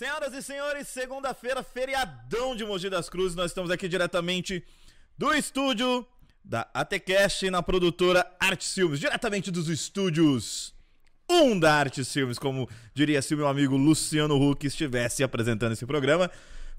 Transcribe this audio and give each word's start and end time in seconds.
Senhoras 0.00 0.32
e 0.32 0.42
senhores, 0.42 0.88
segunda-feira, 0.88 1.62
feriadão 1.62 2.56
de 2.56 2.64
Mogi 2.64 2.88
das 2.88 3.10
Cruzes. 3.10 3.36
Nós 3.36 3.50
estamos 3.50 3.70
aqui 3.70 3.86
diretamente 3.86 4.64
do 5.18 5.34
estúdio 5.34 6.06
da 6.42 6.66
ATCast 6.72 7.50
na 7.50 7.62
produtora 7.62 8.26
Arte 8.40 8.66
Filmes, 8.66 8.98
diretamente 8.98 9.50
dos 9.50 9.68
estúdios 9.68 10.72
1 11.30 11.60
da 11.60 11.74
Arte 11.74 12.02
Filmes, 12.02 12.38
como 12.38 12.66
diria 12.94 13.20
se 13.20 13.34
o 13.34 13.36
meu 13.36 13.46
amigo 13.46 13.76
Luciano 13.76 14.40
Huck 14.40 14.66
estivesse 14.66 15.22
apresentando 15.22 15.72
esse 15.72 15.84
programa. 15.84 16.30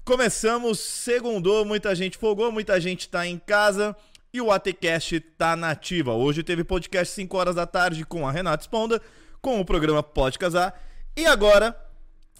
Começamos, 0.04 0.80
segundou, 0.80 1.64
muita 1.64 1.94
gente 1.94 2.18
folgou, 2.18 2.50
muita 2.50 2.80
gente 2.80 3.08
tá 3.08 3.24
em 3.24 3.38
casa 3.38 3.94
e 4.34 4.40
o 4.40 4.50
ATCast 4.50 5.20
tá 5.38 5.54
nativa. 5.54 6.12
Hoje 6.12 6.42
teve 6.42 6.64
podcast 6.64 7.14
5 7.14 7.36
horas 7.36 7.54
da 7.54 7.68
tarde 7.68 8.04
com 8.04 8.26
a 8.26 8.32
Renata 8.32 8.64
Esponda, 8.64 9.00
com 9.40 9.60
o 9.60 9.64
programa 9.64 10.02
Pode 10.02 10.40
Casar. 10.40 10.74
E 11.16 11.24
agora, 11.24 11.91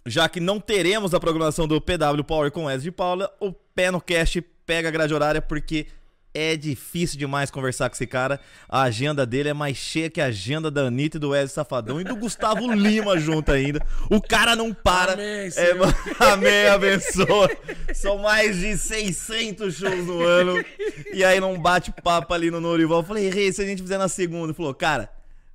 já 0.06 0.28
que 0.28 0.40
não 0.40 0.58
teremos 0.58 1.14
a 1.14 1.20
programação 1.20 1.66
do 1.66 1.80
PW 1.80 2.24
Power 2.26 2.50
com 2.50 2.64
Wesley 2.64 2.84
de 2.84 2.92
Paula, 2.92 3.30
o 3.40 3.52
Pé 3.52 3.90
no 3.90 4.00
Cast 4.00 4.40
pega 4.66 4.88
a 4.88 4.90
grade 4.90 5.14
horária 5.14 5.40
porque 5.40 5.86
é 6.34 6.56
difícil 6.56 7.18
demais 7.18 7.50
conversar 7.50 7.88
com 7.90 7.94
esse 7.94 8.06
cara. 8.06 8.40
A 8.68 8.82
agenda 8.82 9.26
dele 9.26 9.50
é 9.50 9.54
mais 9.54 9.76
cheia 9.76 10.08
que 10.08 10.20
a 10.20 10.26
agenda 10.26 10.70
da 10.70 10.82
Anitta 10.82 11.18
e 11.18 11.20
do 11.20 11.30
Wesley 11.30 11.54
Safadão 11.54 12.00
e 12.00 12.04
do 12.04 12.16
Gustavo 12.16 12.60
Lima 12.72 13.18
junto 13.18 13.52
ainda. 13.52 13.84
O 14.10 14.20
cara 14.20 14.56
não 14.56 14.72
para. 14.72 15.12
Amém, 15.12 15.26
é, 15.26 15.72
amém, 16.32 16.66
abençoa. 16.68 17.50
São 17.94 18.18
mais 18.18 18.56
de 18.56 18.76
600 18.76 19.74
shows 19.74 20.06
no 20.06 20.22
ano. 20.22 20.64
E 21.12 21.22
aí 21.22 21.38
não 21.38 21.60
bate 21.60 21.92
papo 22.02 22.32
ali 22.32 22.50
no 22.50 22.60
Norival. 22.60 23.00
Eu 23.00 23.04
falei, 23.04 23.28
Rei, 23.28 23.52
se 23.52 23.60
a 23.62 23.66
gente 23.66 23.82
fizer 23.82 23.98
na 23.98 24.08
segunda. 24.08 24.46
Ele 24.46 24.54
falou, 24.54 24.74
cara, 24.74 25.10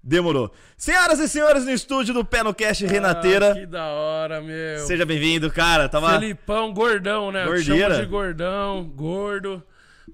demorou. 0.08 0.52
Senhoras 0.78 1.20
e 1.20 1.28
senhores, 1.28 1.66
no 1.66 1.72
estúdio 1.72 2.14
do 2.14 2.24
Pé 2.24 2.42
no 2.44 2.54
Cast 2.54 2.86
Renateira. 2.86 3.52
Ah, 3.52 3.56
que 3.56 3.66
da 3.66 3.86
hora, 3.86 4.42
meu. 4.42 4.80
Seja 4.86 5.06
bem-vindo, 5.06 5.52
cara. 5.52 5.90
Tava... 5.90 6.12
Felipão, 6.20 6.74
gordão, 6.74 7.32
né? 7.32 7.46
Gordeira. 7.46 7.90
Chama 7.96 8.06
de 8.06 8.10
gordão, 8.10 8.84
gordo. 8.86 9.62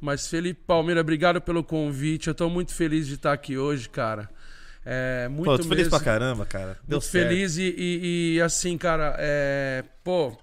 Mas 0.01 0.27
Felipe 0.27 0.61
Palmeira, 0.65 1.01
obrigado 1.01 1.39
pelo 1.39 1.63
convite. 1.63 2.27
Eu 2.27 2.33
tô 2.35 2.49
muito 2.49 2.73
feliz 2.73 3.05
de 3.07 3.13
estar 3.13 3.31
aqui 3.31 3.57
hoje, 3.57 3.87
cara. 3.87 4.29
É, 4.85 5.27
muito 5.29 5.45
Pô, 5.45 5.57
tô 5.57 5.63
feliz 5.63 5.85
mesmo. 5.85 5.91
pra 5.91 5.99
caramba, 5.99 6.45
cara. 6.45 6.77
Deu 6.85 6.97
Muito 6.97 7.05
certo. 7.05 7.27
feliz 7.29 7.57
e, 7.57 7.73
e- 7.77 8.35
e, 8.35 8.41
assim, 8.41 8.77
cara, 8.77 9.15
é. 9.19 9.83
Pô, 10.03 10.35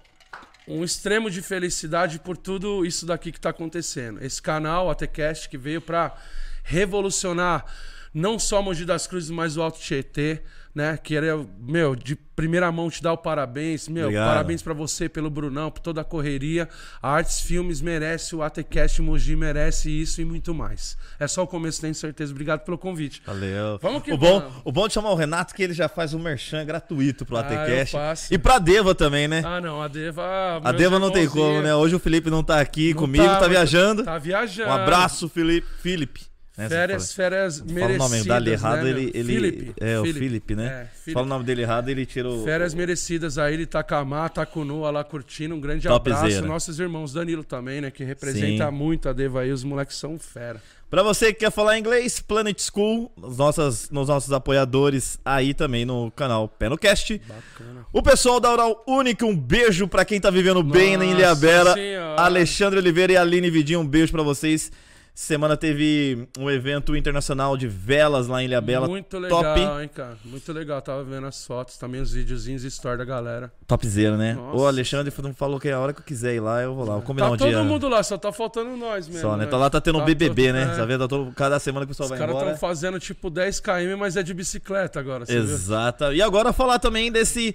um 0.67 0.83
extremo 0.83 1.29
de 1.29 1.41
felicidade 1.41 2.17
por 2.19 2.35
tudo 2.37 2.83
isso 2.85 3.05
daqui 3.05 3.31
que 3.31 3.39
tá 3.39 3.49
acontecendo. 3.49 4.23
Esse 4.23 4.41
canal, 4.41 4.89
a 4.89 4.95
TCast, 4.95 5.47
que 5.49 5.57
veio 5.57 5.81
pra 5.81 6.15
revolucionar 6.63 7.65
não 8.13 8.37
só 8.39 8.61
Mogi 8.61 8.85
das 8.85 9.07
Cruzes, 9.07 9.29
mas 9.29 9.55
o 9.57 9.61
Alto 9.61 9.79
Tietê, 9.79 10.41
né? 10.73 10.97
Queria, 10.97 11.35
meu, 11.59 11.95
de 11.95 12.15
primeira 12.15 12.71
mão 12.71 12.89
te 12.89 13.03
dar 13.03 13.13
o 13.13 13.17
parabéns. 13.17 13.87
Meu, 13.89 14.05
Obrigado. 14.05 14.27
parabéns 14.27 14.61
pra 14.61 14.73
você 14.73 15.07
pelo 15.09 15.29
Brunão, 15.29 15.69
por 15.69 15.81
toda 15.81 16.01
a 16.01 16.03
correria. 16.03 16.67
A 17.01 17.11
Artes 17.11 17.41
Filmes 17.41 17.81
merece, 17.81 18.35
o 18.35 18.41
ATCast 18.41 19.01
Mogi 19.01 19.35
merece 19.35 19.89
isso 19.91 20.21
e 20.21 20.25
muito 20.25 20.53
mais. 20.53 20.97
É 21.19 21.27
só 21.27 21.43
o 21.43 21.47
começo, 21.47 21.79
tenho 21.81 21.93
certeza. 21.93 22.31
Obrigado 22.31 22.61
pelo 22.65 22.77
convite. 22.77 23.21
Valeu. 23.25 23.77
Vamos 23.81 24.01
que 24.03 24.11
o 24.13 24.17
bom, 24.17 24.39
vamos. 24.39 24.61
O 24.63 24.71
bom 24.71 24.87
de 24.87 24.93
chamar 24.93 25.11
o 25.11 25.15
Renato 25.15 25.53
que 25.53 25.61
ele 25.61 25.73
já 25.73 25.87
faz 25.89 26.13
um 26.13 26.19
merchan 26.19 26.65
gratuito 26.65 27.25
pro 27.25 27.37
Ah, 27.37 27.41
ATCast. 27.41 27.91
faço. 27.91 28.33
e 28.33 28.37
pra 28.37 28.57
Deva 28.59 28.95
também, 28.95 29.27
né? 29.27 29.41
Ah, 29.45 29.59
não, 29.61 29.81
a 29.81 29.87
Deva. 29.89 30.61
a 30.63 30.71
Deva 30.71 30.97
não 30.99 31.11
tem 31.11 31.27
como, 31.27 31.61
né? 31.61 31.75
Hoje 31.75 31.95
o 31.95 31.99
Felipe 31.99 32.29
não 32.29 32.43
tá 32.43 32.59
aqui 32.61 32.93
comigo, 32.93 33.25
tá, 33.25 33.39
mas 33.41 33.49
viajando. 33.49 34.03
Tá 34.03 34.17
viajando. 34.17 34.69
Um 34.69 34.73
abraço, 34.73 35.27
Felipe. 35.29 35.67
Felipe. 35.81 36.30
Né, 36.63 36.69
Férias, 36.69 37.13
férias 37.13 37.59
fala. 37.59 37.71
merecidas. 37.73 37.97
Fala 37.97 38.09
o 38.09 38.09
nome 38.09 38.23
dele 38.23 38.51
errado, 38.51 38.83
né, 38.83 38.89
ele. 38.89 39.11
ele 39.13 39.33
Felipe. 39.33 39.73
É, 39.79 39.99
o 39.99 40.05
Felipe. 40.05 40.55
Né? 40.55 40.87
É. 41.07 41.11
Fala 41.11 41.25
o 41.25 41.29
nome 41.29 41.43
dele 41.43 41.61
errado, 41.61 41.89
ele 41.89 42.05
tirou. 42.05 42.43
Férias 42.43 42.73
merecidas 42.73 43.37
aí, 43.37 43.53
ele 43.53 43.65
tá 43.65 43.81
Tacamá, 43.81 44.29
Tacunua 44.29 44.91
lá 44.91 45.03
curtindo. 45.03 45.55
Um 45.55 45.59
grande 45.59 45.87
Topzera. 45.87 46.19
abraço. 46.19 46.45
Nossos 46.45 46.79
irmãos 46.79 47.13
Danilo 47.13 47.43
também, 47.43 47.81
né? 47.81 47.91
Que 47.91 48.03
representa 48.03 48.69
Sim. 48.69 48.71
muito 48.71 49.09
a 49.09 49.13
Deva 49.13 49.41
aí. 49.41 49.51
Os 49.51 49.63
moleques 49.63 49.97
são 49.97 50.17
fera. 50.17 50.61
Pra 50.89 51.01
você 51.03 51.27
que 51.33 51.39
quer 51.39 51.51
falar 51.51 51.79
inglês, 51.79 52.19
Planet 52.19 52.59
School, 52.61 53.09
os 53.15 53.37
nossas, 53.37 53.89
nos 53.89 54.09
nossos 54.09 54.33
apoiadores 54.33 55.17
aí 55.23 55.53
também 55.53 55.85
no 55.85 56.11
canal 56.11 56.49
Pé 56.49 56.67
no 56.67 56.77
Cast. 56.77 57.17
Bacana. 57.19 57.85
O 57.93 58.03
pessoal 58.03 58.41
da 58.41 58.51
Oral 58.51 58.83
Única, 58.85 59.25
um 59.25 59.35
beijo 59.35 59.87
pra 59.87 60.03
quem 60.03 60.19
tá 60.19 60.29
vivendo 60.29 60.61
bem 60.61 60.97
na 60.97 61.05
Nossa 61.05 61.17
Ilhabela. 61.17 61.73
Senhora. 61.75 62.21
Alexandre 62.21 62.77
Oliveira 62.77 63.13
e 63.13 63.17
Aline 63.17 63.49
Vidinho, 63.49 63.79
um 63.79 63.87
beijo 63.87 64.11
pra 64.11 64.21
vocês. 64.21 64.69
Semana 65.13 65.57
teve 65.57 66.27
um 66.39 66.49
evento 66.49 66.95
internacional 66.95 67.57
de 67.57 67.67
velas 67.67 68.27
lá 68.27 68.41
em 68.41 68.45
Ilhabela. 68.45 68.87
Muito 68.87 69.19
legal, 69.19 69.43
Top. 69.43 69.59
hein, 69.59 69.89
cara. 69.93 70.17
Muito 70.23 70.51
legal. 70.53 70.81
Tava 70.81 71.03
vendo 71.03 71.27
as 71.27 71.45
fotos, 71.45 71.77
também 71.77 71.99
os 72.01 72.13
videozinhos 72.13 72.63
e 72.63 72.67
story 72.67 72.97
da 72.97 73.03
galera. 73.05 73.51
Topzera, 73.67 74.15
né? 74.15 74.33
Nossa. 74.35 74.57
O 74.57 74.65
Alexandre 74.65 75.13
falou 75.35 75.59
que 75.59 75.69
a 75.69 75.77
hora 75.77 75.91
que 75.93 75.99
eu 75.99 76.05
quiser 76.05 76.33
ir 76.35 76.39
lá, 76.39 76.61
eu 76.61 76.73
vou 76.73 76.85
lá. 76.85 76.93
Vou 76.93 77.01
combinar 77.03 77.27
Tá 77.27 77.33
um 77.33 77.37
todo 77.37 77.49
dia. 77.49 77.61
mundo 77.61 77.89
lá, 77.89 78.01
só 78.01 78.17
tá 78.17 78.31
faltando 78.31 78.75
nós 78.77 79.05
mesmo. 79.07 79.21
Só, 79.21 79.35
né? 79.35 79.43
né? 79.43 79.51
Tá 79.51 79.57
lá, 79.57 79.69
tá 79.69 79.81
tendo 79.81 79.97
um 79.97 79.99
Tá 80.01 80.05
BBB, 80.05 80.47
todo- 80.47 80.53
né? 80.55 80.63
é. 80.63 80.75
Tá 80.77 80.85
vendo? 80.85 81.07
Todo- 81.09 81.31
cada 81.33 81.59
semana 81.59 81.85
que 81.85 81.91
o 81.91 81.93
pessoal 81.93 82.05
Os 82.05 82.09
vai 82.11 82.17
caras 82.19 82.33
embora. 82.35 82.53
estão 82.53 82.69
fazendo 82.69 82.97
tipo 82.99 83.29
10 83.29 83.59
km, 83.59 83.97
mas 83.99 84.15
é 84.15 84.23
de 84.23 84.33
bicicleta 84.33 84.99
agora. 84.99 85.25
Você 85.25 85.33
viu? 85.33 85.43
Exato. 85.43 86.13
E 86.13 86.21
agora 86.21 86.53
falar 86.53 86.79
também 86.79 87.11
desse 87.11 87.53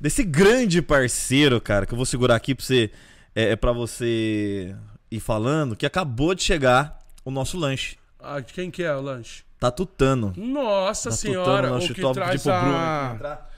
desse 0.00 0.24
grande 0.24 0.80
parceiro, 0.82 1.60
cara, 1.60 1.84
que 1.86 1.92
eu 1.92 1.96
vou 1.96 2.06
segurar 2.06 2.34
aqui 2.34 2.54
pra 2.54 2.64
você 2.64 2.90
é, 3.36 3.50
é 3.50 3.56
para 3.56 3.72
você 3.72 4.74
ir 5.16 5.20
falando, 5.20 5.76
que 5.76 5.86
acabou 5.86 6.34
de 6.34 6.42
chegar 6.42 6.98
o 7.24 7.30
nosso 7.30 7.58
lanche. 7.58 7.96
Ah, 8.18 8.40
de 8.40 8.52
quem 8.52 8.70
que 8.70 8.82
é 8.82 8.94
o 8.94 9.00
lanche? 9.00 9.44
Tá 9.58 9.70
tutano. 9.70 10.32
Nossa 10.36 11.10
senhora, 11.10 11.44
tutano, 11.44 11.68
o 11.68 11.72
lanche 11.78 11.94
que 11.94 12.00
top, 12.00 12.14
traz 12.14 12.42
tipo 12.42 12.54
o 12.54 12.60
Bruno 12.60 12.76
a... 12.76 13.12
entrar. 13.14 13.50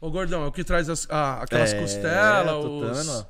Ô, 0.00 0.10
gordão, 0.10 0.42
é 0.44 0.46
o 0.46 0.52
que 0.52 0.64
traz 0.64 0.88
as, 0.88 1.06
ah, 1.10 1.42
aquelas 1.42 1.72
É, 1.72 1.80
costelas, 1.80 2.62
tutano, 2.62 3.12
ó. 3.12 3.18
os... 3.18 3.26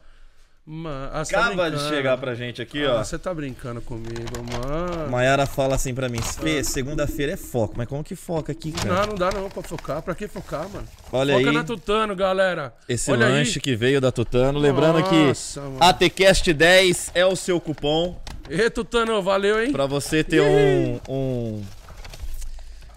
Mano, 0.64 1.10
ah, 1.12 1.24
tá 1.24 1.40
Acaba 1.40 1.64
de 1.64 1.76
brincando. 1.76 1.94
chegar 1.96 2.16
pra 2.18 2.34
gente 2.36 2.62
aqui, 2.62 2.84
Ah, 2.86 2.94
ó. 3.00 3.04
Você 3.04 3.18
tá 3.18 3.34
brincando 3.34 3.80
comigo, 3.82 4.30
mano. 4.52 5.10
Maiara 5.10 5.44
fala 5.44 5.74
assim 5.74 5.92
pra 5.92 6.08
mim, 6.08 6.22
Fê, 6.22 6.62
segunda-feira 6.62 7.32
é 7.32 7.36
foco, 7.36 7.74
mas 7.76 7.88
como 7.88 8.04
que 8.04 8.14
foca 8.14 8.52
aqui, 8.52 8.70
cara? 8.70 8.94
Não, 9.00 9.06
não 9.08 9.14
dá 9.16 9.32
não 9.32 9.50
pra 9.50 9.60
focar. 9.60 10.00
Pra 10.02 10.14
que 10.14 10.28
focar, 10.28 10.68
mano? 10.68 10.86
Olha 11.10 11.34
Foca 11.36 11.48
aí. 11.50 11.54
na 11.56 11.64
Tutano, 11.64 12.14
galera. 12.14 12.72
Esse 12.88 13.10
Olha 13.10 13.26
aí. 13.26 13.32
lanche 13.32 13.58
que 13.58 13.74
veio 13.74 14.00
da 14.00 14.12
Tutano. 14.12 14.60
Lembrando 14.60 15.00
Nossa, 15.00 15.60
que 15.60 15.66
mano. 15.66 15.78
ATCast10 15.80 17.10
é 17.12 17.26
o 17.26 17.34
seu 17.34 17.60
cupom 17.60 18.16
Ê, 18.48 18.70
Tutano, 18.70 19.20
valeu, 19.20 19.60
hein? 19.64 19.72
pra 19.72 19.86
você 19.86 20.22
ter 20.22 20.42
um. 20.42 21.00
um... 21.08 21.62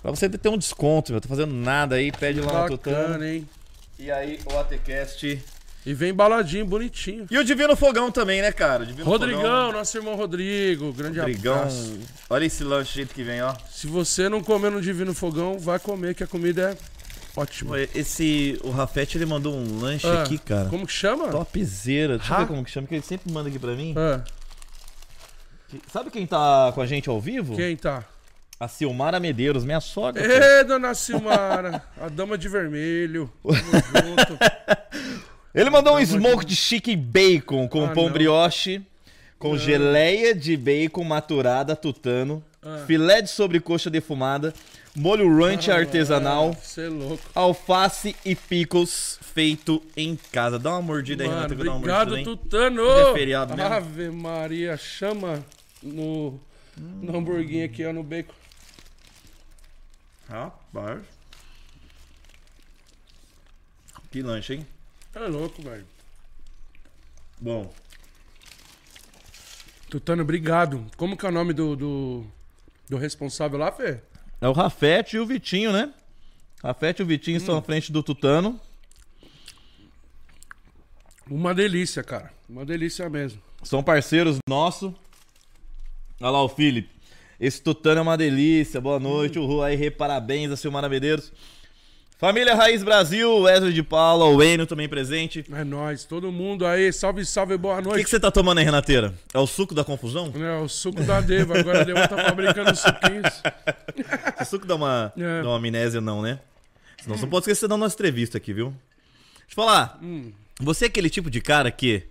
Pra 0.04 0.12
você 0.12 0.30
ter 0.30 0.50
um 0.50 0.58
desconto, 0.58 1.12
meu. 1.14 1.20
Tô 1.20 1.28
fazendo 1.28 1.52
nada 1.54 1.96
aí, 1.96 2.12
pede 2.12 2.42
lá 2.42 2.62
na 2.62 2.68
Tutano. 2.68 2.96
Bacana, 3.08 3.28
hein? 3.28 3.50
E 3.98 4.12
aí, 4.12 4.40
o 4.46 4.56
ATCast. 4.60 5.44
E 5.86 5.94
vem 5.94 6.14
baladinho, 6.14 6.66
bonitinho. 6.66 7.28
E 7.30 7.38
o 7.38 7.44
Divino 7.44 7.76
Fogão 7.76 8.12
também, 8.12 8.42
né, 8.42 8.52
cara? 8.52 8.84
O 8.84 8.86
Divino 8.88 9.06
Rodrigão, 9.08 9.42
Fogão. 9.42 9.72
nosso 9.74 9.98
irmão 9.98 10.16
Rodrigo. 10.16 10.92
Grande 10.94 11.20
Rodrigão. 11.20 11.56
abraço. 11.60 12.00
Olha 12.30 12.46
esse 12.46 12.64
lanche 12.64 12.94
do 12.94 12.96
jeito 12.96 13.14
que 13.14 13.24
vem, 13.24 13.42
ó. 13.44 13.54
Se 13.70 13.86
você 13.86 14.28
não 14.28 14.42
comer 14.42 14.72
no 14.72 14.82
Divino 14.82 15.14
Fogão, 15.14 15.60
vai 15.60 15.78
comer, 15.78 16.16
que 16.16 16.24
a 16.24 16.28
comida 16.28 16.72
é 16.72 17.40
ótima. 17.40 17.80
Esse. 17.80 18.60
O 18.64 18.72
Rafete 18.72 19.18
ele 19.18 19.28
mandou 19.28 19.56
um 19.56 19.80
lanche 19.80 20.08
Ah, 20.08 20.24
aqui, 20.24 20.40
cara. 20.40 20.70
Como 20.70 20.88
que 20.88 20.94
chama? 20.94 21.28
Topzera. 21.30 22.18
Deixa 22.18 22.34
eu 22.34 22.40
ver 22.40 22.48
como 22.48 22.64
que 22.66 22.72
chama, 22.72 22.88
que 22.88 22.96
ele 22.96 23.04
sempre 23.04 23.32
manda 23.32 23.50
aqui 23.50 23.60
pra 23.60 23.76
mim. 23.76 23.94
Ah, 23.96 24.22
Sabe 25.92 26.10
quem 26.10 26.26
tá 26.26 26.72
com 26.74 26.82
a 26.82 26.86
gente 26.86 27.10
ao 27.10 27.20
vivo? 27.20 27.56
quem 27.56 27.76
tá? 27.76 28.04
A 28.58 28.68
Silmara 28.70 29.20
Medeiros, 29.20 29.66
minha 29.66 29.82
sogra. 29.82 30.24
Ê, 30.26 30.64
dona 30.64 30.94
Silmara, 30.94 31.84
a 32.02 32.08
dama 32.08 32.38
de 32.38 32.48
vermelho. 32.48 33.30
Tamo 33.44 34.16
junto. 34.16 34.38
Ele 35.56 35.70
mandou 35.70 35.96
um 35.98 36.06
smoke 36.06 36.46
de 36.46 36.56
chicken 36.56 36.98
bacon 36.98 37.68
com 37.70 37.86
Ah, 37.86 37.94
pão 37.94 38.06
não. 38.06 38.12
brioche, 38.12 38.82
com 39.40 39.58
geleia 39.58 40.36
de 40.36 40.58
bacon 40.58 41.04
maturada 41.06 41.76
tutano, 41.76 42.44
Ah. 42.62 42.84
filé 42.86 43.22
de 43.22 43.30
sobrecoxa 43.30 43.90
defumada, 43.90 44.54
molho 44.96 45.34
ranch 45.38 45.70
artesanal, 45.70 46.54
Você 46.54 46.88
é 46.88 47.18
alface 47.34 48.16
e 48.26 48.36
pickles 48.36 49.18
feito 49.22 49.82
em 49.96 50.18
casa. 50.32 50.60
Dá 50.60 50.72
uma 50.72 50.82
mordida 50.82 51.24
aí, 51.24 51.30
Mano, 51.30 51.42
Renato, 51.42 51.56
que 51.56 51.62
eu 51.62 51.72
uma 51.72 51.78
obrigado, 51.78 52.10
mordida? 52.10 52.30
Tutano. 52.32 52.90
É 52.90 53.14
feriado 53.14 53.56
mesmo. 53.56 53.74
Ave 53.74 54.10
Maria, 54.10 54.76
chama 54.78 55.42
no, 55.82 56.38
no 56.76 57.18
hamburguinho 57.18 57.66
aqui, 57.66 57.86
ó, 57.86 57.94
no 57.94 58.04
bacon. 58.04 58.34
Rapaz. 60.28 61.00
Que 64.12 64.22
lanche, 64.22 64.56
hein? 64.56 64.68
É 65.16 65.20
louco, 65.28 65.62
velho. 65.62 65.86
Bom. 67.40 67.74
Tutano, 69.90 70.24
obrigado. 70.24 70.86
Como 70.98 71.16
que 71.16 71.26
é 71.26 71.30
o 71.30 71.32
nome 71.32 71.54
do, 71.54 71.76
do, 71.76 72.26
do 72.90 72.98
responsável 72.98 73.58
lá, 73.58 73.72
Fê? 73.72 74.00
É 74.42 74.48
o 74.48 74.52
Rafete 74.52 75.16
e 75.16 75.20
o 75.20 75.26
Vitinho, 75.26 75.72
né? 75.72 75.94
Rafete 76.62 77.02
e 77.02 77.04
o 77.04 77.08
Vitinho 77.08 77.36
Hum. 77.38 77.40
estão 77.40 77.58
à 77.58 77.62
frente 77.62 77.92
do 77.92 78.04
Tutano. 78.04 78.60
Uma 81.30 81.54
delícia, 81.54 82.04
cara. 82.04 82.32
Uma 82.48 82.66
delícia 82.66 83.10
mesmo. 83.10 83.42
São 83.64 83.82
parceiros 83.84 84.38
nossos. 84.48 84.94
Olha 86.22 86.30
lá 86.30 86.44
o 86.44 86.50
Felipe. 86.50 86.94
Esse 87.40 87.62
tutano 87.62 88.00
é 88.00 88.02
uma 88.02 88.18
delícia. 88.18 88.80
Boa 88.80 89.00
noite, 89.00 89.38
uhul. 89.40 89.62
Aí, 89.64 89.90
parabéns 89.92 90.52
a 90.52 90.56
Silmara 90.58 90.88
Medeiros. 90.88 91.34
Família 92.26 92.56
Raiz 92.56 92.82
Brasil, 92.82 93.42
Wesley 93.42 93.72
de 93.72 93.84
Paula, 93.84 94.26
o 94.26 94.66
também 94.66 94.90
presente. 94.90 95.46
É 95.54 95.64
nóis, 95.64 96.06
todo 96.06 96.32
mundo 96.32 96.66
aí, 96.66 96.92
salve, 96.92 97.24
salve, 97.24 97.56
boa 97.56 97.76
O 97.76 97.78
que, 97.84 97.88
noite. 97.88 98.04
que 98.04 98.10
você 98.10 98.20
tá 98.20 98.32
tomando 98.32 98.58
aí, 98.58 98.66
Renateira? 98.66 99.14
É 99.32 99.38
o 99.38 99.46
suco 99.46 99.76
da 99.76 99.84
confusão? 99.84 100.34
É, 100.36 100.58
o 100.60 100.68
suco 100.68 101.04
da 101.04 101.22
Deva, 101.22 101.60
agora 101.60 101.82
a 101.82 101.84
Deva 101.84 102.08
tá 102.08 102.18
fabricando 102.24 102.76
suquinhos. 102.76 103.44
O 104.42 104.44
suco 104.44 104.66
dá 104.66 104.74
uma, 104.74 105.14
É. 105.16 105.44
dá 105.44 105.50
uma 105.50 105.58
amnésia, 105.58 106.02
não, 106.02 106.24
né? 106.24 106.40
Senão 107.04 107.16
você 107.16 107.22
não 107.26 107.30
pode 107.30 107.44
esquecer 107.44 107.68
da 107.68 107.78
nossa 107.78 107.94
entrevista 107.94 108.40
aqui, 108.40 108.54
viu? 108.54 108.70
Deixa 108.70 109.52
eu 109.52 109.56
falar. 109.56 110.00
Hum. 110.02 110.32
Você 110.62 110.86
é 110.86 110.88
aquele 110.88 111.12
tipo 111.12 111.30
de 111.30 111.40
cara 111.42 111.70
que. 111.70 112.08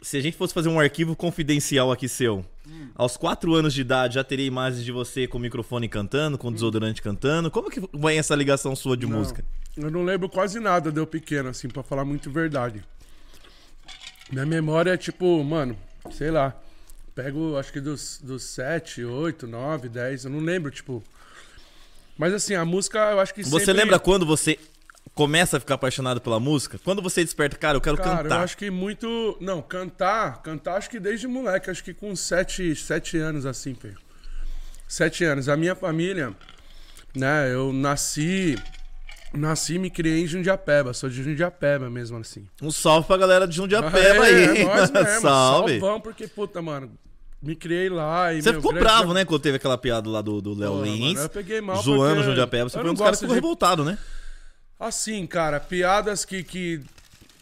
Se 0.00 0.16
a 0.16 0.20
gente 0.20 0.36
fosse 0.36 0.54
fazer 0.54 0.68
um 0.68 0.78
arquivo 0.78 1.16
confidencial 1.16 1.90
aqui 1.90 2.08
seu, 2.08 2.46
Hum. 2.70 2.88
aos 2.94 3.16
4 3.16 3.52
anos 3.54 3.74
de 3.74 3.80
idade 3.80 4.14
já 4.14 4.22
teria 4.24 4.46
imagens 4.46 4.84
de 4.84 4.92
você 4.92 5.26
com 5.26 5.38
o 5.38 5.40
microfone 5.40 5.88
cantando, 5.88 6.38
com 6.38 6.48
o 6.48 6.52
desodorante 6.52 7.02
cantando. 7.02 7.50
Como 7.50 7.68
que 7.70 7.80
vem 7.92 8.18
essa 8.18 8.34
ligação 8.34 8.76
sua 8.76 8.96
de 8.96 9.06
Hum. 9.06 9.10
Não, 9.10 9.18
música? 9.18 9.44
Eu 9.76 9.90
não 9.90 10.04
lembro 10.04 10.28
quase 10.28 10.60
nada 10.60 10.92
de 10.92 10.98
eu 11.00 11.06
pequeno, 11.06 11.48
assim, 11.48 11.68
pra 11.68 11.82
falar 11.82 12.04
muito 12.04 12.30
verdade. 12.30 12.82
Minha 14.30 14.46
memória 14.46 14.92
é 14.92 14.96
tipo, 14.96 15.42
mano, 15.42 15.76
sei 16.12 16.30
lá. 16.30 16.54
Pego, 17.14 17.56
acho 17.56 17.72
que 17.72 17.80
dos, 17.80 18.20
dos 18.22 18.44
7, 18.44 19.04
8, 19.04 19.46
9, 19.46 19.88
10, 19.88 20.24
eu 20.24 20.30
não 20.30 20.38
lembro, 20.40 20.70
tipo. 20.70 21.02
Mas 22.16 22.32
assim, 22.32 22.54
a 22.54 22.64
música 22.64 22.98
eu 23.10 23.20
acho 23.20 23.34
que 23.34 23.42
Você 23.42 23.64
sempre- 23.66 23.82
lembra 23.82 23.98
quando 23.98 24.24
você 24.24 24.58
começa 25.20 25.58
a 25.58 25.60
ficar 25.60 25.74
apaixonado 25.74 26.18
pela 26.18 26.40
música? 26.40 26.78
Quando 26.82 27.02
você 27.02 27.22
desperta, 27.22 27.54
cara, 27.54 27.76
eu 27.76 27.80
quero 27.82 27.98
Cara, 27.98 28.22
cantar. 28.22 28.38
eu 28.38 28.42
acho 28.44 28.56
que 28.56 28.70
muito. 28.70 29.36
Não, 29.38 29.60
cantar, 29.60 30.40
cantar 30.42 30.76
acho 30.78 30.88
que 30.88 30.98
desde 30.98 31.28
moleque, 31.28 31.68
acho 31.68 31.84
que 31.84 31.92
com 31.92 32.16
7, 32.16 32.74
sete 32.74 33.18
anos 33.18 33.44
assim, 33.44 33.74
Fê. 33.74 33.92
7 34.88 35.22
anos. 35.24 35.48
A 35.50 35.56
minha 35.58 35.74
família, 35.74 36.32
né, 37.14 37.52
eu 37.52 37.70
nasci. 37.70 38.56
Nasci 39.34 39.74
e 39.74 39.78
me 39.78 39.90
criei 39.90 40.22
em 40.22 40.26
Jundiapeba, 40.26 40.92
sou 40.94 41.08
de 41.10 41.22
Jundiapeba 41.22 41.88
mesmo 41.90 42.16
assim. 42.16 42.46
Um 42.62 42.70
salve 42.70 43.06
pra 43.06 43.16
galera 43.18 43.46
de 43.46 43.54
Jundiapeba 43.54 44.24
aí. 44.24 44.58
É, 44.58 44.64
nós 44.64 44.90
mesmo. 44.90 45.20
salve. 45.20 45.78
Salvão, 45.80 46.00
porque, 46.00 46.26
puta, 46.28 46.62
mano, 46.62 46.90
me 47.42 47.54
criei 47.54 47.90
lá 47.90 48.32
e. 48.32 48.40
Você 48.42 48.52
meu, 48.52 48.60
ficou 48.60 48.72
grande- 48.72 48.86
bravo, 48.88 49.12
né, 49.12 49.24
quando 49.26 49.42
teve 49.42 49.56
aquela 49.58 49.76
piada 49.76 50.08
lá 50.08 50.22
do 50.22 50.54
Léo 50.58 50.82
Lins. 50.82 51.12
mano, 51.14 51.26
eu 51.26 51.28
peguei 51.28 51.60
mal 51.60 51.76
Zoando 51.82 52.14
porque 52.16 52.22
Jundiapeba. 52.30 52.70
Você 52.70 52.80
foi 52.80 52.90
um 52.90 52.94
dos 52.94 53.02
caras 53.02 53.18
que 53.18 53.24
ficou 53.26 53.34
de- 53.36 53.40
revoltado, 53.42 53.84
né? 53.84 53.98
Assim, 54.80 55.26
cara, 55.26 55.60
piadas 55.60 56.24
que. 56.24 56.42
que 56.42 56.80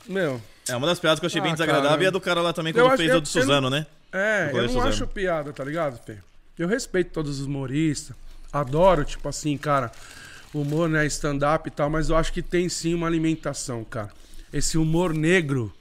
meu. 0.07 0.43
É, 0.69 0.75
uma 0.77 0.87
das 0.87 0.99
piadas 0.99 1.21
que 1.21 1.25
eu 1.25 1.29
achei 1.29 1.41
Ah, 1.41 1.45
bem 1.45 1.53
desagradável 1.53 1.91
cara. 1.91 2.03
e 2.03 2.07
a 2.07 2.11
do 2.11 2.21
cara 2.21 2.43
lá 2.43 2.53
também, 2.53 2.73
quando 2.73 2.89
acho 2.89 2.97
fez 2.97 3.11
que 3.11 3.17
a 3.17 3.21
do 3.21 3.25
eu- 3.25 3.41
eu 3.41 3.43
Suzano, 3.47 3.71
né? 3.71 3.87
É, 4.13 4.51
eu 4.53 4.63
não 4.63 4.69
Suzano. 4.69 4.89
acho 4.89 5.07
piada, 5.07 5.53
tá 5.53 5.65
ligado, 5.65 5.99
Fê? 6.05 6.17
Eu 6.59 6.67
respeito 6.69 7.13
todos 7.13 7.39
os 7.41 7.47
humoristas. 7.47 8.15
Adoro, 8.53 9.05
tipo 9.05 9.29
assim, 9.29 9.57
cara, 9.57 9.93
humor, 10.53 10.89
né, 10.89 11.07
stand-up 11.07 11.69
e 11.69 11.71
tal, 11.71 11.89
mas 11.89 12.09
eu 12.11 12.17
acho 12.17 12.33
que 12.33 12.43
tem 12.43 12.69
sim 12.69 12.93
uma 12.95 13.07
alimentação, 13.07 13.85
cara. 13.85 14.11
Esse 14.53 14.77
humor 14.77 15.15
negro 15.15 15.73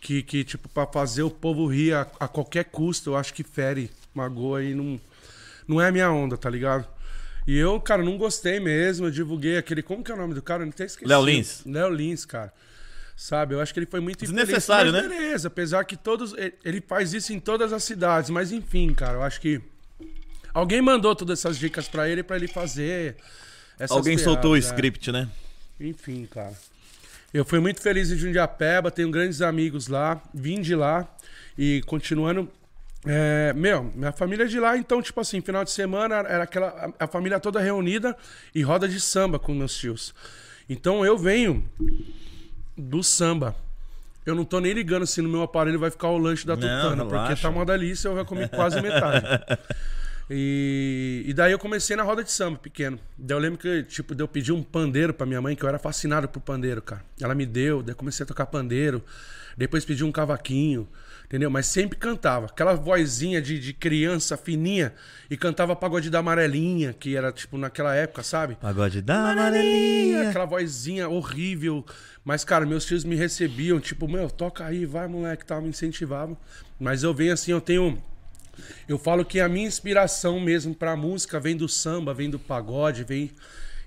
que, 0.00 0.22
que 0.22 0.44
tipo, 0.44 0.68
pra 0.68 0.86
fazer 0.86 1.22
o 1.22 1.30
povo 1.30 1.66
rir 1.66 1.94
a, 1.94 2.06
a 2.20 2.28
qualquer 2.28 2.64
custo, 2.66 3.10
eu 3.10 3.16
acho 3.16 3.32
que 3.32 3.42
fere, 3.42 3.90
magoa 4.14 4.62
e 4.62 4.74
não, 4.74 5.00
não 5.66 5.80
é 5.80 5.88
a 5.88 5.92
minha 5.92 6.10
onda, 6.10 6.36
tá 6.36 6.50
ligado? 6.50 6.86
E 7.46 7.56
eu, 7.56 7.80
cara, 7.80 8.02
não 8.02 8.18
gostei 8.18 8.58
mesmo, 8.58 9.06
eu 9.06 9.10
divulguei 9.10 9.56
aquele. 9.56 9.82
Como 9.82 10.02
que 10.02 10.10
é 10.10 10.14
o 10.14 10.18
nome 10.18 10.34
do 10.34 10.42
cara? 10.42 10.62
Eu 10.62 10.66
não 10.66 10.72
tenho 10.72 10.86
esquecido. 10.86 11.08
Léo 11.08 11.24
Lins. 11.24 11.62
Léo 11.64 11.90
Lins, 11.90 12.24
cara. 12.24 12.52
Sabe, 13.16 13.54
eu 13.54 13.60
acho 13.60 13.72
que 13.72 13.78
ele 13.78 13.86
foi 13.86 14.00
muito 14.00 14.18
Desnecessário, 14.18 14.92
mas 14.92 15.02
né? 15.02 15.08
Beleza, 15.08 15.48
apesar 15.48 15.84
que 15.84 15.96
todos. 15.96 16.34
ele- 16.64 16.82
faz 16.86 17.14
isso 17.14 17.32
em 17.32 17.40
todas 17.40 17.72
as 17.72 17.82
cidades, 17.82 18.28
mas 18.28 18.52
enfim, 18.52 18.92
cara, 18.92 19.14
eu 19.14 19.22
acho 19.22 19.40
que. 19.40 19.60
Alguém 20.52 20.82
mandou 20.82 21.14
todas 21.14 21.38
essas 21.38 21.56
dicas 21.58 21.88
pra 21.88 22.08
ele 22.08 22.22
pra 22.22 22.36
ele 22.36 22.48
fazer. 22.48 23.16
Alguém 23.88 24.16
piadas, 24.16 24.24
soltou 24.24 24.52
o 24.52 24.56
é. 24.56 24.58
script, 24.58 25.12
né? 25.12 25.28
Enfim, 25.78 26.26
cara. 26.26 26.52
Eu 27.32 27.44
fui 27.44 27.60
muito 27.60 27.80
feliz 27.80 28.10
em 28.10 28.16
Jundiapeba, 28.16 28.90
tenho 28.90 29.10
grandes 29.10 29.42
amigos 29.42 29.88
lá, 29.88 30.22
vim 30.32 30.60
de 30.60 30.74
lá 30.74 31.06
e 31.56 31.82
continuando. 31.86 32.50
É, 33.06 33.52
meu, 33.52 33.84
minha 33.94 34.12
família 34.12 34.44
é 34.44 34.46
de 34.46 34.58
lá, 34.58 34.76
então, 34.76 35.00
tipo 35.00 35.20
assim, 35.20 35.40
final 35.40 35.64
de 35.64 35.70
semana 35.70 36.16
era 36.16 36.42
aquela. 36.42 36.92
A, 36.98 37.06
família 37.06 37.38
toda 37.38 37.60
reunida 37.60 38.16
e 38.54 38.62
roda 38.62 38.88
de 38.88 39.00
samba 39.00 39.38
com 39.38 39.54
meus 39.54 39.76
tios. 39.76 40.12
Então 40.68 41.04
eu 41.04 41.16
venho 41.16 41.64
do 42.76 43.02
samba. 43.02 43.54
Eu 44.24 44.34
não 44.34 44.44
tô 44.44 44.58
nem 44.58 44.72
ligando 44.72 45.06
se 45.06 45.22
no 45.22 45.28
meu 45.28 45.42
aparelho 45.42 45.78
vai 45.78 45.88
ficar 45.88 46.08
o 46.08 46.18
lanche 46.18 46.44
da 46.44 46.56
Não, 46.56 46.62
Tucana, 46.62 47.06
porque 47.06 47.40
tá 47.40 47.48
uma 47.48 47.64
delícia, 47.64 48.08
eu 48.08 48.16
já 48.16 48.24
comi 48.24 48.48
quase 48.48 48.80
metade. 48.80 49.24
E, 50.28 51.22
e 51.24 51.32
daí 51.32 51.52
eu 51.52 51.58
comecei 51.58 51.94
na 51.94 52.02
roda 52.02 52.24
de 52.24 52.32
samba, 52.32 52.58
pequeno. 52.58 52.98
Daí 53.16 53.36
eu 53.36 53.40
lembro 53.40 53.58
que, 53.58 53.84
tipo, 53.84 54.12
eu 54.18 54.26
pedi 54.26 54.52
um 54.52 54.60
pandeiro 54.60 55.14
pra 55.14 55.24
minha 55.24 55.40
mãe, 55.40 55.54
que 55.54 55.62
eu 55.62 55.68
era 55.68 55.78
fascinado 55.78 56.28
por 56.28 56.40
pandeiro, 56.40 56.82
cara. 56.82 57.04
Ela 57.20 57.32
me 57.32 57.46
deu, 57.46 57.80
daí 57.80 57.94
comecei 57.94 58.24
a 58.24 58.26
tocar 58.26 58.46
pandeiro. 58.46 59.04
Depois 59.56 59.84
pedi 59.84 60.02
um 60.02 60.10
cavaquinho, 60.10 60.88
entendeu? 61.26 61.50
Mas 61.50 61.66
sempre 61.66 61.98
cantava. 61.98 62.46
Aquela 62.46 62.74
vozinha 62.74 63.42
de, 63.42 63.58
de 63.58 63.72
criança 63.72 64.36
fininha. 64.36 64.94
E 65.28 65.36
cantava 65.36 65.76
pagode 65.76 66.08
da 66.08 66.20
amarelinha, 66.20 66.92
que 66.92 67.16
era, 67.16 67.32
tipo, 67.32 67.58
naquela 67.58 67.94
época, 67.94 68.22
sabe? 68.22 68.54
Pagode 68.54 69.02
da 69.02 69.32
Amarelinha, 69.32 70.30
aquela 70.30 70.44
vozinha 70.44 71.08
horrível. 71.08 71.84
Mas, 72.24 72.44
cara, 72.44 72.64
meus 72.64 72.84
tios 72.84 73.04
me 73.04 73.16
recebiam, 73.16 73.78
tipo, 73.80 74.08
meu, 74.08 74.30
toca 74.30 74.64
aí, 74.64 74.86
vai, 74.86 75.06
moleque, 75.06 75.44
tal, 75.44 75.60
me 75.60 75.68
incentivavam. 75.68 76.36
Mas 76.78 77.02
eu 77.02 77.12
venho 77.12 77.32
assim, 77.32 77.50
eu 77.50 77.60
tenho. 77.60 78.02
Eu 78.88 78.98
falo 78.98 79.24
que 79.24 79.40
a 79.40 79.48
minha 79.48 79.66
inspiração 79.66 80.40
mesmo 80.40 80.74
pra 80.74 80.96
música 80.96 81.38
vem 81.38 81.56
do 81.56 81.68
samba, 81.68 82.14
vem 82.14 82.30
do 82.30 82.38
pagode, 82.38 83.04
vem. 83.04 83.30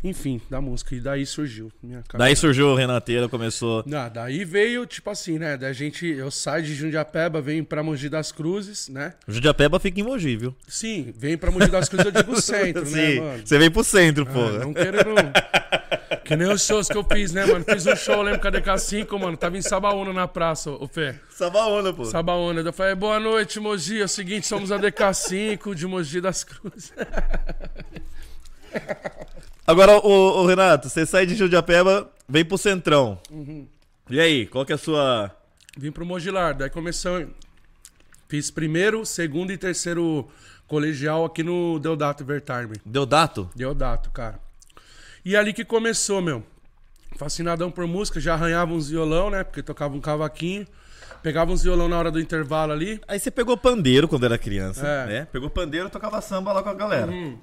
Enfim, 0.03 0.39
da 0.49 0.61
música. 0.61 0.95
E 0.95 0.99
daí 1.01 1.25
surgiu. 1.25 1.69
Minha 1.83 2.01
cara. 2.07 2.23
Daí 2.23 2.35
surgiu 2.35 2.67
o 2.67 2.75
Renateira, 2.75 3.27
começou. 3.27 3.83
Não, 3.85 4.09
daí 4.09 4.45
veio, 4.45 4.85
tipo 4.85 5.09
assim, 5.09 5.37
né? 5.37 5.57
Da 5.57 5.73
gente. 5.73 6.05
Eu 6.07 6.31
saio 6.31 6.63
de 6.63 6.73
Jundiapeba, 6.73 7.41
venho 7.41 7.65
pra 7.65 7.83
Mogi 7.83 8.07
das 8.07 8.31
Cruzes, 8.31 8.87
né? 8.87 9.13
Jundiapeba 9.27 9.77
fica 9.79 9.99
em 9.99 10.03
Mogi, 10.03 10.37
viu? 10.37 10.55
Sim, 10.67 11.13
venho 11.17 11.37
pra 11.37 11.51
Mogi 11.51 11.69
das 11.69 11.89
Cruzes, 11.89 12.05
eu 12.05 12.11
digo 12.13 12.39
centro, 12.41 12.85
né, 12.85 12.89
Sim, 12.89 13.19
mano? 13.19 13.41
você 13.45 13.57
veio 13.57 13.71
pro 13.71 13.83
centro, 13.83 14.25
Ah, 14.29 14.33
porra. 14.33 14.59
não 14.59 14.73
querendo. 14.73 14.99
Que 16.23 16.35
nem 16.35 16.47
os 16.51 16.63
shows 16.63 16.87
que 16.87 16.95
eu 16.95 17.03
fiz, 17.03 17.31
né, 17.31 17.43
mano? 17.45 17.65
Fiz 17.65 17.87
um 17.87 17.95
show, 17.95 18.21
lembro 18.21 18.39
com 18.39 18.47
a 18.47 18.51
DK5, 18.51 19.19
mano. 19.19 19.35
Tava 19.35 19.57
em 19.57 19.61
Sabaúna 19.63 20.13
na 20.13 20.27
praça, 20.27 20.69
o 20.69 20.87
Fê. 20.87 21.15
Sabaona, 21.31 21.91
pô. 21.91 22.05
Sabaúna. 22.05 22.61
Eu 22.61 22.71
falei, 22.71 22.93
boa 22.93 23.19
noite, 23.19 23.59
Mogi. 23.59 23.99
É 23.99 24.03
o 24.03 24.07
seguinte, 24.07 24.45
somos 24.45 24.71
a 24.71 24.77
DK5 24.77 25.73
de 25.73 25.87
Mogi 25.87 26.21
das 26.21 26.43
Cruzes. 26.43 26.93
Agora, 29.69 29.99
o, 29.99 30.47
Renato, 30.47 30.89
você 30.89 31.05
sai 31.05 31.27
de 31.27 31.35
Jundiapeba, 31.35 32.09
vem 32.27 32.43
pro 32.43 32.57
Centrão. 32.57 33.19
Uhum. 33.29 33.67
E 34.09 34.19
aí, 34.19 34.47
qual 34.47 34.65
que 34.65 34.71
é 34.71 34.75
a 34.75 34.79
sua. 34.79 35.29
Vim 35.77 35.91
pro 35.91 36.03
Mogilar. 36.03 36.57
Daí 36.57 36.71
começou. 36.71 37.27
Fiz 38.27 38.49
primeiro, 38.49 39.05
segundo 39.05 39.53
e 39.53 39.57
terceiro 39.59 40.27
colegial 40.67 41.23
aqui 41.23 41.43
no 41.43 41.77
Deodato 41.77 42.25
Vertarme. 42.25 42.77
Deodato? 42.83 43.47
Deodato, 43.55 44.09
cara. 44.09 44.39
E 45.23 45.35
ali 45.35 45.53
que 45.53 45.63
começou, 45.63 46.19
meu. 46.19 46.43
Fascinadão 47.15 47.69
por 47.69 47.85
música, 47.85 48.19
já 48.19 48.33
arranhava 48.33 48.73
uns 48.73 48.89
violão, 48.89 49.29
né? 49.29 49.43
Porque 49.43 49.61
tocava 49.61 49.95
um 49.95 50.01
cavaquinho. 50.01 50.65
Pegava 51.21 51.51
uns 51.51 51.61
violão 51.61 51.87
na 51.87 51.99
hora 51.99 52.09
do 52.09 52.19
intervalo 52.19 52.71
ali. 52.71 52.99
Aí 53.07 53.19
você 53.19 53.29
pegou 53.29 53.55
pandeiro 53.55 54.07
quando 54.07 54.25
era 54.25 54.37
criança, 54.37 54.87
É. 54.87 55.05
né? 55.05 55.27
Pegou 55.31 55.47
pandeiro 55.47 55.87
e 55.87 55.91
tocava 55.91 56.19
samba 56.21 56.53
lá 56.53 56.63
com 56.63 56.69
a 56.69 56.73
galera. 56.73 57.11
Uhum, 57.11 57.37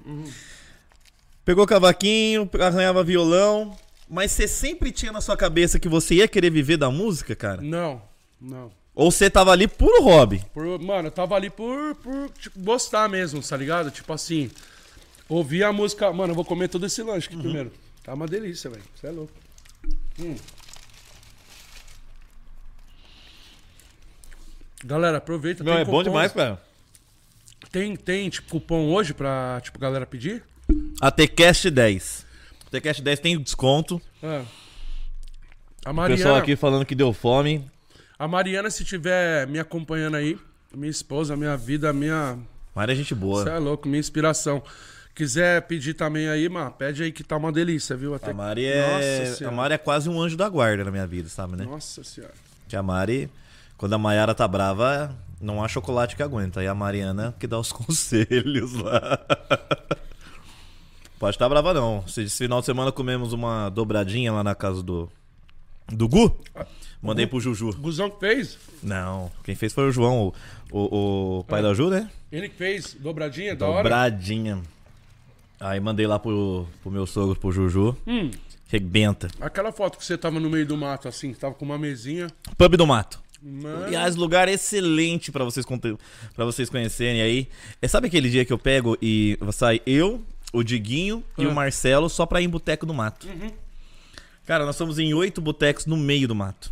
Pegou 1.47 1.65
cavaquinho, 1.65 2.49
arranhava 2.59 3.05
violão. 3.05 3.73
Mas 4.09 4.33
você 4.33 4.49
sempre 4.49 4.91
tinha 4.91 5.13
na 5.13 5.21
sua 5.21 5.37
cabeça 5.37 5.79
que 5.79 5.87
você 5.87 6.15
ia 6.15 6.27
querer 6.27 6.49
viver 6.49 6.75
da 6.75 6.91
música, 6.91 7.37
cara? 7.37 7.61
Não, 7.61 8.01
não. 8.39 8.69
Ou 8.93 9.09
você 9.09 9.29
tava 9.29 9.51
ali 9.53 9.65
puro 9.65 10.03
hobby? 10.03 10.43
Por- 10.53 10.77
mano, 10.81 11.07
eu 11.07 11.11
tava 11.11 11.35
ali 11.35 11.49
por, 11.49 11.95
por 11.95 12.29
tipo, 12.31 12.59
gostar 12.59 13.07
mesmo, 13.07 13.41
tá 13.41 13.55
ligado? 13.55 13.89
Tipo 13.91 14.11
assim, 14.11 14.51
ouvir 15.29 15.63
a 15.63 15.71
música. 15.71 16.11
Mano, 16.11 16.31
eu 16.31 16.35
vou 16.35 16.43
comer 16.43 16.67
todo 16.67 16.85
esse 16.85 17.01
lanche 17.01 17.27
aqui 17.27 17.37
Uhum. 17.37 17.43
primeiro. 17.43 17.71
Tá 18.03 18.13
uma 18.13 18.27
delícia, 18.27 18.69
velho. 18.69 18.83
Você 18.93 19.07
é 19.07 19.11
louco. 19.11 19.31
Hum. 20.19 20.35
Galera, 24.83 25.17
aproveita. 25.19 25.63
Não, 25.63 25.73
é 25.73 25.85
bom 25.85 25.91
cupom- 25.91 26.03
demais, 26.03 26.33
cara. 26.33 26.61
Tem, 27.71 27.95
tem, 27.95 28.29
tipo, 28.29 28.49
cupom 28.49 28.89
hoje 28.93 29.13
pra, 29.13 29.61
tipo, 29.63 29.79
galera 29.79 30.05
pedir? 30.05 30.43
A 31.01 31.11
TCast 31.11 31.69
10. 31.69 32.25
A 32.67 32.69
TCast 32.71 33.01
10 33.01 33.19
tem 33.19 33.39
desconto. 33.41 34.01
Ah. 34.21 34.43
A 35.85 35.91
O 35.91 35.93
Mariana, 35.93 36.17
pessoal 36.17 36.35
aqui 36.37 36.55
falando 36.55 36.85
que 36.85 36.95
deu 36.95 37.13
fome. 37.13 37.65
a 38.19 38.27
Mariana, 38.27 38.69
se 38.69 38.83
tiver 38.83 39.47
me 39.47 39.59
acompanhando 39.59 40.15
aí, 40.15 40.37
minha 40.75 40.89
esposa, 40.91 41.35
minha 41.37 41.55
vida, 41.55 41.93
minha. 41.93 42.37
Mas 42.75 42.89
é 42.89 42.95
gente 42.95 43.15
boa. 43.15 43.43
Você 43.43 43.49
é 43.49 43.57
louco, 43.57 43.87
minha 43.87 43.99
inspiração. 43.99 44.61
Quiser 45.15 45.63
pedir 45.63 45.95
também 45.95 46.27
aí, 46.29 46.47
mano, 46.47 46.69
pede 46.71 47.01
aí 47.01 47.11
que 47.11 47.23
tá 47.23 47.37
uma 47.37 47.51
delícia, 47.51 47.95
viu? 47.95 48.13
Até... 48.13 48.29
A 48.29 48.33
Mari, 48.35 48.65
é... 48.65 49.29
Nossa 49.29 49.47
a. 49.47 49.51
Mari 49.51 49.73
é 49.73 49.77
quase 49.77 50.09
um 50.09 50.21
anjo 50.21 50.37
da 50.37 50.47
guarda 50.47 50.83
na 50.83 50.91
minha 50.91 51.07
vida, 51.07 51.27
sabe, 51.29 51.55
né? 51.55 51.65
Nossa 51.65 52.03
senhora. 52.03 52.33
Que 52.67 52.75
a 52.75 52.83
Mari, 52.83 53.29
quando 53.77 53.93
a 53.93 53.97
Mayara 53.97 54.35
tá 54.35 54.47
brava, 54.47 55.15
não 55.41 55.63
há 55.63 55.67
chocolate 55.67 56.15
que 56.15 56.21
aguenta. 56.21 56.59
Aí 56.59 56.67
a 56.67 56.75
Mariana 56.75 57.33
que 57.39 57.47
dá 57.47 57.57
os 57.57 57.71
conselhos 57.73 58.73
lá. 58.73 59.19
Pode 61.19 61.35
estar 61.35 61.49
brava 61.49 61.73
não. 61.73 62.03
Esse 62.07 62.29
final 62.29 62.59
de 62.59 62.65
semana 62.65 62.91
comemos 62.91 63.33
uma 63.33 63.69
dobradinha 63.69 64.31
lá 64.31 64.43
na 64.43 64.53
casa 64.53 64.83
do. 64.83 65.09
Do 65.89 66.07
Gu. 66.07 66.35
Mandei 67.01 67.25
pro 67.25 67.39
Juju. 67.39 67.73
Guzão 67.77 68.09
que 68.09 68.19
fez? 68.19 68.57
Não, 68.83 69.31
quem 69.43 69.55
fez 69.55 69.71
foi 69.71 69.87
o 69.87 69.91
João, 69.91 70.33
o, 70.69 70.79
o, 70.79 71.39
o 71.39 71.43
pai 71.45 71.61
da 71.61 71.73
Ju, 71.73 71.89
né? 71.89 72.09
Ele 72.31 72.49
que 72.49 72.55
fez 72.55 72.93
dobradinha, 72.99 73.55
da 73.55 73.67
hora. 73.67 73.83
Dobradinha. 73.83 74.61
Aí 75.59 75.79
mandei 75.79 76.05
lá 76.05 76.19
pro, 76.19 76.67
pro 76.81 76.91
meu 76.91 77.05
sogro, 77.05 77.39
pro 77.39 77.51
Juju. 77.51 77.95
Hum, 78.05 78.29
Rebenta. 78.67 79.29
aquela 79.39 79.71
foto 79.71 79.97
que 79.97 80.05
você 80.05 80.17
tava 80.17 80.39
no 80.39 80.49
meio 80.49 80.65
do 80.65 80.75
mato, 80.75 81.07
assim, 81.07 81.31
que 81.31 81.39
tava 81.39 81.53
com 81.53 81.63
uma 81.63 81.77
mesinha. 81.77 82.27
Pub 82.57 82.75
do 82.75 82.85
Mato. 82.85 83.19
Mano, 83.41 83.85
Aliás, 83.85 84.15
lugar 84.15 84.49
excelente 84.49 85.31
pra 85.31 85.45
vocês 85.45 85.65
vocês 86.45 86.69
conhecerem 86.69 87.21
aí. 87.21 87.47
É, 87.81 87.87
sabe 87.87 88.07
aquele 88.07 88.29
dia 88.29 88.43
que 88.43 88.51
eu 88.51 88.57
pego 88.57 88.97
e 89.01 89.37
sai 89.53 89.79
eu, 89.85 90.21
o 90.53 90.63
Diguinho 90.63 91.23
e 91.37 91.45
Ah. 91.45 91.49
o 91.49 91.53
Marcelo 91.55 92.09
só 92.09 92.25
pra 92.25 92.41
ir 92.41 92.45
em 92.45 92.49
boteco 92.49 92.85
do 92.85 92.93
mato? 92.93 93.27
Uhum. 93.27 93.51
Cara, 94.45 94.65
nós 94.65 94.75
estamos 94.75 94.97
em 94.99 95.13
oito 95.13 95.41
botecos 95.41 95.85
no 95.85 95.97
meio 95.97 96.27
do 96.27 96.35
mato. 96.35 96.71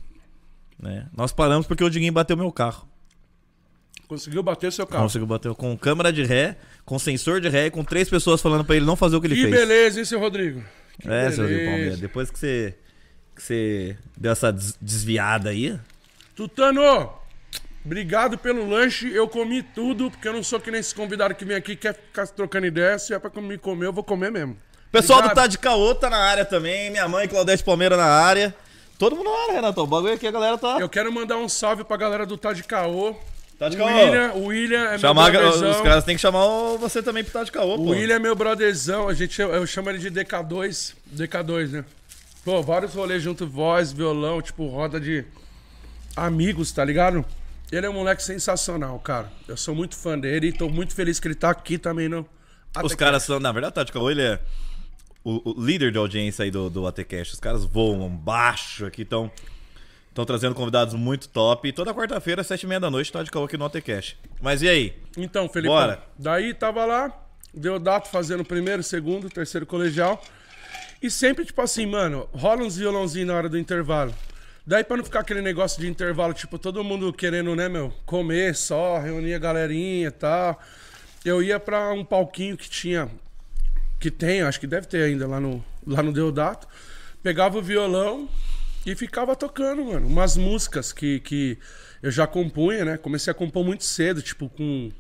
né? 0.79 1.07
Nós 1.15 1.31
paramos 1.31 1.65
porque 1.65 1.83
o 1.83 1.89
Diguinho 1.89 2.11
bateu 2.13 2.35
meu 2.37 2.51
carro. 2.51 2.87
conseguiu 4.07 4.43
bater 4.43 4.71
seu 4.71 4.85
carro. 4.85 5.03
Conseguiu 5.03 5.25
bater 5.25 5.51
com 5.55 5.75
câmera 5.77 6.13
de 6.13 6.23
ré, 6.23 6.57
com 6.85 6.99
sensor 6.99 7.41
de 7.41 7.49
ré, 7.49 7.65
e 7.67 7.71
com 7.71 7.83
três 7.83 8.07
pessoas 8.09 8.39
falando 8.41 8.63
pra 8.63 8.75
ele 8.75 8.85
não 8.85 8.95
fazer 8.95 9.15
o 9.15 9.21
que 9.21 9.25
ele 9.27 9.35
que 9.35 9.41
fez. 9.41 9.51
beleza, 9.53 9.97
hein, 9.99 10.05
seu 10.05 10.19
Rodrigo? 10.19 10.63
Que 11.01 11.09
É, 11.09 11.31
seu 11.31 11.47
Gil 11.47 11.57
beleza. 11.57 11.71
Palmeira, 11.71 11.97
depois 11.97 12.29
que 12.29 12.37
você, 12.37 12.77
que 13.35 13.41
você 13.41 13.97
deu 14.15 14.31
essa 14.31 14.51
des- 14.53 14.77
desviada 14.79 15.49
aí, 15.49 15.79
Tutano, 16.35 17.09
obrigado 17.85 18.37
pelo 18.37 18.67
lanche. 18.67 19.11
Eu 19.13 19.27
comi 19.27 19.61
tudo, 19.63 20.09
porque 20.11 20.27
eu 20.27 20.33
não 20.33 20.43
sou 20.43 20.59
que 20.59 20.71
nem 20.71 20.79
esse 20.79 20.93
convidado 20.93 21.35
que 21.35 21.45
vem 21.45 21.55
aqui 21.57 21.75
quer 21.75 21.93
ficar 21.93 22.27
trocando 22.27 22.65
ideia. 22.65 22.97
Se 22.99 23.13
é 23.13 23.19
pra 23.19 23.29
me 23.41 23.57
comer, 23.57 23.85
eu 23.87 23.93
vou 23.93 24.03
comer 24.03 24.31
mesmo. 24.31 24.57
Pessoal 24.91 25.19
Obrigado. 25.19 25.35
do 25.35 25.41
Tá 25.41 25.47
de 25.47 25.57
Caô 25.57 25.93
tá 25.95 26.09
na 26.09 26.17
área 26.17 26.45
também. 26.45 26.89
Minha 26.89 27.07
mãe, 27.07 27.27
Claudete 27.27 27.63
Palmeira, 27.63 27.97
na 27.97 28.05
área. 28.05 28.55
Todo 28.97 29.15
mundo 29.15 29.29
na 29.29 29.37
área, 29.43 29.53
Renato. 29.55 29.81
O 29.81 29.87
bagulho 29.87 30.13
aqui, 30.13 30.25
a 30.25 30.31
galera 30.31 30.57
tá. 30.57 30.77
Eu 30.79 30.87
quero 30.87 31.11
mandar 31.11 31.37
um 31.37 31.49
salve 31.49 31.83
pra 31.83 31.97
galera 31.97 32.25
do 32.25 32.37
Tá 32.37 32.53
de 32.53 32.63
Caô. 32.63 33.13
Tá 33.59 33.67
de 33.69 33.75
o 33.75 33.79
Caô. 33.79 33.87
William, 33.89 34.31
o 34.35 34.45
William 34.45 34.83
é 34.91 34.97
Chamar, 34.97 35.31
meu 35.31 35.41
brotherzão. 35.41 35.71
os 35.71 35.81
caras 35.81 36.03
têm 36.05 36.15
que 36.15 36.21
chamar 36.21 36.45
o- 36.45 36.77
você 36.77 37.03
também 37.03 37.23
pro 37.23 37.33
Tá 37.33 37.43
de 37.43 37.51
Caô, 37.51 37.75
O 37.75 37.77
pô. 37.77 37.89
William 37.91 38.15
é 38.15 38.19
meu 38.19 38.35
brotherzão. 38.35 39.07
A 39.09 39.13
gente, 39.13 39.41
eu, 39.41 39.49
eu 39.53 39.67
chamo 39.67 39.89
ele 39.89 39.97
de 39.99 40.09
DK2. 40.09 40.93
DK2, 41.13 41.71
né? 41.71 41.85
Pô, 42.45 42.61
vários 42.61 42.93
rolês 42.93 43.21
junto, 43.23 43.45
voz, 43.47 43.91
violão, 43.91 44.41
tipo, 44.41 44.65
roda 44.67 44.99
de 44.99 45.25
amigos, 46.15 46.71
tá 46.71 46.83
ligado? 46.85 47.25
Ele 47.71 47.85
é 47.85 47.89
um 47.89 47.93
moleque 47.93 48.23
sensacional, 48.23 48.99
cara. 48.99 49.31
Eu 49.47 49.57
sou 49.57 49.73
muito 49.73 49.95
fã 49.95 50.17
dele 50.17 50.47
e 50.47 50.53
tô 50.53 50.69
muito 50.69 50.93
feliz 50.93 51.19
que 51.19 51.27
ele 51.27 51.35
tá 51.35 51.49
aqui 51.49 51.77
também 51.77 52.07
no. 52.07 52.27
Os 52.83 52.93
caras 52.93 53.23
são, 53.23 53.39
na 53.39 53.51
verdade, 53.51 53.71
o 53.71 53.75
Tá 53.75 53.83
de 53.83 53.91
Caô, 53.91 54.11
ele 54.11 54.21
é 54.21 54.39
o, 55.23 55.51
o 55.51 55.65
líder 55.65 55.91
de 55.91 55.97
audiência 55.97 56.43
aí 56.43 56.51
do, 56.51 56.69
do 56.69 56.85
ATCast. 56.85 57.33
Os 57.33 57.39
caras 57.39 57.63
voam 57.63 58.09
baixo 58.09 58.85
aqui, 58.85 59.01
estão 59.01 59.31
estão 60.09 60.25
trazendo 60.25 60.55
convidados 60.55 60.93
muito 60.93 61.27
top. 61.27 61.67
E 61.67 61.73
toda 61.73 61.93
quarta-feira, 61.93 62.41
às 62.41 62.47
sete 62.47 62.63
e 62.63 62.67
meia 62.67 62.79
da 62.79 62.89
noite, 62.89 63.11
Tá 63.11 63.21
de 63.21 63.29
aqui 63.29 63.57
no 63.57 63.65
ATCast. 63.65 64.17
Mas 64.41 64.61
e 64.61 64.69
aí? 64.69 64.93
Então, 65.17 65.49
Felipe. 65.49 65.67
Bora. 65.67 66.01
Daí 66.17 66.53
tava 66.53 66.85
lá, 66.85 67.11
deu 67.53 67.77
dato 67.77 68.09
fazendo 68.09 68.45
primeiro, 68.45 68.81
segundo, 68.81 69.29
terceiro 69.29 69.65
colegial. 69.65 70.23
E 71.01 71.11
sempre, 71.11 71.43
tipo 71.43 71.61
assim, 71.61 71.85
mano, 71.85 72.29
rola 72.31 72.63
uns 72.63 72.77
violãozinhos 72.77 73.27
na 73.27 73.35
hora 73.35 73.49
do 73.49 73.57
intervalo. 73.57 74.13
Daí 74.67 74.83
pra 74.83 74.97
não 74.97 75.03
ficar 75.03 75.19
aquele 75.19 75.41
negócio 75.41 75.79
de 75.79 75.87
intervalo, 75.87 76.33
tipo, 76.33 76.57
todo 76.57 76.83
mundo 76.83 77.13
querendo, 77.13 77.55
né, 77.55 77.69
meu, 77.69 77.93
comer 78.03 78.55
só, 78.55 78.97
reunir 78.97 79.35
a 79.35 79.39
galerinha 79.39 80.07
e 80.07 80.11
tal. 80.11 80.59
Eu 81.23 81.43
ia 81.43 81.59
pra 81.59 81.93
um 81.93 82.03
palquinho 82.03 82.57
que 82.57 82.67
tinha, 82.67 83.07
que 83.99 84.09
tem, 84.09 84.41
acho 84.41 84.59
que 84.59 84.65
deve 84.65 84.87
ter 84.87 85.03
ainda 85.03 85.27
lá 85.27 85.39
no, 85.39 85.63
lá 85.85 86.01
no 86.01 86.11
Deodato. 86.11 86.67
Pegava 87.21 87.59
o 87.59 87.61
violão 87.61 88.27
e 88.85 88.95
ficava 88.95 89.35
tocando, 89.35 89.85
mano, 89.85 90.07
umas 90.07 90.35
músicas 90.35 90.91
que, 90.91 91.19
que 91.19 91.59
eu 92.01 92.09
já 92.09 92.25
compunha, 92.25 92.85
né? 92.85 92.97
Comecei 92.97 93.29
a 93.29 93.35
compor 93.35 93.63
muito 93.63 93.83
cedo, 93.83 94.21
tipo, 94.21 94.49
com 94.49 94.91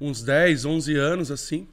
uns 0.00 0.22
10, 0.22 0.64
11 0.64 0.96
anos, 0.96 1.30
assim. 1.32 1.66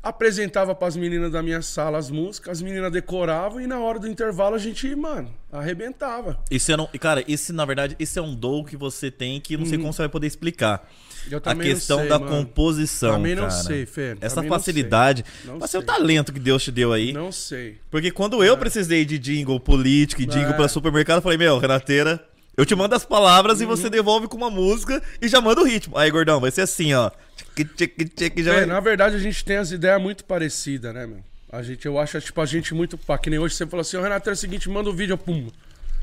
Apresentava 0.00 0.74
pras 0.76 0.96
meninas 0.96 1.32
da 1.32 1.42
minha 1.42 1.60
sala 1.60 1.98
as 1.98 2.08
músicas, 2.08 2.52
as 2.58 2.62
meninas 2.62 2.90
decoravam 2.92 3.60
e 3.60 3.66
na 3.66 3.80
hora 3.80 3.98
do 3.98 4.06
intervalo 4.06 4.54
a 4.54 4.58
gente, 4.58 4.94
mano, 4.94 5.28
arrebentava. 5.52 6.38
Isso 6.50 6.70
é 6.70 6.76
não, 6.76 6.88
e, 6.94 6.98
cara, 6.98 7.24
esse 7.26 7.52
na 7.52 7.64
verdade, 7.64 7.96
esse 7.98 8.16
é 8.18 8.22
um 8.22 8.32
dom 8.34 8.64
que 8.64 8.76
você 8.76 9.10
tem 9.10 9.40
que 9.40 9.56
não 9.56 9.66
sei 9.66 9.76
como 9.76 9.92
você 9.92 10.02
vai 10.02 10.08
poder 10.08 10.28
explicar. 10.28 10.88
Eu 11.30 11.42
A 11.44 11.52
não 11.52 11.60
questão 11.62 11.98
sei, 11.98 12.08
da 12.08 12.18
mano. 12.18 12.30
composição, 12.46 13.14
Também 13.16 13.34
não 13.34 13.48
cara. 13.48 13.62
sei, 13.62 13.84
Fê. 13.86 14.16
Essa 14.20 14.36
Também 14.36 14.50
não 14.50 14.56
facilidade. 14.56 15.24
Não 15.44 15.58
mas 15.58 15.74
é 15.74 15.78
o 15.78 15.82
talento 15.82 16.32
que 16.32 16.38
Deus 16.40 16.62
te 16.62 16.70
deu 16.70 16.92
aí. 16.92 17.12
Não 17.12 17.30
sei. 17.32 17.78
Porque 17.90 18.10
quando 18.10 18.42
eu 18.42 18.56
precisei 18.56 19.04
de 19.04 19.18
jingle 19.18 19.58
político 19.58 20.22
e 20.22 20.26
jingle 20.26 20.52
É. 20.52 20.56
pra 20.56 20.68
supermercado, 20.68 21.16
eu 21.16 21.22
falei, 21.22 21.36
meu, 21.36 21.58
Renateira, 21.58 22.24
eu 22.56 22.64
te 22.64 22.74
mando 22.74 22.94
as 22.94 23.04
palavras 23.04 23.60
e 23.60 23.64
Uhum. 23.64 23.70
você 23.76 23.90
devolve 23.90 24.26
com 24.28 24.36
uma 24.36 24.48
música 24.48 25.02
e 25.20 25.28
já 25.28 25.40
manda 25.40 25.60
o 25.60 25.64
ritmo. 25.64 25.98
Aí, 25.98 26.08
gordão, 26.10 26.40
vai 26.40 26.50
ser 26.52 26.62
assim, 26.62 26.94
ó. 26.94 27.10
Tchic, 27.54 27.74
tchic, 27.74 28.04
tchic, 28.10 28.42
já 28.42 28.52
É, 28.52 28.56
vai- 28.58 28.66
na 28.66 28.80
verdade, 28.80 29.16
a 29.16 29.18
gente 29.18 29.44
tem 29.44 29.56
as 29.56 29.70
ideias 29.70 30.00
muito 30.00 30.24
parecidas, 30.24 30.94
né, 30.94 31.06
meu? 31.06 31.22
A 31.50 31.62
gente, 31.62 31.86
eu 31.86 31.98
acho, 31.98 32.20
tipo, 32.20 32.40
a 32.40 32.46
gente 32.46 32.74
muito 32.74 32.98
pá. 32.98 33.16
Que 33.18 33.30
nem 33.30 33.38
hoje 33.38 33.54
você 33.54 33.66
falou 33.66 33.80
assim, 33.80 33.96
ô 33.96 34.02
Renato, 34.02 34.28
é 34.28 34.32
o 34.32 34.36
seguinte, 34.36 34.68
manda 34.68 34.90
um 34.90 34.94
vídeo, 34.94 35.14
eu 35.14 35.18
pumba. 35.18 35.50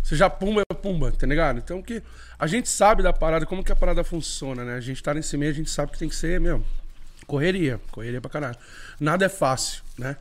Você 0.04 0.16
já 0.16 0.30
pumba, 0.30 0.62
eu 0.70 0.76
pumba, 0.76 1.12
tá 1.12 1.26
ligado? 1.28 1.58
Então 1.60 1.82
que 1.82 2.02
a 2.38 2.48
gente 2.48 2.68
sabe 2.70 3.02
da 3.04 3.12
parada, 3.14 3.46
como 3.46 3.64
que 3.64 3.72
a 3.72 3.76
parada 3.76 4.04
funciona, 4.04 4.64
né? 4.66 4.76
A 4.76 4.80
gente 4.82 5.02
tá 5.02 5.14
nesse 5.14 5.36
meio, 5.38 5.52
a 5.52 5.56
gente 5.56 5.70
sabe 5.70 5.92
que 5.92 6.00
tem 6.00 6.10
que 6.10 6.16
ser, 6.16 6.40
meu, 6.40 6.64
correria. 7.28 7.80
Correria 7.92 8.20
pra 8.22 8.30
caralho. 8.30 8.58
Nada 9.00 9.26
é 9.26 9.30
fácil, 9.30 9.82
né? 9.98 10.16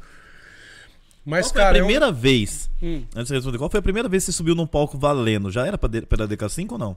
Mas, 1.25 1.47
Qual 1.47 1.53
foi 1.55 1.63
cara, 1.63 1.77
a 1.77 1.79
eu- 1.81 1.85
primeira 1.87 2.13
vez, 2.13 2.69
Hum. 2.83 3.05
antes 3.17 3.29
de 3.29 3.35
responder, 3.35 3.57
qual 3.59 3.71
foi 3.71 3.81
a 3.81 3.83
primeira 3.83 4.09
vez 4.11 4.25
que 4.25 4.33
você 4.33 4.37
subiu 4.37 4.55
num 4.55 4.67
palco 4.67 4.99
valendo? 4.99 5.51
Já 5.51 5.67
era 5.67 5.79
pra 5.79 5.89
de- 5.89 6.03
pela 6.03 6.27
DK5 6.29 6.73
ou 6.73 6.79
não? 6.79 6.97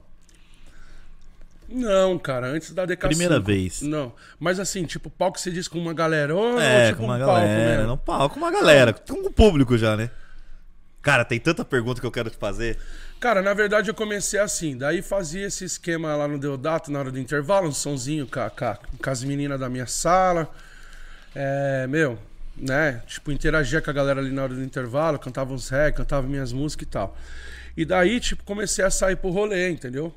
Não, 1.68 2.18
cara, 2.18 2.46
antes 2.46 2.72
da 2.72 2.86
DK5. 2.86 3.08
Primeira 3.08 3.38
vez. 3.38 3.82
Não. 3.82 4.12
Mas 4.40 4.58
assim, 4.58 4.84
tipo, 4.84 5.10
palco 5.10 5.38
você 5.38 5.50
diz 5.50 5.68
com 5.68 5.78
uma 5.78 5.92
galerona 5.92 6.62
é, 6.64 6.80
ou 6.84 6.86
tipo 6.88 6.98
com 7.00 7.04
uma 7.04 7.16
um 7.16 7.20
palco 7.20 7.40
galera, 7.40 7.70
mesmo? 7.76 7.86
não 7.86 7.98
palco, 7.98 8.34
com 8.34 8.40
uma 8.40 8.50
galera, 8.50 8.92
com 8.94 9.26
o 9.26 9.30
público 9.30 9.76
já, 9.76 9.96
né? 9.96 10.10
Cara, 11.02 11.24
tem 11.24 11.38
tanta 11.38 11.64
pergunta 11.64 12.00
que 12.00 12.06
eu 12.06 12.10
quero 12.10 12.30
te 12.30 12.36
fazer. 12.36 12.78
Cara, 13.20 13.42
na 13.42 13.52
verdade 13.52 13.90
eu 13.90 13.94
comecei 13.94 14.38
assim. 14.40 14.76
Daí 14.76 15.02
fazia 15.02 15.46
esse 15.46 15.64
esquema 15.64 16.14
lá 16.16 16.26
no 16.26 16.38
Deodato 16.38 16.90
na 16.90 16.98
hora 17.00 17.10
do 17.10 17.18
intervalo, 17.18 17.68
um 17.68 17.72
sonzinho 17.72 18.26
com, 18.26 18.40
a- 18.40 18.50
com, 18.50 19.10
as 19.10 19.22
meninas 19.22 19.60
da 19.60 19.68
minha 19.68 19.86
sala. 19.86 20.50
É, 21.34 21.86
meu, 21.86 22.18
né? 22.56 23.02
Tipo, 23.06 23.30
interagia 23.30 23.80
com 23.80 23.90
a 23.90 23.92
galera 23.92 24.20
ali 24.20 24.30
na 24.30 24.42
hora 24.44 24.54
do 24.54 24.62
intervalo, 24.62 25.18
cantava 25.18 25.52
uns 25.52 25.68
rap, 25.68 25.96
cantava 25.96 26.26
minhas 26.26 26.52
músicas 26.52 26.86
e 26.86 26.90
tal. 26.90 27.16
E 27.76 27.84
daí, 27.84 28.18
tipo, 28.20 28.42
comecei 28.44 28.84
a 28.84 28.90
sair 28.90 29.16
pro 29.16 29.30
rolê, 29.30 29.68
entendeu? 29.70 30.14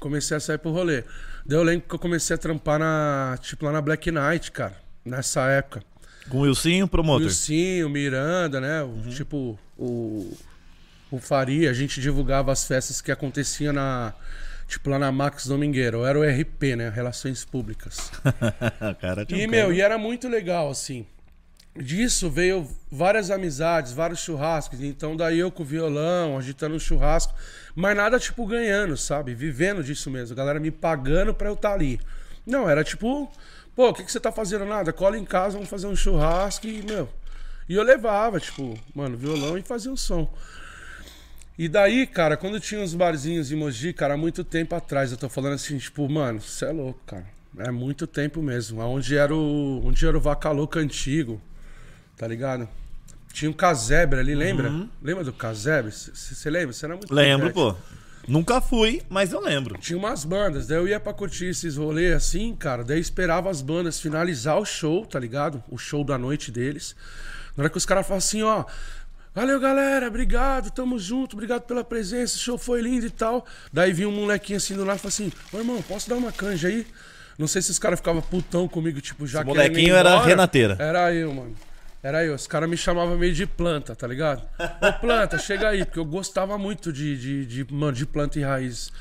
Comecei 0.00 0.36
a 0.36 0.40
sair 0.40 0.58
pro 0.58 0.70
rolê. 0.70 1.02
Daí 1.44 1.58
eu 1.58 1.62
lembro 1.62 1.88
que 1.88 1.94
eu 1.94 1.98
comecei 1.98 2.34
a 2.34 2.38
trampar 2.38 2.78
na, 2.78 3.38
tipo, 3.40 3.64
lá 3.64 3.72
na 3.72 3.80
Black 3.80 4.10
Knight, 4.10 4.52
cara, 4.52 4.76
nessa 5.04 5.48
época. 5.48 5.82
Com 6.28 6.38
o 6.38 6.40
Wilsinho, 6.42 6.86
promotor. 6.86 7.26
Wilson, 7.26 7.88
Miranda, 7.88 8.60
né? 8.60 8.82
O- 8.82 9.08
Tipo, 9.10 9.58
o, 9.78 10.36
o 11.10 11.18
Faria, 11.18 11.70
a 11.70 11.72
gente 11.72 12.00
divulgava 12.00 12.52
as 12.52 12.64
festas 12.66 13.00
que 13.00 13.10
aconteciam 13.10 13.72
na. 13.72 14.12
Tipo, 14.68 14.90
lá 14.90 14.98
na 14.98 15.10
Max 15.10 15.46
Domingueiro. 15.46 16.04
Era 16.04 16.18
o 16.18 16.22
RP, 16.22 16.76
né? 16.76 16.90
Relações 16.90 17.42
Públicas. 17.46 18.12
cara, 19.00 19.26
E, 19.30 19.46
um 19.46 19.50
meu, 19.50 19.62
cara- 19.68 19.74
e 19.74 19.80
era 19.80 19.96
muito 19.98 20.28
legal, 20.28 20.70
assim. 20.70 21.06
Disso 21.80 22.28
veio 22.28 22.68
várias 22.90 23.30
amizades, 23.30 23.92
vários 23.92 24.20
churrascos. 24.20 24.82
Então, 24.82 25.16
daí 25.16 25.38
eu 25.38 25.50
com 25.50 25.62
o 25.62 25.66
violão, 25.66 26.36
agitando 26.36 26.74
um 26.74 26.78
churrasco. 26.78 27.32
Mas 27.74 27.96
nada, 27.96 28.18
tipo, 28.18 28.44
ganhando, 28.46 28.96
sabe? 28.96 29.34
Vivendo 29.34 29.82
disso 29.82 30.10
mesmo. 30.10 30.34
A 30.34 30.36
galera 30.36 30.58
me 30.58 30.70
pagando 30.70 31.32
pra 31.32 31.48
eu 31.48 31.54
estar 31.54 31.72
ali. 31.72 32.00
Não, 32.44 32.68
era 32.68 32.82
tipo, 32.82 33.30
pô, 33.76 33.90
o 33.90 33.94
que, 33.94 34.02
que 34.02 34.10
você 34.10 34.18
tá 34.18 34.32
fazendo? 34.32 34.64
Nada, 34.64 34.92
cola 34.92 35.16
em 35.16 35.24
casa, 35.24 35.54
vamos 35.54 35.68
fazer 35.68 35.86
um 35.86 35.94
churrasco 35.94 36.66
e, 36.66 36.82
meu. 36.82 37.08
E 37.68 37.74
eu 37.74 37.82
levava, 37.82 38.40
tipo, 38.40 38.78
mano, 38.94 39.16
violão 39.16 39.56
e 39.58 39.62
fazia 39.62 39.92
um 39.92 39.96
som. 39.96 40.28
E 41.58 41.68
daí, 41.68 42.06
cara, 42.06 42.36
quando 42.36 42.58
tinha 42.58 42.80
uns 42.80 42.94
barzinhos 42.94 43.52
em 43.52 43.56
Mogi, 43.56 43.92
cara, 43.92 44.14
há 44.14 44.16
muito 44.16 44.42
tempo 44.42 44.74
atrás, 44.74 45.12
eu 45.12 45.18
tô 45.18 45.28
falando 45.28 45.54
assim, 45.54 45.76
tipo, 45.76 46.08
mano, 46.08 46.40
você 46.40 46.64
é 46.64 46.70
louco, 46.70 47.00
cara. 47.04 47.26
É 47.58 47.70
muito 47.70 48.06
tempo 48.06 48.40
mesmo. 48.40 48.80
Onde 48.80 49.16
era 49.16 49.34
o, 49.34 49.84
onde 49.84 50.06
era 50.06 50.16
o 50.16 50.20
Vaca 50.20 50.50
Louca 50.50 50.80
antigo, 50.80 51.40
tá 52.18 52.26
ligado? 52.26 52.68
Tinha 53.32 53.50
um 53.50 53.54
casebre 53.54 54.18
ali, 54.18 54.34
lembra? 54.34 54.72
Lembra 55.00 55.22
do 55.22 55.32
casebre? 55.32 55.92
Você 55.92 56.50
lembra? 56.50 56.72
Você 56.72 56.84
era 56.84 56.96
muito 56.96 57.14
Lembro, 57.14 57.52
pô. 57.52 57.74
Nunca 58.26 58.60
fui, 58.60 59.00
mas 59.08 59.32
eu 59.32 59.40
lembro. 59.40 59.78
Tinha 59.78 59.98
umas 59.98 60.22
bandas, 60.24 60.66
daí 60.66 60.76
eu 60.76 60.86
ia 60.86 61.00
pra 61.00 61.14
curtir 61.14 61.46
esses 61.46 61.76
rolês 61.76 62.12
assim, 62.14 62.54
cara. 62.54 62.84
Daí 62.84 62.98
eu 62.98 63.00
esperava 63.00 63.48
as 63.48 63.62
bandas 63.62 64.00
finalizar 64.00 64.58
o 64.58 64.66
show, 64.66 65.06
tá 65.06 65.18
ligado? 65.18 65.62
O 65.70 65.78
show 65.78 66.04
da 66.04 66.18
noite 66.18 66.50
deles. 66.50 66.94
Na 67.56 67.62
hora 67.62 67.70
que 67.70 67.78
os 67.78 67.86
caras 67.86 68.06
falam 68.06 68.18
assim, 68.18 68.42
ó. 68.42 68.64
Valeu, 69.34 69.60
galera, 69.60 70.08
obrigado, 70.08 70.70
tamo 70.70 70.98
junto, 70.98 71.34
obrigado 71.34 71.62
pela 71.62 71.84
presença, 71.84 72.36
o 72.36 72.38
show 72.40 72.58
foi 72.58 72.82
lindo 72.82 73.06
e 73.06 73.10
tal. 73.10 73.46
Daí 73.72 73.92
vinha 73.92 74.08
um 74.08 74.12
molequinho 74.12 74.56
assim 74.56 74.74
do 74.74 74.84
lado 74.84 74.96
e 74.96 75.00
falou 75.00 75.08
assim: 75.10 75.32
Ô 75.52 75.58
irmão, 75.58 75.80
posso 75.82 76.08
dar 76.08 76.16
uma 76.16 76.32
canja 76.32 76.68
aí? 76.68 76.86
Não 77.38 77.46
sei 77.46 77.62
se 77.62 77.70
os 77.70 77.78
caras 77.78 78.00
ficavam 78.00 78.20
putão 78.20 78.66
comigo, 78.66 79.00
tipo, 79.00 79.26
já 79.26 79.44
querendo 79.44 79.54
ir 79.54 79.68
molequinho 79.68 79.94
era 79.94 80.10
embora. 80.10 80.26
renateira. 80.26 80.76
Era 80.80 81.14
eu, 81.14 81.32
mano. 81.32 81.54
Era 82.02 82.24
eu. 82.24 82.34
Os 82.34 82.46
caras 82.46 82.68
me 82.68 82.76
chamavam 82.76 83.18
meio 83.18 83.34
de 83.34 83.46
planta, 83.46 83.94
tá 83.94 84.06
ligado? 84.06 84.42
Ô, 84.80 84.92
planta, 85.00 85.38
chega 85.40 85.68
aí, 85.68 85.84
porque 85.84 85.98
eu 85.98 86.04
gostava 86.04 86.56
muito 86.56 86.92
de, 86.92 87.16
de, 87.16 87.64
de, 87.64 87.74
mano, 87.74 87.92
de 87.92 88.06
planta 88.06 88.38
e 88.38 88.42
raiz. 88.42 88.92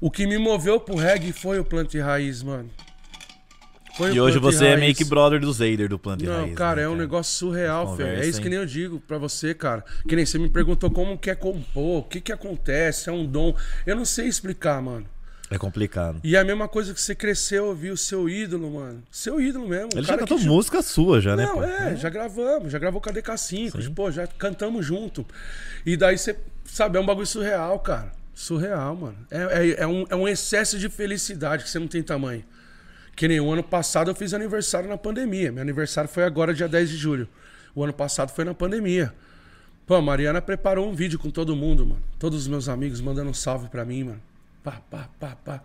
O 0.00 0.10
que 0.10 0.26
me 0.26 0.36
moveu 0.36 0.78
pro 0.78 0.96
reggae 0.96 1.32
foi 1.32 1.58
o 1.58 1.64
planta 1.64 1.96
e 1.96 2.00
raiz, 2.00 2.42
mano. 2.42 2.70
Foi 3.96 4.12
E 4.12 4.20
hoje 4.20 4.38
você 4.38 4.66
é 4.66 4.76
meio 4.76 4.94
que 4.94 5.06
brother 5.06 5.40
do 5.40 5.50
Zader 5.50 5.88
do 5.88 5.98
Planta 5.98 6.22
e 6.22 6.26
Não, 6.26 6.42
Raiz. 6.42 6.54
cara, 6.54 6.76
né, 6.76 6.82
é 6.82 6.88
um 6.88 6.96
negócio 6.96 7.34
surreal, 7.34 7.96
velho. 7.96 8.22
É 8.22 8.26
isso 8.26 8.42
que 8.42 8.48
nem 8.50 8.58
eu 8.58 8.66
digo 8.66 9.00
pra 9.00 9.16
você, 9.16 9.54
cara. 9.54 9.82
Que 10.06 10.14
nem 10.14 10.26
você 10.26 10.38
me 10.38 10.50
perguntou 10.50 10.90
como 10.90 11.16
quer 11.16 11.36
compor, 11.36 12.00
o 12.00 12.02
que 12.02 12.20
que 12.20 12.30
acontece, 12.30 13.08
é 13.08 13.12
um 13.12 13.24
dom. 13.24 13.56
Eu 13.86 13.96
não 13.96 14.04
sei 14.04 14.26
explicar, 14.26 14.82
mano. 14.82 15.06
É 15.50 15.58
complicado. 15.58 16.20
E 16.24 16.34
é 16.34 16.40
a 16.40 16.44
mesma 16.44 16.66
coisa 16.66 16.92
que 16.92 17.00
você 17.00 17.14
cresceu, 17.14 17.66
ouvir 17.66 17.90
o 17.90 17.96
seu 17.96 18.28
ídolo, 18.28 18.70
mano. 18.70 19.02
Seu 19.10 19.40
ídolo 19.40 19.68
mesmo. 19.68 19.90
Ele 19.94 20.02
já 20.02 20.18
cantou 20.18 20.38
música 20.40 20.82
sua 20.82 21.20
já, 21.20 21.36
né? 21.36 21.46
Não, 21.46 21.54
pô? 21.54 21.62
é, 21.62 21.96
já 21.96 22.10
gravamos, 22.10 22.72
já 22.72 22.78
gravou 22.78 23.00
com 23.00 23.08
a 23.08 23.12
DK5, 23.12 23.94
pô, 23.94 24.10
já 24.10 24.26
cantamos 24.26 24.84
junto. 24.84 25.24
E 25.84 25.96
daí 25.96 26.18
você, 26.18 26.36
sabe, 26.64 26.98
é 26.98 27.00
um 27.00 27.06
bagulho 27.06 27.26
surreal, 27.26 27.78
cara. 27.78 28.12
Surreal, 28.34 28.96
mano. 28.96 29.16
É, 29.30 29.38
é, 29.38 29.82
é 29.82 29.86
um, 29.86 30.04
é 30.10 30.16
um 30.16 30.26
excesso 30.26 30.78
de 30.78 30.88
felicidade 30.88 31.62
que 31.62 31.70
você 31.70 31.78
não 31.78 31.88
tem 31.88 32.02
tamanho. 32.02 32.44
Que 33.14 33.28
nem 33.28 33.40
o 33.40 33.50
ano 33.50 33.62
passado 33.62 34.10
eu 34.10 34.14
fiz 34.14 34.34
aniversário 34.34 34.88
na 34.88 34.98
pandemia. 34.98 35.50
Meu 35.52 35.62
aniversário 35.62 36.10
foi 36.10 36.24
agora, 36.24 36.52
dia 36.52 36.68
10 36.68 36.90
de 36.90 36.96
julho. 36.96 37.28
O 37.74 37.82
ano 37.84 37.92
passado 37.92 38.30
foi 38.30 38.44
na 38.44 38.52
pandemia. 38.52 39.12
Pô, 39.86 39.94
a 39.94 40.02
Mariana 40.02 40.42
preparou 40.42 40.88
um 40.88 40.94
vídeo 40.94 41.18
com 41.18 41.30
todo 41.30 41.54
mundo, 41.54 41.86
mano. 41.86 42.02
Todos 42.18 42.42
os 42.42 42.48
meus 42.48 42.68
amigos 42.68 43.00
mandando 43.00 43.30
um 43.30 43.34
salve 43.34 43.68
pra 43.68 43.84
mim, 43.84 44.04
mano. 44.04 44.20
Pá, 44.66 44.82
pá, 44.90 45.08
pá, 45.20 45.36
pá. 45.44 45.62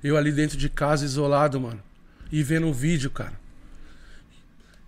Eu 0.00 0.16
ali 0.16 0.30
dentro 0.30 0.56
de 0.56 0.68
casa, 0.68 1.04
isolado, 1.04 1.60
mano. 1.60 1.82
E 2.30 2.40
vendo 2.40 2.68
um 2.68 2.72
vídeo, 2.72 3.10
cara. 3.10 3.32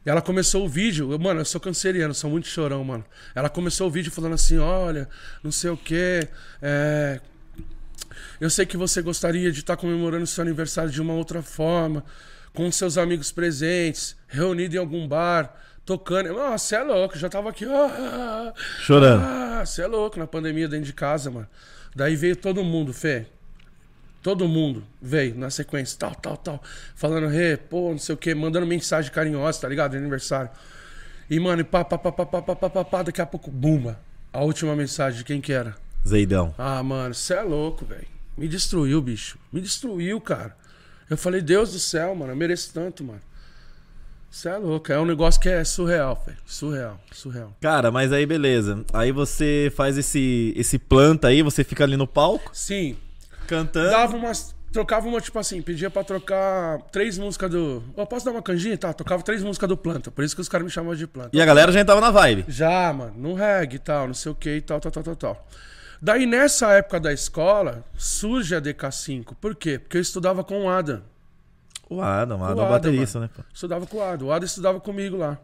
Ela 0.05 0.23
começou 0.23 0.65
o 0.65 0.69
vídeo, 0.69 1.11
eu, 1.11 1.19
mano, 1.19 1.41
eu 1.41 1.45
sou 1.45 1.61
canceriano, 1.61 2.15
sou 2.15 2.31
muito 2.31 2.47
chorão, 2.47 2.85
mano. 2.85 3.05
Ela 3.35 3.49
começou 3.49 3.89
o 3.89 3.91
vídeo 3.91 4.13
falando 4.13 4.35
assim: 4.35 4.59
olha, 4.59 5.09
não 5.43 5.51
sei 5.51 5.71
o 5.71 5.77
quê. 5.77 6.29
É... 6.63 7.21
Eu 8.41 8.49
sei 8.51 8.65
que 8.65 8.77
você 8.77 9.03
gostaria 9.03 9.51
de 9.51 9.59
estar 9.59 9.77
comemorando 9.77 10.29
seu 10.29 10.43
aniversário 10.43 10.93
de 10.93 11.03
uma 11.03 11.15
outra 11.15 11.43
forma, 11.43 12.05
com 12.55 12.71
seus 12.71 12.97
amigos 12.97 13.33
presentes, 13.33 14.15
reunido 14.29 14.77
em 14.77 14.79
algum 14.79 15.09
bar, 15.09 15.53
tocando. 15.85 16.33
Nossa, 16.33 16.65
você 16.65 16.77
é 16.77 16.83
louco, 16.85 17.19
já 17.19 17.29
tava 17.29 17.51
aqui, 17.51 17.67
ó. 17.67 18.53
Chorando. 18.79 19.25
Ah, 19.25 19.67
você 19.67 19.83
é 19.83 19.89
louco 19.89 20.21
na 20.21 20.27
pandemia 20.29 20.69
dentro 20.69 20.87
de 20.87 20.93
casa, 20.93 21.33
mano. 21.33 21.49
Daí 21.97 22.15
veio 22.15 22.37
todo 22.37 22.63
mundo, 22.63 22.93
Fê. 22.93 23.27
Todo 24.27 24.49
mundo 24.49 24.83
veio 25.01 25.37
na 25.37 25.51
sequência, 25.51 25.97
tal, 25.97 26.13
tal, 26.13 26.37
tal. 26.37 26.63
Falando, 26.97 27.29
rê, 27.29 27.57
pô, 27.57 27.93
não 27.93 27.99
sei 27.99 28.13
o 28.13 28.19
quê, 28.19 28.35
mandando 28.35 28.67
mensagem 28.67 29.13
carinhosa, 29.13 29.61
tá 29.61 29.69
ligado? 29.69 29.93
De 29.93 29.99
aniversário. 29.99 30.51
E, 31.31 31.39
mano, 31.39 31.61
e 31.61 31.65
pá, 31.65 31.85
pá, 31.85 31.97
pá, 31.97 32.11
pá, 32.11 32.27
pá, 32.27 32.43
pá, 32.43 32.57
pá, 32.57 32.69
pá, 32.69 32.85
pá, 32.85 33.03
daqui 33.05 33.21
a 33.21 33.27
pouco, 33.27 33.53
bumba. 33.53 34.01
A 34.33 34.43
última 34.43 34.75
mensagem 34.75 35.19
de 35.19 35.25
quem 35.25 35.41
que 35.41 35.53
era? 35.53 35.77
Zeidão. 36.05 36.53
Ah, 36.59 36.83
mano, 36.83 37.15
você 37.15 37.35
é 37.35 37.43
louco, 37.43 37.85
velho. 37.85 38.09
Me 38.37 38.49
destruiu, 38.49 39.01
bicho. 39.01 39.39
Me 39.53 39.61
destruiu, 39.61 40.21
cara. 40.21 40.57
Eu 41.09 41.17
falei, 41.17 41.41
Deus 41.41 41.73
do 41.73 41.79
céu, 41.79 42.13
mano, 42.17 42.33
eu 42.33 42.37
mereço 42.37 42.73
tanto, 42.75 43.05
mano. 43.05 43.21
Você 44.29 44.49
é 44.49 44.57
louco. 44.57 44.91
É 44.91 44.99
um 44.99 45.07
negócio 45.07 45.41
que 45.41 45.49
é 45.49 45.63
surreal, 45.63 46.21
velho. 46.27 46.39
Surreal, 46.45 47.01
surreal. 47.13 47.57
Cara, 47.61 47.93
mas 47.93 48.13
aí 48.13 48.27
beleza. 48.27 48.85
Aí 48.93 49.13
você 49.13 49.73
faz 49.77 49.97
esse, 49.97 50.53
esse 50.57 50.81
planta 50.81 51.29
aí, 51.29 51.43
você 51.43 51.63
fica 51.63 51.85
ali 51.85 51.97
no 51.97 52.09
palco, 52.09 52.51
Sim, 52.53 52.97
cantando. 53.47 53.91
dava 53.91 54.17
umas. 54.17 54.55
Trocava 54.73 55.09
uma, 55.09 55.21
tipo 55.21 55.39
assim, 55.39 55.63
pedia 55.63 55.89
pra 55.89 56.05
trocar 56.05 56.83
três 56.93 57.17
músicas 57.17 57.51
do. 57.51 57.83
Ô, 57.97 58.05
posso 58.05 58.27
dar 58.27 58.33
uma 58.33 58.43
canjinha? 58.43 58.77
Tá, 58.77 58.93
tocava 58.93 59.23
três 59.23 59.43
músicas 59.43 59.69
do 59.69 59.77
Planta. 59.77 60.11
Por 60.11 60.23
isso 60.23 60.35
que 60.35 60.41
os 60.43 60.49
caras 60.49 60.67
me 60.67 60.71
chamavam 60.71 60.97
de 60.97 61.07
Planta. 61.07 61.31
E 61.33 61.41
a 61.41 61.47
galera 61.47 61.73
já 61.73 61.83
tava 61.83 62.01
na 62.01 62.11
vibe. 62.11 62.45
Já, 62.49 62.93
mano, 62.93 63.15
no 63.17 63.35
reggae 63.35 63.77
e 63.77 63.79
tal, 63.79 64.07
não 64.09 64.15
sei 64.15 64.33
o 64.33 64.35
que 64.35 64.57
e 64.57 64.61
tal, 64.61 64.79
tal, 64.79 64.93
tal, 64.93 65.03
tal, 65.03 65.17
tal. 65.17 65.47
Daí 66.03 66.27
nessa 66.27 66.73
época 66.73 67.01
da 67.01 67.13
escola, 67.13 67.85
surge 67.97 68.55
a 68.55 68.61
DK5. 68.61 69.35
Por 69.41 69.55
quê? 69.55 69.79
Porque 69.79 69.97
eu 69.97 70.03
estudava 70.03 70.45
com 70.45 70.65
o 70.65 70.69
Adam. 70.69 71.03
O 71.89 72.03
Adam, 72.03 72.41
o 72.41 72.45
Adam 72.45 72.59
é 72.59 72.63
o 72.63 72.67
Adam, 72.67 72.69
baterista, 72.69 73.21
né? 73.21 73.31
pô? 73.35 73.43
Estudava 73.53 73.87
com 73.87 73.97
o 73.97 74.03
Ada. 74.03 74.25
O 74.25 74.33
Ada 74.33 74.45
estudava 74.45 74.81
comigo 74.81 75.17
lá. 75.17 75.39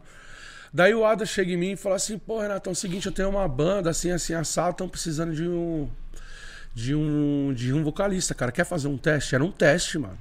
Daí 0.73 0.93
o 0.93 1.05
Ada 1.05 1.25
chega 1.25 1.51
em 1.51 1.57
mim 1.57 1.71
e 1.71 1.77
fala 1.77 1.95
assim: 1.95 2.17
pô, 2.17 2.39
Renato, 2.39 2.69
é 2.69 2.71
o 2.71 2.75
seguinte, 2.75 3.05
eu 3.05 3.11
tenho 3.11 3.29
uma 3.29 3.47
banda 3.47 3.89
assim, 3.89 4.11
assim, 4.11 4.33
assado, 4.33 4.71
estão 4.71 4.89
precisando 4.89 5.33
de 5.33 5.47
um. 5.47 5.89
De 6.73 6.95
um. 6.95 7.53
De 7.53 7.73
um 7.73 7.83
vocalista, 7.83 8.33
cara. 8.33 8.51
Quer 8.51 8.65
fazer 8.65 8.87
um 8.87 8.97
teste? 8.97 9.35
Era 9.35 9.43
um 9.43 9.51
teste, 9.51 9.97
mano. 9.97 10.17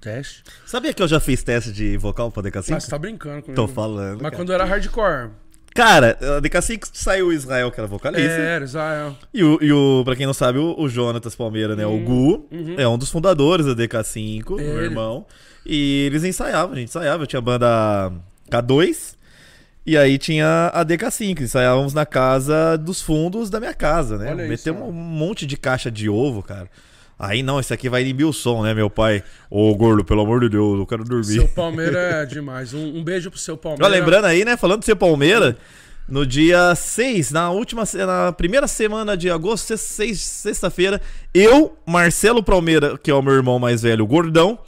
Teste. 0.00 0.44
Sabia 0.64 0.92
que 0.92 1.02
eu 1.02 1.08
já 1.08 1.18
fiz 1.20 1.42
teste 1.42 1.72
de 1.72 1.96
vocal 1.96 2.30
pra 2.30 2.42
DK5? 2.42 2.76
Ah, 2.76 2.80
você 2.80 2.90
tá 2.90 2.98
brincando 2.98 3.42
comigo. 3.42 3.54
Tô 3.54 3.66
falando. 3.66 4.22
Mas 4.22 4.30
cara. 4.30 4.36
quando 4.36 4.52
era 4.52 4.64
hardcore. 4.64 5.30
Cara, 5.74 6.16
a 6.20 6.40
DK5 6.40 6.88
saiu 6.92 7.26
o 7.26 7.32
Israel, 7.32 7.70
que 7.70 7.78
era 7.78 7.86
vocalista. 7.86 8.32
Era, 8.32 8.64
Israel. 8.64 9.14
E, 9.32 9.44
o, 9.44 9.58
e 9.60 9.70
o, 9.70 10.02
pra 10.04 10.16
quem 10.16 10.24
não 10.24 10.32
sabe, 10.32 10.58
o, 10.58 10.74
o 10.78 10.88
Jonatas 10.88 11.34
Palmeira, 11.34 11.76
né? 11.76 11.84
O 11.84 11.98
Gu 11.98 12.48
é 12.78 12.88
um 12.88 12.96
dos 12.96 13.10
fundadores 13.10 13.66
da 13.66 13.74
DK5, 13.74 14.56
meu 14.56 14.82
irmão. 14.82 15.26
E 15.66 16.06
eles 16.06 16.24
ensaiavam, 16.24 16.74
a 16.74 16.78
gente 16.78 16.88
ensaiava. 16.88 17.24
Eu 17.24 17.26
tinha 17.26 17.38
a 17.38 17.42
banda 17.42 18.12
K2 18.50 19.15
e 19.86 19.96
aí 19.96 20.18
tinha 20.18 20.70
a 20.74 20.84
DK5. 20.84 21.42
Ensaiávamos 21.42 21.94
na 21.94 22.04
casa 22.04 22.76
dos 22.76 23.00
fundos 23.00 23.48
da 23.48 23.60
minha 23.60 23.74
casa, 23.74 24.18
né? 24.18 24.32
Olha 24.32 24.42
isso, 24.42 24.68
Meteu 24.68 24.84
um 24.84 24.92
monte 24.92 25.46
de 25.46 25.56
caixa 25.56 25.90
de 25.90 26.08
ovo, 26.08 26.42
cara. 26.42 26.68
Aí 27.18 27.42
não, 27.42 27.58
esse 27.58 27.72
aqui 27.72 27.88
vai 27.88 28.02
inibir 28.02 28.26
o 28.26 28.32
som, 28.32 28.62
né, 28.62 28.74
meu 28.74 28.90
pai? 28.90 29.22
Ô, 29.48 29.74
gordo, 29.74 30.04
pelo 30.04 30.20
amor 30.20 30.40
de 30.40 30.50
Deus, 30.50 30.78
eu 30.78 30.86
quero 30.86 31.04
dormir. 31.04 31.24
Seu 31.24 31.48
Palmeira 31.48 31.98
é 31.98 32.26
demais. 32.26 32.74
Um, 32.74 32.98
um 32.98 33.04
beijo 33.04 33.30
pro 33.30 33.38
seu 33.38 33.56
Palmeira. 33.56 33.88
lembrando 33.88 34.26
aí, 34.26 34.44
né? 34.44 34.56
Falando 34.56 34.80
do 34.80 34.84
seu 34.84 34.96
Palmeira, 34.96 35.56
no 36.08 36.26
dia 36.26 36.74
6, 36.74 37.30
na 37.30 37.50
última, 37.50 37.84
na 38.06 38.32
primeira 38.32 38.66
semana 38.66 39.16
de 39.16 39.30
agosto, 39.30 39.76
sexta-feira, 39.78 41.00
eu, 41.32 41.76
Marcelo 41.86 42.42
Palmeira, 42.42 42.98
que 42.98 43.10
é 43.10 43.14
o 43.14 43.22
meu 43.22 43.34
irmão 43.34 43.58
mais 43.58 43.82
velho, 43.82 44.04
o 44.04 44.06
Gordão, 44.06 44.58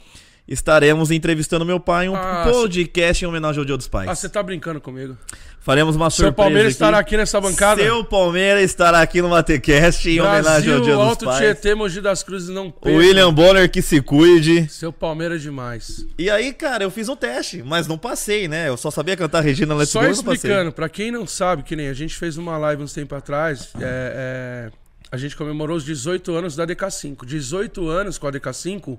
estaremos 0.49 1.11
entrevistando 1.11 1.63
meu 1.63 1.79
pai 1.79 2.07
em 2.07 2.09
um 2.09 2.15
Ah, 2.15 2.47
podcast 2.51 3.23
em 3.23 3.27
homenagem 3.27 3.59
ao 3.59 3.65
Dia 3.65 3.77
dos 3.77 3.87
Pais. 3.87 4.09
Ah, 4.09 4.15
você 4.15 4.27
tá 4.27 4.41
brincando 4.41 4.81
comigo. 4.81 5.15
Faremos 5.59 5.95
uma 5.95 6.09
Seu 6.09 6.25
surpresa. 6.25 6.35
Palmeiras 6.35 6.65
aqui. 6.67 6.71
estará 6.73 6.97
aqui 6.97 7.17
nessa 7.17 7.39
bancada. 7.39 7.81
Seu 7.83 8.03
Palmeiras 8.03 8.63
estará 8.63 9.01
aqui 9.01 9.21
no 9.21 9.29
Matecast 9.29 10.09
em 10.09 10.19
homenagem 10.19 10.73
ao 10.73 10.79
Brasil, 10.79 10.81
Dia 10.81 10.95
dos 10.95 11.03
Alto 11.03 11.25
Pais. 11.25 11.37
Tietê, 11.39 11.75
Mogi 11.75 12.01
das 12.01 12.23
Cruzes, 12.23 12.49
não 12.49 12.67
O 12.67 12.71
perca. 12.71 12.97
William 12.97 13.31
Bonner 13.33 13.69
que 13.69 13.81
se 13.81 14.01
cuide. 14.01 14.67
Seu 14.69 14.91
Palmeiras 14.91 15.41
é 15.41 15.43
demais. 15.43 16.05
E 16.17 16.29
aí, 16.29 16.51
cara, 16.53 16.83
eu 16.83 16.89
fiz 16.89 17.07
um 17.09 17.15
teste, 17.15 17.61
mas 17.61 17.87
não 17.87 17.97
passei, 17.97 18.47
né? 18.47 18.69
Eu 18.69 18.77
só 18.77 18.89
sabia 18.89 19.15
cantar 19.15 19.41
Regina 19.41 19.75
Let's 19.75 19.91
Só 19.91 19.99
Go 19.99 20.07
não 20.07 20.15
passei. 20.15 20.33
explicando, 20.33 20.71
pra 20.71 20.89
quem 20.89 21.11
não 21.11 21.27
sabe, 21.27 21.61
que 21.61 21.75
nem 21.75 21.89
a 21.89 21.93
gente 21.93 22.15
fez 22.15 22.37
uma 22.37 22.57
live 22.57 22.81
uns 22.81 22.93
tempo 22.93 23.13
atrás, 23.13 23.69
é, 23.79 24.69
é, 24.71 24.71
a 25.11 25.17
gente 25.17 25.35
comemorou 25.35 25.75
os 25.77 25.83
18 25.83 26.33
anos 26.33 26.55
da 26.55 26.65
DK5. 26.65 27.25
18 27.25 27.87
anos 27.87 28.17
com 28.17 28.25
a 28.27 28.31
DK5 28.31 28.97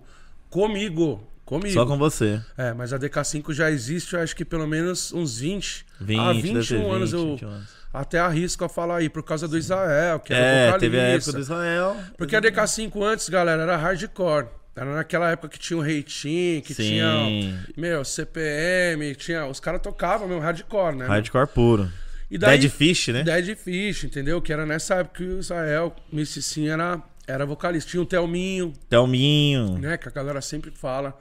comigo. 0.50 1.26
Comigo. 1.50 1.74
Só 1.74 1.84
com 1.84 1.98
você. 1.98 2.40
É, 2.56 2.72
mas 2.72 2.92
a 2.92 2.98
DK5 2.98 3.52
já 3.52 3.68
existe, 3.72 4.14
eu 4.14 4.20
acho 4.20 4.36
que 4.36 4.44
pelo 4.44 4.68
menos 4.68 5.12
uns 5.12 5.40
20. 5.40 5.84
20, 6.00 6.18
Há 6.20 6.32
deve 6.32 6.42
ter 6.42 6.54
21 6.54 6.92
anos 6.92 7.10
20, 7.10 7.20
eu 7.20 7.28
21 7.30 7.48
anos. 7.48 7.68
até 7.92 8.20
arrisco 8.20 8.64
a 8.64 8.68
falar 8.68 8.98
aí, 8.98 9.08
por 9.08 9.24
causa 9.24 9.48
do 9.48 9.58
Israel, 9.58 10.20
que 10.20 10.32
era 10.32 10.76
É, 10.76 10.78
teve 10.78 11.00
a 11.00 11.02
época 11.02 11.32
do 11.32 11.40
Israel. 11.40 11.96
Porque 12.16 12.36
a 12.36 12.40
DK5 12.40 13.02
antes, 13.02 13.28
galera, 13.28 13.62
era 13.64 13.76
hardcore. 13.76 14.46
Era 14.76 14.94
naquela 14.94 15.28
época 15.28 15.48
que 15.48 15.58
tinha 15.58 15.76
o 15.76 15.82
Reitinho, 15.82 16.62
que 16.62 16.72
Sim. 16.72 16.82
tinha, 16.84 17.64
meu, 17.76 18.04
CPM, 18.04 19.12
tinha, 19.16 19.44
os 19.46 19.58
caras 19.58 19.80
tocavam 19.82 20.28
mesmo 20.28 20.40
hardcore, 20.40 20.94
né? 20.96 21.06
Hardcore 21.06 21.48
puro. 21.48 21.90
E 22.30 22.38
daí, 22.38 22.60
Dead 22.60 22.70
Fish, 22.70 23.08
né? 23.08 23.24
Dead 23.24 23.56
Fish, 23.56 24.04
entendeu? 24.04 24.40
Que 24.40 24.52
era 24.52 24.64
nessa 24.64 24.94
época 24.94 25.16
que 25.16 25.24
o 25.24 25.40
Israel, 25.40 25.96
Missy 26.12 26.40
Sim, 26.40 26.68
era, 26.68 27.02
era 27.26 27.44
vocalista. 27.44 27.90
Tinha 27.90 28.00
o 28.00 28.06
Thelminho, 28.06 28.72
Thelminho. 28.88 29.78
né? 29.78 29.98
Que 29.98 30.06
a 30.08 30.12
galera 30.12 30.40
sempre 30.40 30.70
fala. 30.70 31.18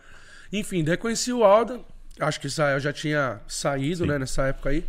Enfim, 0.51 0.83
daí 0.83 0.97
conheci 0.97 1.31
o 1.31 1.43
Alda. 1.43 1.79
Acho 2.19 2.39
que 2.39 2.47
Israel 2.47 2.79
já 2.79 2.91
tinha 2.91 3.39
saído, 3.47 4.05
né? 4.05 4.19
Nessa 4.19 4.47
época 4.47 4.69
aí. 4.69 4.83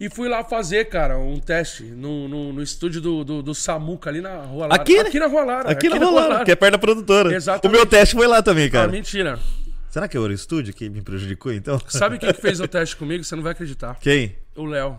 E 0.00 0.08
fui 0.08 0.28
lá 0.28 0.42
fazer, 0.42 0.86
cara, 0.86 1.18
um 1.18 1.38
teste 1.38 1.82
no, 1.84 2.26
no, 2.28 2.52
no 2.52 2.62
estúdio 2.62 3.00
do, 3.00 3.24
do, 3.24 3.42
do 3.42 3.54
Samuca, 3.54 4.08
ali 4.10 4.20
na 4.20 4.36
Rua 4.38 4.66
Lara. 4.66 4.80
Aqui, 4.82 4.94
né? 5.02 5.08
Aqui 5.08 5.18
na 5.18 5.26
Rua 5.26 5.44
Lara. 5.44 5.70
Aqui, 5.70 5.88
na 5.88 5.96
Rolara, 5.96 6.44
que 6.44 6.50
é 6.50 6.56
perto 6.56 6.72
da 6.72 6.78
produtora. 6.78 7.34
Exatamente. 7.34 7.66
O 7.68 7.70
meu 7.78 7.86
teste 7.86 8.14
foi 8.14 8.26
lá 8.26 8.42
também, 8.42 8.66
Ah, 8.68 8.70
cara. 8.70 8.88
mentira. 8.88 9.38
Será 9.90 10.08
que 10.08 10.16
é 10.16 10.20
o 10.20 10.30
estúdio 10.32 10.72
que 10.72 10.88
me 10.88 11.02
prejudicou, 11.02 11.52
então? 11.52 11.78
Sabe 11.86 12.18
quem 12.18 12.32
que 12.32 12.40
fez 12.40 12.60
o 12.60 12.66
teste 12.68 12.96
comigo? 12.96 13.22
Você 13.22 13.36
não 13.36 13.42
vai 13.42 13.52
acreditar. 13.52 13.98
Quem? 14.00 14.36
O 14.56 14.64
Léo. 14.64 14.98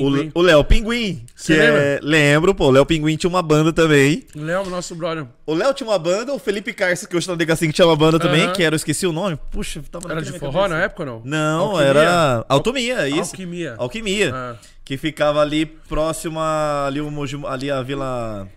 O 0.00 0.10
Pinguim. 0.10 0.32
o 0.34 0.40
Léo 0.42 0.64
Pinguim. 0.64 1.26
Você 1.34 1.54
que 1.54 1.60
é... 1.60 2.00
Lembro, 2.02 2.54
pô. 2.54 2.66
O 2.66 2.70
Léo 2.70 2.86
Pinguim 2.86 3.16
tinha 3.16 3.28
uma 3.30 3.42
banda 3.42 3.72
também. 3.72 4.24
Léo, 4.34 4.68
nosso 4.70 4.94
brother. 4.94 5.26
O 5.46 5.54
Léo 5.54 5.74
tinha 5.74 5.88
uma 5.88 5.98
banda, 5.98 6.32
o 6.32 6.38
Felipe 6.38 6.72
Carce, 6.72 7.06
que 7.08 7.16
hoje 7.16 7.26
tá 7.26 7.32
no 7.32 7.38
DK5, 7.38 7.72
tinha 7.72 7.86
uma 7.86 7.96
banda 7.96 8.18
também, 8.18 8.44
Aham. 8.44 8.52
que 8.52 8.62
era, 8.62 8.74
eu 8.74 8.76
esqueci 8.76 9.06
o 9.06 9.12
nome. 9.12 9.38
Puxa, 9.50 9.82
tava 9.90 10.10
Era 10.10 10.22
de 10.22 10.32
forró 10.38 10.62
cabeça. 10.62 10.68
na 10.78 10.84
época 10.84 11.02
ou 11.02 11.06
não? 11.08 11.22
Não, 11.24 11.60
Alquimia? 11.72 11.86
era 11.88 12.44
Altomia, 12.48 13.08
isso. 13.08 13.30
Alquimia. 13.32 13.74
Alquimia. 13.78 14.30
Ah. 14.34 14.56
Que 14.84 14.96
ficava 14.96 15.40
ali 15.40 15.64
próximo 15.66 16.40
a, 16.40 16.86
ali, 16.86 17.00
o 17.00 17.10
Mogi- 17.10 17.40
ali 17.46 17.70
a 17.70 17.82
vila. 17.82 18.48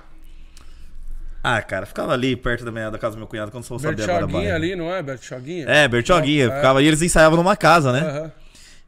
Ah, 1.44 1.62
cara, 1.62 1.86
ficava 1.86 2.12
ali 2.12 2.36
perto 2.36 2.66
da, 2.66 2.72
minha, 2.72 2.90
da 2.90 2.98
casa 2.98 3.16
do 3.16 3.20
meu 3.20 3.28
cunhado, 3.28 3.52
quando 3.52 3.64
sou 3.64 3.78
saber 3.78 4.02
agora. 4.02 4.22
Bertioguinha 4.26 4.56
ali, 4.56 4.76
não 4.76 4.92
é? 4.92 5.04
Bertioguinha? 5.04 5.66
É, 5.70 5.88
Bertioguinha. 5.88 6.46
É. 6.48 6.56
Ficava, 6.56 6.82
e 6.82 6.88
eles 6.88 7.02
ensaiavam 7.04 7.38
numa 7.38 7.56
casa, 7.56 7.92
né? 7.92 8.00
Aham. 8.00 8.32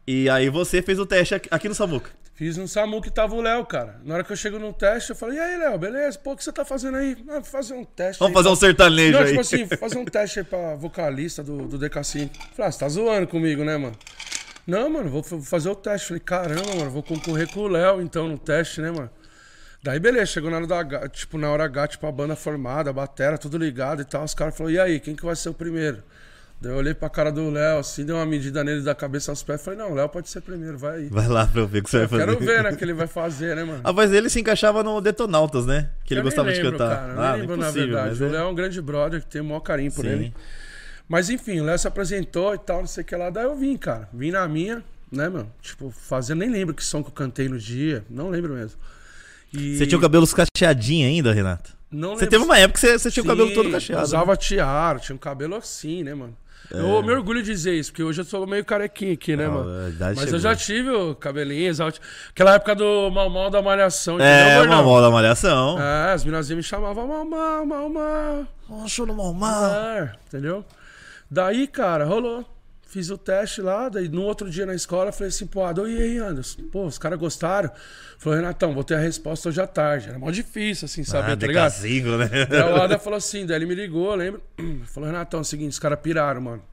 E 0.08 0.30
aí 0.30 0.50
você 0.50 0.82
fez 0.82 0.98
o 1.00 1.06
teste 1.06 1.36
aqui- 1.36 1.68
no 1.68 1.76
Samuca. 1.76 2.10
Fiz 2.34 2.56
no 2.56 2.68
SAMU 2.68 3.02
que 3.02 3.10
tava 3.10 3.34
o 3.36 3.42
Léo, 3.42 3.66
cara. 3.66 4.00
Na 4.06 4.14
hora 4.14 4.24
que 4.24 4.32
eu 4.32 4.36
chego 4.38 4.60
no 4.60 4.72
teste, 4.72 5.10
eu 5.10 5.16
falei, 5.16 5.38
e 5.38 5.42
aí, 5.42 5.58
Léo, 5.58 5.78
beleza? 5.80 6.20
Pô, 6.20 6.34
o 6.34 6.38
que 6.38 6.44
você 6.44 6.52
tá 6.52 6.64
fazendo 6.64 6.96
aí? 6.96 7.18
Ah, 7.30 7.42
fazer 7.42 7.74
um 7.74 7.84
teste. 7.84 8.20
Vamos 8.20 8.38
aí, 8.38 8.44
fazer 8.44 8.54
um 8.54 8.56
sertanejo 8.56 9.12
Não, 9.14 9.20
aí. 9.22 9.28
tipo 9.30 9.42
assim, 9.42 9.66
fazer 9.76 9.98
um 9.98 10.06
teste 10.06 10.40
aí 10.40 10.46
pra 10.46 10.76
vocalista 10.76 11.42
do, 11.44 11.68
do 11.68 11.80
DK5. 11.80 12.30
Falei, 12.56 12.70
ah, 12.70 12.72
você 12.72 12.80
tá 12.80 12.88
zoando 12.90 13.28
comigo, 13.28 13.64
né, 13.66 13.76
mano? 13.76 13.96
Não, 14.68 14.88
mano, 14.88 15.10
vou 15.10 15.24
fa- 15.24 15.42
fazer 15.42 15.70
o 15.70 15.76
teste. 15.76 16.10
Falei, 16.10 16.22
caramba, 16.24 16.76
mano, 16.76 16.92
vou 16.92 17.02
concorrer 17.02 17.52
com 17.52 17.62
o 17.62 17.68
Léo, 17.68 18.02
então, 18.04 18.28
no 18.28 18.38
teste, 18.38 18.82
né, 18.82 18.92
mano? 18.92 19.10
Daí, 19.82 20.00
beleza, 20.00 20.28
chegou 20.28 20.52
na 20.52 20.58
hora 20.58 20.68
da 20.68 20.78
H, 20.80 21.10
tipo, 21.10 21.40
na 21.40 21.50
hora 21.50 21.64
H, 21.64 21.88
tipo, 21.88 22.06
a 22.06 22.12
banda 22.12 22.36
formada, 22.36 22.92
a 22.92 22.94
batera, 22.94 23.38
tudo 23.40 23.58
ligado 23.58 24.04
e 24.04 24.06
tal. 24.06 24.24
Os 24.24 24.36
caras 24.36 24.56
falaram, 24.56 24.76
e 24.76 24.80
aí, 24.80 25.00
quem 25.00 25.16
que 25.16 25.26
vai 25.26 25.36
ser 25.36 25.50
o 25.50 25.54
primeiro? 25.56 26.04
Daí 26.60 26.72
eu 26.72 26.78
olhei 26.78 26.94
pra 26.94 27.08
cara 27.08 27.32
do 27.32 27.52
Léo, 27.52 27.78
assim, 27.78 28.04
dei 28.04 28.16
uma 28.16 28.26
medida 28.26 28.64
nele 28.64 28.82
da 28.82 28.96
cabeça 28.96 29.32
aos 29.32 29.44
pés. 29.44 29.62
Falei, 29.64 29.78
não, 29.78 29.92
o 29.92 29.94
Léo 29.94 30.10
pode 30.10 30.28
ser 30.28 30.42
primeiro, 30.42 30.76
vai 30.76 30.98
aí. 30.98 31.08
Vai 31.10 31.28
lá 31.28 31.46
pra 31.46 31.62
eu 31.62 31.68
ver 31.68 31.80
o 31.80 31.84
que 31.84 31.90
você 31.90 32.00
vai 32.00 32.08
fazer. 32.08 32.26
Quero 32.26 32.40
ver, 32.40 32.64
né, 32.64 32.76
que 32.76 32.84
ele 32.84 32.94
vai 32.94 33.06
fazer, 33.06 33.56
né, 33.56 33.64
mano? 33.64 33.82
A 33.84 33.92
voz 33.92 34.10
dele 34.10 34.28
se 34.28 34.40
encaixava 34.40 34.82
no 34.82 35.00
Detonautas, 35.00 35.68
né? 35.68 35.92
Que 36.04 36.16
ele 36.16 36.22
Eu 36.22 36.24
gostava 36.24 36.52
de 36.52 36.60
lembro, 36.60 36.72
cantar. 36.80 36.98
Cara, 36.98 37.14
eu 37.14 37.22
ah, 37.22 37.36
lembro, 37.36 37.58
na 37.58 37.70
verdade. 37.70 38.24
O 38.24 38.26
é- 38.26 38.30
Léo 38.30 38.42
é 38.42 38.48
um 38.48 38.56
grande 38.56 38.82
brother 38.82 39.22
que 39.22 39.28
tem 39.28 39.40
o 39.40 39.46
maior 39.46 39.60
carinho 39.60 39.92
por 39.92 40.04
Sim. 40.04 40.12
ele. 40.12 40.34
Mas 41.08 41.30
enfim, 41.30 41.60
o 41.60 41.64
Léo 41.64 41.78
se 41.78 41.88
apresentou 41.88 42.56
e 42.56 42.58
tal, 42.58 42.80
não 42.80 42.88
sei 42.88 43.04
o 43.04 43.06
que 43.06 43.16
lá. 43.16 43.30
Daí 43.30 43.44
eu 43.46 43.56
vim, 43.56 43.78
cara. 43.78 44.10
Vim 44.12 44.32
na 44.32 44.48
minha, 44.48 44.84
né, 45.12 45.30
meu? 45.30 45.48
Tipo, 45.62 45.92
fazendo. 45.92 46.40
Nem 46.40 46.50
lembro 46.50 46.74
que 46.74 46.84
som 46.84 47.04
que 47.04 47.10
eu 47.10 47.14
cantei 47.14 47.48
no 47.48 47.60
dia. 47.60 48.04
Não 48.10 48.30
lembro 48.30 48.56
mesmo. 48.56 48.80
E 49.54 49.78
Você 49.78 49.86
tinha 49.86 49.98
o 49.98 50.02
cabelo 50.02 50.28
cacheadinho 50.28 51.08
ainda, 51.08 51.32
Renato? 51.32 51.78
Não 51.90 52.10
Você 52.10 52.26
lembro 52.26 52.30
teve 52.32 52.44
uma 52.44 52.58
época 52.58 52.74
que 52.74 52.86
você, 52.86 53.00
você 53.00 53.12
tinha 53.12 53.24
o 53.24 53.28
cabelo 53.28 53.48
Sim, 53.50 53.54
todo 53.56 53.72
cacheado. 53.72 54.02
né? 54.02 54.06
Usava 54.06 54.36
tiara, 54.36 55.00
tinha 55.00 55.16
um 55.16 55.20
cabelo 55.20 55.56
assim, 55.56 56.04
né, 56.04 56.14
mano? 56.14 56.36
É. 56.74 56.80
Eu 56.80 57.02
me 57.02 57.14
orgulho 57.14 57.42
de 57.42 57.50
dizer 57.52 57.74
isso, 57.76 57.92
porque 57.92 58.04
hoje 58.04 58.20
eu 58.20 58.26
sou 58.26 58.46
meio 58.46 58.66
carequinha 58.66 59.14
aqui, 59.14 59.38
né, 59.38 59.46
Ah, 59.46 59.50
mano? 59.50 59.70
Mas 60.00 60.20
chegou. 60.20 60.34
eu 60.34 60.40
já 60.40 60.54
tive 60.56 60.90
o 60.90 61.16
cabelinho 61.16 61.70
exalto. 61.70 62.00
Aquela 62.30 62.56
época 62.56 62.76
do 62.76 63.10
mal 63.10 63.30
mal 63.30 63.50
da 63.50 63.62
malhação, 63.62 64.20
É, 64.20 64.58
gordão? 64.58 64.84
moda 64.84 65.06
da 65.06 65.12
malhação. 65.12 65.80
É, 65.82 66.12
as 66.12 66.26
minazinhas 66.26 66.58
me 66.58 66.64
chamavam 66.64 67.08
mal 67.08 67.24
mal, 67.26 67.66
mal 67.66 67.90
mal. 67.90 68.88
Show 68.88 69.06
no 69.06 69.14
Malmal. 69.16 69.66
É, 69.66 70.12
entendeu? 70.28 70.66
Daí, 71.32 71.68
cara, 71.68 72.04
rolou. 72.04 72.44
Fiz 72.90 73.10
o 73.10 73.18
teste 73.18 73.62
lá, 73.62 73.90
daí 73.90 74.08
no 74.08 74.22
outro 74.22 74.50
dia 74.50 74.66
na 74.66 74.74
escola, 74.74 75.12
falei 75.12 75.28
assim, 75.28 75.46
pô, 75.46 75.66
Adô, 75.66 75.86
e 75.88 76.02
aí, 76.02 76.18
Anderson? 76.20 76.62
Pô, 76.72 76.86
os 76.86 76.98
caras 76.98 77.20
gostaram. 77.20 77.70
Falei, 78.18 78.40
Renatão, 78.40 78.74
vou 78.74 78.84
ter 78.84 78.96
a 78.96 79.00
resposta 79.00 79.50
hoje 79.50 79.60
à 79.60 79.68
tarde. 79.68 80.08
Era 80.08 80.18
mó 80.18 80.32
difícil, 80.32 80.86
assim, 80.86 81.04
saber, 81.04 81.34
Ah, 81.34 81.38
tá 81.38 81.48
ligado? 81.48 81.66
decazinho, 81.72 82.18
né? 82.18 82.46
Daí 82.46 82.62
o 82.72 82.82
Ada 82.82 82.98
falou 83.00 83.18
assim, 83.18 83.46
daí 83.46 83.58
ele 83.58 83.66
me 83.66 83.76
ligou, 83.76 84.12
eu 84.12 84.16
lembro. 84.16 84.42
Falou, 84.88 85.10
Renatão, 85.10 85.40
é 85.40 85.42
o 85.42 85.44
seguinte, 85.44 85.72
os 85.72 85.80
caras 85.80 86.00
piraram, 86.00 86.40
mano. 86.42 86.64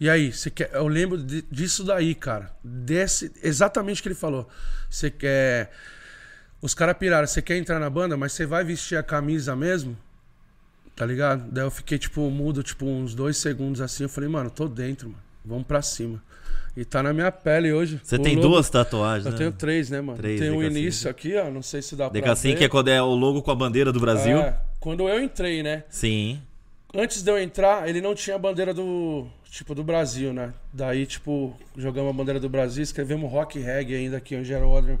E 0.00 0.08
aí, 0.08 0.32
você 0.32 0.48
quer. 0.50 0.70
Eu 0.72 0.88
lembro 0.88 1.18
de- 1.22 1.42
disso 1.50 1.84
daí, 1.84 2.14
cara. 2.14 2.50
Desse, 2.64 3.30
exatamente 3.42 4.00
o 4.00 4.02
que 4.02 4.08
ele 4.08 4.14
falou. 4.14 4.48
Você 4.88 5.10
quer. 5.10 5.70
Os 6.62 6.72
caras 6.72 6.96
piraram, 6.96 7.26
você 7.26 7.42
quer 7.42 7.58
entrar 7.58 7.78
na 7.78 7.90
banda, 7.90 8.16
mas 8.16 8.32
você 8.32 8.46
vai 8.46 8.64
vestir 8.64 8.96
a 8.96 9.02
camisa 9.02 9.54
mesmo? 9.54 9.94
Tá 10.96 11.04
ligado? 11.04 11.50
Daí 11.52 11.64
eu 11.64 11.70
fiquei, 11.70 11.98
tipo, 11.98 12.30
mudo, 12.30 12.62
tipo, 12.62 12.86
uns 12.86 13.14
dois 13.14 13.36
segundos 13.36 13.82
assim. 13.82 14.04
Eu 14.04 14.08
falei, 14.08 14.28
mano, 14.30 14.50
tô 14.50 14.66
dentro, 14.66 15.08
mano. 15.10 15.22
Vamos 15.50 15.66
pra 15.66 15.82
cima. 15.82 16.22
E 16.76 16.84
tá 16.84 17.02
na 17.02 17.12
minha 17.12 17.30
pele 17.32 17.72
hoje. 17.72 18.00
Você 18.02 18.18
tem 18.18 18.36
logo- 18.36 18.48
duas 18.48 18.70
tatuagens, 18.70 19.26
Eu 19.26 19.32
né? 19.32 19.38
tenho 19.38 19.52
três, 19.52 19.90
né, 19.90 20.00
mano? 20.00 20.16
Três, 20.16 20.40
tem 20.40 20.50
um 20.50 20.60
DK5. 20.60 20.70
início 20.70 21.10
aqui, 21.10 21.36
ó. 21.36 21.50
Não 21.50 21.60
sei 21.62 21.82
se 21.82 21.96
dá 21.96 22.08
pra 22.08 22.20
DK5 22.20 22.56
ver. 22.58 22.64
é 22.64 22.68
quando 22.68 22.88
é 22.88 23.02
o 23.02 23.14
logo 23.14 23.42
com 23.42 23.50
a 23.50 23.54
bandeira 23.54 23.92
do 23.92 23.98
Brasil. 24.00 24.38
É, 24.38 24.56
quando 24.78 25.08
eu 25.08 25.22
entrei, 25.22 25.62
né? 25.62 25.82
Sim. 25.90 26.40
Antes 26.94 27.22
de 27.22 27.30
eu 27.30 27.38
entrar, 27.38 27.88
ele 27.88 28.00
não 28.00 28.14
tinha 28.14 28.36
a 28.36 28.38
bandeira 28.38 28.72
do. 28.72 29.26
Tipo, 29.50 29.74
do 29.74 29.82
Brasil, 29.82 30.32
né? 30.32 30.54
Daí, 30.72 31.04
tipo, 31.06 31.56
jogamos 31.76 32.10
a 32.10 32.12
bandeira 32.12 32.38
do 32.38 32.48
Brasil, 32.48 32.84
escrevemos 32.84 33.28
rock 33.30 33.58
e 33.58 33.62
reggae 33.62 33.96
ainda 33.96 34.16
aqui, 34.18 34.36
onde 34.36 34.52
era 34.52 34.64
ordem, 34.64 34.96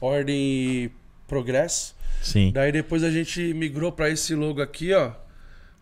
ordem 0.00 0.34
e 0.36 0.90
progresso. 1.28 1.94
Sim. 2.22 2.52
Daí 2.54 2.72
depois 2.72 3.04
a 3.04 3.10
gente 3.10 3.52
migrou 3.52 3.92
pra 3.92 4.08
esse 4.08 4.34
logo 4.34 4.62
aqui, 4.62 4.94
ó. 4.94 5.12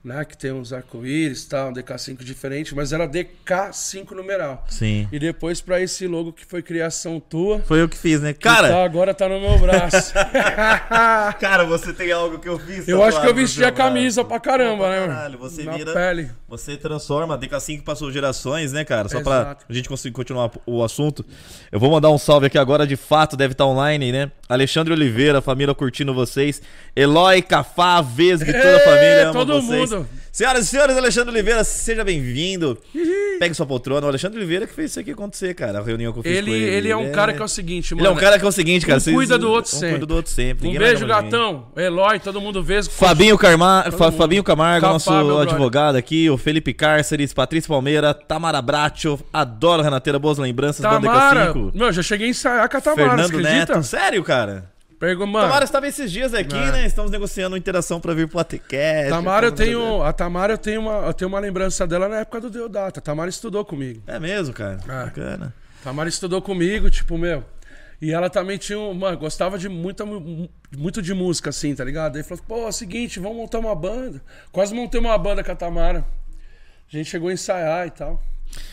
Né? 0.02 0.24
Que 0.24 0.34
tem 0.34 0.50
uns 0.50 0.72
arco-íris 0.72 1.42
e 1.44 1.48
tal, 1.50 1.68
um 1.68 1.74
DK5 1.74 2.24
diferente, 2.24 2.74
mas 2.74 2.90
era 2.90 3.06
DK5 3.06 4.12
numeral. 4.12 4.64
Sim. 4.66 5.06
E 5.12 5.18
depois 5.18 5.60
pra 5.60 5.78
esse 5.78 6.06
logo 6.06 6.32
que 6.32 6.46
foi 6.46 6.62
criação 6.62 7.20
tua. 7.20 7.58
Foi 7.60 7.82
eu 7.82 7.88
que 7.88 7.98
fiz, 7.98 8.18
né? 8.18 8.32
Cara, 8.32 8.68
tá- 8.70 8.82
agora 8.82 9.12
tá 9.12 9.28
no 9.28 9.38
meu 9.38 9.58
braço. 9.58 10.14
cara, 11.38 11.64
você 11.64 11.92
tem 11.92 12.10
algo 12.12 12.38
que 12.38 12.48
eu 12.48 12.58
fiz. 12.58 12.88
Eu 12.88 13.02
acho 13.02 13.20
que 13.20 13.26
eu 13.26 13.34
vesti 13.34 13.62
a 13.62 13.70
camisa 13.70 14.22
braço. 14.22 14.28
pra 14.28 14.40
caramba, 14.40 14.84
Pô, 14.84 14.90
né, 14.90 15.00
mano? 15.00 15.12
Caralho, 15.12 15.38
você 15.38 15.64
Na 15.64 15.76
vira. 15.76 15.92
pele. 15.92 16.30
Você 16.48 16.76
transforma. 16.78 17.34
A 17.34 17.38
DK5 17.38 17.82
passou 17.82 18.10
gerações, 18.10 18.72
né, 18.72 18.84
cara? 18.84 19.06
Só 19.08 19.20
pra 19.20 19.40
Exato. 19.40 19.64
a 19.68 19.72
gente 19.72 19.88
conseguir 19.88 20.14
continuar 20.14 20.50
o 20.66 20.82
assunto. 20.82 21.24
Eu 21.70 21.78
vou 21.78 21.90
mandar 21.90 22.10
um 22.10 22.16
salve 22.18 22.46
aqui 22.46 22.56
agora, 22.58 22.86
de 22.86 22.96
fato, 22.96 23.36
deve 23.36 23.52
estar 23.52 23.66
online, 23.66 24.12
né? 24.12 24.30
Alexandre 24.48 24.92
Oliveira, 24.94 25.42
família 25.42 25.74
curtindo 25.74 26.12
vocês. 26.14 26.60
Eloy, 26.96 27.42
Cafá, 27.42 28.00
Vesg, 28.00 28.50
toda 28.50 28.76
a 28.76 28.80
família 28.80 29.30
todo 29.32 29.60
vocês. 29.60 29.89
mundo. 29.89 29.89
Senhoras 30.32 30.64
e 30.64 30.68
senhores, 30.68 30.96
Alexandre 30.96 31.30
Oliveira, 31.32 31.64
seja 31.64 32.04
bem-vindo. 32.04 32.78
Pegue 33.40 33.52
sua 33.52 33.66
poltrona. 33.66 34.06
O 34.06 34.08
Alexandre 34.08 34.38
Oliveira 34.38 34.64
que 34.64 34.72
fez 34.72 34.92
isso 34.92 35.00
aqui 35.00 35.10
acontecer, 35.10 35.54
cara. 35.54 35.80
A 35.80 35.82
reunião 35.82 36.12
que 36.12 36.20
eu 36.20 36.22
fiz 36.22 36.36
Ele, 36.36 36.50
com 36.52 36.56
ele. 36.56 36.64
ele 36.76 36.88
é 36.88 36.96
um 36.96 37.10
cara 37.10 37.32
que 37.32 37.42
é 37.42 37.44
o 37.44 37.48
seguinte, 37.48 37.94
mano. 37.94 38.06
Ele 38.06 38.14
é 38.14 38.16
um 38.16 38.20
cara 38.20 38.38
que 38.38 38.44
é 38.44 38.48
o 38.48 38.52
seguinte, 38.52 38.86
cara. 38.86 38.98
Um 38.98 39.00
vocês- 39.00 39.16
cuida 39.16 39.36
do 39.36 39.50
outro 39.50 39.74
um 39.74 39.78
sempre. 39.80 39.90
cuida 39.90 40.06
do 40.06 40.14
outro 40.14 40.30
sempre. 40.30 40.68
Um 40.68 40.78
beijo, 40.78 41.04
gatão. 41.04 41.66
Eloy, 41.76 42.20
todo 42.20 42.40
mundo 42.40 42.62
vê. 42.62 42.80
Fabinho, 42.84 43.36
Carma... 43.36 43.84
Todo. 43.90 44.12
Fabinho 44.12 44.44
Camargo, 44.44 44.82
Cafá, 44.82 44.92
nosso 44.92 45.10
brother. 45.10 45.48
advogado 45.48 45.96
aqui, 45.96 46.30
o 46.30 46.38
Felipe 46.38 46.72
Cárceres, 46.72 47.32
Patrícia 47.32 47.68
Palmeira, 47.68 48.14
Tamara 48.14 48.62
Bracho, 48.62 49.18
adoro 49.32 49.82
Renateira, 49.82 50.18
boas 50.18 50.38
lembranças, 50.38 50.80
Tamara. 50.82 51.52
K5. 51.52 51.72
Meu, 51.74 51.92
já 51.92 52.02
cheguei 52.02 52.28
a 52.28 52.30
ensaiar 52.30 52.68
com 52.68 52.76
a 52.76 52.80
Tamara, 52.80 53.08
Fernando? 53.28 53.40
Neto. 53.40 53.82
Sério, 53.82 54.22
cara? 54.22 54.69
Mano. 55.00 55.32
Tamara 55.46 55.64
estava 55.64 55.88
esses 55.88 56.12
dias 56.12 56.34
aqui, 56.34 56.54
É. 56.54 56.72
né? 56.72 56.86
Estamos 56.86 57.10
negociando 57.10 57.56
interação 57.56 57.98
pra 58.00 58.12
vir 58.12 58.28
pro 58.28 58.38
ATCast. 58.38 59.08
Tamara, 59.08 59.46
eu 59.46 59.52
tenho. 59.52 60.02
A 60.02 60.12
Tamara, 60.12 60.52
eu 60.52 60.58
tenho 60.58 60.80
uma, 60.82 61.06
eu 61.06 61.14
tenho 61.14 61.28
uma 61.28 61.38
lembrança 61.40 61.86
dela 61.86 62.06
na 62.08 62.20
época 62.20 62.40
do 62.40 62.50
Deodata. 62.50 63.00
A 63.00 63.02
Tamara 63.02 63.30
estudou 63.30 63.64
comigo. 63.64 64.02
É 64.06 64.18
mesmo, 64.18 64.52
cara? 64.52 64.78
É. 64.84 65.04
Bacana. 65.06 65.54
Tamara 65.82 66.08
estudou 66.08 66.42
comigo, 66.42 66.90
tipo, 66.90 67.16
meu. 67.16 67.42
E 68.02 68.12
ela 68.12 68.28
também 68.30 68.58
tinha, 68.58 68.78
um- 68.78 68.92
mano, 68.94 69.16
gostava 69.18 69.58
de 69.58 69.68
muita, 69.68 70.04
mu- 70.06 70.48
muito 70.76 71.00
de 71.02 71.12
música, 71.14 71.48
assim, 71.50 71.74
tá 71.74 71.84
ligado? 71.84 72.16
Aí 72.16 72.22
falou, 72.22 72.42
pô, 72.46 72.58
é 72.64 72.68
o 72.68 72.72
seguinte, 72.72 73.18
vamos 73.20 73.36
montar 73.38 73.58
uma 73.58 73.74
banda. 73.74 74.22
Quase 74.52 74.74
montei 74.74 75.00
uma 75.00 75.16
banda 75.18 75.42
com 75.44 75.52
a 75.52 75.56
Tamara. 75.56 76.04
A 76.92 76.96
gente 76.96 77.08
chegou 77.10 77.28
a 77.28 77.32
ensaiar 77.32 77.86
e 77.86 77.90
tal. 77.90 78.22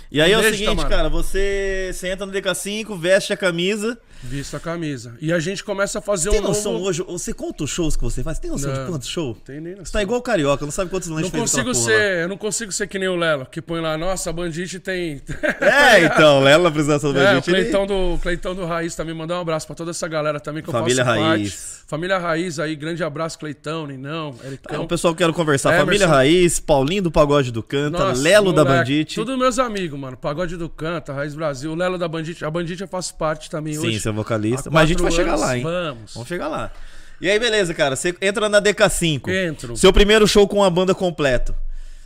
E 0.10 0.22
aí 0.22 0.32
é 0.32 0.38
o 0.38 0.42
Beijo, 0.42 0.58
seguinte, 0.58 0.70
Tamara. 0.78 0.90
cara, 0.90 1.10
você, 1.10 1.92
você 1.94 2.08
entra 2.10 2.26
no 2.26 2.32
DK5, 2.32 2.98
veste 2.98 3.34
a 3.34 3.38
camisa. 3.38 3.98
Visto 4.24 4.56
a 4.58 4.60
camisa. 4.60 5.16
E 5.22 5.32
a 5.32 5.40
gente 5.40 5.64
começa 5.64 6.00
a 6.00 6.02
fazer 6.02 6.32
Tem 6.32 6.40
um 6.40 6.44
noção 6.44 6.74
novo... 6.74 6.86
hoje? 6.86 7.04
Você 7.04 7.34
conta 7.34 7.64
os 7.66 7.70
shows 7.70 7.96
que 7.96 8.02
você 8.02 8.24
faz? 8.24 8.40
Tem 8.40 8.50
noção 8.50 8.74
de 8.74 8.80
Não. 8.80 8.88
quantos 8.88 9.08
shows? 9.08 9.38
Tem 9.46 9.62
nem 9.62 9.74
Você 9.74 9.80
noção. 9.82 9.92
tá 9.94 10.02
igual 10.02 10.20
o 10.20 10.24
Carioca, 10.24 10.66
não 10.66 10.72
sabe 10.72 10.90
quantos 10.90 11.08
lanches 11.08 11.32
Não 11.32 11.40
consigo 11.42 11.68
lá. 11.68 11.74
ser, 11.76 12.24
eu 12.24 12.28
não 12.28 12.36
consigo 12.38 12.72
ser 12.72 12.88
que 12.88 12.98
nem 12.98 13.08
o 13.08 13.16
Lelo, 13.16 13.46
que 13.46 13.62
põe 13.62 13.80
lá, 13.80 13.96
nossa, 13.96 14.32
a 14.32 14.34
Bandite 14.34 14.80
tem. 14.80 15.22
É, 15.62 16.06
então, 16.06 16.40
Lela 16.42 16.70
apresentação 16.70 17.14
da 17.14 17.20
É, 17.22 17.32
o 17.34 17.36
gente. 17.36 17.50
ele- 17.52 17.60
Cleitão 17.62 17.86
do, 17.86 18.18
Cleitão 18.20 18.56
do 18.56 18.66
Raiz 18.66 18.96
também, 18.96 19.14
mandar 19.14 19.38
um 19.38 19.42
abraço 19.42 19.68
pra 19.68 19.76
toda 19.76 19.92
essa 19.92 20.08
galera 20.08 20.40
também 20.40 20.64
que 20.64 20.72
Família 20.72 21.02
eu 21.02 21.06
faço 21.06 21.20
Raiz. 21.20 21.52
parte. 21.54 21.78
Família 21.88 22.18
Raiz 22.18 22.60
aí, 22.60 22.76
grande 22.76 23.04
abraço, 23.04 23.38
Cleitão, 23.38 23.86
Ninão, 23.88 24.36
É 24.44 24.48
Ericão. 24.48 24.84
o 24.84 24.88
pessoal 24.88 25.14
que 25.14 25.20
quero 25.20 25.32
conversar. 25.34 25.70
Emerson. 25.70 25.86
Família 25.86 26.08
Raiz, 26.08 26.60
Paulinho 26.60 27.04
do 27.04 27.12
Pagode 27.12 27.52
do 27.52 27.62
Canta, 27.64 28.00
Nossa, 28.00 28.22
Lelo 28.22 28.52
da 28.52 28.64
moleque, 28.66 28.80
Bandite. 28.80 29.16
Tudo 29.16 29.38
meus 29.38 29.58
amigos, 29.60 29.97
mano. 29.98 30.16
Pagode 30.16 30.56
do 30.56 30.70
Canta, 30.70 31.12
Raiz 31.14 31.34
Brasil, 31.36 31.72
o 31.72 31.76
Lelo 31.76 31.98
da 31.98 32.08
Bandite. 32.08 32.46
A 32.46 32.50
Bandite 32.52 32.82
eu 32.82 32.88
faço 32.88 33.16
parte 33.16 33.50
também 33.50 33.74
Sim, 33.74 33.88
hoje. 33.88 34.00
você 34.00 34.10
é 34.10 34.12
vocalista. 34.12 34.70
Mas 34.70 34.84
a 34.84 34.86
gente 34.86 35.02
vai 35.02 35.12
chegar 35.12 35.32
anos, 35.32 35.42
lá, 35.42 35.58
hein? 35.58 35.64
Vamos. 35.64 36.14
Vamos 36.14 36.28
chegar 36.30 36.48
lá. 36.48 36.72
E 37.20 37.30
aí, 37.30 37.40
beleza, 37.40 37.74
cara. 37.74 37.96
Você 37.96 38.16
entra 38.22 38.48
na 38.48 38.62
DK5. 38.62 39.28
Entro. 39.30 39.76
Seu 39.76 39.92
primeiro 39.92 40.28
show 40.28 40.48
com 40.48 40.64
a 40.64 40.70
banda 40.70 40.94
completo. 40.94 41.54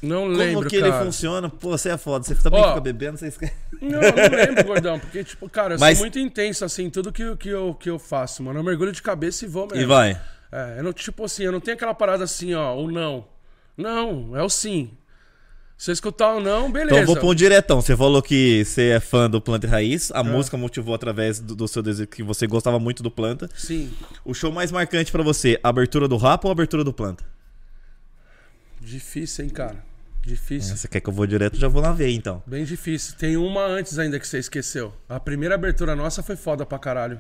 Não 0.02 0.22
Como 0.24 0.36
lembro, 0.36 0.68
que 0.70 0.80
cara. 0.80 0.96
ele 0.96 1.06
funciona? 1.06 1.48
Pô, 1.48 1.70
você 1.78 1.90
é 1.90 1.98
foda. 1.98 2.26
Você 2.26 2.34
também 2.34 2.60
Ó. 2.60 2.70
fica 2.70 2.80
bebendo, 2.82 3.18
você 3.20 3.28
esquece. 3.28 3.54
Não, 3.80 4.02
eu 4.02 4.30
não 4.30 4.38
lembro, 4.38 4.64
gordão. 4.64 5.00
Porque, 5.00 5.24
tipo, 5.24 5.48
cara, 5.48 5.76
eu 5.76 5.80
Mas- 5.80 5.98
sou 5.98 6.06
muito 6.06 6.18
intenso, 6.18 6.66
assim, 6.66 6.90
tudo 6.90 7.12
que, 7.12 7.36
que, 7.36 7.50
eu, 7.50 7.76
que 7.76 7.88
eu 7.90 8.00
faço, 8.00 8.42
mano. 8.42 8.58
Eu 8.60 8.64
mergulho 8.64 8.92
de 8.92 9.02
cabeça 9.02 9.46
e 9.46 9.48
vou 9.48 9.68
mesmo. 9.68 9.84
E 9.84 9.86
vai. 9.86 10.20
É, 10.52 10.76
eu 10.80 10.84
não, 10.84 10.92
tipo 10.92 11.24
assim, 11.24 11.44
eu 11.44 11.52
não 11.52 11.60
tenho 11.60 11.76
aquela 11.76 11.94
parada 11.94 12.24
assim, 12.24 12.54
ó, 12.56 12.76
o 12.76 12.90
não. 12.92 13.26
Não, 13.78 14.36
é 14.36 14.42
o 14.44 14.50
sim. 14.50 14.92
Se 15.82 15.86
você 15.86 15.94
escutar 15.94 16.36
o 16.36 16.40
não, 16.40 16.72
beleza. 16.72 16.92
Então 16.92 17.00
eu 17.00 17.08
vou 17.08 17.18
pôr 17.18 17.32
um 17.32 17.34
diretão. 17.34 17.82
Você 17.82 17.98
falou 17.98 18.22
que 18.22 18.64
você 18.64 18.90
é 18.90 19.00
fã 19.00 19.28
do 19.28 19.42
Planta 19.42 19.66
e 19.66 19.70
Raiz. 19.72 20.12
A 20.12 20.24
música 20.24 20.56
motivou 20.56 20.94
através 20.94 21.40
do, 21.40 21.56
do 21.56 21.68
seu 21.68 21.82
desejo 21.82 22.08
que 22.08 22.22
você 22.22 22.46
gostava 22.46 22.78
muito 22.78 23.02
do 23.02 23.10
Planta. 23.10 23.50
Sim. 23.56 23.92
O 24.24 24.32
show 24.32 24.52
mais 24.52 24.72
marcante 24.72 25.12
pra 25.12 25.24
você, 25.24 25.60
abertura 25.64 26.08
do 26.08 26.18
Rapa 26.18 26.48
ou 26.48 26.52
abertura 26.52 26.84
do 26.84 26.94
Planta? 26.94 27.26
Difícil, 28.80 29.46
hein, 29.46 29.50
cara. 29.50 29.84
Difícil. 30.22 30.78
Você 30.78 30.88
quer 30.88 31.00
que 31.00 31.10
eu 31.10 31.14
vou 31.14 31.26
direto? 31.26 31.58
Já 31.58 31.68
vou 31.68 31.82
lá 31.82 31.92
ver, 31.92 32.12
então. 32.12 32.44
Bem 32.46 32.64
difícil. 32.64 33.16
Tem 33.18 33.36
uma 33.36 33.66
antes 33.66 33.98
ainda 33.98 34.20
que 34.20 34.28
você 34.28 34.38
esqueceu. 34.38 34.94
A 35.10 35.20
primeira 35.20 35.56
abertura 35.56 35.96
nossa 35.96 36.22
foi 36.22 36.36
foda 36.36 36.64
pra 36.64 36.78
caralho. 36.78 37.20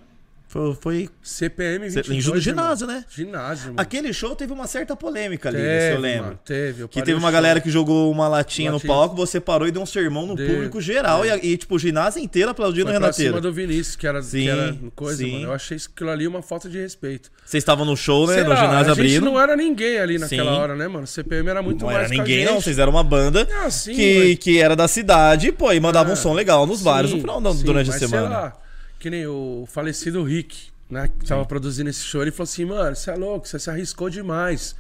Foi, 0.52 0.76
foi 0.82 1.10
CPM 1.24 1.90
Cê- 1.90 2.02
22. 2.02 2.10
em 2.10 2.12
no 2.12 2.20
irmão. 2.20 2.42
ginásio, 2.42 2.86
né? 2.86 3.06
Ginásio, 3.10 3.66
mano. 3.68 3.76
Aquele 3.80 4.12
show 4.12 4.36
teve 4.36 4.52
uma 4.52 4.68
certa 4.68 4.98
polêmica 4.98 5.48
ali, 5.48 5.58
teve, 5.60 5.80
se 5.88 5.92
eu 5.94 6.00
lembro. 6.02 6.26
mano, 6.26 6.40
teve. 6.44 6.84
eu 6.84 6.90
Que 6.90 7.00
teve 7.02 7.14
uma 7.14 7.22
show. 7.30 7.32
galera 7.32 7.62
que 7.62 7.70
jogou 7.70 8.12
uma 8.12 8.28
latinha 8.28 8.70
no 8.70 8.76
Latinha. 8.76 8.94
palco, 8.94 9.16
você 9.16 9.40
parou 9.40 9.66
e 9.66 9.72
deu 9.72 9.82
um 9.82 9.86
sermão 9.86 10.26
no 10.28 10.36
Deu, 10.36 10.50
público 10.50 10.82
geral. 10.82 11.26
E, 11.26 11.30
e, 11.54 11.56
tipo, 11.56 11.76
o 11.76 11.80
ginásio 11.80 12.22
inteiro 12.22 12.52
aplaudindo 12.52 12.90
o 12.90 12.92
Renateiro. 12.92 13.32
cima 13.32 13.40
do 13.40 13.54
Vinícius, 13.54 13.96
que 13.96 14.06
era, 14.06 14.22
Sim, 14.22 14.42
que 14.44 14.50
era 14.50 14.78
coisa, 14.94 15.24
sim. 15.24 15.32
mano. 15.32 15.44
Eu 15.46 15.54
achei 15.54 15.78
aquilo 15.78 16.10
ali 16.10 16.28
uma 16.28 16.42
falta 16.42 16.70
de 16.70 16.78
respeito. 16.80 17.32
Vocês 17.46 17.62
estavam 17.62 17.86
no 17.86 17.96
show, 17.96 18.28
né? 18.28 18.34
Sei 18.34 18.44
no 18.44 18.50
lá, 18.50 18.56
ginásio 18.58 18.78
a 18.78 18.84
gente 18.84 18.92
abrindo. 18.92 19.24
não 19.26 19.40
era 19.40 19.56
ninguém 19.56 20.00
ali 20.00 20.18
naquela 20.20 20.52
Sim. 20.54 20.58
hora, 20.60 20.76
né, 20.76 20.86
mano? 20.86 21.08
CPM 21.08 21.50
era 21.50 21.62
muito 21.62 21.80
Não 21.80 21.86
mais 21.88 22.00
era 22.00 22.10
que 22.10 22.16
a 22.16 22.18
ninguém, 22.24 22.44
não. 22.44 22.60
Vocês 22.60 22.78
eram 22.78 22.92
uma 22.92 23.04
banda 23.06 23.48
Ah, 23.64 23.70
sim, 23.70 23.94
que, 23.96 24.20
mas- 24.32 24.40
que 24.40 24.60
era 24.62 24.76
da 24.76 24.90
cidade, 24.90 25.50
pô, 25.54 25.72
e 25.72 25.80
mandava 25.80 26.10
um 26.10 26.14
Ah, 26.14 26.18
som 26.18 26.34
legal 26.34 26.68
nos 26.68 26.82
bares 26.82 27.12
no 27.14 27.20
final, 27.22 27.40
durante 27.42 27.90
a 27.90 27.94
semana. 27.94 28.54
Que 29.02 29.10
nem 29.10 29.26
o 29.28 29.66
falecido 29.68 30.24
Rick, 30.24 30.70
né? 30.90 31.10
Que 31.20 31.26
tava 31.26 31.44
produzindo 31.46 31.90
esse 31.90 32.04
show. 32.04 32.22
Ele 32.22 32.32
falou 32.32 32.44
assim, 32.44 32.66
mano, 32.66 32.96
você 32.96 33.10
é 33.12 33.16
louco, 33.16 33.48
você 33.48 33.58
se 33.60 33.70
arriscou 33.70 34.10
demais. 34.10 34.76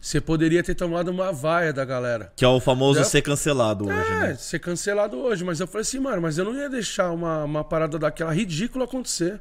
Você 0.00 0.20
poderia 0.20 0.62
ter 0.62 0.74
tomado 0.74 1.08
uma 1.08 1.32
vaia 1.32 1.72
da 1.72 1.84
galera. 1.84 2.32
Que 2.36 2.44
é 2.44 2.48
o 2.48 2.60
famoso 2.60 3.00
É. 3.00 3.04
ser 3.04 3.22
cancelado 3.22 3.86
hoje, 3.86 4.10
É, 4.12 4.20
né? 4.20 4.34
ser 4.36 4.58
cancelado 4.58 5.16
hoje. 5.18 5.42
Mas 5.44 5.60
eu 5.60 5.66
falei 5.66 5.80
assim, 5.82 5.98
mano, 5.98 6.20
mas 6.22 6.36
eu 6.38 6.44
não 6.44 6.54
ia 6.54 6.68
deixar 6.68 7.10
uma, 7.10 7.42
uma 7.44 7.64
parada 7.64 7.98
daquela 7.98 8.32
ridícula 8.32 8.84
acontecer. 8.84 9.40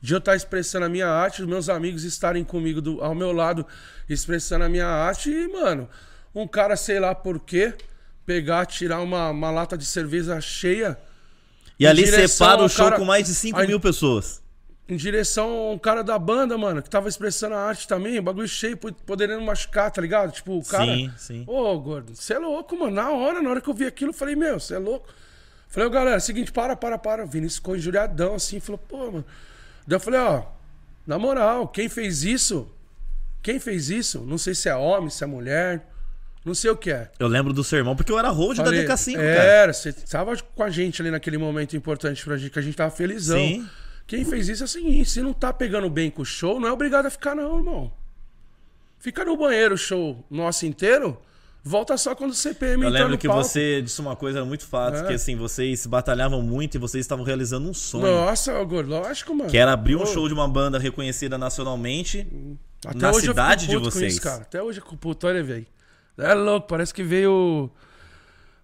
De 0.00 0.14
eu 0.14 0.18
estar 0.18 0.34
expressando 0.34 0.86
a 0.86 0.88
minha 0.88 1.08
arte, 1.08 1.42
os 1.42 1.48
meus 1.48 1.68
amigos 1.68 2.04
estarem 2.04 2.42
comigo 2.42 2.80
do- 2.80 3.02
ao 3.02 3.14
meu 3.14 3.32
lado, 3.32 3.66
expressando 4.08 4.64
a 4.64 4.68
minha 4.68 4.86
arte, 4.86 5.28
e, 5.30 5.46
mano, 5.48 5.88
um 6.34 6.48
cara, 6.48 6.74
sei 6.76 6.98
lá 6.98 7.14
por 7.14 7.38
quê, 7.40 7.74
pegar, 8.24 8.64
tirar 8.64 9.00
uma, 9.00 9.28
uma 9.30 9.50
lata 9.50 9.76
de 9.76 9.84
cerveja 9.84 10.40
cheia 10.40 10.96
E 11.80 11.86
ali 11.86 12.06
separa 12.06 12.60
o 12.60 12.62
ao 12.64 12.68
show 12.68 12.84
cara- 12.84 12.96
com 12.98 13.04
mais 13.04 13.26
de 13.26 13.34
5 13.34 13.58
Aí- 13.58 13.66
mil 13.66 13.80
pessoas. 13.80 14.42
em 14.88 14.96
direção 14.96 15.48
a 15.48 15.70
um 15.72 15.78
cara 15.78 16.02
da 16.04 16.18
banda, 16.18 16.58
mano, 16.58 16.82
que 16.82 16.90
tava 16.90 17.08
expressando 17.08 17.54
a 17.54 17.60
arte 17.60 17.86
também, 17.88 18.18
o 18.18 18.22
bagulho 18.22 18.48
cheio, 18.48 18.76
po- 18.76 18.92
podendo 18.92 19.40
machucar, 19.40 19.90
tá 19.90 20.02
ligado? 20.02 20.32
Tipo, 20.32 20.58
o 20.58 20.64
cara. 20.64 20.84
Sim, 20.84 21.12
sim. 21.16 21.44
Ô, 21.46 21.78
gordo, 21.78 22.14
você 22.14 22.34
é 22.34 22.38
louco, 22.38 22.76
mano. 22.76 22.90
Na 22.92 23.10
hora, 23.10 23.40
na 23.40 23.48
hora 23.50 23.60
que 23.60 23.68
eu 23.70 23.74
vi 23.74 23.86
aquilo, 23.86 24.10
eu 24.10 24.14
falei, 24.14 24.34
meu, 24.36 24.58
você 24.60 24.74
é 24.74 24.78
louco. 24.78 25.08
Falei, 25.68 25.88
ô, 25.88 25.90
galera, 25.92 26.18
seguinte, 26.18 26.50
para, 26.50 26.74
para, 26.74 26.98
para. 26.98 27.22
O 27.24 27.26
Vinícius 27.28 27.56
ficou 27.58 27.76
injuriadão 27.76 28.34
assim, 28.34 28.58
falou, 28.58 28.78
pô, 28.78 29.12
mano. 29.12 29.24
Daí 29.86 29.96
eu 29.96 30.00
falei, 30.00 30.18
ó, 30.20 30.42
na 31.06 31.18
moral, 31.18 31.68
quem 31.68 31.88
fez 31.88 32.24
isso? 32.24 32.68
Quem 33.40 33.60
fez 33.60 33.88
isso? 33.90 34.20
Não 34.26 34.36
sei 34.36 34.54
se 34.56 34.68
é 34.68 34.74
homem, 34.74 35.08
se 35.08 35.22
é 35.22 35.26
mulher, 35.28 35.88
não 36.44 36.54
sei 36.54 36.70
o 36.70 36.76
que 36.76 36.90
é. 36.90 37.10
Eu 37.18 37.28
lembro 37.28 37.52
do 37.52 37.62
sermão, 37.62 37.94
porque 37.94 38.10
eu 38.10 38.18
era 38.18 38.28
hold 38.30 38.56
da 38.56 38.64
Falei, 38.64 38.84
DK5, 38.86 39.14
cara. 39.14 39.24
Era, 39.26 39.72
você 39.72 39.92
tava 39.92 40.36
com 40.36 40.62
a 40.62 40.70
gente 40.70 41.02
ali 41.02 41.10
naquele 41.10 41.36
momento 41.38 41.76
importante 41.76 42.24
pra 42.24 42.36
gente, 42.36 42.50
que 42.50 42.58
a 42.58 42.62
gente 42.62 42.76
tava 42.76 42.90
felizão. 42.90 43.38
Sim. 43.38 43.68
Quem 44.06 44.24
fez 44.24 44.48
isso 44.48 44.62
é 44.62 44.66
o 44.66 44.68
seguinte: 44.68 45.08
se 45.10 45.22
não 45.22 45.32
tá 45.32 45.52
pegando 45.52 45.88
bem 45.90 46.10
com 46.10 46.22
o 46.22 46.24
show, 46.24 46.58
não 46.58 46.68
é 46.68 46.72
obrigado 46.72 47.06
a 47.06 47.10
ficar, 47.10 47.34
não, 47.34 47.58
irmão. 47.58 47.92
Fica 48.98 49.24
no 49.24 49.36
banheiro 49.36 49.74
o 49.74 49.78
show 49.78 50.22
nosso 50.30 50.66
inteiro, 50.66 51.18
volta 51.64 51.96
só 51.96 52.14
quando 52.14 52.32
o 52.32 52.34
CPM 52.34 52.84
Eu 52.84 52.90
lembro 52.90 53.16
que 53.16 53.26
palco. 53.26 53.42
você 53.44 53.80
disse 53.80 53.98
uma 54.00 54.14
coisa 54.16 54.44
muito 54.44 54.66
fácil, 54.66 55.04
É. 55.04 55.08
que 55.08 55.14
assim, 55.14 55.36
vocês 55.36 55.86
batalhavam 55.86 56.42
muito 56.42 56.74
e 56.74 56.78
vocês 56.78 57.04
estavam 57.04 57.24
realizando 57.24 57.68
um 57.68 57.72
sonho. 57.74 58.06
Nossa, 58.06 58.52
lógico, 58.60 59.34
mano. 59.34 59.48
Que 59.50 59.56
era 59.56 59.72
abrir 59.72 59.96
um 59.96 60.00
Pô, 60.00 60.06
show 60.06 60.28
de 60.28 60.34
uma 60.34 60.48
banda 60.48 60.78
reconhecida 60.78 61.38
nacionalmente 61.38 62.26
Até 62.84 62.98
na 62.98 63.12
cidade 63.14 63.66
de 63.68 63.76
com 63.76 63.84
vocês. 63.84 64.14
isso, 64.14 64.22
cara. 64.22 64.42
Até 64.42 64.62
hoje 64.62 64.80
eu 64.80 64.82
fico 64.84 64.96
puto, 64.96 65.26
olha, 65.26 65.42
velho. 65.42 65.66
É 66.20 66.34
louco, 66.34 66.66
parece 66.68 66.92
que 66.94 67.02
veio 67.02 67.70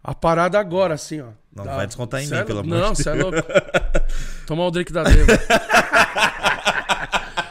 a 0.03 0.15
parada 0.15 0.59
agora, 0.59 0.95
assim, 0.95 1.21
ó. 1.21 1.27
Não 1.55 1.65
Da- 1.65 1.77
vai 1.77 1.87
descontar 1.87 2.23
em 2.23 2.27
Cê 2.27 2.35
mim, 2.35 2.41
é 2.41 2.45
pelo 2.45 2.61
amor 2.61 2.79
Não, 2.79 2.93
de 2.93 3.03
você 3.03 3.09
é 3.09 3.15
louco. 3.15 3.39
Tomar 4.47 4.67
o 4.67 4.71
drink 4.71 4.93
da 4.93 5.03
Deva. 5.05 5.27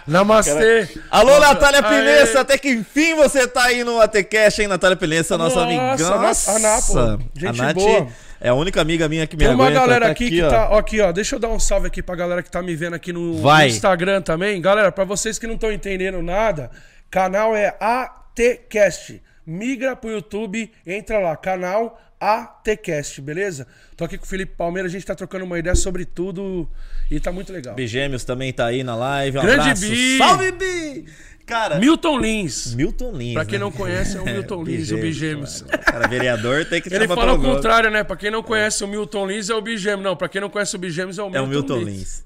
Namastê. 0.07 0.87
Alô, 1.09 1.39
Natália 1.39 1.79
Aê. 1.83 1.89
Pilessa, 1.97 2.41
até 2.41 2.57
que 2.59 2.69
enfim 2.69 3.15
você 3.15 3.47
tá 3.47 3.63
aí 3.63 3.83
no 3.83 3.99
ATCast, 3.99 4.61
hein, 4.61 4.67
Natália 4.67 4.95
Pilessa, 4.95 5.35
nossa, 5.37 5.55
Nossa, 5.65 5.67
amiga. 5.67 6.07
a 6.07 6.19
Nath- 6.19 6.47
a 6.47 6.59
Nath, 6.59 7.19
gente 7.35 7.59
a 7.59 7.63
Nath 7.63 7.73
boa. 7.75 8.07
é 8.39 8.49
a 8.49 8.53
única 8.53 8.79
amiga 8.81 9.09
minha 9.09 9.25
que 9.25 9.35
me 9.35 9.45
Tem 9.45 9.55
uma 9.55 9.71
galera 9.71 10.05
tá 10.05 10.11
aqui, 10.11 10.29
que 10.29 10.43
ó. 10.43 10.49
tá. 10.49 10.69
Ó, 10.69 10.77
aqui, 10.77 11.01
ó. 11.01 11.11
Deixa 11.11 11.35
eu 11.35 11.39
dar 11.39 11.47
um 11.47 11.59
salve 11.59 11.87
aqui 11.87 12.03
pra 12.03 12.15
galera 12.15 12.43
que 12.43 12.51
tá 12.51 12.61
me 12.61 12.75
vendo 12.75 12.93
aqui 12.93 13.11
no, 13.11 13.41
no 13.41 13.61
Instagram 13.63 14.21
também. 14.21 14.61
Galera, 14.61 14.91
pra 14.91 15.05
vocês 15.05 15.39
que 15.39 15.47
não 15.47 15.55
estão 15.55 15.71
entendendo 15.71 16.21
nada, 16.21 16.69
canal 17.09 17.55
é 17.55 17.75
ATCast. 17.79 19.23
Migra 19.45 19.95
pro 19.95 20.09
YouTube, 20.09 20.71
entra 20.85 21.19
lá, 21.19 21.35
canal 21.37 22.01
ATCast, 22.19 23.21
beleza? 23.21 23.67
Tô 23.95 24.03
aqui 24.05 24.17
com 24.17 24.25
o 24.25 24.27
Felipe 24.27 24.53
Palmeira, 24.55 24.87
a 24.87 24.91
gente 24.91 25.05
tá 25.05 25.13
trocando 25.13 25.45
uma 25.45 25.59
ideia 25.59 25.75
sobre 25.75 26.05
tudo 26.05 26.67
e 27.11 27.19
tá 27.19 27.31
muito 27.31 27.53
legal. 27.53 27.75
Bigêmeos 27.75 28.23
também 28.23 28.51
tá 28.51 28.65
aí 28.65 28.83
na 28.83 28.95
live. 28.95 29.37
Um 29.37 29.41
Grande 29.41 29.61
abraço. 29.61 29.81
Bi. 29.87 30.17
Salve, 30.17 30.51
Bi! 30.51 31.05
Cara, 31.45 31.77
Milton 31.77 32.17
Lins. 32.17 32.73
Milton 32.73 33.11
Lins. 33.11 33.33
Pra 33.35 33.45
quem 33.45 33.59
né? 33.59 33.65
não 33.65 33.71
conhece, 33.71 34.17
é 34.17 34.19
o 34.21 34.25
Milton 34.25 34.63
Lins, 34.63 34.91
o 34.91 34.97
Bigêmeos. 34.97 35.61
mano. 35.61 35.77
Cara, 35.83 36.07
vereador 36.07 36.65
tem 36.65 36.81
que 36.81 36.89
Ele 36.93 37.07
fala 37.07 37.33
o 37.33 37.41
contrário, 37.41 37.91
né? 37.91 38.03
Pra 38.03 38.15
quem 38.15 38.31
não 38.31 38.41
conhece 38.41 38.83
o 38.83 38.87
Milton 38.87 39.27
Lins, 39.27 39.49
é 39.51 39.53
o 39.53 39.61
Bigêmeos. 39.61 40.03
Não, 40.03 40.15
pra 40.15 40.27
quem 40.27 40.41
não 40.41 40.49
conhece 40.49 40.75
o 40.75 40.79
Bigêmeos, 40.79 41.19
é 41.19 41.21
o 41.21 41.29
Milton, 41.29 41.37
É 41.37 41.41
o 41.43 41.47
Milton 41.47 41.77
Lins. 41.77 42.25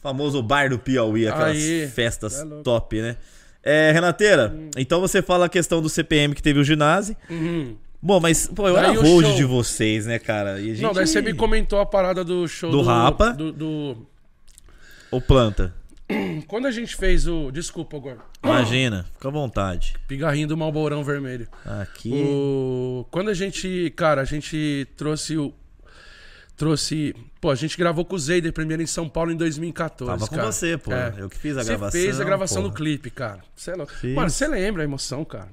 Famoso 0.00 0.40
bar 0.40 0.70
do 0.70 0.78
Piauí, 0.78 1.26
aquelas 1.26 1.56
Aí. 1.56 1.88
festas 1.88 2.40
É 2.40 2.44
top, 2.62 3.02
né? 3.02 3.16
É, 3.70 3.92
Renateira, 3.92 4.58
então 4.78 4.98
você 4.98 5.20
fala 5.20 5.44
a 5.44 5.48
questão 5.48 5.82
do 5.82 5.90
CPM 5.90 6.34
que 6.34 6.42
teve 6.42 6.58
o 6.58 6.64
ginásio. 6.64 7.14
Uhum. 7.28 7.76
Bom, 8.00 8.18
mas, 8.18 8.46
pô, 8.46 8.66
eu 8.66 8.74
Daí 8.74 8.84
era 8.96 9.00
o 9.00 9.04
show. 9.22 9.34
de 9.34 9.44
vocês, 9.44 10.06
né, 10.06 10.18
cara? 10.18 10.58
Gente... 10.58 10.80
Não, 10.80 10.92
daí 10.92 11.06
você 11.06 11.20
me 11.20 11.34
comentou 11.34 11.78
a 11.80 11.84
parada 11.84 12.24
do 12.24 12.48
show 12.48 12.70
Do 12.70 12.80
Rapa. 12.80 13.32
Do, 13.32 13.52
do- 13.52 14.06
Ou 15.10 15.20
planta. 15.20 15.74
Quando 16.46 16.66
a 16.66 16.70
gente 16.70 16.96
fez 16.96 17.26
o. 17.26 17.50
Desculpa, 17.50 17.96
agora. 17.98 18.18
Imagina, 18.42 19.04
fica 19.12 19.28
à 19.28 19.30
vontade. 19.30 19.94
Pigarrinho 20.06 20.48
do 20.48 20.56
Malbourão 20.56 21.04
Vermelho. 21.04 21.46
Aqui. 21.82 22.12
O... 22.14 23.04
Quando 23.10 23.28
a 23.28 23.34
gente. 23.34 23.92
Cara, 23.96 24.22
a 24.22 24.24
gente 24.24 24.86
trouxe 24.96 25.36
o. 25.36 25.52
Trouxe. 26.58 27.14
Pô, 27.40 27.50
a 27.50 27.54
gente 27.54 27.78
gravou 27.78 28.04
com 28.04 28.16
o 28.16 28.18
Zeider 28.18 28.52
primeiro 28.52 28.82
em 28.82 28.86
São 28.86 29.08
Paulo 29.08 29.30
em 29.30 29.36
2014. 29.36 30.10
Tava 30.18 30.28
com 30.28 30.36
cara. 30.36 30.50
você, 30.52 30.76
pô. 30.76 30.92
É. 30.92 31.14
Eu 31.16 31.30
que 31.30 31.38
fiz 31.38 31.56
a 31.56 31.62
Você 31.62 31.68
gravação. 31.68 32.00
fez 32.00 32.20
a 32.20 32.24
gravação 32.24 32.62
do 32.64 32.72
clipe, 32.72 33.10
cara. 33.10 33.38
Você 33.54 33.70
é 33.70 33.74
louco. 33.76 33.92
Fiz. 33.92 34.14
Mano, 34.14 34.28
você 34.28 34.46
lembra 34.48 34.82
a 34.82 34.84
emoção, 34.84 35.24
cara? 35.24 35.48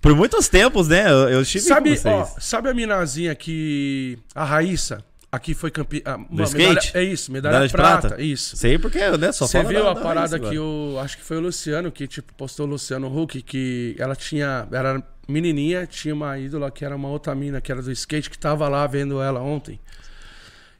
Por 0.00 0.14
muitos 0.14 0.46
tempos, 0.48 0.86
né? 0.86 1.10
Eu, 1.10 1.28
eu 1.30 1.42
estive 1.42 1.64
Sabe, 1.64 1.98
com 1.98 2.08
ó, 2.10 2.24
vocês. 2.24 2.44
sabe 2.44 2.68
a 2.68 2.74
minazinha 2.74 3.34
que. 3.34 4.18
A 4.34 4.44
Raíssa, 4.44 5.02
aqui 5.32 5.54
foi 5.54 5.70
campeã. 5.70 6.02
ah, 6.04 6.16
uma 6.30 6.44
skate? 6.44 6.68
medalha- 6.68 6.90
É 6.94 7.02
isso, 7.02 7.32
medalha, 7.32 7.52
Medalha 7.54 7.68
de 7.68 7.72
prata, 7.72 8.08
prata? 8.08 8.22
Isso. 8.22 8.56
Sei 8.56 8.78
porque, 8.78 8.98
né? 9.16 9.32
Só 9.32 9.46
Você 9.46 9.64
viu 9.64 9.82
da- 9.82 9.90
a 9.90 9.94
da 9.94 10.00
parada 10.00 10.36
Raíssa 10.36 10.50
que 10.50 10.58
o. 10.58 10.98
Acho 11.02 11.16
que 11.16 11.24
foi 11.24 11.38
o 11.38 11.40
Luciano 11.40 11.90
que, 11.90 12.06
tipo, 12.06 12.32
postou 12.34 12.66
o 12.66 12.68
Luciano 12.68 13.08
Huck, 13.08 13.40
que 13.42 13.96
ela 13.98 14.14
tinha. 14.14 14.68
Era 14.70 15.02
menininha, 15.26 15.86
tinha 15.86 16.14
uma 16.14 16.38
ídola 16.38 16.70
que 16.70 16.84
era 16.84 16.94
uma 16.94 17.08
outra 17.08 17.34
mina, 17.34 17.60
que 17.60 17.72
era 17.72 17.80
do 17.82 17.90
skate, 17.90 18.28
que 18.30 18.38
tava 18.38 18.68
lá 18.68 18.86
vendo 18.86 19.20
ela 19.22 19.40
ontem. 19.40 19.80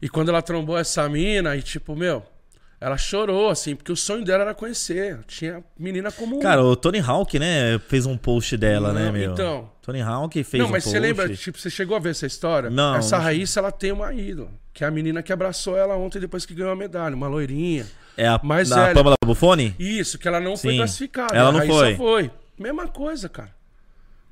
E 0.01 0.09
quando 0.09 0.29
ela 0.29 0.43
trombou 0.43 0.79
essa 0.79 1.09
mina, 1.09 1.57
e 1.57 1.63
tipo, 1.63 1.97
meu, 1.97 2.23
ela 2.81 2.97
chorou, 2.97 3.49
assim, 3.51 3.75
porque 3.75 3.91
o 3.91 3.97
sonho 3.97 4.25
dela 4.25 4.45
era 4.45 4.55
conhecer. 4.55 5.19
Tinha 5.27 5.63
menina 5.79 6.13
como. 6.13 6.39
Cara, 6.41 6.63
o 6.63 6.77
Tony 6.77 7.01
Hawk, 7.01 7.39
né, 7.39 7.79
fez 7.89 8.07
um 8.07 8.17
post 8.17 8.57
dela, 8.57 8.93
né, 8.93 9.07
Não, 9.07 9.13
meu? 9.13 9.33
então. 9.33 9.71
Tony 9.83 10.01
Hawk 10.01 10.45
fez 10.45 10.61
Não, 10.63 10.69
um 10.69 10.73
mas 10.73 10.85
post. 10.85 10.97
você 10.97 11.01
lembra, 11.01 11.35
tipo, 11.35 11.59
você 11.59 11.71
chegou 11.71 11.97
a 11.97 12.01
ver 12.01 12.11
essa 12.11 12.27
história? 12.27 12.71
Não, 12.71 12.95
Essa 12.97 13.17
não 13.17 13.25
Raíssa, 13.25 13.59
ela 13.59 13.73
tem 13.73 13.91
uma 13.91 14.13
ídola, 14.13 14.51
que 14.73 14.85
é 14.85 14.87
a 14.87 14.91
menina 14.91 15.23
que 15.23 15.33
abraçou 15.33 15.77
ela 15.77 15.97
ontem 15.97 16.21
depois 16.21 16.47
que 16.47 16.55
ganhou 16.55 16.71
a 16.71 16.77
medalha, 16.77 17.17
uma 17.17 17.27
loirinha. 17.27 17.87
É 18.17 18.29
a, 18.29 18.39
mais 18.43 18.69
da 18.69 18.83
velha. 18.83 18.95
Pamela 18.95 19.17
Buffoni? 19.25 19.75
Isso, 19.79 20.19
que 20.19 20.29
ela 20.29 20.39
não 20.41 20.57
foi 20.57 20.73
Sim. 20.73 20.77
classificada. 20.79 21.37
Ela 21.37 21.51
não 21.53 21.67
foi. 21.67 21.97
foi. 21.97 22.31
Mesma 22.59 22.87
coisa, 22.89 23.29
cara. 23.29 23.51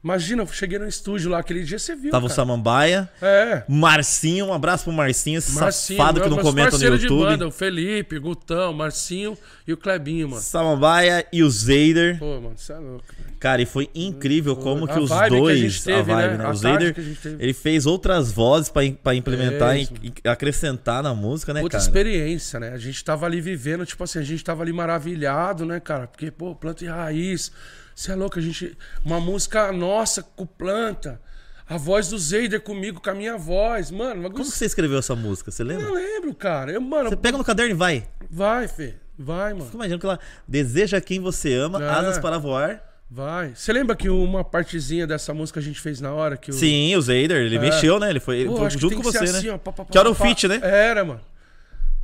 Imagina, 0.05 0.43
eu 0.43 0.47
cheguei 0.47 0.79
no 0.79 0.87
estúdio 0.87 1.31
lá 1.31 1.41
aquele 1.41 1.65
dia, 1.65 1.81
você 1.81 1.97
viu, 1.97 2.13
Tava 2.13 2.27
o 2.27 2.29
cara. 2.29 2.37
Samambaia. 2.37 3.09
É. 3.21 3.65
Marcinho, 3.69 4.47
um 4.47 4.53
abraço 4.53 4.85
pro 4.85 4.93
Marcinho, 4.93 5.39
esse 5.39 5.51
Marcinho, 5.53 5.99
safado 5.99 6.21
que 6.21 6.29
não 6.29 6.37
comenta 6.39 6.67
no 6.67 6.71
parceiros 6.73 7.01
de 7.01 7.07
YouTube. 7.07 7.25
banda, 7.29 7.49
o 7.49 7.51
Felipe, 7.51 8.17
o 8.17 8.21
Gutão, 8.21 8.71
o 8.71 8.75
Marcinho 8.75 9.37
e 9.67 9.73
o 9.73 9.77
Clebinho, 9.77 10.29
mano. 10.29 10.41
Samambaia 10.43 11.27
e 11.33 11.43
o 11.43 11.51
Zeider. 11.51 12.21
Pô, 12.21 12.41
mano, 12.41 12.53
você 12.57 12.73
é 12.73 12.79
louco. 12.79 13.05
Cara, 13.41 13.61
e 13.61 13.67
foi 13.67 13.91
incrível 13.95 14.55
como 14.55 14.87
que 14.87 14.99
os 14.99 15.09
vibe 15.11 15.29
que 15.31 15.37
a 15.37 15.41
dois, 15.41 15.59
gente 15.59 15.85
teve, 15.85 16.13
a 16.13 16.17
vibe, 16.17 16.31
né? 16.31 16.37
né? 16.39 16.45
A 16.45 16.51
O 16.51 16.53
tarde 16.53 16.59
Zeider, 16.61 16.95
que 16.95 17.01
a 17.01 17.05
gente 17.05 17.21
teve. 17.21 17.43
ele 17.45 17.53
fez 17.53 17.85
outras 17.87 18.31
vozes 18.33 18.71
pra 19.03 19.15
implementar 19.15 19.77
É 19.77 19.81
e, 19.83 19.89
e 20.25 20.29
acrescentar 20.29 21.03
na 21.03 21.15
música, 21.15 21.53
né, 21.53 21.63
cara? 21.69 21.83
experiência, 21.83 22.61
né? 22.61 22.71
A 22.73 22.79
gente 22.79 23.03
tava 23.05 23.27
ali 23.27 23.41
vivendo, 23.41 23.85
tipo 23.85 24.03
assim, 24.05 24.21
a 24.21 24.23
gente 24.23 24.43
tava 24.45 24.63
ali 24.63 24.73
maravilhado, 24.73 25.67
né, 25.67 25.81
cara? 25.81 26.07
Porque, 26.07 26.31
pô, 26.31 26.55
planta 26.55 26.85
e 26.85 26.87
raiz. 26.87 27.51
Você 27.97 28.13
é 28.13 28.15
louco, 28.15 28.39
a 28.39 28.43
gente. 28.43 28.77
Uma 29.03 29.19
música 29.19 29.73
nossa 29.73 30.23
com 30.23 30.45
planta. 30.45 31.19
A 31.67 31.79
voz 31.79 32.09
do 32.11 32.19
Zeider 32.19 32.61
comigo, 32.61 33.01
com 33.01 33.09
a 33.11 33.15
minha 33.15 33.39
voz. 33.39 33.91
Mano, 33.91 34.21
uma 34.21 34.31
Como 34.31 34.45
que 34.45 34.51
você 34.51 34.67
escreveu 34.67 34.99
essa 34.99 35.17
música? 35.17 35.51
Você 35.51 35.63
Eu 35.63 35.67
lembra? 35.67 35.87
não 35.87 35.95
lembro, 35.95 36.35
cara. 36.35 36.71
Eu, 36.73 36.81
mano, 36.81 37.09
Você 37.09 37.17
pega 37.17 37.39
no 37.39 37.43
caderno 37.43 37.73
e 37.73 37.75
vai. 37.75 38.07
vai, 38.31 38.69
Fê. 38.69 38.95
Vai, 39.19 39.55
mano. 39.55 39.65
Fica 39.65 39.77
imaginando 39.77 39.99
que 40.01 40.07
ela 40.07 40.21
deseja 40.47 41.01
quem 41.01 41.19
você 41.21 41.55
ama, 41.55 41.83
É. 41.83 41.89
asas 41.89 42.19
para 42.19 42.37
voar. 42.37 42.85
Vai. 43.11 43.55
Você 43.55 43.73
lembra 43.73 43.97
que 43.97 44.11
uma 44.11 44.45
partezinha 44.45 45.07
dessa 45.07 45.33
música 45.33 45.59
a 45.59 45.63
gente 45.63 45.81
fez 45.81 45.99
na 46.01 46.13
hora? 46.13 46.37
Que 46.37 46.51
o... 46.51 46.55
Sim, 46.55 46.95
o 46.97 47.01
Zeider, 47.01 47.39
ele 47.47 47.59
mexeu, 47.59 47.99
né? 47.99 48.11
Ele 48.11 48.21
foi, 48.21 48.41
ele 48.41 48.51
Pô, 48.51 48.57
foi 48.59 48.71
junto 48.71 48.97
com 48.97 49.03
você, 49.03 49.21
né? 49.21 49.39
assim, 49.39 49.49
ó, 49.49 49.57
pá, 49.57 49.73
pá, 49.73 49.85
que 49.87 49.97
era 49.97 50.11
o 50.11 50.15
feat, 50.15 50.47
né? 50.47 50.61
Era, 50.63 51.03
mano. 51.05 51.21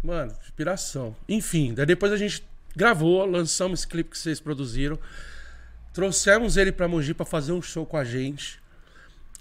Mano, 0.02 0.32
inspiração. 0.42 1.14
Enfim, 1.28 1.74
daí 1.74 1.84
depois 1.86 2.12
a 2.12 2.16
gente 2.16 2.42
gravou, 2.74 3.24
lançamos 3.26 3.80
esse 3.80 3.86
clipe 3.86 4.10
que 4.10 4.18
vocês 4.18 4.40
produziram. 4.40 4.98
Trouxemos 5.92 6.56
ele 6.56 6.72
pra 6.72 6.88
Mogi 6.88 7.12
pra 7.14 7.26
fazer 7.26 7.52
um 7.52 7.60
show 7.62 7.84
com 7.84 7.96
a 7.96 8.04
gente. 8.04 8.60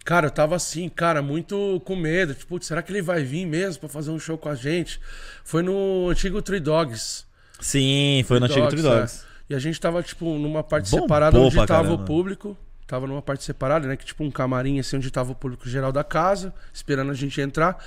Cara, 0.04 0.28
eu 0.28 0.32
tava 0.32 0.56
assim, 0.56 0.90
cara, 0.90 1.22
muito 1.22 1.82
com 1.86 1.96
medo. 1.96 2.34
Tipo, 2.34 2.48
"Putz, 2.56 2.68
será 2.68 2.82
que 2.82 2.92
ele 2.92 3.02
vai 3.02 3.24
vir 3.24 3.46
mesmo 3.46 3.82
pra 3.82 3.90
fazer 3.90 4.10
um 4.12 4.20
show 4.20 4.38
com 4.38 4.50
a 4.50 4.56
gente? 4.56 5.00
Foi 5.44 5.62
no 5.62 6.10
antigo 6.10 6.42
Three 6.42 6.60
Dogs. 6.60 7.26
Sim, 7.60 8.24
foi 8.28 8.40
no 8.40 8.46
antigo 8.48 8.68
Three 8.68 8.82
Dogs. 8.82 9.24
é. 9.28 9.54
E 9.54 9.56
a 9.56 9.60
gente 9.60 9.80
tava, 9.80 10.02
tipo, 10.02 10.26
numa 10.38 10.64
parte 10.64 10.90
Bombou 10.90 11.06
separada 11.06 11.38
onde 11.40 11.56
tava 11.56 11.68
caramba. 11.68 11.94
o 12.02 12.06
público. 12.06 12.58
Tava 12.88 13.06
numa 13.08 13.22
parte 13.22 13.44
separada, 13.44 13.88
né? 13.88 13.96
Que 13.96 14.04
tipo 14.04 14.24
um 14.24 14.32
camarim 14.32 14.80
assim 14.80 14.98
onde 14.98 15.10
tava 15.12 15.32
o 15.32 15.36
público 15.36 15.70
geral 15.70 15.92
da 15.94 16.04
casa, 16.04 16.54
esperando 16.74 17.12
a 17.12 17.14
gente 17.14 17.40
entrar. 17.40 17.82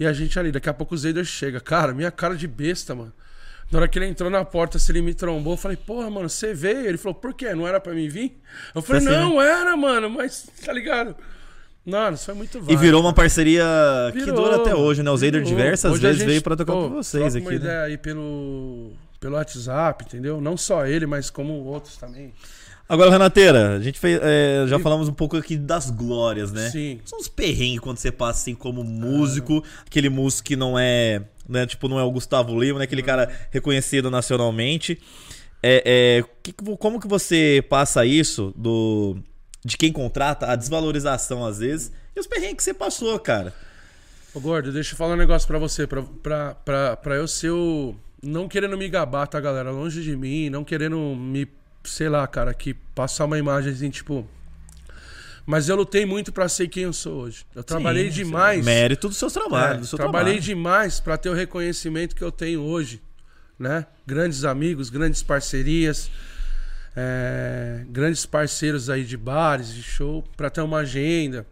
E 0.00 0.06
a 0.06 0.12
gente 0.12 0.36
ali, 0.38 0.50
daqui 0.50 0.68
a 0.68 0.74
pouco 0.74 0.94
o 0.94 0.98
Zayder 0.98 1.24
chega. 1.24 1.60
Cara, 1.60 1.92
minha 1.94 2.10
cara 2.10 2.34
de 2.34 2.48
besta, 2.48 2.92
mano. 2.94 3.12
Na 3.70 3.78
hora 3.80 3.88
que 3.88 3.98
ele 3.98 4.06
entrou 4.06 4.30
na 4.30 4.44
porta, 4.44 4.78
se 4.78 4.90
ele 4.90 5.02
me 5.02 5.12
trombou, 5.12 5.52
eu 5.52 5.56
falei, 5.58 5.76
porra, 5.76 6.08
mano, 6.08 6.28
você 6.28 6.54
veio? 6.54 6.86
Ele 6.86 6.96
falou, 6.96 7.14
por 7.14 7.34
quê? 7.34 7.54
Não 7.54 7.66
era 7.68 7.78
pra 7.78 7.92
mim 7.92 8.08
vir? 8.08 8.40
Eu 8.74 8.80
falei, 8.80 9.02
assim, 9.02 9.10
não, 9.10 9.40
era, 9.42 9.76
mano, 9.76 10.08
mas 10.08 10.48
tá 10.64 10.72
ligado? 10.72 11.14
Mano, 11.84 12.14
isso 12.16 12.26
foi 12.26 12.34
muito 12.34 12.58
E 12.58 12.60
válido. 12.60 12.80
virou 12.80 13.00
uma 13.00 13.12
parceria 13.14 13.64
que 14.12 14.20
Virou, 14.20 14.36
dura 14.44 14.56
até 14.56 14.74
hoje, 14.74 15.02
né? 15.02 15.10
O 15.10 15.16
Zader 15.16 15.42
diversas 15.42 15.92
Hoje 15.92 16.02
vezes 16.02 16.18
gente, 16.18 16.28
veio 16.28 16.42
pra 16.42 16.54
tocar 16.56 16.72
pô, 16.72 16.82
com 16.82 16.94
vocês 16.96 17.34
aqui. 17.34 17.44
uma 17.44 17.50
né? 17.50 17.56
ideia 17.56 17.82
aí 17.82 17.96
pelo, 17.96 18.92
pelo 19.18 19.34
WhatsApp, 19.36 20.04
entendeu? 20.04 20.40
Não 20.40 20.56
só 20.56 20.86
ele, 20.86 21.06
mas 21.06 21.30
como 21.30 21.52
outros 21.64 21.96
também. 21.96 22.32
Agora, 22.86 23.10
Renateira, 23.10 23.76
a 23.76 23.80
gente 23.80 23.98
fez, 23.98 24.18
é, 24.22 24.64
já 24.66 24.78
falamos 24.78 25.08
um 25.08 25.12
pouco 25.12 25.36
aqui 25.36 25.58
das 25.58 25.90
glórias, 25.90 26.50
né? 26.52 26.70
Sim. 26.70 27.00
São 27.04 27.18
uns 27.18 27.28
perrengues 27.28 27.80
quando 27.80 27.98
você 27.98 28.10
passa 28.10 28.40
assim 28.40 28.54
como 28.54 28.82
músico, 28.82 29.62
aquele 29.86 30.08
músico 30.08 30.46
que 30.48 30.56
não 30.56 30.78
é, 30.78 31.22
né, 31.48 31.66
tipo, 31.66 31.88
não 31.88 31.98
é 31.98 32.02
o 32.02 32.10
Gustavo 32.10 32.58
Lima, 32.58 32.78
né, 32.78 32.84
aquele 32.84 33.02
cara 33.02 33.30
reconhecido 33.50 34.10
nacionalmente. 34.10 35.00
É, 35.62 35.82
é, 35.84 36.24
que 36.42 36.52
como 36.52 37.00
que 37.00 37.08
você 37.08 37.64
passa 37.68 38.04
isso 38.04 38.52
do 38.56 39.16
de 39.64 39.76
quem 39.76 39.92
contrata, 39.92 40.46
a 40.46 40.56
desvalorização 40.56 41.44
às 41.44 41.58
vezes, 41.58 41.92
e 42.14 42.20
os 42.20 42.26
perrengues 42.26 42.56
que 42.56 42.62
você 42.62 42.74
passou, 42.74 43.18
cara? 43.18 43.52
Ô, 44.34 44.40
Gordo, 44.40 44.72
deixa 44.72 44.92
eu 44.92 44.96
falar 44.96 45.14
um 45.14 45.18
negócio 45.18 45.48
pra 45.48 45.58
você, 45.58 45.86
pra, 45.86 46.02
pra, 46.22 46.54
pra, 46.54 46.96
pra 46.96 47.14
eu 47.16 47.26
ser 47.26 47.50
o. 47.50 47.94
Não 48.22 48.48
querendo 48.48 48.76
me 48.76 48.88
gabar, 48.88 49.26
tá, 49.26 49.40
galera? 49.40 49.70
Longe 49.70 50.02
de 50.02 50.16
mim, 50.16 50.50
não 50.50 50.64
querendo 50.64 50.98
me. 51.16 51.48
Sei 51.84 52.08
lá, 52.08 52.26
cara, 52.26 52.52
que 52.52 52.74
passar 52.94 53.24
uma 53.24 53.38
imagem 53.38 53.72
assim, 53.72 53.90
tipo. 53.90 54.26
Mas 55.50 55.66
eu 55.66 55.76
lutei 55.76 56.04
muito 56.04 56.30
pra 56.30 56.46
ser 56.46 56.68
quem 56.68 56.82
eu 56.82 56.92
sou 56.92 57.22
hoje. 57.22 57.46
Eu 57.54 57.64
trabalhei 57.64 58.10
Sim, 58.10 58.16
demais. 58.24 58.62
Mérito 58.62 59.08
dos 59.08 59.16
seus 59.16 59.32
trabalhos, 59.32 59.76
É, 59.78 59.80
do 59.80 59.86
seu 59.86 59.96
trabalhei 59.96 60.34
trabalho. 60.34 60.42
demais 60.44 61.00
pra 61.00 61.16
ter 61.16 61.30
o 61.30 61.32
reconhecimento 61.32 62.14
que 62.14 62.22
eu 62.22 62.30
tenho 62.30 62.60
hoje, 62.60 63.00
né? 63.58 63.86
Grandes 64.06 64.44
amigos, 64.44 64.90
grandes 64.90 65.22
parcerias, 65.22 66.10
é, 66.94 67.82
grandes 67.88 68.26
parceiros 68.26 68.90
aí 68.90 69.04
de 69.04 69.16
bares, 69.16 69.72
de 69.72 69.82
show, 69.82 70.22
pra 70.36 70.50
ter 70.50 70.60
uma 70.60 70.80
agenda. 70.80 71.46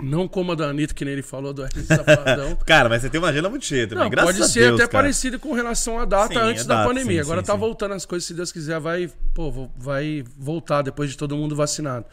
Não 0.00 0.26
como 0.26 0.52
a 0.52 0.54
da 0.54 0.66
Anitta, 0.70 0.94
que 0.94 1.04
nem 1.04 1.12
ele 1.12 1.22
falou, 1.22 1.52
do 1.52 1.62
R 1.66 1.82
Safadão. 1.82 2.56
Cara, 2.64 2.88
mas 2.88 3.02
você 3.02 3.10
tem 3.10 3.20
uma 3.20 3.28
agenda 3.28 3.50
muito 3.50 3.66
cheia 3.66 3.86
também, 3.86 4.04
Não, 4.04 4.10
graças 4.10 4.38
pode 4.38 4.50
ser 4.52 4.60
Deus, 4.60 4.80
até 4.80 4.88
cara. 4.88 5.02
parecido 5.02 5.38
com 5.38 5.52
relação 5.52 5.98
à 5.98 6.06
data 6.06 6.32
Sim, 6.32 6.40
antes 6.40 6.64
da 6.64 6.76
data, 6.76 6.88
pandemia. 6.88 7.14
sim, 7.16 7.20
Agora 7.20 7.40
sim, 7.42 7.46
tá 7.46 7.52
sim. 7.52 7.58
voltando 7.58 7.92
as 7.92 8.06
coisas, 8.06 8.26
se 8.26 8.32
Deus 8.32 8.50
quiser, 8.50 8.80
vai, 8.80 9.10
pô, 9.34 9.68
vai 9.76 10.24
voltar 10.38 10.80
depois 10.80 11.10
de 11.10 11.16
todo 11.18 11.36
mundo 11.36 11.54
vacinado. 11.54 12.06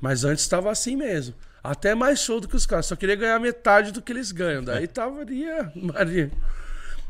Mas 0.00 0.24
antes 0.24 0.44
estava 0.44 0.70
assim 0.70 0.96
mesmo. 0.96 1.34
Até 1.62 1.94
mais 1.94 2.20
show 2.20 2.40
do 2.40 2.46
que 2.46 2.56
os 2.56 2.66
caras. 2.66 2.86
Só 2.86 2.94
queria 2.94 3.16
ganhar 3.16 3.40
metade 3.40 3.90
do 3.90 4.00
que 4.00 4.12
eles 4.12 4.30
ganham. 4.30 4.62
Daí 4.62 4.86
tava 4.86 5.16
Maria, 5.16 5.72
Maria. 5.74 6.30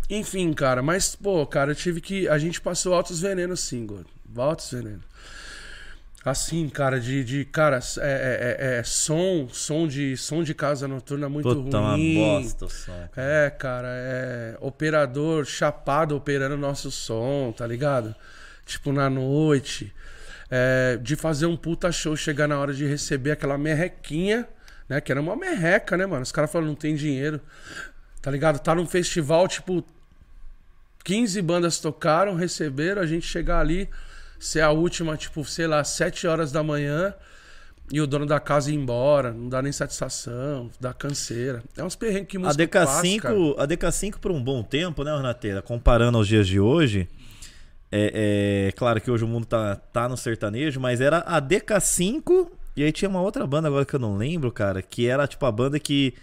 Enfim, 0.08 0.52
cara, 0.52 0.82
mas, 0.82 1.16
pô, 1.16 1.44
cara, 1.46 1.72
eu 1.72 1.74
tive 1.74 2.00
que. 2.00 2.28
A 2.28 2.38
gente 2.38 2.60
passou 2.60 2.94
altos 2.94 3.20
venenos 3.20 3.60
sim, 3.60 3.84
gordo. 3.84 4.08
Altos 4.36 4.70
venenos. 4.70 5.02
Assim, 6.24 6.68
cara, 6.68 6.98
de, 6.98 7.22
de 7.22 7.44
cara, 7.44 7.78
é, 7.98 8.00
é, 8.00 8.56
é, 8.58 8.78
é 8.78 8.82
som, 8.82 9.48
som 9.52 9.86
de, 9.86 10.16
som 10.16 10.42
de 10.42 10.54
casa 10.54 10.88
noturna 10.88 11.28
muito 11.28 11.48
Puta, 11.48 11.78
uma 11.78 11.92
ruim. 11.92 12.14
bosta 12.42 12.64
o 12.64 12.68
som. 12.68 13.08
É, 13.16 13.48
cara, 13.48 13.88
é 13.88 14.56
operador 14.60 15.44
chapado 15.44 16.16
operando 16.16 16.56
nosso 16.56 16.90
som, 16.90 17.54
tá 17.56 17.64
ligado? 17.64 18.12
Tipo, 18.64 18.92
na 18.92 19.08
noite. 19.08 19.92
É, 20.50 20.98
de 21.02 21.16
fazer 21.16 21.46
um 21.46 21.56
puta 21.56 21.90
show, 21.90 22.16
chegar 22.16 22.46
na 22.46 22.58
hora 22.58 22.72
de 22.72 22.86
receber 22.86 23.32
aquela 23.32 23.58
merrequinha, 23.58 24.48
né? 24.88 25.00
Que 25.00 25.10
era 25.10 25.20
uma 25.20 25.34
merreca, 25.34 25.96
né, 25.96 26.06
mano? 26.06 26.22
Os 26.22 26.32
caras 26.32 26.50
falam, 26.50 26.68
não 26.68 26.74
tem 26.74 26.94
dinheiro. 26.94 27.40
Tá 28.22 28.30
ligado? 28.30 28.58
Tá 28.58 28.74
num 28.74 28.86
festival, 28.86 29.46
tipo, 29.48 29.84
15 31.04 31.40
bandas 31.42 31.78
tocaram, 31.78 32.34
receberam, 32.34 33.00
a 33.00 33.06
gente 33.06 33.26
chegar 33.26 33.60
ali, 33.60 33.88
ser 34.40 34.60
a 34.60 34.70
última, 34.70 35.16
tipo, 35.16 35.44
sei 35.44 35.66
lá, 35.66 35.82
7 35.84 36.26
horas 36.26 36.50
da 36.50 36.62
manhã. 36.62 37.14
E 37.92 38.00
o 38.00 38.06
dono 38.06 38.26
da 38.26 38.40
casa 38.40 38.72
ir 38.72 38.74
embora, 38.74 39.32
não 39.32 39.48
dá 39.48 39.62
nem 39.62 39.70
satisfação, 39.70 40.68
dá 40.80 40.92
canseira. 40.92 41.62
É 41.76 41.84
uns 41.84 41.94
perrengues 41.94 42.28
que 42.28 42.36
A 42.36 42.40
música 42.40 42.66
passa, 42.66 43.02
cara. 43.20 43.34
DK5, 43.36 43.54
a 43.58 43.66
DK5 43.68 44.18
por 44.18 44.32
um 44.32 44.42
bom 44.42 44.60
tempo, 44.64 45.04
né, 45.04 45.16
Renateira? 45.16 45.62
Comparando 45.62 46.18
aos 46.18 46.26
dias 46.26 46.48
de 46.48 46.58
hoje, 46.58 47.08
é, 47.92 48.68
é 48.68 48.72
claro 48.72 49.00
que 49.00 49.10
hoje 49.10 49.24
o 49.24 49.28
mundo 49.28 49.46
tá, 49.46 49.76
tá 49.76 50.08
no 50.08 50.16
sertanejo, 50.16 50.80
mas 50.80 51.00
era 51.00 51.18
a 51.18 51.40
DK5 51.40 52.48
e 52.76 52.82
aí 52.82 52.92
tinha 52.92 53.08
uma 53.08 53.20
outra 53.22 53.46
banda 53.46 53.68
agora 53.68 53.84
que 53.84 53.94
eu 53.94 54.00
não 54.00 54.16
lembro, 54.16 54.50
cara, 54.52 54.82
que 54.82 55.06
era 55.08 55.26
tipo 55.26 55.44
a 55.46 55.52
banda 55.52 55.78
que 55.78 56.14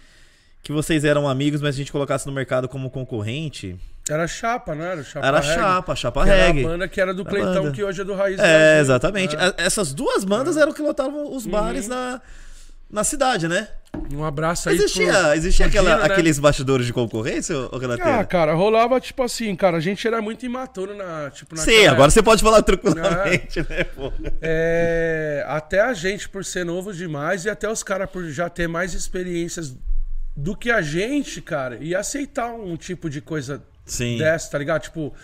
que 0.62 0.72
vocês 0.72 1.04
eram 1.04 1.28
amigos, 1.28 1.60
mas 1.60 1.74
a 1.74 1.78
gente 1.78 1.92
colocasse 1.92 2.26
no 2.26 2.32
mercado 2.32 2.66
como 2.68 2.88
concorrente. 2.90 3.76
Era 4.08 4.26
chapa, 4.26 4.74
não 4.74 4.82
era? 4.82 5.02
Chapa 5.04 5.26
Era 5.26 5.40
Reggae. 5.40 5.54
Chapa, 5.54 5.94
Chapa 5.96 6.24
Que 6.24 6.30
era 6.30 6.48
a 6.50 6.52
banda 6.54 6.88
que 6.88 7.00
era 7.02 7.12
do 7.14 7.22
Cleitão, 7.22 7.64
banda. 7.64 7.70
que 7.72 7.84
hoje 7.84 8.00
é 8.00 8.04
do 8.04 8.14
Raiz 8.14 8.38
É, 8.40 8.42
Brasil. 8.42 8.80
exatamente. 8.80 9.36
É. 9.36 9.38
A- 9.40 9.54
Essas 9.58 9.92
duas 9.92 10.24
bandas 10.24 10.56
eram 10.56 10.72
que 10.72 10.80
lotavam 10.80 11.34
os 11.36 11.44
bares 11.46 11.86
na, 11.86 12.18
na 12.90 13.02
cidade, 13.04 13.48
né? 13.48 13.68
Um 14.12 14.24
abraço 14.24 14.68
aí 14.68 14.74
Existia, 14.76 15.12
pro- 15.12 15.32
existia 15.34 15.68
pro 15.68 15.78
aquela- 15.78 15.96
Dino, 15.96 16.08
né? 16.08 16.12
aqueles 16.12 16.38
bastidores 16.40 16.84
de 16.86 16.92
concorrência, 16.92 17.56
ô 17.56 17.78
Renateira? 17.78 18.18
Ah, 18.20 18.24
cara, 18.24 18.52
rolava 18.54 19.00
tipo 19.00 19.22
assim, 19.22 19.54
cara, 19.54 19.76
a 19.76 19.80
gente 19.80 20.04
era 20.06 20.20
muito 20.20 20.44
imaturo 20.44 20.96
na, 20.96 21.30
tipo, 21.30 21.56
Sim, 21.56 21.86
agora 21.86 22.10
você 22.10 22.22
pode 22.22 22.42
falar 22.42 22.60
tranquilamente, 22.62 23.60
né, 23.68 23.84
pô? 23.84 24.12
É, 24.42 25.44
até 25.48 25.80
a 25.80 25.92
gente 25.94 26.28
por 26.28 26.44
ser 26.44 26.64
novo 26.64 26.92
demais 26.92 27.44
e 27.44 27.50
até 27.50 27.68
os 27.70 27.82
caras 27.84 28.10
por 28.10 28.24
já 28.30 28.48
ter 28.48 28.68
mais 28.68 28.94
experiências 28.94 29.76
do 30.36 30.56
que 30.56 30.70
a 30.72 30.82
gente, 30.82 31.40
cara, 31.40 31.78
e 31.80 31.94
aceitar 31.94 32.52
um 32.52 32.76
tipo 32.76 33.08
de 33.08 33.20
coisa 33.20 33.62
Sim. 33.86 34.18
dessa, 34.18 34.50
tá 34.50 34.58
ligado? 34.58 34.82
Tipo, 34.82 35.14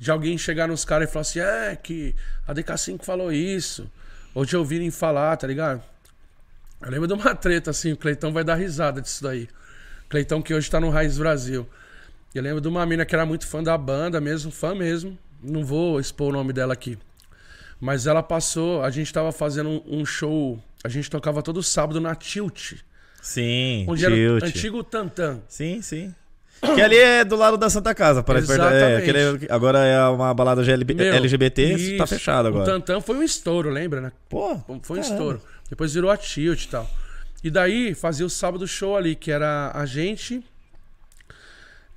de 0.00 0.10
alguém 0.10 0.36
chegar 0.36 0.66
nos 0.66 0.84
caras 0.84 1.08
e 1.08 1.12
falar 1.12 1.20
assim, 1.22 1.38
é 1.38 1.76
que 1.80 2.12
a 2.46 2.52
DK5 2.52 3.04
falou 3.04 3.30
isso, 3.32 3.88
ou 4.34 4.44
de 4.44 4.56
ouvirem 4.56 4.90
falar, 4.90 5.36
tá 5.36 5.46
ligado? 5.46 5.80
Eu 6.86 6.92
lembro 6.92 7.08
de 7.08 7.14
uma 7.14 7.34
treta 7.34 7.70
assim, 7.70 7.92
o 7.92 7.96
Cleitão 7.96 8.32
vai 8.32 8.44
dar 8.44 8.54
risada 8.54 9.00
disso 9.00 9.22
daí. 9.22 9.48
Cleitão 10.08 10.40
que 10.40 10.54
hoje 10.54 10.70
tá 10.70 10.78
no 10.78 10.88
Raiz 10.88 11.18
Brasil. 11.18 11.66
Eu 12.32 12.42
lembro 12.42 12.60
de 12.60 12.68
uma 12.68 12.86
mina 12.86 13.04
que 13.04 13.12
era 13.14 13.26
muito 13.26 13.44
fã 13.46 13.60
da 13.62 13.76
banda 13.76 14.20
mesmo, 14.20 14.52
fã 14.52 14.72
mesmo. 14.74 15.18
Não 15.42 15.64
vou 15.64 15.98
expor 15.98 16.28
o 16.28 16.32
nome 16.32 16.52
dela 16.52 16.72
aqui. 16.72 16.96
Mas 17.80 18.06
ela 18.06 18.22
passou, 18.22 18.82
a 18.82 18.90
gente 18.90 19.12
tava 19.12 19.32
fazendo 19.32 19.82
um, 19.86 20.06
show, 20.06 20.62
a 20.84 20.88
gente 20.88 21.10
tocava 21.10 21.42
todo 21.42 21.60
sábado 21.62 22.00
na 22.00 22.14
Tilt, 22.14 22.74
Sim, 23.20 23.84
onde 23.88 24.04
era 24.04 24.14
o 24.14 24.16
tilt. 24.16 24.44
antigo 24.44 24.84
Tantan. 24.84 25.40
Sim, 25.48 25.82
sim. 25.82 26.14
Que 26.74 26.80
ali 26.80 26.96
é 26.96 27.22
do 27.24 27.36
lado 27.36 27.58
da 27.58 27.68
Santa 27.68 27.94
Casa, 27.94 28.22
parece 28.22 28.46
perto- 28.46 28.62
é, 28.62 29.02
Exatamente. 29.02 29.46
é- 29.46 29.52
agora 29.52 29.78
é 29.84 30.02
uma 30.08 30.32
balada 30.32 30.62
GLB 30.62 30.94
Meu, 30.94 31.12
LGBT, 31.14 31.96
tá 31.98 32.06
fechado 32.06 32.46
O 32.46 32.48
agora. 32.48 32.64
Tantan 32.64 33.00
foi 33.02 33.16
um 33.16 33.22
estouro, 33.22 33.68
lembra, 33.68 34.00
né? 34.00 34.12
Pô, 34.28 34.56
Foi 34.56 34.74
um 34.76 34.80
caramba. 34.80 35.00
estouro. 35.00 35.42
Depois 35.68 35.94
virou 35.94 36.10
a 36.10 36.16
Tilt 36.16 36.64
e 36.64 36.68
tal. 36.68 36.90
E 37.42 37.50
daí 37.50 37.94
fazia 37.94 38.26
o 38.26 38.30
sábado 38.30 38.66
show 38.66 38.96
ali, 38.96 39.14
que 39.14 39.30
era 39.30 39.70
a 39.74 39.86
gente, 39.86 40.42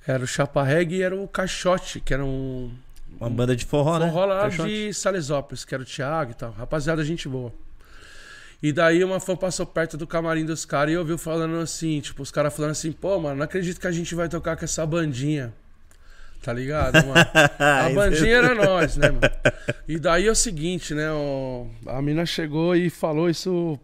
era 0.06 0.22
o 0.22 0.26
Chapa 0.26 0.66
e 0.82 1.02
era 1.02 1.14
o 1.14 1.28
Caixote, 1.28 2.00
que 2.00 2.14
era 2.14 2.24
um. 2.24 2.72
Uma 3.18 3.28
banda 3.28 3.54
de 3.54 3.64
forró, 3.64 3.98
né? 3.98 4.06
Forró 4.06 4.24
lá 4.24 4.42
Caixote. 4.42 4.68
de 4.68 4.94
Salesópolis, 4.94 5.64
que 5.64 5.74
era 5.74 5.82
o 5.82 5.86
Thiago 5.86 6.30
e 6.30 6.34
tal. 6.34 6.52
Rapaziada, 6.52 7.04
gente 7.04 7.28
boa. 7.28 7.52
E 8.62 8.72
daí 8.72 9.02
uma 9.02 9.18
fã 9.20 9.34
passou 9.34 9.64
perto 9.64 9.96
do 9.96 10.06
camarim 10.06 10.44
dos 10.44 10.64
caras 10.64 10.92
e 10.92 10.96
ouviu 10.96 11.16
falando 11.16 11.56
assim, 11.56 12.00
tipo, 12.00 12.22
os 12.22 12.30
caras 12.30 12.54
falando 12.54 12.72
assim, 12.72 12.92
pô, 12.92 13.18
mano, 13.18 13.36
não 13.36 13.44
acredito 13.44 13.80
que 13.80 13.86
a 13.86 13.92
gente 13.92 14.14
vai 14.14 14.28
tocar 14.28 14.56
com 14.56 14.64
essa 14.64 14.84
bandinha. 14.84 15.52
Tá 16.42 16.52
ligado, 16.52 16.94
mano? 17.06 17.14
A 17.58 17.90
bandinha 17.90 18.36
era 18.36 18.54
nós, 18.54 18.96
né, 18.96 19.10
mano? 19.10 19.20
E 19.86 19.98
daí 19.98 20.26
é 20.26 20.30
o 20.30 20.34
seguinte, 20.34 20.94
né? 20.94 21.10
ó, 21.10 21.66
a 21.86 22.00
mina 22.00 22.24
chegou 22.24 22.74
e 22.74 22.88
falou 22.88 23.28
isso 23.28 23.78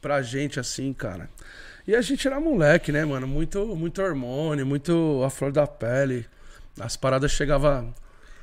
pra 0.00 0.20
gente, 0.22 0.58
assim, 0.58 0.92
cara. 0.92 1.28
E 1.86 1.94
a 1.94 2.00
gente 2.02 2.26
era 2.26 2.40
moleque, 2.40 2.90
né, 2.90 3.04
mano? 3.04 3.26
Muito, 3.28 3.64
muito 3.76 4.02
hormônio, 4.02 4.66
muito 4.66 5.22
a 5.24 5.30
flor 5.30 5.52
da 5.52 5.66
pele. 5.66 6.26
As 6.80 6.96
paradas 6.96 7.30
chegavam 7.30 7.94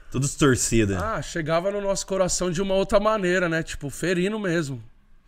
Tudo 0.09 0.25
distorcida. 0.25 0.97
ah, 0.99 1.21
chegava 1.21 1.69
no 1.69 1.81
nosso 1.81 2.07
coração 2.07 2.49
de 2.49 2.61
uma 2.61 2.73
outra 2.75 2.99
maneira, 2.99 3.49
né? 3.49 3.61
Tipo, 3.61 3.89
ferindo 3.89 4.39
mesmo. 4.39 4.81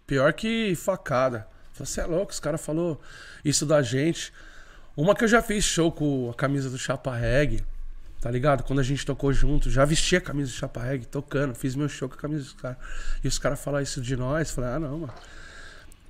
Pior 0.08 0.32
que 0.32 0.74
facada. 0.76 1.46
Você 1.78 2.00
é 2.00 2.06
louco, 2.06 2.32
os 2.32 2.40
caras 2.40 2.64
falaram 2.64 2.98
isso 3.44 3.66
da 3.66 3.82
gente. 3.82 4.32
Uma 4.96 5.14
que 5.14 5.26
eu 5.26 5.28
já 5.28 5.42
fiz 5.42 5.66
show 5.66 5.92
com 5.92 6.30
a 6.30 6.34
camisa 6.34 6.70
do 6.70 6.78
Chapa 6.78 7.14
Reggae. 7.14 7.62
Tá 8.26 8.32
ligado? 8.32 8.64
Quando 8.64 8.80
a 8.80 8.84
gente 8.84 9.06
tocou 9.06 9.32
junto, 9.32 9.70
já 9.70 9.86
vesti 9.86 10.16
a 10.16 10.20
camisa 10.20 10.50
de 10.50 10.58
Chapa 10.58 10.82
Reggae, 10.82 11.06
tocando, 11.06 11.54
fiz 11.54 11.76
meu 11.76 11.88
show 11.88 12.10
com 12.10 12.16
a 12.16 12.18
camisa 12.18 12.42
dos 12.42 12.54
caras. 12.54 12.78
E 13.24 13.28
os 13.28 13.38
caras 13.38 13.64
falaram 13.64 13.84
isso 13.84 14.02
de 14.02 14.18
nós, 14.18 14.50
falei, 14.50 14.72
ah 14.72 14.80
não, 14.80 14.98
mano. 15.02 15.14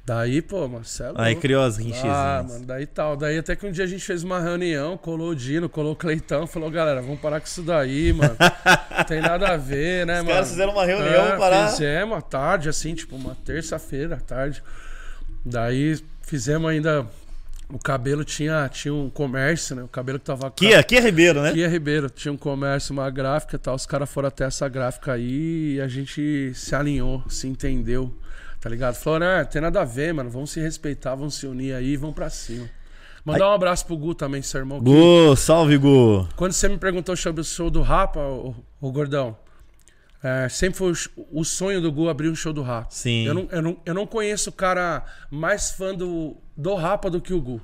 Daí, 0.05 0.41
pô, 0.41 0.65
Marcelo. 0.65 1.19
Aí 1.19 1.35
criou 1.35 1.61
as 1.61 1.75
rinchezinhas. 1.75 2.15
Ah, 2.15 2.45
mano, 2.47 2.65
daí 2.65 2.85
tal. 2.85 3.17
Daí 3.17 3.37
até 3.37 3.53
que 3.53 3.67
um 3.67 3.71
dia 3.71 3.83
a 3.83 3.87
gente 3.87 4.05
fez 4.05 4.23
uma 4.23 4.39
reunião, 4.39 4.95
colou 4.95 5.31
o 5.31 5.35
Dino, 5.35 5.67
colou 5.67 5.91
o 5.91 5.95
Cleitão, 5.97 6.47
falou, 6.47 6.71
galera, 6.71 7.01
vamos 7.01 7.19
parar 7.19 7.41
com 7.41 7.47
isso 7.47 7.61
daí, 7.61 8.13
mano. 8.13 8.37
Não 8.97 9.03
tem 9.03 9.19
nada 9.19 9.49
a 9.49 9.57
ver, 9.57 10.05
né, 10.05 10.13
Os 10.13 10.19
mano? 10.19 10.29
caras 10.35 10.49
fizeram 10.51 10.71
uma 10.71 10.85
reunião 10.85 11.27
é, 11.27 11.37
parar. 11.37 11.67
Fizemos 11.67 12.17
à 12.17 12.21
tarde, 12.21 12.69
assim, 12.69 12.95
tipo, 12.95 13.17
uma 13.17 13.35
terça-feira 13.43 14.15
à 14.15 14.19
tarde. 14.21 14.63
Daí 15.43 16.01
fizemos 16.21 16.71
ainda. 16.71 17.05
O 17.67 17.79
cabelo 17.79 18.23
tinha, 18.23 18.69
tinha 18.69 18.93
um 18.93 19.09
comércio, 19.09 19.75
né? 19.75 19.83
O 19.83 19.87
cabelo 19.87 20.19
que 20.19 20.25
tava. 20.25 20.51
Kia, 20.51 20.83
Kia 20.83 21.01
Ribeiro, 21.01 21.41
né? 21.41 21.51
Kia 21.51 21.67
Ribeiro, 21.67 22.09
tinha 22.09 22.31
um 22.31 22.37
comércio, 22.37 22.93
uma 22.93 23.09
gráfica 23.09 23.55
e 23.55 23.59
tal. 23.59 23.73
Os 23.75 23.85
caras 23.87 24.09
foram 24.09 24.27
até 24.27 24.45
essa 24.45 24.69
gráfica 24.69 25.13
aí 25.13 25.75
e 25.75 25.81
a 25.81 25.87
gente 25.87 26.51
se 26.53 26.75
alinhou, 26.75 27.23
se 27.27 27.47
entendeu, 27.47 28.15
tá 28.61 28.69
ligado? 28.69 28.95
Falou, 28.95 29.19
né, 29.19 29.43
tem 29.45 29.61
nada 29.61 29.81
a 29.81 29.85
ver, 29.85 30.13
mano. 30.13 30.29
Vamos 30.29 30.51
se 30.51 30.59
respeitar, 30.59 31.15
vamos 31.15 31.35
se 31.35 31.47
unir 31.47 31.73
aí 31.73 31.93
e 31.93 31.97
vamos 31.97 32.13
pra 32.15 32.29
cima. 32.29 32.69
Mandar 33.25 33.49
um 33.49 33.53
abraço 33.53 33.83
pro 33.87 33.97
Gu 33.97 34.13
também, 34.13 34.43
seu 34.43 34.59
irmão. 34.59 34.77
que- 34.77 34.85
Gu, 34.85 35.35
salve, 35.35 35.75
Gu. 35.79 36.29
Quando 36.35 36.51
você 36.51 36.69
me 36.69 36.77
perguntou 36.77 37.17
sobre 37.17 37.41
o 37.41 37.43
show 37.43 37.71
do 37.71 37.81
Rapa, 37.81 38.19
o, 38.19 38.55
o 38.79 38.91
Gordão, 38.91 39.35
é, 40.23 40.47
sempre 40.49 40.77
foi 40.77 40.91
o, 41.17 41.39
o 41.41 41.43
sonho 41.43 41.81
do 41.81 41.91
Gu 41.91 42.07
abrir 42.09 42.29
um 42.29 42.35
show 42.35 42.53
do 42.53 42.61
Rapa. 42.61 42.89
Sim. 42.91 43.25
Eu 43.25 43.33
não, 43.33 43.47
eu, 43.51 43.61
não, 43.63 43.77
eu 43.83 43.93
não 43.95 44.05
conheço 44.05 44.51
o 44.51 44.53
cara 44.53 45.03
mais 45.31 45.71
fã 45.71 45.95
do, 45.95 46.37
do 46.55 46.75
Rapa 46.75 47.09
do 47.09 47.21
que 47.21 47.33
o 47.33 47.41
Gu, 47.41 47.61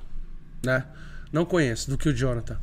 né? 0.64 0.86
Não 1.32 1.44
conheço, 1.44 1.88
do 1.90 1.96
que 1.96 2.08
o 2.08 2.14
Jonathan. 2.14 2.58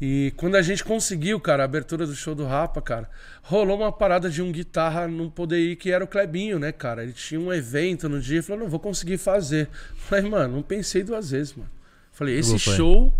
E 0.00 0.32
quando 0.36 0.54
a 0.54 0.62
gente 0.62 0.84
conseguiu, 0.84 1.40
cara, 1.40 1.64
a 1.64 1.66
abertura 1.66 2.06
do 2.06 2.14
show 2.14 2.34
do 2.34 2.46
Rapa, 2.46 2.80
cara, 2.80 3.10
rolou 3.42 3.78
uma 3.78 3.90
parada 3.90 4.30
de 4.30 4.40
um 4.40 4.52
guitarra 4.52 5.08
não 5.08 5.28
poder 5.28 5.58
ir, 5.58 5.76
que 5.76 5.90
era 5.90 6.04
o 6.04 6.06
Clebinho, 6.06 6.58
né, 6.58 6.70
cara? 6.70 7.02
Ele 7.02 7.12
tinha 7.12 7.40
um 7.40 7.52
evento 7.52 8.08
no 8.08 8.20
dia, 8.20 8.42
falou, 8.42 8.62
não, 8.62 8.70
vou 8.70 8.78
conseguir 8.78 9.18
fazer. 9.18 9.68
Falei, 9.96 10.30
mano, 10.30 10.56
não 10.56 10.62
pensei 10.62 11.02
duas 11.02 11.30
vezes, 11.30 11.54
mano. 11.54 11.70
Falei, 12.12 12.38
esse 12.38 12.56
foi. 12.58 12.76
show, 12.76 13.14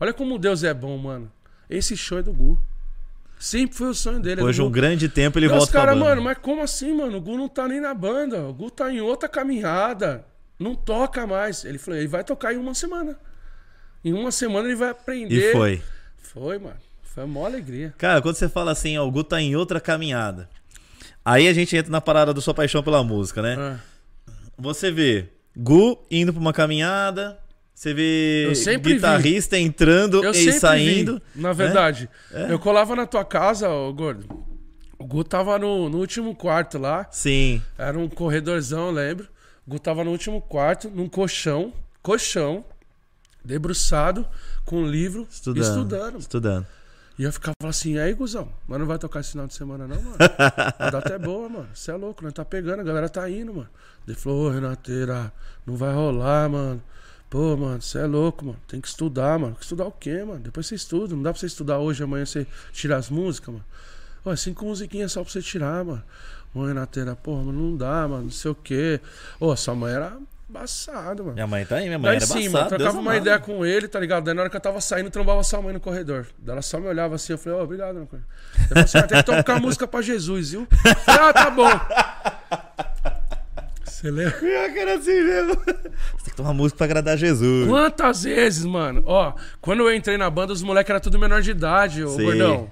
olha 0.00 0.14
como 0.14 0.38
Deus 0.38 0.64
é 0.64 0.72
bom, 0.72 0.96
mano. 0.96 1.30
Esse 1.68 1.96
show 1.96 2.18
é 2.18 2.22
do 2.22 2.32
Gu. 2.32 2.58
Sempre 3.38 3.76
foi 3.76 3.88
o 3.88 3.94
sonho 3.94 4.18
dele. 4.18 4.34
é 4.34 4.36
Depois 4.36 4.56
de 4.56 4.62
um 4.62 4.70
grande 4.70 5.10
tempo 5.10 5.38
ele 5.38 5.46
os 5.46 5.52
volta 5.52 5.70
pra 5.70 5.80
caras, 5.80 5.94
banda. 5.94 6.08
mano, 6.08 6.22
mas 6.22 6.38
como 6.38 6.62
assim, 6.62 6.96
mano? 6.96 7.18
O 7.18 7.20
Gu 7.20 7.36
não 7.36 7.48
tá 7.48 7.68
nem 7.68 7.80
na 7.80 7.92
banda. 7.92 8.40
O 8.48 8.54
Gu 8.54 8.70
tá 8.70 8.90
em 8.90 9.00
outra 9.02 9.28
caminhada. 9.28 10.24
Não 10.58 10.74
toca 10.74 11.26
mais. 11.26 11.64
Ele 11.64 11.78
falou, 11.78 11.98
ele 11.98 12.08
vai 12.08 12.24
tocar 12.24 12.52
em 12.52 12.56
uma 12.56 12.74
semana. 12.74 13.18
Em 14.04 14.12
uma 14.12 14.30
semana 14.30 14.68
ele 14.68 14.76
vai 14.76 14.90
aprender. 14.90 15.50
E 15.50 15.52
foi. 15.52 15.82
Foi, 16.18 16.58
mano. 16.58 16.76
Foi 17.02 17.24
uma 17.24 17.34
maior 17.34 17.46
alegria. 17.46 17.94
Cara, 17.98 18.20
quando 18.20 18.36
você 18.36 18.48
fala 18.48 18.72
assim, 18.72 18.96
ó, 18.98 19.06
o 19.06 19.10
Gu 19.10 19.24
tá 19.24 19.40
em 19.40 19.56
outra 19.56 19.80
caminhada. 19.80 20.48
Aí 21.24 21.48
a 21.48 21.52
gente 21.52 21.76
entra 21.76 21.90
na 21.90 22.00
parada 22.00 22.32
da 22.32 22.40
sua 22.40 22.54
paixão 22.54 22.82
pela 22.82 23.02
música, 23.02 23.42
né? 23.42 23.56
Ah. 23.58 23.78
Você 24.58 24.90
vê 24.90 25.28
Gu 25.56 25.98
indo 26.10 26.32
pra 26.32 26.40
uma 26.40 26.52
caminhada, 26.52 27.38
você 27.74 27.92
vê 27.92 28.52
guitarrista 28.80 29.58
entrando 29.58 30.22
Eu 30.22 30.30
e 30.30 30.34
sempre 30.34 30.60
saindo. 30.60 31.22
vi, 31.34 31.42
na 31.42 31.52
verdade. 31.52 32.08
Eu 32.48 32.58
colava 32.58 32.94
na 32.96 33.06
tua 33.06 33.24
casa, 33.24 33.68
ô 33.68 33.92
gordo. 33.92 34.26
O 34.98 35.04
Gu 35.04 35.24
tava 35.24 35.58
no, 35.58 35.88
no 35.88 35.98
último 35.98 36.34
quarto 36.34 36.78
lá. 36.78 37.06
Sim. 37.10 37.60
Era 37.76 37.98
um 37.98 38.08
corredorzão, 38.08 38.86
eu 38.86 38.92
lembro. 38.92 39.28
Gu 39.66 39.78
tava 39.78 40.04
no 40.04 40.10
último 40.10 40.40
quarto, 40.40 40.88
num 40.90 41.08
colchão. 41.08 41.72
Colchão. 42.02 42.64
Debruçado, 43.44 44.26
com 44.64 44.82
um 44.82 44.86
livro. 44.86 45.26
Estudando. 45.30 45.64
Estudando. 45.64 46.18
Estudando. 46.18 46.66
E 47.18 47.22
eu 47.22 47.32
ficava 47.32 47.54
assim, 47.64 47.98
aí, 47.98 48.12
Guzão? 48.12 48.52
Mas 48.68 48.78
não 48.78 48.86
vai 48.86 48.98
tocar 48.98 49.20
esse 49.20 49.30
final 49.30 49.46
de 49.46 49.54
semana, 49.54 49.88
não, 49.88 50.02
mano? 50.02 50.16
A 50.78 50.90
data 50.90 51.14
é 51.14 51.18
boa, 51.18 51.48
mano. 51.48 51.68
Você 51.72 51.90
é 51.90 51.94
louco, 51.94 52.22
nós 52.22 52.32
tá 52.32 52.44
pegando, 52.44 52.80
a 52.80 52.82
galera 52.84 53.08
tá 53.08 53.28
indo, 53.30 53.54
mano. 53.54 53.68
Ele 54.06 54.16
falou, 54.16 54.48
ô 54.48 54.50
Renateira, 54.50 55.32
não 55.64 55.76
vai 55.76 55.94
rolar, 55.94 56.48
mano. 56.50 56.82
Pô, 57.30 57.56
mano, 57.56 57.80
você 57.80 58.00
é 58.00 58.06
louco, 58.06 58.44
mano. 58.44 58.58
Tem 58.68 58.80
que 58.80 58.88
estudar, 58.88 59.38
mano. 59.38 59.56
Estudar 59.58 59.86
o 59.86 59.92
quê, 59.92 60.22
mano? 60.24 60.40
Depois 60.40 60.66
você 60.66 60.74
estuda. 60.74 61.14
Não 61.14 61.22
dá 61.22 61.32
pra 61.32 61.40
você 61.40 61.46
estudar 61.46 61.78
hoje, 61.78 62.02
amanhã 62.04 62.26
você 62.26 62.46
tira 62.72 62.96
as 62.96 63.08
músicas, 63.08 63.54
mano. 63.54 63.64
Ó, 64.22 64.32
é 64.32 64.36
cinco 64.36 64.66
musiquinhas 64.66 65.12
só 65.12 65.22
pra 65.22 65.32
você 65.32 65.40
tirar, 65.40 65.84
mano. 65.84 66.02
Ô, 66.54 66.64
Renateira, 66.64 67.14
porra, 67.16 67.42
mano, 67.44 67.70
não 67.70 67.76
dá, 67.76 68.08
mano. 68.08 68.24
Não 68.24 68.30
sei 68.30 68.50
o 68.50 68.54
quê. 68.54 69.00
Ô, 69.38 69.54
sua 69.56 69.74
mãe 69.74 69.92
era 69.92 70.16
embaçada, 70.48 71.22
mano. 71.22 71.34
Minha 71.34 71.46
mãe 71.46 71.66
tá 71.66 71.76
aí, 71.76 71.86
minha 71.86 71.98
mãe 71.98 72.10
Daí 72.10 72.16
era 72.16 72.26
sim, 72.26 72.44
embaçada, 72.44 72.52
mano, 72.52 72.68
trocava 72.68 72.92
Deus 72.92 72.94
uma 72.94 73.10
amado. 73.10 73.22
ideia 73.22 73.38
com 73.38 73.66
ele, 73.66 73.88
tá 73.88 73.98
ligado? 74.00 74.24
Daí 74.24 74.34
na 74.34 74.42
hora 74.42 74.50
que 74.50 74.56
eu 74.56 74.60
tava 74.60 74.80
saindo, 74.80 75.10
trombava 75.10 75.42
sua 75.42 75.60
mãe 75.60 75.72
no 75.74 75.80
corredor. 75.80 76.26
Daí 76.38 76.52
ela 76.52 76.62
só 76.62 76.78
me 76.80 76.86
olhava 76.86 77.16
assim, 77.16 77.32
eu 77.32 77.38
falei, 77.38 77.58
ó, 77.58 77.62
obrigado, 77.64 77.94
meu. 77.94 78.08
Ele 78.12 78.22
falou 78.68 78.84
assim, 78.84 78.98
ah, 78.98 79.02
tem 79.02 79.18
que 79.18 79.24
tocar 79.24 79.60
música 79.60 79.86
pra 79.86 80.00
Jesus, 80.02 80.52
viu? 80.52 80.66
Eu 80.84 80.94
falei, 80.96 81.20
ah, 81.28 81.32
tá 81.32 81.50
bom. 81.50 81.68
Você 83.84 84.10
lembra? 84.10 84.38
Que 84.72 84.78
era 84.78 84.96
assim 84.96 85.22
mesmo. 85.22 85.54
Você 85.54 85.72
tem 85.72 86.30
que 86.30 86.36
tomar 86.36 86.52
música 86.52 86.76
pra 86.76 86.84
agradar 86.84 87.16
Jesus. 87.16 87.66
Quantas 87.66 88.24
vezes, 88.24 88.64
mano? 88.64 89.02
Ó, 89.06 89.32
quando 89.60 89.80
eu 89.80 89.94
entrei 89.94 90.16
na 90.18 90.28
banda, 90.28 90.52
os 90.52 90.62
moleques 90.62 90.90
eram 90.90 91.00
tudo 91.00 91.18
menor 91.18 91.40
de 91.40 91.50
idade, 91.50 92.04
ô 92.04 92.10
Sim. 92.10 92.24
gordão. 92.24 92.70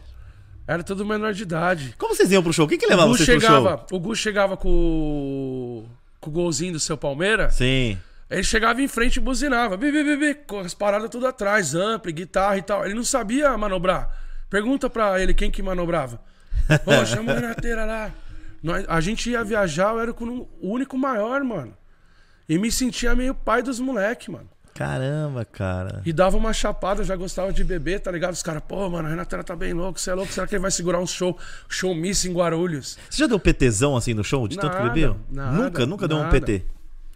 Era 0.67 0.83
tudo 0.83 1.05
menor 1.05 1.33
de 1.35 1.43
idade. 1.43 1.95
Como 1.99 2.15
vocês 2.15 2.31
iam 2.33 2.43
pro 2.43 2.53
show? 2.53 2.67
Quem 2.67 2.79
que 2.79 2.87
O 2.87 2.89
levava 2.89 3.09
Gu 3.11 3.17
vocês 3.19 3.29
pro 3.29 3.41
chegava, 3.41 3.77
show? 3.89 3.99
o 3.99 4.01
Gu 4.01 4.17
chegava 4.17 4.57
com, 4.57 4.69
o- 4.71 5.85
com 6.21 6.31
o 6.31 6.33
golzinho 6.33 6.73
do 6.73 6.81
seu 6.81 6.97
Palmeiras. 6.97 7.55
Sim. 7.55 7.99
Ele 8.31 8.43
chegava 8.43 8.81
em 8.81 8.89
frente 8.89 9.17
e 9.17 9.21
buzinava. 9.21 9.77
Bi, 9.77 9.93
bi, 9.93 10.03
bi, 10.03 10.17
bi, 10.17 10.35
com 10.47 10.61
as 10.61 10.73
paradas 10.75 11.11
tudo 11.11 11.27
atrás, 11.27 11.75
ampli, 11.75 12.13
guitarra 12.13 12.57
e 12.57 12.63
tal. 12.63 12.85
Ele 12.85 12.95
não 12.95 13.05
sabia 13.05 13.57
manobrar. 13.59 14.09
Pergunta 14.49 14.89
pra 14.89 15.21
ele 15.21 15.35
quem 15.35 15.51
que 15.51 15.63
manobrava. 15.63 16.19
Ô, 16.87 17.05
chama 17.05 17.33
o 17.33 17.35
Renateira 17.35 17.85
lá. 17.85 18.11
Nós- 18.63 18.87
a 18.89 19.01
gente 19.03 19.29
ia 19.31 19.45
viajar, 19.45 19.91
eu 19.93 20.01
era 20.01 20.13
com 20.15 20.25
o 20.25 20.49
único 20.63 20.97
maior, 20.97 21.45
mano. 21.45 21.77
E 22.49 22.59
me 22.59 22.73
sentia 22.73 23.15
meio 23.15 23.35
pai 23.35 23.63
dos 23.63 23.79
moleques, 23.79 24.29
mano. 24.29 24.49
Caramba, 24.75 25.45
cara. 25.45 26.03
E 26.05 26.13
dava 26.13 26.37
uma 26.37 26.53
chapada, 26.53 27.03
eu 27.03 27.05
já 27.05 27.15
gostava 27.15 27.53
de 27.53 27.63
beber, 27.63 28.01
tá 28.01 28.11
ligado? 28.11 28.33
Os 28.35 28.43
caras, 28.43 28.61
pô, 28.67 28.91
mano, 28.91 29.07
a 29.07 29.11
Renateira 29.11 29.45
tá 29.45 29.55
bem 29.55 29.73
louco, 29.73 30.01
você 30.01 30.11
é 30.11 30.15
louco, 30.15 30.33
será 30.33 30.49
que 30.49 30.55
ele 30.57 30.63
vai 30.63 30.71
segurar 30.73 30.99
um 30.99 31.07
show, 31.07 31.39
show 31.69 31.95
miss 31.95 32.25
em 32.25 32.33
Guarulhos? 32.33 32.99
Você 33.09 33.19
já 33.19 33.27
deu 33.29 33.39
PTzão 33.39 33.97
assim 33.97 34.15
no 34.15 34.25
show? 34.25 34.49
De 34.49 34.57
tanto 34.57 34.73
que 34.73 34.83
Nada, 34.83 34.93
bebeu? 34.93 35.17
nada, 35.31 35.53
nunca, 35.53 35.87
nunca 35.87 36.09
deu 36.09 36.17
um 36.17 36.23
nada. 36.23 36.33
PT. 36.33 36.65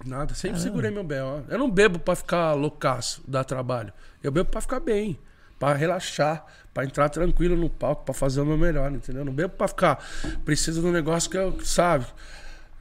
Nada, 0.06 0.32
sempre 0.34 0.60
segurei 0.60 0.92
meu 0.92 1.02
B.O. 1.02 1.42
Eu 1.48 1.58
não 1.58 1.68
bebo 1.68 1.98
pra 1.98 2.14
ficar 2.14 2.52
loucaço, 2.54 3.20
dar 3.26 3.42
trabalho. 3.42 3.92
Eu 4.22 4.30
bebo 4.30 4.48
pra 4.48 4.60
ficar 4.60 4.78
bem, 4.78 5.18
pra 5.58 5.74
relaxar, 5.74 6.46
pra 6.72 6.84
entrar 6.84 7.08
tranquilo 7.08 7.56
no 7.56 7.68
palco, 7.68 8.04
pra 8.04 8.14
fazer 8.14 8.40
o 8.40 8.46
meu 8.46 8.56
melhor, 8.56 8.92
entendeu? 8.92 9.22
Eu 9.22 9.26
não 9.26 9.32
bebo 9.32 9.54
pra 9.54 9.66
ficar, 9.66 9.98
preciso 10.44 10.80
de 10.80 10.86
um 10.86 10.92
negócio 10.92 11.28
que 11.28 11.36
eu, 11.36 11.58
sabe? 11.64 12.06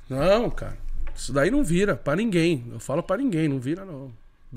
Não, 0.08 0.52
cara. 0.52 0.78
Isso 1.16 1.34
daí 1.34 1.50
não 1.50 1.64
vira 1.64 1.96
pra 1.96 2.16
ninguém. 2.16 2.68
Eu 2.72 2.80
falo 2.80 3.02
pra 3.02 3.18
ninguém, 3.18 3.48
não 3.48 3.60
vira 3.60 3.84
não. 3.84 4.12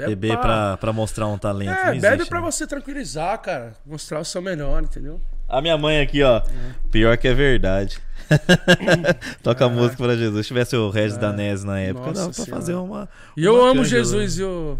Bebe 0.06 0.16
Beber 0.16 0.38
pra, 0.38 0.76
pra 0.76 0.92
mostrar 0.92 1.26
um 1.26 1.38
talento. 1.38 1.70
É, 1.70 1.92
não 1.92 2.00
bebe 2.00 2.14
existe, 2.14 2.28
pra 2.28 2.40
né? 2.40 2.46
você 2.50 2.66
tranquilizar, 2.66 3.38
cara. 3.40 3.72
Mostrar 3.86 4.20
o 4.20 4.24
seu 4.24 4.40
melhor, 4.42 4.82
entendeu? 4.82 5.20
A 5.48 5.60
minha 5.60 5.76
mãe 5.76 6.00
aqui, 6.00 6.22
ó. 6.22 6.42
Pior 6.90 7.16
que 7.16 7.26
é 7.28 7.34
verdade. 7.34 7.98
Toca 9.42 9.68
música 9.68 9.96
pra 9.96 10.16
Jesus. 10.16 10.46
Se 10.46 10.48
tivesse 10.48 10.76
o 10.76 10.90
Regis 10.90 11.16
Danese 11.16 11.66
na 11.66 11.80
época, 11.80 12.06
Nossa 12.06 12.20
dava 12.20 12.32
pra 12.32 12.44
Senhora. 12.44 12.60
fazer 12.60 12.74
uma. 12.74 13.08
E 13.36 13.44
eu 13.44 13.56
uma 13.56 13.70
amo 13.70 13.84
Jesus, 13.84 14.38
né? 14.38 14.44
eu 14.44 14.78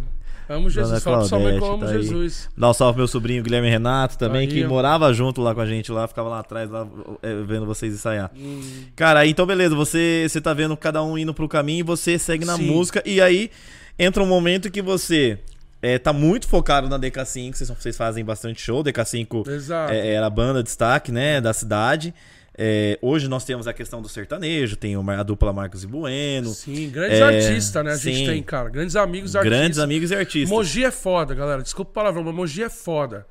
amo 0.49 0.71
Jesus. 0.71 0.89
Dona 0.89 1.01
Fala 1.01 1.19
pra 1.19 1.27
sua 1.27 1.39
mãe 1.41 1.59
que 1.59 1.65
eu 1.65 1.73
amo 1.73 1.85
tá 1.85 1.91
aí. 1.91 2.03
Jesus. 2.03 2.49
Dá 2.57 2.71
um 2.71 2.73
salve 2.73 2.95
pro 2.95 3.01
meu 3.01 3.09
sobrinho 3.09 3.43
Guilherme 3.43 3.69
Renato 3.69 4.17
também, 4.17 4.43
Aí, 4.43 4.47
que 4.49 4.65
ó. 4.65 4.69
morava 4.69 5.13
junto 5.13 5.41
lá 5.41 5.55
com 5.55 5.61
a 5.61 5.67
gente 5.67 5.91
lá, 5.91 6.07
ficava 6.07 6.29
lá 6.29 6.39
atrás, 6.41 6.71
lá, 6.71 6.87
é, 7.23 7.35
vendo 7.43 7.67
vocês 7.67 7.93
ensaiar. 7.95 8.31
Hum. 8.37 8.61
Cara, 8.95 9.27
então 9.27 9.45
beleza, 9.47 9.75
você, 9.75 10.27
você 10.29 10.41
tá 10.41 10.55
vendo 10.55 10.77
cada 10.77 11.03
um 11.03 11.19
indo 11.19 11.35
pro 11.35 11.49
caminho 11.49 11.81
e 11.81 11.83
você 11.85 12.19
segue 12.19 12.45
na 12.45 12.57
Sim. 12.57 12.67
música, 12.67 13.03
e 13.05 13.21
aí 13.21 13.51
entra 13.99 14.23
um 14.23 14.27
momento 14.27 14.71
que 14.71 14.83
você 14.83 15.39
é, 15.83 15.99
tá 15.99 16.13
muito 16.13 16.47
focado 16.49 16.89
na 16.89 16.99
DK5, 16.99 17.55
vocês, 17.55 17.71
vocês 17.71 17.97
fazem 17.97 18.25
bastante 18.25 18.61
show, 18.61 18.83
DK5 18.83 19.49
Exato. 19.49 19.93
é, 19.93 20.15
era 20.15 20.27
a 20.27 20.31
banda 20.31 20.61
de 20.63 20.65
destaque, 20.65 21.11
né, 21.11 21.41
da 21.41 21.53
cidade. 21.53 22.15
É, 22.63 22.99
hoje 23.01 23.27
nós 23.27 23.45
temos 23.45 23.67
a 23.67 23.73
questão 23.73 24.03
do 24.03 24.09
sertanejo, 24.09 24.77
tem 24.77 24.95
a 24.95 25.23
dupla 25.23 25.51
Marcos 25.51 25.83
e 25.83 25.87
Bueno, 25.87 26.51
Sim, 26.51 26.91
grandes 26.91 27.19
É, 27.19 27.23
artistas, 27.23 27.85
né? 27.85 27.93
A 27.93 27.97
gente 27.97 28.19
sim. 28.19 28.27
tem, 28.27 28.43
cara. 28.43 28.69
Grandes 28.69 28.97
amigos 28.97 29.35
artistas. 29.35 29.59
grandes 29.59 29.79
amigos 29.79 30.11
e 30.11 30.15
artistas. 30.15 30.51
Mogi 30.51 30.85
é 30.85 30.91
foda, 30.91 31.35
galera. 31.35 31.63
Desculpa 31.63 31.91
o 31.91 31.95
palavrão, 31.95 32.23
mas 32.23 32.35
Mogi 32.35 32.63
é 32.63 32.69
foda. 32.69 33.27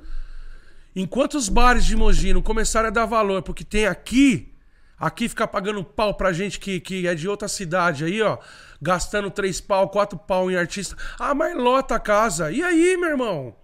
Enquanto 0.95 1.35
os 1.35 1.47
bares 1.47 1.85
de 1.85 1.95
Mogi 1.95 2.33
não 2.33 2.41
começarem 2.41 2.87
a 2.87 2.91
dar 2.91 3.05
valor 3.05 3.43
porque 3.43 3.63
tem 3.63 3.85
aqui, 3.85 4.51
aqui 4.97 5.29
ficar 5.29 5.47
pagando 5.47 5.83
pau 5.83 6.15
pra 6.15 6.33
gente 6.33 6.59
que, 6.59 6.79
que 6.79 7.05
é 7.05 7.13
de 7.13 7.27
outra 7.27 7.47
cidade 7.47 8.05
aí, 8.05 8.21
ó, 8.23 8.39
gastando 8.81 9.29
três 9.29 9.59
pau, 9.59 9.89
quatro 9.89 10.17
pau 10.17 10.49
em 10.49 10.55
artista. 10.55 10.95
Ah, 11.19 11.33
mas 11.33 11.55
lota 11.55 11.95
a 11.95 11.99
casa. 11.99 12.51
E 12.51 12.63
aí, 12.63 12.97
meu 12.97 13.09
irmão? 13.09 13.55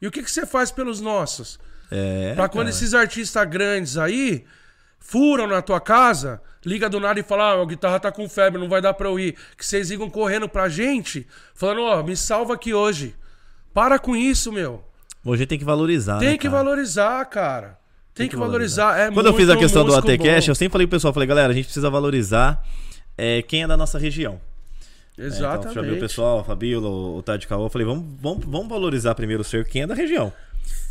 E 0.00 0.06
o 0.06 0.10
que, 0.10 0.22
que 0.22 0.30
você 0.30 0.46
faz 0.46 0.70
pelos 0.70 1.00
nossos? 1.00 1.58
É, 1.90 2.34
Pra 2.34 2.48
quando 2.48 2.66
cara. 2.66 2.70
esses 2.70 2.94
artistas 2.94 3.48
grandes 3.48 3.96
aí 3.96 4.44
furam 4.98 5.46
na 5.46 5.62
tua 5.62 5.80
casa, 5.80 6.40
liga 6.64 6.88
do 6.88 7.00
nada 7.00 7.18
e 7.18 7.22
fala: 7.22 7.54
ah, 7.54 7.62
a 7.62 7.64
guitarra 7.64 7.98
tá 7.98 8.12
com 8.12 8.28
febre, 8.28 8.60
não 8.60 8.68
vai 8.68 8.80
dar 8.80 8.94
pra 8.94 9.08
eu 9.08 9.18
ir. 9.18 9.34
Que 9.56 9.64
vocês 9.64 9.90
ligam 9.90 10.10
correndo 10.10 10.48
pra 10.48 10.68
gente, 10.68 11.26
falando: 11.54 11.82
ó, 11.82 12.02
me 12.02 12.16
salva 12.16 12.54
aqui 12.54 12.74
hoje. 12.74 13.14
Para 13.72 13.98
com 13.98 14.14
isso, 14.14 14.52
meu. 14.52 14.84
Hoje 15.24 15.46
tem 15.46 15.58
que 15.58 15.64
valorizar. 15.64 16.18
Tem 16.18 16.30
né, 16.30 16.38
que 16.38 16.48
valorizar, 16.48 17.24
cara. 17.26 17.78
Tem, 18.14 18.24
Tem 18.24 18.28
que, 18.28 18.34
que 18.34 18.40
valorizar. 18.40 18.98
É 18.98 19.10
Quando 19.10 19.26
eu 19.26 19.34
fiz 19.34 19.48
a 19.48 19.56
questão 19.56 19.84
do 19.84 19.94
ATCast, 19.94 20.48
eu 20.48 20.54
sempre 20.54 20.72
falei 20.72 20.86
pro 20.86 20.96
pessoal, 20.96 21.12
falei, 21.12 21.28
galera, 21.28 21.52
a 21.52 21.54
gente 21.54 21.66
precisa 21.66 21.88
valorizar 21.88 22.64
é, 23.16 23.42
quem 23.42 23.62
é 23.62 23.66
da 23.66 23.76
nossa 23.76 23.98
região. 23.98 24.40
É, 25.18 25.26
então, 25.26 25.36
Exatamente. 25.36 25.74
já 25.74 25.82
viu 25.82 25.94
o 25.96 26.00
pessoal, 26.00 26.38
a 26.40 26.44
Fabíola, 26.44 26.88
o 26.88 27.20
Tade 27.22 27.46
Caô, 27.48 27.66
eu 27.66 27.70
falei, 27.70 27.86
vamos, 27.86 28.04
vamos, 28.20 28.44
vamos 28.44 28.68
valorizar 28.68 29.14
primeiro 29.16 29.42
o 29.42 29.44
ser 29.44 29.64
quem 29.66 29.82
é 29.82 29.86
da 29.86 29.94
região. 29.94 30.32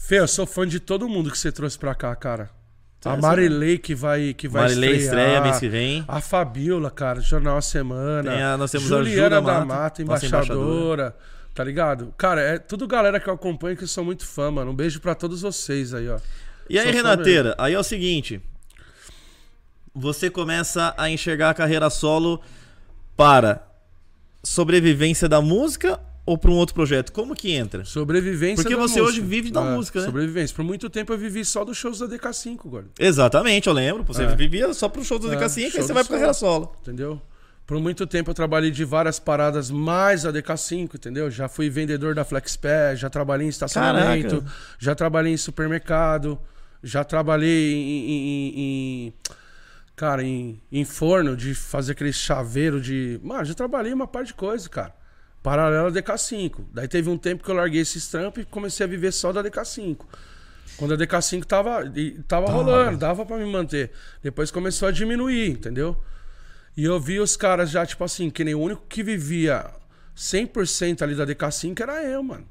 Fê, 0.01 0.19
eu 0.19 0.28
sou 0.28 0.45
fã 0.45 0.67
de 0.67 0.80
todo 0.80 1.07
mundo 1.07 1.32
que 1.32 1.38
você 1.38 1.51
trouxe 1.51 1.78
pra 1.80 1.95
cá, 1.95 2.13
cara. 2.15 2.49
A 3.05 3.13
é 3.13 3.17
Marilei 3.21 3.78
que 3.78 3.93
vai, 3.95 4.34
que 4.34 4.47
vai 4.47 4.63
Marilei 4.63 4.95
estrear. 4.97 5.19
estreia 5.19 5.41
mês 5.41 5.59
que 5.59 5.69
vem. 5.69 6.03
A 6.07 6.19
Fabiola, 6.19 6.89
cara, 6.91 7.21
Jornal 7.21 7.57
A 7.57 7.61
Semana. 7.61 8.32
Tem 8.32 8.41
a- 8.43 8.57
nós 8.57 8.71
temos 8.71 8.91
a 8.91 8.97
Juliana 8.97 9.11
Júlia 9.15 9.30
da 9.30 9.41
Mata, 9.41 9.65
Mata, 9.65 10.03
nossa 10.03 10.25
embaixadora. 10.25 11.15
Tá 11.53 11.63
ligado? 11.63 12.13
Cara, 12.17 12.41
é 12.41 12.57
tudo 12.59 12.86
galera 12.88 13.19
que 13.19 13.30
eu 13.30 13.34
acompanho 13.34 13.78
que 13.78 13.84
eu 13.84 13.88
sou 13.88 14.03
muito 14.03 14.25
fã, 14.25 14.51
mano. 14.51 14.71
Um 14.71 14.75
beijo 14.75 14.99
pra 14.99 15.15
todos 15.15 15.41
vocês 15.41 15.93
aí, 15.93 16.07
ó. 16.09 16.19
E 16.69 16.78
aí, 16.78 16.91
Renateira, 16.91 17.55
aí 17.57 17.73
é 17.73 17.80
o 17.80 17.84
seguinte. 17.84 18.41
Você 19.93 20.30
começa 20.30 20.93
a 20.97 21.09
enxergar 21.09 21.49
a 21.51 21.53
carreira 21.53 21.89
solo 21.89 22.41
para 23.15 23.66
sobrevivência 24.47 25.27
da 25.27 25.41
música 25.41 25.99
ou 26.25 26.37
para 26.37 26.49
um 26.51 26.55
outro 26.55 26.73
projeto? 26.73 27.11
Como 27.11 27.35
que 27.35 27.51
entra? 27.51 27.83
Sobrevivência 27.85 28.63
Porque 28.63 28.75
da 28.75 28.81
você 28.81 29.01
música. 29.01 29.19
hoje 29.19 29.21
vive 29.27 29.51
da 29.51 29.61
É, 29.63 29.75
música, 29.75 29.99
né? 29.99 30.05
Sobrevivência. 30.05 30.55
Por 30.55 30.63
muito 30.63 30.89
tempo 30.89 31.13
eu 31.13 31.17
vivi 31.17 31.43
só 31.45 31.63
dos 31.65 31.77
shows 31.77 31.99
da 31.99 32.07
DK5, 32.07 32.57
gordo. 32.69 32.89
Exatamente, 32.99 33.67
eu 33.67 33.73
lembro. 33.73 34.03
Você 34.03 34.23
É. 34.23 34.35
vivia 34.35 34.73
só 34.73 34.87
pro 34.89 35.03
show 35.03 35.19
do 35.19 35.31
É, 35.31 35.35
DK5 35.35 35.65
aí 35.65 35.71
show 35.71 35.83
você 35.83 35.93
vai 35.93 36.03
pra 36.03 36.11
carreira 36.13 36.33
solo. 36.33 36.73
Entendeu? 36.81 37.21
Por 37.65 37.77
muito 37.81 38.07
tempo 38.07 38.31
eu 38.31 38.33
trabalhei 38.33 38.71
de 38.71 38.85
várias 38.85 39.19
paradas 39.19 39.69
mais 39.69 40.25
a 40.25 40.31
DK5, 40.31 40.95
entendeu? 40.95 41.29
Já 41.29 41.49
fui 41.49 41.69
vendedor 41.69 42.15
da 42.15 42.23
FlexPay, 42.23 42.95
já 42.95 43.09
trabalhei 43.09 43.45
em 43.45 43.49
estacionamento, 43.49 44.37
Caraca. 44.37 44.51
já 44.79 44.95
trabalhei 44.95 45.33
em 45.33 45.37
supermercado, 45.37 46.39
já 46.81 47.03
trabalhei 47.03 47.73
em. 47.73 47.77
em- 47.77 48.09
em- 48.09 48.53
em- 49.07 49.13
cara, 49.97 50.23
em, 50.23 50.61
em 50.71 50.85
forno 50.85 51.35
de 51.35 51.55
fazer 51.55 51.93
aquele 51.93 52.13
chaveiro 52.13 52.79
de. 52.79 53.19
Mano, 53.23 53.43
já 53.43 53.55
trabalhei 53.55 53.91
uma 53.91 54.07
par 54.07 54.23
de 54.23 54.33
coisa, 54.33 54.69
cara. 54.69 54.95
Paralelo 55.41 55.87
a 55.87 55.91
DK5. 55.91 56.65
Daí 56.71 56.87
teve 56.87 57.09
um 57.09 57.17
tempo 57.17 57.43
que 57.43 57.49
eu 57.49 57.55
larguei 57.55 57.81
esses 57.81 58.07
trampos 58.07 58.43
e 58.43 58.45
comecei 58.45 58.85
a 58.85 58.87
viver 58.87 59.11
só 59.11 59.33
da 59.33 59.43
DK5. 59.43 60.05
Quando 60.77 60.93
a 60.93 60.97
DK5 60.97 61.45
tava, 61.45 61.91
tava 62.27 62.51
rolando, 62.51 62.97
dava 62.97 63.25
pra 63.25 63.37
me 63.37 63.45
manter. 63.45 63.91
Depois 64.21 64.51
começou 64.51 64.87
a 64.87 64.91
diminuir, 64.91 65.49
entendeu? 65.49 65.97
E 66.75 66.83
eu 66.83 66.99
vi 66.99 67.19
os 67.19 67.35
caras 67.35 67.71
já, 67.71 67.83
tipo 67.83 68.03
assim, 68.03 68.29
que 68.29 68.43
nem 68.43 68.53
o 68.53 68.59
único 68.59 68.83
que 68.87 69.01
vivia 69.01 69.65
100% 70.15 71.01
ali 71.01 71.15
da 71.15 71.25
DK5 71.25 71.79
era 71.81 72.03
eu, 72.03 72.21
mano. 72.21 72.47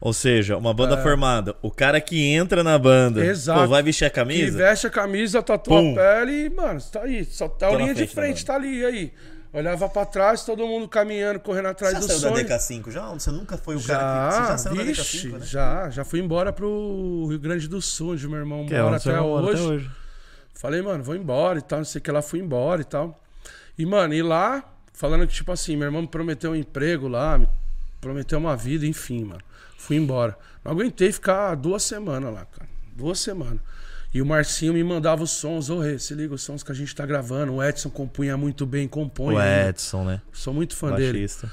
Ou 0.00 0.12
seja, 0.14 0.56
uma 0.56 0.72
banda 0.72 0.96
formada. 0.96 1.54
O 1.60 1.70
cara 1.70 2.00
que 2.00 2.26
entra 2.26 2.64
na 2.64 2.78
banda 2.78 3.22
É. 3.22 3.28
Exato. 3.28 3.60
pô, 3.60 3.68
vai 3.68 3.82
vestir 3.82 4.06
a 4.06 4.10
Que 4.10 4.16
camisa. 4.16 4.56
veste 4.56 4.86
a 4.86 4.90
camisa, 4.90 5.42
tatua 5.42 5.76
Pum. 5.78 5.92
a 5.92 5.94
pele 5.96 6.46
e, 6.46 6.50
mano, 6.50 6.80
tá 6.80 7.02
aí. 7.02 7.24
Só 7.24 7.48
tá 7.48 7.68
a 7.68 7.74
linha 7.76 7.92
de 7.94 8.06
frente 8.06 8.14
da 8.14 8.22
frente, 8.22 8.44
tá 8.46 8.54
ali, 8.54 8.84
aí. 8.84 9.12
Olhava 9.52 9.88
pra 9.88 10.06
trás, 10.06 10.44
todo 10.44 10.64
mundo 10.66 10.88
caminhando, 10.88 11.40
correndo 11.40 11.66
atrás 11.66 11.98
do 11.98 12.10
sonho. 12.10 12.34
DK5 12.36 12.90
já? 12.90 13.08
Você 13.08 13.30
nunca 13.32 13.58
foi 13.58 13.74
o 13.74 13.78
Já, 13.80 14.56
vixe, 14.70 15.28
né? 15.28 15.40
já, 15.42 15.90
já 15.90 16.04
fui 16.04 16.20
embora 16.20 16.52
pro 16.52 17.26
Rio 17.28 17.38
Grande 17.40 17.66
do 17.68 17.82
Sul, 17.82 18.12
onde 18.12 18.28
meu 18.28 18.38
irmão 18.38 18.64
Que 18.64 18.74
é 18.76 18.80
mora 18.82 18.98
você 18.98 19.10
até 19.10 19.20
mora 19.20 19.44
hoje. 19.46 19.90
Falei, 20.54 20.80
mano, 20.80 21.02
vou 21.02 21.16
embora 21.16 21.58
e 21.58 21.62
tal, 21.62 21.78
não 21.80 21.84
sei 21.84 21.98
o 21.98 22.02
que 22.02 22.10
lá, 22.12 22.22
fui 22.22 22.38
embora 22.38 22.80
e 22.80 22.84
tal. 22.84 23.20
E, 23.76 23.84
mano, 23.84 24.14
e 24.14 24.22
lá, 24.22 24.62
falando 24.92 25.26
que, 25.26 25.34
tipo 25.34 25.50
assim, 25.50 25.74
meu 25.76 25.86
irmão 25.88 26.02
me 26.02 26.08
prometeu 26.08 26.52
um 26.52 26.56
emprego 26.56 27.08
lá, 27.08 27.36
me 27.36 27.48
prometeu 28.00 28.38
uma 28.38 28.56
vida, 28.56 28.86
enfim, 28.86 29.24
mano. 29.24 29.42
Fui 29.76 29.96
embora. 29.96 30.36
Não 30.64 30.72
aguentei 30.72 31.10
ficar 31.12 31.54
duas 31.54 31.82
semanas 31.82 32.32
lá, 32.32 32.44
cara. 32.44 32.68
Duas 32.94 33.18
semanas. 33.18 33.60
E 34.12 34.20
o 34.20 34.26
Marcinho 34.26 34.72
me 34.74 34.82
mandava 34.82 35.22
os 35.22 35.30
sons, 35.30 35.70
ô 35.70 35.78
Rê, 35.78 35.98
se 35.98 36.14
liga 36.14 36.34
os 36.34 36.42
sons 36.42 36.62
que 36.62 36.72
a 36.72 36.74
gente 36.74 36.94
tá 36.94 37.06
gravando. 37.06 37.54
O 37.54 37.62
Edson 37.62 37.88
compunha 37.88 38.36
muito 38.36 38.66
bem, 38.66 38.88
compõe. 38.88 39.36
O. 39.36 39.40
Edson, 39.40 40.04
né? 40.04 40.20
Sou 40.32 40.52
muito 40.52 40.74
fã 40.74 40.92
dele. 40.92 41.20
Baixista. 41.20 41.50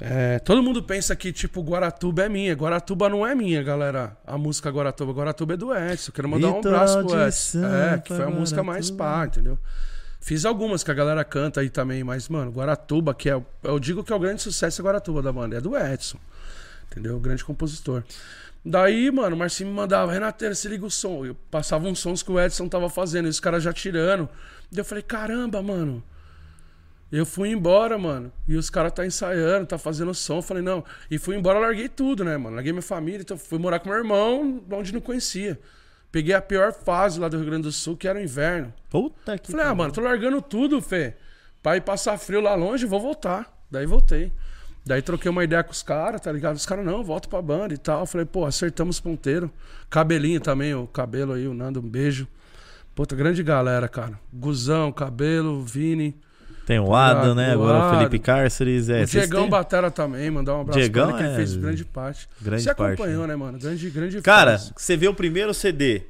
É, 0.00 0.38
todo 0.40 0.62
mundo 0.62 0.82
pensa 0.82 1.14
que, 1.14 1.30
tipo, 1.30 1.62
Guaratuba 1.62 2.24
é 2.24 2.28
minha. 2.28 2.54
Guaratuba 2.54 3.08
não 3.08 3.24
é 3.24 3.34
minha, 3.34 3.62
galera. 3.62 4.16
A 4.26 4.36
música 4.38 4.70
Guaratuba. 4.70 5.12
Guaratuba 5.12 5.54
é 5.54 5.56
do 5.56 5.76
Edson. 5.76 6.10
Quero 6.10 6.28
mandar 6.28 6.48
um 6.48 6.56
Litoral 6.56 6.80
abraço 6.80 7.06
pro 7.06 7.26
Edson. 7.26 7.66
É, 7.66 7.98
que 7.98 8.14
foi 8.14 8.24
a 8.24 8.30
música 8.30 8.62
mais 8.62 8.90
pá, 8.90 9.26
entendeu? 9.26 9.58
Fiz 10.22 10.44
algumas 10.44 10.84
que 10.84 10.90
a 10.90 10.94
galera 10.94 11.24
canta 11.24 11.60
aí 11.60 11.68
também, 11.68 12.04
mas, 12.04 12.28
mano, 12.28 12.52
Guaratuba, 12.52 13.12
que 13.12 13.28
é. 13.28 13.42
Eu 13.64 13.78
digo 13.80 14.04
que 14.04 14.12
é 14.12 14.16
o 14.16 14.20
grande 14.20 14.40
sucesso 14.40 14.80
é 14.80 14.84
Guaratuba 14.84 15.20
da 15.20 15.32
banda. 15.32 15.56
É 15.56 15.60
do 15.60 15.76
Edson. 15.76 16.16
Entendeu? 16.88 17.16
O 17.16 17.20
grande 17.20 17.44
compositor. 17.44 18.04
Daí, 18.64 19.10
mano, 19.10 19.34
o 19.34 19.38
Marcinho 19.38 19.70
me 19.70 19.74
mandava, 19.74 20.12
Renateira, 20.12 20.54
se 20.54 20.68
liga 20.68 20.86
o 20.86 20.90
som. 20.90 21.26
Eu 21.26 21.34
passava 21.50 21.88
uns 21.88 21.98
sons 21.98 22.22
que 22.22 22.30
o 22.30 22.38
Edson 22.38 22.68
tava 22.68 22.88
fazendo, 22.88 23.26
e 23.26 23.30
os 23.30 23.40
caras 23.40 23.64
já 23.64 23.72
tirando. 23.72 24.28
Daí 24.70 24.82
eu 24.82 24.84
falei, 24.84 25.02
caramba, 25.02 25.60
mano. 25.60 26.00
Eu 27.10 27.26
fui 27.26 27.48
embora, 27.50 27.98
mano. 27.98 28.32
E 28.46 28.54
os 28.54 28.70
caras 28.70 28.92
tá 28.92 29.04
ensaiando, 29.04 29.66
tá 29.66 29.76
fazendo 29.76 30.14
som. 30.14 30.36
Eu 30.36 30.42
Falei, 30.42 30.62
não. 30.62 30.84
E 31.10 31.18
fui 31.18 31.36
embora, 31.36 31.58
larguei 31.58 31.88
tudo, 31.88 32.24
né, 32.24 32.36
mano? 32.36 32.54
Larguei 32.54 32.72
minha 32.72 32.80
família, 32.80 33.22
então 33.22 33.36
fui 33.36 33.58
morar 33.58 33.80
com 33.80 33.88
meu 33.88 33.98
irmão, 33.98 34.62
onde 34.70 34.94
não 34.94 35.00
conhecia. 35.00 35.58
Peguei 36.12 36.34
a 36.34 36.42
pior 36.42 36.74
fase 36.74 37.18
lá 37.18 37.26
do 37.26 37.38
Rio 37.38 37.46
Grande 37.46 37.62
do 37.62 37.72
Sul, 37.72 37.96
que 37.96 38.06
era 38.06 38.18
o 38.18 38.22
inverno. 38.22 38.72
Puta 38.90 39.38
que. 39.38 39.50
Falei, 39.50 39.66
ah, 39.66 39.74
mano, 39.74 39.92
tô 39.92 40.02
largando 40.02 40.42
tudo, 40.42 40.82
Fê. 40.82 41.14
Pra 41.62 41.76
ir 41.76 41.80
passar 41.80 42.18
frio 42.18 42.42
lá 42.42 42.54
longe, 42.54 42.84
vou 42.84 43.00
voltar. 43.00 43.50
Daí 43.70 43.86
voltei. 43.86 44.30
Daí 44.84 45.00
troquei 45.00 45.30
uma 45.30 45.42
ideia 45.42 45.62
com 45.64 45.70
os 45.70 45.82
caras, 45.82 46.20
tá 46.20 46.30
ligado? 46.30 46.56
Os 46.56 46.66
caras, 46.66 46.84
não, 46.84 47.02
volta 47.02 47.28
pra 47.28 47.40
banda 47.40 47.72
e 47.72 47.78
tal. 47.78 48.04
Falei, 48.04 48.26
pô, 48.26 48.44
acertamos 48.44 49.00
ponteiro. 49.00 49.50
Cabelinho 49.88 50.40
também, 50.40 50.74
o 50.74 50.86
cabelo 50.86 51.32
aí, 51.32 51.48
o 51.48 51.54
Nando, 51.54 51.80
um 51.80 51.88
beijo. 51.88 52.28
Puta, 52.94 53.16
grande 53.16 53.42
galera, 53.42 53.88
cara. 53.88 54.20
Guzão, 54.32 54.92
cabelo, 54.92 55.62
Vini. 55.62 56.20
Tem 56.66 56.78
o 56.78 56.94
Adam, 56.94 57.34
né? 57.34 57.52
Agora 57.52 57.88
o. 57.88 57.98
Felipe 57.98 58.18
Cárceres. 58.20 58.88
É, 58.88 59.02
o 59.02 59.06
Diegão 59.06 59.42
têm- 59.42 59.50
Batera 59.50 59.90
também, 59.90 60.30
mandar 60.30 60.56
um 60.56 60.60
abraço 60.60 60.78
Diegão 60.78 61.08
pra 61.08 61.16
ele, 61.16 61.18
que 61.18 61.24
ele 61.24 61.32
é 61.32 61.36
fez 61.36 61.56
grande 61.56 61.84
parte. 61.84 62.28
grande 62.40 62.62
Você 62.62 62.74
parte, 62.74 62.94
acompanhou, 62.94 63.22
né? 63.22 63.28
né, 63.28 63.36
mano? 63.36 63.58
Grande, 63.58 63.90
grande 63.90 64.22
Cara, 64.22 64.52
fase. 64.52 64.72
você 64.76 64.96
vê 64.96 65.08
o 65.08 65.14
primeiro 65.14 65.52
CD 65.52 66.02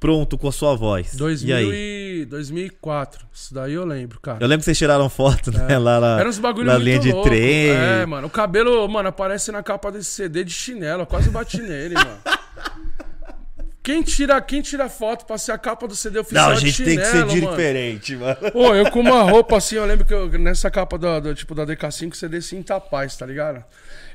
pronto 0.00 0.36
com 0.38 0.48
a 0.48 0.52
sua 0.52 0.74
voz. 0.74 1.14
2000 1.14 1.48
E 1.48 1.52
aí? 1.52 2.20
e 2.22 2.24
2004. 2.24 3.26
Isso 3.32 3.52
daí 3.54 3.74
eu 3.74 3.84
lembro, 3.84 4.18
cara. 4.20 4.38
Eu 4.40 4.48
lembro 4.48 4.60
que 4.60 4.64
vocês 4.64 4.78
tiraram 4.78 5.08
foto, 5.10 5.52
né? 5.52 5.78
Lá 5.78 6.00
na, 6.00 6.18
Era 6.20 6.28
uns 6.28 6.38
bagulho 6.38 6.66
na 6.66 6.72
muito 6.74 6.84
linha 6.86 6.98
de 6.98 7.12
louco. 7.12 7.28
trem. 7.28 7.68
É, 7.68 8.04
mano. 8.06 8.26
O 8.26 8.30
cabelo, 8.30 8.88
mano, 8.88 9.10
aparece 9.10 9.52
na 9.52 9.62
capa 9.62 9.92
desse 9.92 10.10
CD 10.10 10.42
de 10.42 10.52
chinelo. 10.52 11.02
Eu 11.02 11.06
quase 11.06 11.30
bati 11.30 11.60
nele, 11.62 11.94
mano. 11.94 12.18
Quem 13.82 14.02
tira, 14.02 14.38
quem 14.42 14.60
tira 14.60 14.88
foto 14.90 15.24
pra 15.24 15.38
ser 15.38 15.52
a 15.52 15.58
capa 15.58 15.88
do 15.88 15.96
CD 15.96 16.18
oficial 16.18 16.48
Não, 16.50 16.52
a 16.52 16.60
gente 16.60 16.84
tem 16.84 16.98
que 16.98 17.04
ser 17.04 17.10
chinelo, 17.12 17.28
mano? 17.28 17.50
diferente, 17.50 18.16
mano. 18.16 18.36
Pô, 18.52 18.74
eu 18.74 18.90
com 18.90 19.00
uma 19.00 19.22
roupa 19.30 19.56
assim, 19.56 19.76
eu 19.76 19.86
lembro 19.86 20.04
que 20.04 20.12
eu, 20.12 20.28
nessa 20.38 20.70
capa 20.70 20.98
do, 20.98 21.20
do- 21.20 21.34
tipo 21.34 21.54
da 21.54 21.64
DK5 21.64 22.14
CD 22.14 22.42
Sinta 22.42 22.78
Paz, 22.78 23.16
tá 23.16 23.24
ligado? 23.24 23.64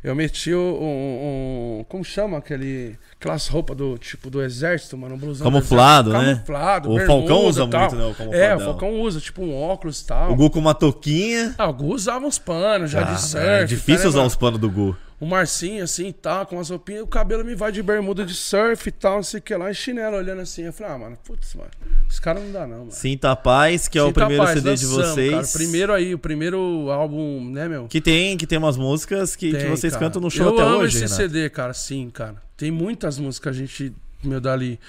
Eu 0.03 0.13
meti 0.13 0.53
o- 0.53 0.59
um, 0.79 1.79
um- 1.79 1.85
Como 1.89 2.03
chama 2.05 2.37
aquele. 2.37 2.95
Aquelas 3.25 3.47
roupas 3.47 3.75
do 3.75 3.97
tipo 3.97 4.29
do 4.29 4.41
exército, 4.41 4.95
mano? 4.97 5.15
Um 5.15 5.17
blusão 5.17 5.45
do 5.47 5.51
Camuflado, 5.51 6.09
exército. 6.11 6.29
né? 6.29 6.35
Camuflado, 6.35 6.91
O 6.91 6.99
Falcão 7.05 7.45
usa 7.45 7.67
tal. 7.67 7.79
muito, 7.81 7.95
né, 7.95 8.05
o 8.29 8.33
É, 8.33 8.55
o. 8.55 8.59
Falcão 8.59 9.01
usa, 9.01 9.19
tipo 9.19 9.41
um 9.41 9.55
óculos 9.55 10.01
e 10.01 10.05
tal. 10.05 10.31
O 10.31 10.35
Gu 10.35 10.49
com 10.51 10.59
uma 10.59 10.73
touquinha. 10.75 11.55
Ah, 11.57 11.67
o 11.67 11.73
Gu 11.73 11.93
usava 11.93 12.25
uns 12.25 12.37
panos 12.37 12.91
já 12.91 13.01
Ah, 13.01 13.13
de 13.13 13.21
surf. 13.21 13.45
é 13.45 13.63
difícil 13.63 14.03
tá 14.03 14.09
usar 14.09 14.23
os 14.23 14.35
panos 14.35 14.59
do 14.59 14.69
Gu. 14.69 14.95
O 15.19 15.25
Marcinho, 15.25 15.81
assim, 15.83 16.11
tá, 16.11 16.45
com 16.45 16.59
as 16.59 16.69
roupinhas, 16.69 17.01
o 17.01 17.07
cabelo 17.07 17.43
me 17.43 17.55
vai 17.55 17.71
de 17.71 17.81
bermuda 17.81 18.25
de 18.25 18.33
surf 18.33 18.89
e 18.89 18.91
tal, 18.91 19.15
não 19.15 19.23
sei 19.23 19.39
o 19.39 19.41
que 19.43 19.55
lá, 19.55 19.71
e 19.71 19.73
chinelo 19.73 20.17
olhando 20.17 20.41
assim. 20.41 20.63
Eu 20.63 20.73
falei, 20.73 20.93
ah, 20.93 20.97
mano, 20.97 21.17
putz, 21.25 21.55
mano, 21.55 21.69
esse 22.09 22.19
cara 22.21 22.37
não 22.39 22.51
dá 22.51 22.67
não, 22.67 22.79
mano. 22.79 22.91
Sinta 22.91 23.31
a 23.31 23.35
Paz, 23.35 23.87
que 23.87 23.97
é 23.97 24.03
o 24.03 24.07
Sinta 24.07 24.19
primeiro 24.19 24.43
Paz, 24.43 24.55
CD 24.61 24.75
de 24.75 24.85
vocês. 24.85 25.31
Cara, 25.31 25.45
o 25.45 25.51
primeiro 25.53 25.93
aí, 25.93 26.13
o 26.13 26.19
primeiro 26.19 26.91
álbum, 26.91 27.49
né, 27.49 27.67
meu? 27.69 27.87
Que 27.87 28.01
tem, 28.01 28.35
que 28.37 28.45
tem 28.45 28.57
umas 28.57 28.75
músicas 28.75 29.35
que, 29.37 29.51
que 29.51 29.57
Tem, 29.57 29.69
vocês 29.69 29.93
cara. 29.93 30.05
cantam 30.05 30.21
no 30.21 30.29
show 30.29 30.47
Eu 30.47 30.53
até 30.53 30.61
amo 30.63 30.77
hoje, 30.79 30.97
esse 30.97 31.05
Renato. 31.05 31.15
CD, 31.33 31.49
cara, 31.49 31.73
sim, 31.73 32.09
cara. 32.09 32.44
Tem 32.57 32.71
muitas 32.71 33.17
músicas 33.19 33.55
a 33.55 33.59
gente, 33.59 33.93
meu, 34.23 34.39
dali. 34.39 34.79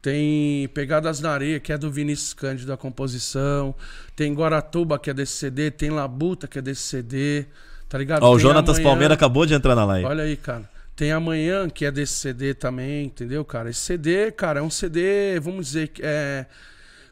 Tem 0.00 0.68
Pegadas 0.68 1.20
na 1.20 1.30
Areia, 1.30 1.58
que 1.58 1.72
é 1.72 1.78
do 1.78 1.90
Vinícius 1.90 2.32
Cândido 2.32 2.68
da 2.68 2.76
composição. 2.76 3.74
Tem 4.14 4.32
Guaratuba, 4.32 4.98
que 4.98 5.10
é 5.10 5.14
desse 5.14 5.32
CD. 5.32 5.70
Tem 5.70 5.90
Labuta, 5.90 6.46
que 6.46 6.58
é 6.58 6.62
desse 6.62 6.82
CD. 6.82 7.46
Tá 7.88 7.98
ligado? 7.98 8.22
Ó, 8.22 8.32
o 8.32 8.38
Jonatas 8.38 8.76
Amanhã- 8.76 8.88
Palmeira 8.90 9.14
acabou 9.14 9.44
de 9.46 9.54
entrar 9.54 9.74
na 9.74 9.84
live. 9.84 10.06
Olha 10.06 10.24
aí, 10.24 10.36
cara. 10.36 10.68
Tem 10.94 11.12
Amanhã, 11.12 11.68
que 11.68 11.84
é 11.84 11.90
desse 11.90 12.14
CD 12.14 12.54
também, 12.54 13.06
entendeu, 13.06 13.44
cara? 13.44 13.68
Esse 13.68 13.80
CD, 13.80 14.30
cara, 14.32 14.60
é 14.60 14.62
um 14.62 14.70
CD, 14.70 15.38
vamos 15.40 15.66
dizer 15.66 15.88
que 15.88 16.00
é. 16.04 16.46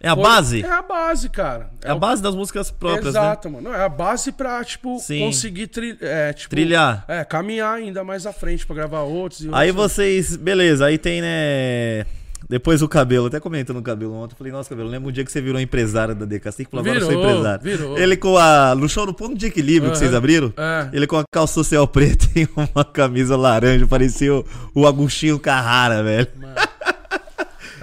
É 0.05 0.09
a 0.11 0.14
foi- 0.14 0.22
base? 0.24 0.62
É 0.62 0.70
a 0.70 0.82
base, 0.82 1.28
cara. 1.28 1.70
É 1.82 1.90
a 1.90 1.94
o- 1.94 1.98
base 1.98 2.22
das 2.22 2.34
músicas 2.34 2.70
próprias, 2.70 3.14
né? 3.14 3.20
Exato, 3.20 3.50
mano. 3.50 3.70
Não, 3.70 3.74
é 3.74 3.84
a 3.84 3.88
base 3.88 4.30
pra, 4.32 4.62
tipo, 4.64 4.98
Sim. 4.98 5.20
conseguir 5.20 5.66
tri... 5.68 5.96
é, 6.00 6.32
tipo, 6.32 6.50
Trilhar. 6.50 7.05
É, 7.09 7.24
caminhar 7.24 7.74
ainda 7.76 8.05
mais 8.05 8.26
à 8.26 8.32
frente 8.32 8.66
pra 8.66 8.76
gravar 8.76 9.00
outros. 9.00 9.40
E 9.42 9.48
Aí 9.52 9.70
outros. 9.70 9.92
vocês, 9.92 10.36
beleza, 10.36 10.86
aí 10.86 10.98
tem, 10.98 11.20
né? 11.22 12.05
Depois 12.46 12.82
o 12.82 12.88
cabelo, 12.88 13.28
até 13.28 13.40
comentando 13.40 13.76
no 13.76 13.82
cabelo 13.82 14.12
ontem, 14.12 14.34
eu 14.34 14.36
falei, 14.36 14.52
nossa, 14.52 14.68
cabelo, 14.68 14.86
lembra 14.90 15.09
um 15.09 15.12
dia 15.12 15.24
que 15.24 15.32
você 15.32 15.40
virou 15.40 15.59
empresário 15.59 16.14
da 16.14 16.26
DK, 16.26 16.44
você 16.52 16.57
tem 16.59 16.66
que 16.66 16.70
falar, 16.70 16.82
agora 16.82 16.98
eu 16.98 17.00
sou 17.00 17.09
Virou, 17.11 17.24
empresário. 17.30 17.62
virou. 17.64 17.98
Ele 17.98 18.16
com 18.18 18.36
a. 18.36 18.74
No 18.74 18.86
show 18.86 19.07
do 19.07 19.14
ponto 19.14 19.34
de 19.34 19.46
equilíbrio 19.46 19.90
que 19.90 19.96
Aham. 19.96 20.05
vocês 20.05 20.14
abriram, 20.14 20.52
É. 20.55 20.90
ele 20.92 21.07
com 21.07 21.16
a 21.16 21.24
calça 21.32 21.55
social 21.55 21.88
preta 21.88 22.26
e 22.36 22.46
uma 22.55 22.84
camisa 22.84 23.34
laranja, 23.34 23.86
parecia 23.86 24.34
o, 24.34 24.44
o 24.74 24.86
Agostinho 24.86 25.38
Carrara, 25.40 26.02
velho. 26.02 26.28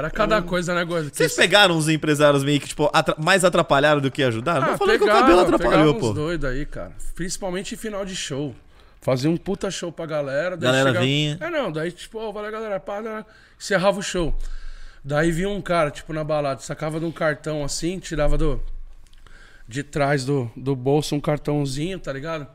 Era 0.01 0.09
cada 0.11 0.41
coisa, 0.41 0.73
né, 0.73 0.83
Gordo? 0.83 1.09
Vocês 1.13 1.33
pegaram 1.35 1.77
os 1.77 1.87
empresários 1.89 2.43
meio 2.43 2.59
que, 2.59 2.67
tipo, 2.67 2.89
atra- 2.93 3.15
mais 3.17 3.43
atrapalharam 3.45 4.01
do 4.01 4.09
que 4.09 4.23
ajudaram? 4.23 4.67
não 4.71 4.77
falando 4.77 4.97
que 4.97 5.03
o 5.03 5.07
cabelo 5.07 5.39
atrapalhou, 5.41 5.95
uns 5.95 5.99
pô. 5.99 6.13
doidos 6.13 6.49
aí, 6.49 6.65
cara. 6.65 6.91
Principalmente 7.15 7.75
em 7.75 7.77
final 7.77 8.03
de 8.05 8.15
show. 8.15 8.55
Fazia 9.01 9.29
um 9.29 9.37
puta 9.37 9.69
show 9.71 9.91
pra 9.91 10.05
galera. 10.05 10.55
daí 10.57 10.67
Galera 10.69 10.89
chegava- 10.89 11.05
vinha. 11.05 11.37
É, 11.39 11.49
não, 11.49 11.71
daí 11.71 11.91
tipo, 11.91 12.19
ó, 12.19 12.31
valeu 12.31 12.51
galera, 12.51 12.79
pá, 12.79 13.01
né? 13.01 13.25
encerrava 13.59 13.99
o 13.99 14.03
show. 14.03 14.33
Daí 15.03 15.31
vinha 15.31 15.49
um 15.49 15.61
cara, 15.61 15.89
tipo, 15.89 16.13
na 16.13 16.23
balada, 16.23 16.61
sacava 16.61 16.99
de 16.99 17.05
um 17.05 17.11
cartão 17.11 17.63
assim, 17.63 17.97
tirava 17.99 18.37
do. 18.37 18.61
De 19.67 19.83
trás 19.83 20.25
do, 20.25 20.51
do 20.55 20.75
bolso 20.75 21.15
um 21.15 21.19
cartãozinho, 21.19 21.97
tá 21.97 22.11
ligado? 22.11 22.45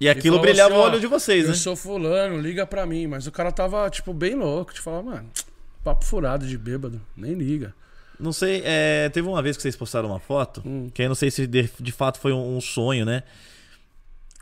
E 0.00 0.08
aquilo 0.08 0.36
falava 0.36 0.42
brilhava 0.50 0.74
assim, 0.74 0.82
o 0.82 0.84
olho 0.86 1.00
de 1.00 1.06
vocês, 1.06 1.44
Eu 1.44 1.50
né? 1.50 1.54
sou 1.56 1.76
fulano, 1.76 2.38
liga 2.40 2.66
pra 2.66 2.84
mim. 2.84 3.06
Mas 3.06 3.26
o 3.26 3.32
cara 3.32 3.52
tava, 3.52 3.88
tipo, 3.88 4.12
bem 4.12 4.34
louco. 4.34 4.74
Te 4.74 4.80
falava, 4.80 5.02
mano, 5.04 5.30
papo 5.84 6.04
furado 6.04 6.46
de 6.46 6.56
bêbado, 6.58 7.00
nem 7.16 7.34
liga. 7.34 7.74
Não 8.18 8.32
sei, 8.32 8.62
é, 8.64 9.08
teve 9.10 9.28
uma 9.28 9.42
vez 9.42 9.56
que 9.56 9.62
vocês 9.62 9.76
postaram 9.76 10.08
uma 10.08 10.20
foto, 10.20 10.62
Hum. 10.64 10.88
que 10.92 11.02
aí 11.02 11.08
não 11.08 11.14
sei 11.14 11.30
se 11.30 11.46
de, 11.46 11.68
de 11.78 11.92
fato 11.92 12.18
foi 12.18 12.32
um, 12.32 12.56
um 12.56 12.60
sonho, 12.60 13.04
né? 13.04 13.22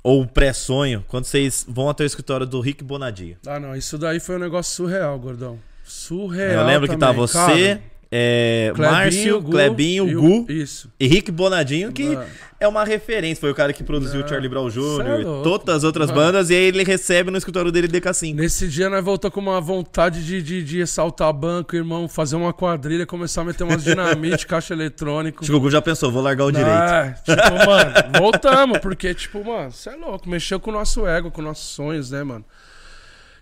Ou 0.05 0.21
um 0.23 0.27
pré-sonho, 0.27 1.05
quando 1.09 1.25
vocês 1.25 1.65
vão 1.69 1.89
até 1.89 2.03
o 2.05 2.07
escritório 2.07 2.45
do 2.47 2.61
Rick 2.61 2.83
Bonadio. 2.83 3.37
Ah, 3.47 3.59
não, 3.61 3.75
isso 3.77 3.97
daí 3.97 4.19
foi 4.21 4.37
um 4.37 4.39
negócio 4.41 4.75
surreal, 4.75 5.19
gordão. 5.19 5.59
Surreal. 5.85 6.61
Eu 6.63 6.67
lembro 6.67 6.89
que 6.89 6.97
tá 6.97 7.09
também. 7.09 7.21
você, 7.21 7.37
Cara, 7.39 7.83
é, 8.15 8.71
Clebinho, 8.75 8.93
Márcio, 8.95 9.41
Gu 9.41 9.51
Clebinho, 9.51 10.07
e 10.07 10.17
o- 10.17 10.21
Gu 10.21 10.53
Isso. 10.53 10.93
e 11.01 11.07
Rick 11.07 11.33
Bonadinho, 11.33 11.91
que 11.91 12.05
Mano. 12.15 12.27
é 12.61 12.69
uma 12.69 12.85
referência. 12.85 13.41
Foi 13.41 13.51
o 13.51 13.55
cara 13.55 13.73
que 13.73 13.83
produziu 13.83 14.19
o 14.19 14.23
Não, 14.23 14.29
Charlie 14.29 14.51
Brown 14.51 14.71
cê 14.71 14.79
é 14.81 14.83
Jr. 14.83 15.21
e 15.21 15.25
todas 15.43 15.77
as 15.77 15.83
outras 15.83 16.09
Mano. 16.11 16.21
bandas, 16.21 16.51
e 16.51 16.55
aí 16.55 16.65
ele 16.65 16.85
recebe 16.85 17.31
no 17.31 17.39
escritório 17.39 17.73
dele 17.73 17.89
DK5. 17.89 18.35
Nesse 18.35 18.69
dia 18.69 18.91
nós 18.91 19.03
voltamos 19.03 19.35
com 19.35 19.41
uma 19.41 19.59
vontade 19.63 20.23
de, 20.27 20.43
de, 20.43 20.63
de 20.63 20.83
assaltar 20.83 21.33
banco, 21.33 21.75
irmão, 21.75 22.07
fazer 22.07 22.37
uma 22.37 22.53
quadrilha, 22.53 23.07
começar 23.07 23.41
a 23.41 23.45
meter 23.45 23.65
umas 23.65 23.83
dinamite, 23.83 24.45
caixa 24.47 24.75
eletrônico. 24.75 25.43
Que 25.43 25.51
o 25.51 25.59
Gu 25.59 25.71
já 25.71 25.81
pensou, 25.81 26.13
vou 26.13 26.21
largar 26.23 26.45
o 26.45 26.53
direito. 26.53 26.71
É, 26.71 27.15
tipo, 27.25 27.35
mano, 27.67 27.93
voltamos, 28.19 28.79
porque, 28.81 29.15
tipo, 29.15 29.43
mano, 29.43 29.73
você 29.73 29.89
é 29.89 29.97
louco, 29.97 30.29
mexeu 30.29 30.61
com 30.61 30.69
o 30.69 30.75
nosso 30.75 31.07
ego, 31.07 31.31
com 31.31 31.41
nossos 31.41 31.65
sonhos, 31.71 32.11
né, 32.11 32.23
mano? 32.23 32.45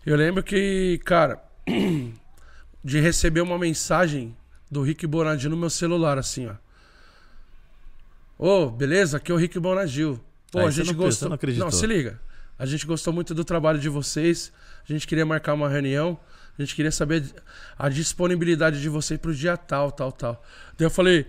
Eu 0.06 0.14
lembro 0.16 0.44
que, 0.44 1.00
cara, 1.04 1.40
de 2.84 3.00
receber 3.00 3.40
uma 3.40 3.58
mensagem 3.58 4.34
do 4.70 4.82
Rick 4.82 5.06
Bonadil 5.06 5.50
no 5.50 5.56
meu 5.56 5.70
celular, 5.70 6.16
assim, 6.18 6.48
ó. 6.48 6.54
Ô, 8.38 8.70
beleza? 8.70 9.16
Aqui 9.18 9.30
é 9.30 9.34
o 9.34 9.38
Rick 9.38 9.58
Bonadil. 9.58 10.20
Pô, 10.50 10.60
Aí 10.60 10.66
a 10.66 10.70
você 10.70 10.76
gente 10.84 10.86
não- 10.88 10.94
você 10.94 11.04
gostou. 11.06 11.28
não 11.28 11.34
acreditou. 11.34 11.70
se 11.70 11.86
liga. 11.86 12.20
A 12.58 12.66
gente 12.66 12.86
gostou 12.86 13.12
muito 13.12 13.34
do 13.34 13.44
trabalho 13.44 13.78
de 13.78 13.88
vocês. 13.88 14.52
A 14.88 14.92
gente 14.92 15.06
queria 15.06 15.24
marcar 15.26 15.54
uma 15.54 15.68
reunião. 15.68 16.18
A 16.58 16.62
gente 16.62 16.74
queria 16.74 16.92
saber 16.92 17.24
a 17.78 17.88
disponibilidade 17.88 18.80
de 18.80 18.88
vocês 18.88 19.18
pro 19.18 19.34
dia 19.34 19.56
tal, 19.56 19.90
tal, 19.90 20.12
tal. 20.12 20.44
Daí 20.76 20.86
eu 20.86 20.90
falei, 20.90 21.26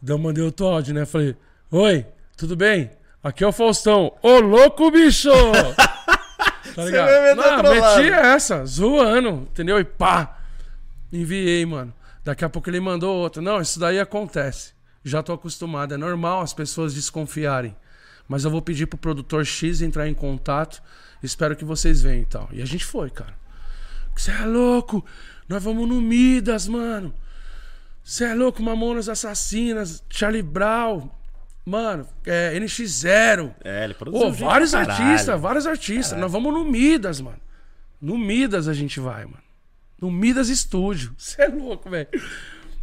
Daí 0.00 0.14
eu 0.14 0.18
mandei 0.18 0.42
outro 0.42 0.66
áudio, 0.66 0.92
né? 0.94 1.04
Falei, 1.06 1.36
oi, 1.70 2.04
tudo 2.36 2.56
bem? 2.56 2.90
Aqui 3.22 3.44
é 3.44 3.46
o 3.46 3.52
Faustão. 3.52 4.12
Ô, 4.20 4.40
louco, 4.40 4.90
bicho! 4.90 5.30
tá 6.74 6.84
ligado? 6.84 7.08
meter 7.08 7.36
Não, 7.36 7.62
meti 7.62 8.10
essa, 8.12 8.64
zoando, 8.66 9.46
entendeu? 9.50 9.78
E 9.78 9.84
pá! 9.84 10.38
Enviei, 11.12 11.64
mano. 11.64 11.94
Daqui 12.24 12.44
a 12.44 12.48
pouco 12.48 12.70
ele 12.70 12.80
mandou 12.80 13.16
outra. 13.16 13.42
Não, 13.42 13.60
isso 13.60 13.80
daí 13.80 13.98
acontece. 13.98 14.72
Já 15.04 15.22
tô 15.22 15.32
acostumado. 15.32 15.94
É 15.94 15.96
normal 15.96 16.40
as 16.40 16.54
pessoas 16.54 16.94
desconfiarem. 16.94 17.76
Mas 18.28 18.44
eu 18.44 18.50
vou 18.50 18.62
pedir 18.62 18.86
pro 18.86 18.98
produtor 18.98 19.44
X 19.44 19.82
entrar 19.82 20.08
em 20.08 20.14
contato. 20.14 20.82
Espero 21.22 21.56
que 21.56 21.64
vocês 21.64 22.00
venham 22.02 22.22
e 22.22 22.26
tal. 22.26 22.48
E 22.52 22.62
a 22.62 22.64
gente 22.64 22.84
foi, 22.84 23.10
cara. 23.10 23.34
Você 24.14 24.30
é 24.30 24.44
louco? 24.44 25.04
Nós 25.48 25.62
vamos 25.62 25.88
no 25.88 26.00
Midas, 26.00 26.68
mano. 26.68 27.12
Você 28.04 28.24
é 28.24 28.34
louco? 28.34 28.62
Mamonas 28.62 29.08
Assassinas, 29.08 30.02
Charlie 30.08 30.42
Brown. 30.42 31.08
Mano, 31.64 32.06
é, 32.26 32.58
NX0. 32.58 33.54
É, 33.64 33.84
ele 33.84 33.94
produziu. 33.94 34.26
Pô, 34.26 34.32
vários 34.32 34.74
artistas, 34.74 35.40
vários 35.40 35.66
artistas. 35.66 36.18
Nós 36.18 36.30
vamos 36.30 36.52
no 36.52 36.64
Midas, 36.64 37.20
mano. 37.20 37.40
No 38.00 38.18
Midas 38.18 38.66
a 38.66 38.74
gente 38.74 38.98
vai, 38.98 39.24
mano. 39.24 39.42
No 40.02 40.10
Midas 40.10 40.48
Estúdio. 40.48 41.14
Você 41.16 41.40
é 41.42 41.48
louco, 41.48 41.88
velho. 41.88 42.08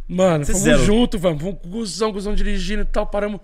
Mano, 0.08 0.44
Vocês 0.44 0.58
fomos 0.58 0.72
fizeram- 0.72 0.84
junto, 0.84 1.18
vamos. 1.18 1.40
Fomos 1.42 1.60
com 1.60 1.68
o 1.68 1.70
Guzão, 1.70 2.10
Guzão 2.12 2.34
dirigindo 2.34 2.82
e 2.82 2.86
tal. 2.86 3.06
Paramos, 3.06 3.40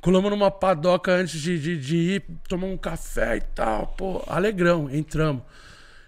colamos 0.00 0.30
numa 0.30 0.50
padoca 0.50 1.12
antes 1.12 1.40
de, 1.40 1.60
de, 1.60 1.78
de 1.78 1.96
ir 1.96 2.24
tomar 2.48 2.66
um 2.66 2.76
café 2.76 3.36
e 3.36 3.40
tal. 3.40 3.86
Pô, 3.88 4.24
alegrão, 4.26 4.90
entramos. 4.90 5.42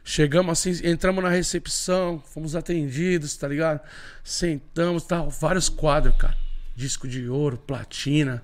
Chegamos 0.03 0.53
assim, 0.59 0.73
entramos 0.89 1.23
na 1.23 1.29
recepção, 1.29 2.21
fomos 2.27 2.57
atendidos, 2.57 3.37
tá 3.37 3.47
ligado? 3.47 3.81
Sentamos, 4.25 5.05
tal, 5.05 5.29
vários 5.31 5.69
quadros, 5.69 6.17
cara. 6.17 6.37
Disco 6.75 7.07
de 7.07 7.29
ouro, 7.29 7.59
platina, 7.59 8.43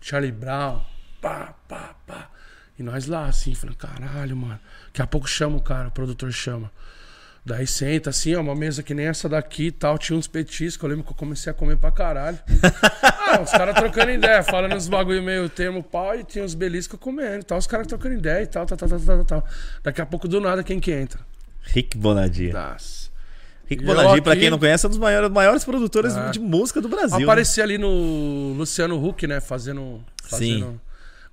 Charlie 0.00 0.30
Brown, 0.30 0.80
pá, 1.20 1.52
pá, 1.68 1.96
pá. 2.06 2.30
E 2.78 2.82
nós 2.82 3.06
lá, 3.06 3.26
assim, 3.26 3.54
falando, 3.54 3.76
caralho, 3.76 4.36
mano. 4.36 4.60
Daqui 4.86 5.02
a 5.02 5.06
pouco 5.06 5.28
chama 5.28 5.56
o 5.56 5.60
cara, 5.60 5.88
o 5.88 5.92
produtor 5.92 6.32
chama. 6.32 6.70
Daí 7.46 7.66
senta 7.66 8.08
assim, 8.08 8.34
ó, 8.34 8.40
uma 8.40 8.54
mesa 8.54 8.82
que 8.82 8.94
nem 8.94 9.04
essa 9.06 9.28
daqui 9.28 9.66
e 9.66 9.70
tal, 9.70 9.98
tinha 9.98 10.18
uns 10.18 10.26
petiscos, 10.26 10.82
eu 10.82 10.88
lembro 10.88 11.04
que 11.04 11.12
eu 11.12 11.16
comecei 11.16 11.50
a 11.50 11.54
comer 11.54 11.76
pra 11.76 11.90
caralho. 11.92 12.38
ah, 13.02 13.42
os 13.42 13.50
caras 13.50 13.74
trocando 13.74 14.10
ideia, 14.12 14.42
falando 14.42 14.74
uns 14.74 14.88
bagulho 14.88 15.22
meio 15.22 15.46
termo 15.50 15.82
pau 15.82 16.14
e 16.18 16.24
tinha 16.24 16.42
uns 16.42 16.54
beliscos 16.54 16.98
comendo 16.98 17.40
e 17.40 17.42
tal, 17.42 17.58
os 17.58 17.66
caras 17.66 17.86
trocando 17.86 18.14
ideia 18.14 18.42
e 18.42 18.46
tal, 18.46 18.64
tal, 18.64 18.78
tal, 18.78 18.88
tal, 18.88 18.98
tal, 19.00 19.24
tal. 19.26 19.44
Daqui 19.82 20.00
a 20.00 20.06
pouco, 20.06 20.26
do 20.26 20.40
nada, 20.40 20.62
quem 20.64 20.80
que 20.80 20.90
entra? 20.90 21.20
Rick 21.60 21.98
Bonadio. 21.98 22.50
Das. 22.52 23.10
Rick 23.66 23.84
Bonadio, 23.84 24.22
pra 24.22 24.36
quem 24.36 24.48
não 24.48 24.58
conhece, 24.58 24.86
é 24.86 24.88
um 24.88 24.90
dos 24.90 24.98
maiores, 24.98 25.30
maiores 25.30 25.64
produtores 25.64 26.16
Ah. 26.16 26.30
de 26.30 26.40
música 26.40 26.80
do 26.80 26.88
Brasil. 26.88 27.18
né? 27.18 27.24
Apareci 27.24 27.60
ali 27.60 27.76
no 27.76 28.54
Luciano 28.56 29.02
Huck, 29.06 29.26
né? 29.26 29.40
Fazendo. 29.40 30.02
fazendo... 30.22 30.80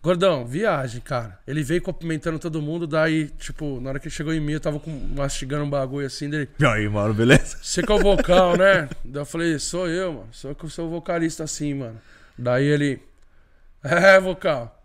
Gordão, 0.03 0.45
viagem, 0.45 0.99
cara. 0.99 1.37
Ele 1.45 1.61
veio 1.61 1.81
cumprimentando 1.81 2.39
todo 2.39 2.59
mundo, 2.59 2.87
daí, 2.87 3.27
tipo, 3.37 3.79
na 3.79 3.91
hora 3.91 3.99
que 3.99 4.07
ele 4.07 4.15
chegou 4.15 4.33
em 4.33 4.39
mim, 4.39 4.53
eu 4.53 4.59
tava 4.59 4.79
com, 4.79 4.89
mastigando 5.15 5.63
um 5.63 5.69
bagulho 5.69 6.07
assim 6.07 6.27
dele. 6.27 6.49
E 6.59 6.65
aí, 6.65 6.89
mano, 6.89 7.13
beleza? 7.13 7.57
Você 7.61 7.83
que 7.83 7.91
é 7.91 7.95
o 7.95 7.99
vocal, 7.99 8.57
né? 8.57 8.89
Daí 9.05 9.21
eu 9.21 9.25
falei, 9.25 9.59
sou 9.59 9.87
eu, 9.87 10.13
mano. 10.13 10.27
Sou 10.31 10.55
que 10.55 10.65
eu 10.65 10.69
sou 10.69 10.89
vocalista 10.89 11.43
assim, 11.43 11.75
mano. 11.75 12.01
Daí 12.35 12.65
ele. 12.65 12.99
É, 13.83 14.19
vocal. 14.19 14.79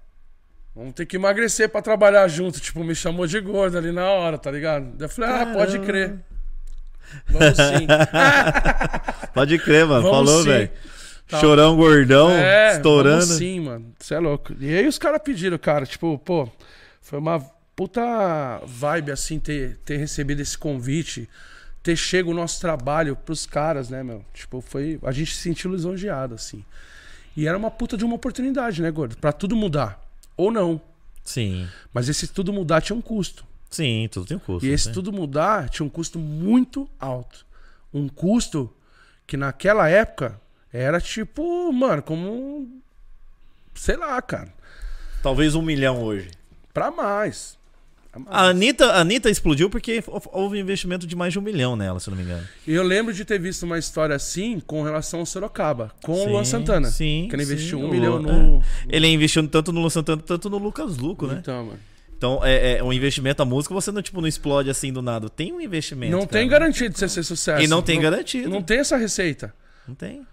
Vamos 0.75 0.93
ter 0.93 1.07
que 1.07 1.17
emagrecer 1.17 1.71
pra 1.71 1.81
trabalhar 1.81 2.29
junto. 2.29 2.61
Tipo, 2.61 2.85
me 2.85 2.95
chamou 2.95 3.27
de 3.27 3.41
gordo 3.41 3.79
ali 3.79 3.93
na 3.93 4.11
hora, 4.11 4.37
tá 4.37 4.51
ligado? 4.51 4.85
Daí 4.97 5.07
eu 5.07 5.09
falei, 5.09 5.31
ah, 5.31 5.47
pode 5.47 5.79
crer. 5.79 6.19
Vamos 7.29 7.57
sim. 7.57 7.87
Pode 9.33 9.59
crer, 9.59 9.87
mano. 9.87 10.03
Vamos 10.03 10.29
Falou, 10.29 10.45
velho. 10.45 10.71
Chorão 11.29 11.77
gordão, 11.77 12.31
É, 12.31 12.77
estourando. 12.77 13.25
sim, 13.25 13.61
mano. 13.61 13.93
Você 13.99 14.15
é 14.15 14.19
louco. 14.19 14.55
E 14.61 14.73
aí 14.77 14.87
os 14.87 14.99
caras 14.99 15.21
pediram, 15.23 15.59
cara, 15.59 15.85
tipo, 15.85 16.19
pô, 16.19 16.49
foi 17.01 17.19
uma 17.19 17.41
puta 17.75 18.61
vibe, 18.65 19.11
assim, 19.11 19.39
ter, 19.39 19.77
ter 19.85 19.97
recebido 19.97 20.41
esse 20.41 20.57
convite, 20.57 21.29
ter 21.83 21.97
chego 21.97 22.31
o 22.31 22.35
nosso 22.35 22.61
trabalho 22.61 23.17
pros 23.17 23.45
caras, 23.45 23.91
né, 23.91 24.03
meu? 24.03 24.25
Tipo, 24.33 24.61
foi. 24.61 24.99
A 25.03 25.11
gente 25.13 25.35
se 25.35 25.43
sentiu 25.43 25.73
lisonjeado, 25.73 26.35
assim. 26.35 26.65
E 27.37 27.47
era 27.47 27.59
uma 27.59 27.71
puta 27.71 27.97
de 27.97 28.05
uma 28.05 28.15
oportunidade, 28.15 28.81
né, 28.81 28.91
gordo? 28.91 29.17
Pra 29.17 29.33
tudo 29.33 29.55
mudar. 29.57 30.01
Ou 30.37 30.51
não. 30.51 30.81
Sim. 31.25 31.69
Mas 31.93 32.09
esse 32.09 32.29
tudo 32.29 32.53
mudar 32.53 32.81
tinha 32.81 32.97
um 32.97 33.03
custo. 33.03 33.45
Sim, 33.69 34.09
tudo 34.11 34.27
tem 34.27 34.37
um 34.37 34.41
custo. 34.41 34.65
E 34.65 34.71
esse 34.71 34.89
né? 34.89 34.95
tudo 34.95 35.13
mudar 35.13 35.69
tinha 35.69 35.85
um 35.85 35.89
custo 35.89 36.19
muito 36.19 36.89
alto. 36.99 37.45
Um 37.93 38.09
custo 38.09 38.73
que 39.27 39.37
naquela 39.37 39.89
época 39.89 40.41
era 40.73 41.01
tipo, 41.01 41.73
mano, 41.73 42.03
como. 42.03 42.69
Sei 43.75 43.97
lá, 43.97 44.21
cara. 44.23 44.53
Talvez 45.23 45.55
um 45.55 45.63
milhão 45.63 46.03
hoje. 46.03 46.31
Pra 46.73 46.91
mais. 46.91 47.59
Pra 48.11 48.21
mais. 48.21 48.35
A 48.35 48.49
Anitta, 48.49 48.87
a 48.93 49.01
Anitta 49.01 49.29
explodiu 49.31 49.69
porque 49.69 50.03
houve 50.33 50.57
um 50.57 50.61
investimento 50.61 51.07
de 51.07 51.15
mais 51.17 51.33
de 51.33 51.39
um 51.39 51.43
milhão 51.43 51.77
nela, 51.77 52.01
se 52.01 52.09
eu 52.09 52.13
não 52.13 52.19
me 52.19 52.25
engano. 52.25 52.47
E 52.67 52.73
eu 52.73 52.83
lembro 52.83 53.13
de 53.13 53.25
ter 53.25 53.39
visto 53.39 53.65
uma 53.65 53.79
história 53.79 54.15
assim 54.17 54.61
com 54.61 54.83
relação 54.83 55.21
ao 55.21 55.27
Sorocaba, 55.27 55.93
com 56.03 56.13
o 56.13 56.25
Sim, 56.25 56.31
Luan 56.31 56.45
Santana. 56.45 56.89
sim, 56.89 57.27
Que 57.29 57.37
ele 57.37 57.43
investiu 57.43 57.79
sim, 57.79 57.85
um 57.85 57.89
o 57.89 57.91
milhão 57.91 58.19
no. 58.21 58.63
Ele 58.89 59.07
investiu 59.09 59.47
tanto 59.49 59.73
no 59.73 59.81
Luan 59.81 59.91
Santana, 59.91 60.23
tanto 60.23 60.49
no 60.49 60.59
Lucas 60.59 60.97
Luco, 60.97 61.27
né? 61.27 61.39
Então, 61.41 61.67
mano. 61.67 61.79
Então, 62.17 62.41
é, 62.43 62.79
é 62.79 62.83
um 62.83 62.93
investimento, 62.93 63.43
a 63.43 63.45
música, 63.45 63.75
você 63.75 63.93
não, 63.93 64.01
tipo, 64.01 64.21
não 64.23 64.29
explode 64.29 64.71
assim 64.71 64.91
do 64.91 65.03
nada. 65.03 65.29
Tem 65.29 65.53
um 65.53 65.61
investimento. 65.61 66.13
Não 66.13 66.27
tem 66.27 66.49
cara. 66.49 66.61
garantia 66.61 66.89
de 66.89 66.99
você 66.99 67.09
ser 67.11 67.23
sucesso. 67.23 67.63
E 67.63 67.67
não 67.67 67.83
tem 67.83 68.01
garantido. 68.01 68.49
Não 68.49 68.63
tem 68.63 68.79
essa 68.79 68.97
receita. 68.97 69.53
Não 69.87 69.95
tem. 69.95 70.27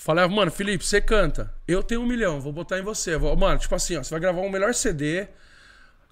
Falei, 0.00 0.28
mano, 0.28 0.48
Felipe, 0.48 0.84
você 0.84 1.00
canta. 1.00 1.52
Eu 1.66 1.82
tenho 1.82 2.00
um 2.00 2.06
milhão, 2.06 2.40
vou 2.40 2.52
botar 2.52 2.78
em 2.78 2.82
você. 2.82 3.18
Mano, 3.18 3.58
tipo 3.58 3.74
assim, 3.74 3.96
ó, 3.96 4.02
você 4.02 4.10
vai 4.10 4.20
gravar 4.20 4.42
o 4.42 4.48
melhor 4.48 4.72
CD. 4.72 5.26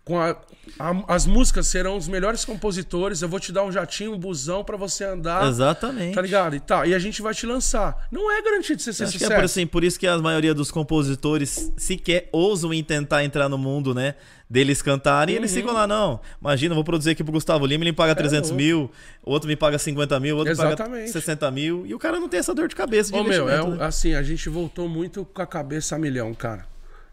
Com 0.07 0.21
a, 0.21 0.37
a- 0.79 1.05
as 1.09 1.27
músicas 1.27 1.67
serão 1.67 1.97
os 1.97 2.07
melhores 2.07 2.45
compositores. 2.45 3.21
Eu 3.23 3.29
vou 3.29 3.41
te 3.41 3.51
dar 3.51 3.65
um 3.65 3.73
jatinho, 3.73 4.13
um 4.15 4.19
busão 4.19 4.63
pra 4.63 4.77
você 4.77 5.03
andar. 5.03 5.49
Exatamente. 5.49 6.15
Tá 6.15 6.23
ligado? 6.23 6.55
E, 6.55 6.61
tá, 6.61 6.87
e 6.87 6.95
a 6.95 6.99
gente 7.01 7.21
vai 7.21 7.35
te 7.35 7.45
lançar. 7.45 8.07
Não 8.13 8.31
é 8.31 8.41
garantido 8.41 8.81
você 8.81 8.93
ser 8.93 9.03
Acho 9.03 9.13
que 9.15 9.19
sucesso. 9.19 9.33
é 9.33 9.37
por, 9.37 9.45
assim, 9.45 9.67
por 9.67 9.83
isso 9.83 9.99
que 9.99 10.07
a 10.07 10.17
maioria 10.19 10.55
dos 10.55 10.71
compositores 10.71 11.73
sequer 11.77 12.29
ousam 12.33 12.73
em 12.73 12.85
tentar 12.85 13.25
entrar 13.25 13.49
no 13.49 13.59
mundo, 13.59 13.93
né? 13.93 14.15
Deles 14.49 14.81
cantarem 14.81 15.35
e 15.35 15.39
eles 15.39 15.51
Uhum. 15.51 15.57
ficam 15.57 15.75
lá, 15.75 15.89
não. 15.89 16.21
Imagina, 16.41 16.73
vou 16.73 16.85
produzir 16.85 17.11
aqui 17.11 17.25
pro 17.25 17.33
Gustavo 17.33 17.67
Lima, 17.67 17.83
ele 17.83 17.91
me 17.91 17.97
paga 17.97 18.15
300 18.15 18.53
É 18.53 18.55
mil, 18.55 18.89
outro 19.25 19.49
me 19.49 19.57
paga 19.57 19.77
50 19.77 20.21
mil, 20.21 20.37
outro 20.37 20.53
me 20.53 20.57
paga 20.57 20.69
Exatamente. 20.75 21.11
60 21.11 21.51
mil, 21.51 21.85
e 21.85 21.93
o 21.93 21.99
cara 21.99 22.21
não 22.21 22.29
tem 22.29 22.39
essa 22.39 22.55
dor 22.55 22.69
de 22.69 22.77
cabeça 22.77 23.11
de 23.11 23.19
Ô, 23.19 23.25
meu, 23.25 23.49
é, 23.49 23.67
né? 23.71 23.85
assim, 23.85 24.15
a 24.15 24.23
gente 24.23 24.49
voltou 24.49 24.89
muito 24.89 25.25
com 25.25 25.43
a 25.43 25.47
cabeça 25.49 25.97
a 25.97 25.99
milhão, 25.99 26.33
cara. 26.33 26.65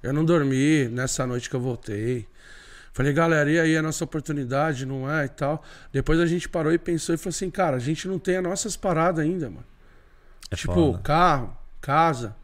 Eu 0.04 0.14
não 0.14 0.24
dormi 0.24 0.88
nessa 0.90 1.26
noite 1.26 1.50
que 1.50 1.56
eu 1.56 1.60
voltei. 1.60 2.28
Falei, 2.94 3.12
galera, 3.12 3.50
e 3.50 3.60
aí 3.60 3.76
a 3.76 3.82
nossa 3.82 4.04
oportunidade, 4.04 4.86
não 4.86 5.12
é 5.12 5.26
e 5.26 5.30
tal. 5.30 5.64
Depois 5.92 6.20
a 6.20 6.28
gente 6.28 6.48
parou 6.48 6.72
e 6.72 6.78
pensou 6.78 7.16
e 7.16 7.18
falou 7.18 7.32
assim, 7.32 7.50
cara, 7.50 7.78
a 7.78 7.80
gente 7.80 8.08
não 8.08 8.20
tem 8.20 8.38
as 8.38 8.44
nossas 8.44 8.78
paradas 8.78 9.26
ainda, 9.26 9.50
mano. 9.50 9.66
É 10.52 10.56
tipo, 10.56 10.74
foda. 10.74 11.00
carro, 11.00 11.58
casa. 11.82 12.36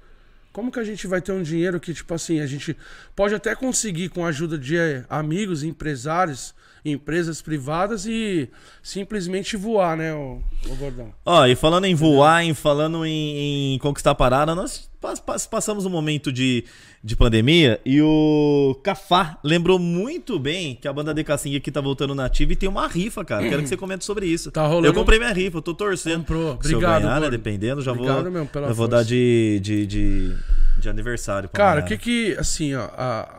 Como 0.52 0.72
que 0.72 0.80
a 0.80 0.84
gente 0.84 1.06
vai 1.06 1.22
ter 1.22 1.32
um 1.32 1.43
dinheiro 1.43 1.80
que, 1.80 1.93
tipo 1.93 2.12
assim, 2.16 2.39
a 2.39 2.47
gente 2.47 2.76
pode 3.16 3.36
até 3.36 3.54
conseguir 3.54 4.10
com 4.10 4.26
a 4.26 4.30
ajuda 4.30 4.58
de 4.58 4.76
eh, 4.76 5.06
amigos, 5.08 5.62
empresários, 5.62 6.56
empresas 6.84 7.42
privadas 7.42 8.06
e 8.06 8.50
simplesmente 8.82 9.56
voar, 9.58 9.98
né, 9.98 10.14
o, 10.14 10.42
gordão? 10.78 11.14
Ó, 11.26 11.46
e 11.46 11.56
falando 11.56 11.86
em 11.86 11.96
voar, 11.96 12.44
em 12.44 12.54
falando 12.54 13.06
em, 13.06 13.74
em 13.76 13.80
conquistar 13.80 14.16
parada, 14.16 14.56
nós 14.56 14.90
pas- 15.00 15.20
pas- 15.20 15.46
passamos 15.48 15.86
um 15.86 15.90
momento 15.90 16.32
de, 16.32 16.64
de 17.04 17.16
pandemia 17.16 17.80
e 17.86 18.02
o 18.02 18.80
Cafá 18.84 19.38
lembrou 19.44 19.78
muito 19.80 20.38
bem 20.40 20.76
que 20.76 20.88
a 20.88 20.94
banda 20.94 21.14
DK5 21.14 21.58
aqui 21.58 21.72
tá 21.72 21.82
voltando 21.82 22.16
na 22.16 22.26
ativa 22.26 22.54
e 22.54 22.56
tem 22.56 22.68
uma 22.70 22.88
rifa, 22.88 23.24
cara. 23.24 23.48
Quero 23.48 23.62
que 23.62 23.70
você 23.70 23.78
comente 23.78 24.04
sobre 24.06 24.26
isso. 24.26 24.52
Tá 24.52 24.66
rolando- 24.66 24.88
Eu 24.88 24.94
comprei 24.94 25.20
minha 25.20 25.32
rifa, 25.34 25.58
eu 25.58 25.62
tô 25.62 25.74
torcendo. 25.74 26.20
Comprou. 26.20 26.58
Se 26.62 26.72
eu 26.74 26.78
Obrigado, 26.80 27.02
ganhar, 27.04 27.22
né, 27.22 27.30
dependendo, 27.30 27.82
já 27.82 27.92
Obrigado 27.92 28.24
vou, 28.24 28.32
mesmo 28.32 28.48
pela 28.48 28.68
eu 28.68 28.76
vou 28.76 28.88
força. 28.88 29.04
dar 29.04 29.04
de, 29.08 29.60
de, 29.62 29.86
de, 29.86 30.36
de 30.80 30.90
aniversário 30.90 31.48
pra 31.50 31.58
Cara, 31.58 31.82
o 31.82 31.86
que 31.86 31.98
que, 31.98 32.36
assim, 32.38 32.74
ó, 32.76 32.90
a, 32.98 33.39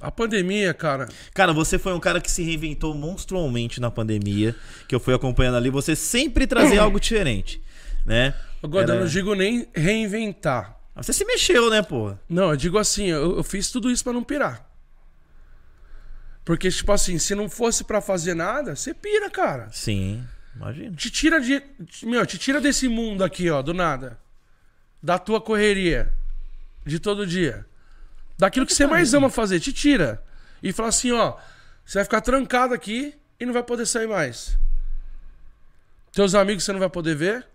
a 0.00 0.10
pandemia, 0.10 0.72
cara, 0.74 1.08
Cara, 1.34 1.52
você 1.52 1.78
foi 1.78 1.92
um 1.92 2.00
cara 2.00 2.20
que 2.20 2.30
se 2.30 2.42
reinventou 2.42 2.94
monstruosamente 2.94 3.80
na 3.80 3.90
pandemia, 3.90 4.54
que 4.88 4.94
eu 4.94 5.00
fui 5.00 5.14
acompanhando 5.14 5.56
ali. 5.56 5.70
Você 5.70 5.94
sempre 5.96 6.46
trazia 6.46 6.80
algo 6.82 6.98
diferente, 7.00 7.60
né? 8.06 8.34
agora 8.62 8.86
eu 8.88 8.92
Era- 8.94 9.00
não 9.00 9.06
digo 9.10 9.34
nem 9.34 9.68
reinventar. 9.74 10.76
Você 10.96 11.12
se 11.12 11.24
mexeu, 11.24 11.70
né, 11.70 11.80
porra? 11.82 12.20
Não, 12.28 12.50
eu 12.50 12.56
digo 12.56 12.76
assim, 12.78 13.06
eu, 13.06 13.36
eu 13.36 13.42
fiz 13.42 13.70
tudo 13.70 13.90
isso 13.90 14.04
pra 14.04 14.12
não 14.12 14.22
pirar. 14.24 14.68
Porque, 16.44 16.70
tipo 16.70 16.90
assim, 16.92 17.18
se 17.18 17.34
não 17.34 17.48
fosse 17.48 17.84
pra 17.84 18.00
fazer 18.00 18.34
nada, 18.34 18.74
você 18.74 18.92
pira, 18.92 19.30
cara. 19.30 19.68
Sim, 19.72 20.24
imagina. 20.54 20.94
Te 20.96 21.10
tira 21.10 21.40
de. 21.40 21.62
Meu, 22.02 22.26
te 22.26 22.38
tira 22.38 22.60
desse 22.60 22.88
mundo 22.88 23.22
aqui, 23.22 23.48
ó, 23.50 23.62
do 23.62 23.72
nada. 23.72 24.18
Da 25.02 25.18
tua 25.18 25.40
correria. 25.40 26.12
De 26.84 26.98
todo 26.98 27.26
dia. 27.26 27.64
Daquilo 28.40 28.64
que 28.66 28.72
você 28.74 28.86
mais 28.86 29.12
ama 29.12 29.28
fazer, 29.28 29.60
te 29.60 29.70
tira. 29.72 30.22
E 30.62 30.72
fala 30.72 30.88
assim, 30.88 31.12
ó. 31.12 31.36
Você 31.84 31.98
vai 31.98 32.04
ficar 32.04 32.20
trancado 32.22 32.72
aqui 32.72 33.14
e 33.38 33.44
não 33.44 33.52
vai 33.52 33.62
poder 33.62 33.84
sair 33.86 34.08
mais. 34.08 34.56
Teus 36.12 36.34
amigos 36.34 36.64
você 36.64 36.72
não 36.72 36.80
vai 36.80 36.88
poder 36.88 37.14
ver. 37.14 37.46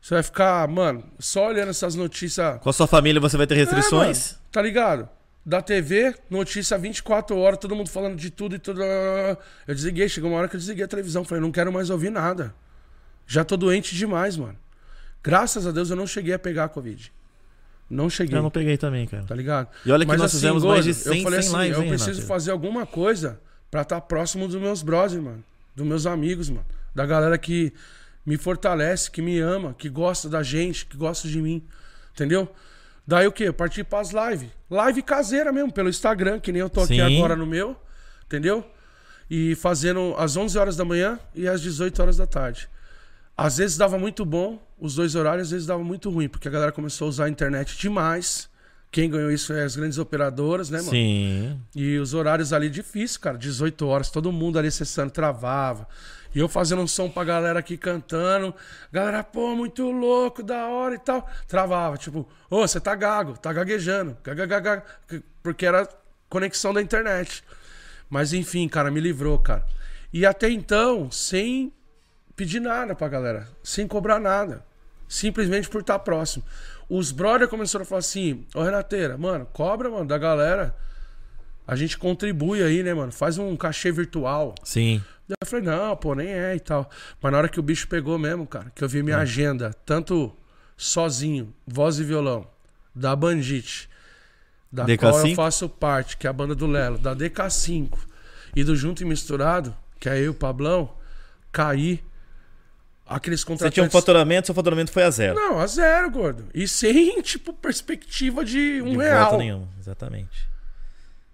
Você 0.00 0.14
vai 0.14 0.22
ficar, 0.22 0.68
mano, 0.68 1.02
só 1.18 1.48
olhando 1.48 1.70
essas 1.70 1.94
notícias. 1.94 2.60
Com 2.60 2.68
a 2.68 2.72
sua 2.72 2.86
família 2.86 3.20
você 3.20 3.36
vai 3.38 3.46
ter 3.46 3.54
É, 3.54 3.58
restrições? 3.58 4.32
mano, 4.32 4.42
tá 4.52 4.62
ligado? 4.62 5.08
Da 5.44 5.62
TV, 5.62 6.14
notícia 6.28 6.76
24 6.76 7.36
horas, 7.36 7.58
todo 7.58 7.74
mundo 7.74 7.88
falando 7.88 8.16
de 8.16 8.30
tudo 8.30 8.54
e 8.54 8.58
tudo. 8.58 8.82
Eu 8.82 9.74
desliguei, 9.74 10.08
chegou 10.08 10.30
uma 10.30 10.38
hora 10.38 10.48
que 10.48 10.56
eu 10.56 10.60
desliguei 10.60 10.84
a 10.84 10.88
televisão. 10.88 11.24
Falei, 11.24 11.40
não 11.42 11.50
quero 11.50 11.72
mais 11.72 11.88
ouvir 11.88 12.10
nada. 12.10 12.54
Já 13.26 13.44
tô 13.44 13.56
doente 13.56 13.94
demais, 13.96 14.36
mano. 14.36 14.56
Graças 15.22 15.66
a 15.66 15.72
Deus 15.72 15.88
eu 15.90 15.96
não 15.96 16.06
cheguei 16.06 16.34
a 16.34 16.38
pegar 16.38 16.64
a 16.64 16.68
Covid. 16.68 17.10
Não 17.90 18.10
cheguei. 18.10 18.36
eu 18.36 18.42
não 18.42 18.50
peguei 18.50 18.76
também, 18.76 19.06
cara. 19.06 19.24
Tá 19.24 19.34
ligado? 19.34 19.68
E 19.84 19.90
olha 19.90 20.04
que 20.04 20.08
Mas 20.08 20.20
nós 20.20 20.30
assim, 20.30 20.36
fizemos 20.36 20.62
mais 20.62 20.84
de 20.84 20.92
gordo, 20.92 21.04
100, 21.04 21.16
eu 21.16 21.22
falei 21.24 21.42
100 21.42 21.48
assim, 21.48 21.62
lives, 21.62 21.76
eu 21.78 21.82
hein, 21.82 21.88
preciso 21.88 22.10
Renato? 22.10 22.26
fazer 22.26 22.50
alguma 22.50 22.86
coisa 22.86 23.40
pra 23.70 23.82
estar 23.82 24.00
próximo 24.02 24.46
dos 24.46 24.60
meus 24.60 24.82
brothers, 24.82 25.22
mano. 25.22 25.42
Dos 25.74 25.86
meus 25.86 26.06
amigos, 26.06 26.50
mano. 26.50 26.66
Da 26.94 27.06
galera 27.06 27.38
que 27.38 27.72
me 28.26 28.36
fortalece, 28.36 29.10
que 29.10 29.22
me 29.22 29.38
ama, 29.38 29.74
que 29.78 29.88
gosta 29.88 30.28
da 30.28 30.42
gente, 30.42 30.84
que 30.84 30.96
gosta 30.96 31.28
de 31.28 31.40
mim. 31.40 31.62
Entendeu? 32.12 32.48
Daí 33.06 33.26
o 33.26 33.32
quê? 33.32 33.44
Eu 33.44 33.54
parti 33.54 33.82
pras 33.82 34.10
lives. 34.10 34.50
Live 34.70 35.00
caseira 35.02 35.50
mesmo, 35.50 35.72
pelo 35.72 35.88
Instagram, 35.88 36.38
que 36.40 36.52
nem 36.52 36.60
eu 36.60 36.68
tô 36.68 36.82
aqui 36.82 36.96
Sim. 36.96 37.16
agora 37.16 37.34
no 37.34 37.46
meu. 37.46 37.74
Entendeu? 38.26 38.62
E 39.30 39.54
fazendo 39.54 40.14
às 40.18 40.36
11 40.36 40.58
horas 40.58 40.76
da 40.76 40.84
manhã 40.84 41.18
e 41.34 41.48
às 41.48 41.62
18 41.62 42.02
horas 42.02 42.16
da 42.18 42.26
tarde. 42.26 42.68
Às 43.38 43.58
vezes 43.58 43.76
dava 43.76 43.96
muito 43.96 44.24
bom, 44.24 44.60
os 44.76 44.96
dois 44.96 45.14
horários, 45.14 45.46
às 45.46 45.50
vezes 45.52 45.66
dava 45.68 45.84
muito 45.84 46.10
ruim, 46.10 46.28
porque 46.28 46.48
a 46.48 46.50
galera 46.50 46.72
começou 46.72 47.06
a 47.06 47.08
usar 47.08 47.24
a 47.26 47.28
internet 47.28 47.78
demais. 47.78 48.50
Quem 48.90 49.08
ganhou 49.08 49.30
isso 49.30 49.52
é 49.52 49.62
as 49.62 49.76
grandes 49.76 49.96
operadoras, 49.96 50.70
né, 50.70 50.78
mano? 50.78 50.90
Sim. 50.90 51.62
E 51.72 51.98
os 51.98 52.14
horários 52.14 52.52
ali 52.52 52.68
difícil, 52.68 53.20
cara. 53.20 53.38
18 53.38 53.86
horas, 53.86 54.10
todo 54.10 54.32
mundo 54.32 54.58
ali 54.58 54.66
acessando, 54.66 55.12
travava. 55.12 55.86
E 56.34 56.40
eu 56.40 56.48
fazendo 56.48 56.82
um 56.82 56.86
som 56.88 57.08
pra 57.08 57.22
galera 57.22 57.60
aqui 57.60 57.76
cantando. 57.76 58.52
Galera, 58.90 59.22
pô, 59.22 59.54
muito 59.54 59.88
louco, 59.88 60.42
da 60.42 60.66
hora 60.66 60.96
e 60.96 60.98
tal. 60.98 61.24
Travava, 61.46 61.96
tipo, 61.96 62.28
ô, 62.50 62.66
você 62.66 62.80
tá 62.80 62.96
gago, 62.96 63.38
tá 63.38 63.52
gaguejando. 63.52 64.16
Gagagaga, 64.24 64.82
porque 65.44 65.64
era 65.64 65.88
conexão 66.28 66.74
da 66.74 66.82
internet. 66.82 67.44
Mas 68.10 68.32
enfim, 68.32 68.66
cara, 68.66 68.90
me 68.90 68.98
livrou, 68.98 69.38
cara. 69.38 69.64
E 70.12 70.26
até 70.26 70.50
então, 70.50 71.08
sem 71.08 71.72
pedir 72.38 72.60
nada 72.60 72.94
pra 72.94 73.08
galera, 73.08 73.48
sem 73.64 73.88
cobrar 73.88 74.20
nada. 74.20 74.64
Simplesmente 75.08 75.68
por 75.68 75.80
estar 75.80 75.98
próximo. 75.98 76.44
Os 76.88 77.10
brothers 77.10 77.50
começaram 77.50 77.82
a 77.82 77.86
falar 77.86 77.98
assim: 77.98 78.46
Ô 78.54 78.62
Renateira, 78.62 79.18
mano, 79.18 79.46
cobra, 79.52 79.90
mano, 79.90 80.06
da 80.06 80.16
galera. 80.16 80.74
A 81.66 81.76
gente 81.76 81.98
contribui 81.98 82.62
aí, 82.62 82.82
né, 82.82 82.94
mano? 82.94 83.12
Faz 83.12 83.36
um 83.36 83.54
cachê 83.56 83.90
virtual. 83.90 84.54
Sim. 84.62 85.02
Daí 85.28 85.36
eu 85.42 85.46
falei, 85.46 85.66
não, 85.66 85.94
pô, 85.94 86.14
nem 86.14 86.28
é 86.28 86.56
e 86.56 86.60
tal. 86.60 86.88
Mas 87.20 87.32
na 87.32 87.38
hora 87.38 87.48
que 87.48 87.60
o 87.60 87.62
bicho 87.62 87.86
pegou 87.88 88.18
mesmo, 88.18 88.46
cara, 88.46 88.72
que 88.74 88.82
eu 88.82 88.88
vi 88.88 89.02
minha 89.02 89.18
agenda, 89.18 89.74
tanto 89.84 90.34
sozinho, 90.74 91.52
voz 91.66 91.98
e 91.98 92.04
violão, 92.04 92.46
da 92.94 93.14
Bandit, 93.14 93.90
da 94.72 94.86
DK5? 94.86 94.98
qual 94.98 95.28
eu 95.28 95.34
faço 95.34 95.68
parte, 95.68 96.16
que 96.16 96.26
é 96.26 96.30
a 96.30 96.32
banda 96.32 96.54
do 96.54 96.66
Lelo, 96.66 96.96
da 96.96 97.14
DK5, 97.14 97.98
e 98.56 98.64
do 98.64 98.74
Junto 98.74 99.02
e 99.02 99.04
Misturado, 99.04 99.76
que 100.00 100.08
é 100.08 100.18
eu 100.18 100.24
e 100.24 100.28
o 100.30 100.34
Pablão, 100.34 100.94
caí. 101.52 102.02
Aqueles 103.08 103.40
Você 103.40 103.46
contratantes... 103.46 103.74
tinha 103.74 103.86
um 103.86 103.90
faturamento, 103.90 104.46
seu 104.46 104.54
faturamento 104.54 104.92
foi 104.92 105.02
a 105.02 105.10
zero. 105.10 105.34
Não, 105.34 105.58
a 105.58 105.66
zero, 105.66 106.10
gordo. 106.10 106.44
E 106.52 106.68
sem, 106.68 107.20
tipo, 107.22 107.52
perspectiva 107.54 108.44
de 108.44 108.82
um 108.82 108.90
De 108.90 108.96
real. 108.98 109.20
volta 109.30 109.38
nenhuma, 109.38 109.68
exatamente. 109.80 110.46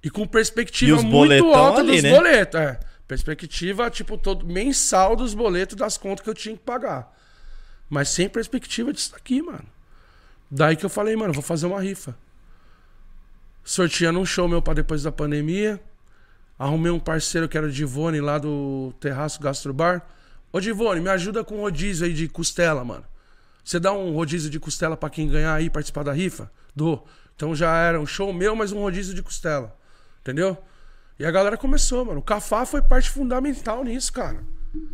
E 0.03 0.09
com 0.09 0.27
perspectiva 0.27 1.01
E 1.01 1.05
muito 1.05 1.53
alta 1.53 1.81
ali, 1.81 1.93
dos 1.95 2.03
né? 2.05 2.11
boletos. 2.11 2.61
É. 2.61 2.79
Perspectiva, 3.09 3.91
tipo, 3.91 4.17
todo 4.17 4.47
mensal 4.47 5.17
dos 5.17 5.35
boletos 5.35 5.77
das 5.77 5.97
contas 5.99 6.23
que 6.23 6.31
eu 6.31 6.35
tinha 6.35 6.55
que 6.57 6.63
pagar. 6.63 7.13
Mas 7.91 8.09
sem 8.09 8.29
perspectiva 8.29 8.93
disso 8.93 9.13
aqui, 9.17 9.43
mano. 9.43 9.65
Daí 10.51 10.77
que 10.77 10.87
eu 10.87 10.91
falei, 10.91 11.17
mano, 11.17 11.33
vou 11.33 11.43
fazer 11.43 11.67
uma 11.67 11.81
rifa. 11.81 12.17
Sorteando 13.65 14.21
um 14.21 14.27
show 14.27 14.47
meu 14.49 14.63
pra 14.63 14.75
depois 14.75 15.03
da 15.03 15.11
pandemia. 15.11 15.81
Arrumei 16.59 16.93
um 16.93 17.01
parceiro 17.01 17.49
que 17.49 17.57
era 17.59 17.67
o 17.67 17.71
Divone 17.71 18.21
lá 18.21 18.39
do 18.39 18.95
Terraço 19.01 19.41
Gastrobar. 19.41 20.07
Ô 20.55 20.61
Divone, 20.61 21.01
me 21.01 21.11
ajuda 21.11 21.43
com 21.43 21.57
um 21.57 21.61
rodízio 21.63 22.07
aí 22.07 22.13
de 22.13 22.29
costela, 22.29 22.85
mano. 22.85 23.03
Você 23.65 23.81
dá 23.81 23.91
um 23.93 24.13
rodízio 24.13 24.49
de 24.49 24.61
costela 24.61 24.97
pra 24.97 25.11
quem 25.11 25.29
ganhar 25.29 25.53
aí 25.53 25.69
participar 25.69 26.05
da 26.05 26.13
rifa? 26.13 26.49
Dou. 26.77 27.05
Então 27.35 27.57
já 27.57 27.77
era 27.77 28.01
um 28.01 28.07
show 28.07 28.33
meu, 28.33 28.55
mas 28.55 28.71
um 28.71 28.79
rodízio 28.81 29.13
de 29.15 29.21
costela. 29.21 29.77
Entendeu? 30.21 30.57
E 31.19 31.27
a 31.27 31.31
galera 31.33 31.57
começou, 31.57 32.05
mano. 32.05 32.21
O 32.21 32.23
Cafá 32.23 32.65
foi 32.65 32.81
parte 32.81 33.11
fundamental 33.11 33.83
nisso, 33.83 34.13
cara. 34.13 34.45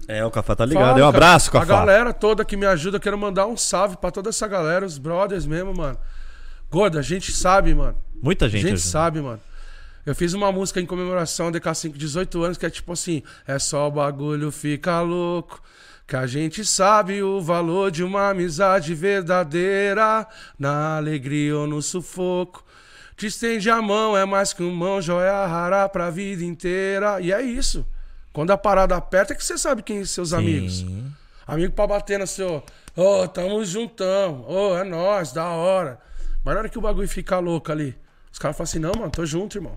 É, 0.09 0.25
o 0.25 0.31
Cafá 0.31 0.57
tá 0.57 0.65
ligado. 0.65 0.87
Fala, 0.89 1.01
é 1.01 1.05
um 1.05 1.09
abraço, 1.09 1.51
A 1.51 1.53
Cafá. 1.53 1.67
galera 1.67 2.15
toda 2.15 2.43
que 2.43 2.57
me 2.57 2.65
ajuda, 2.65 2.99
quero 2.99 3.19
mandar 3.19 3.47
um 3.47 3.57
salve 3.57 3.99
pra 3.99 4.11
toda 4.11 4.31
essa 4.31 4.49
galera, 4.49 4.87
os 4.87 4.97
brothers 4.97 5.45
mesmo, 5.45 5.75
mano. 5.77 5.99
Gordo, 6.71 6.99
a 6.99 7.03
gente 7.03 7.33
sabe, 7.33 7.75
mano. 7.75 7.99
Muita 8.23 8.47
A 8.47 8.49
gente. 8.49 8.63
gente 8.63 8.73
ajuda. 8.75 8.89
sabe, 8.91 9.21
mano. 9.21 9.41
Eu 10.05 10.15
fiz 10.15 10.33
uma 10.33 10.51
música 10.51 10.81
em 10.81 10.87
comemoração 10.87 11.47
ao 11.47 11.53
DK5 11.53 11.93
18 11.93 12.43
anos 12.43 12.59
que 12.59 12.67
é 12.67 12.71
tipo 12.71 12.93
assim: 12.93 13.23
é 13.47 13.59
só 13.59 13.89
o 13.89 13.91
bagulho 13.91 14.51
fica 14.51 15.01
louco. 15.01 15.63
Que 16.07 16.17
a 16.17 16.27
gente 16.27 16.65
sabe 16.65 17.23
o 17.23 17.41
valor 17.41 17.91
de 17.91 18.03
uma 18.03 18.31
amizade 18.31 18.95
verdadeira, 18.95 20.27
na 20.59 20.97
alegria 20.97 21.57
ou 21.57 21.69
no 21.69 21.81
sufoco. 21.81 22.65
Te 23.17 23.27
estende 23.27 23.71
a 23.71 23.81
mão, 23.81 24.17
é 24.17 24.25
mais 24.25 24.53
que 24.53 24.63
um 24.63 24.75
mão, 24.75 25.01
joia 25.01 25.47
rara 25.47 25.89
pra 25.89 26.11
vida 26.11 26.43
inteira. 26.43 27.21
E 27.21 27.33
é 27.33 27.41
isso. 27.41 27.87
Quando 28.33 28.51
a 28.51 28.59
parada 28.59 28.97
aperta, 28.97 29.35
é 29.35 29.37
que 29.37 29.45
você 29.45 29.57
sabe 29.59 29.83
quem 29.83 29.99
são 29.99 30.07
seus 30.07 30.33
amigos. 30.33 30.79
Sim. 30.79 31.13
Amigo 31.47 31.75
pra 31.75 31.87
bater 31.87 32.19
no 32.19 32.27
seu. 32.27 32.63
Ô, 32.97 33.29
tamo 33.29 33.65
juntão. 33.65 34.45
Ô, 34.49 34.77
é 34.77 34.83
nóis, 34.83 35.33
da 35.33 35.49
hora. 35.49 36.01
Mas 36.45 36.55
na 36.55 36.61
hora 36.61 36.69
que 36.69 36.79
o 36.79 36.81
bagulho 36.81 37.09
fica 37.09 37.39
louco 37.39 37.71
ali, 37.71 37.97
os 38.33 38.39
caras 38.39 38.57
falam 38.57 38.69
assim: 38.69 38.79
não, 38.79 38.93
mano, 38.97 39.11
tô 39.11 39.25
junto, 39.27 39.59
irmão. 39.59 39.77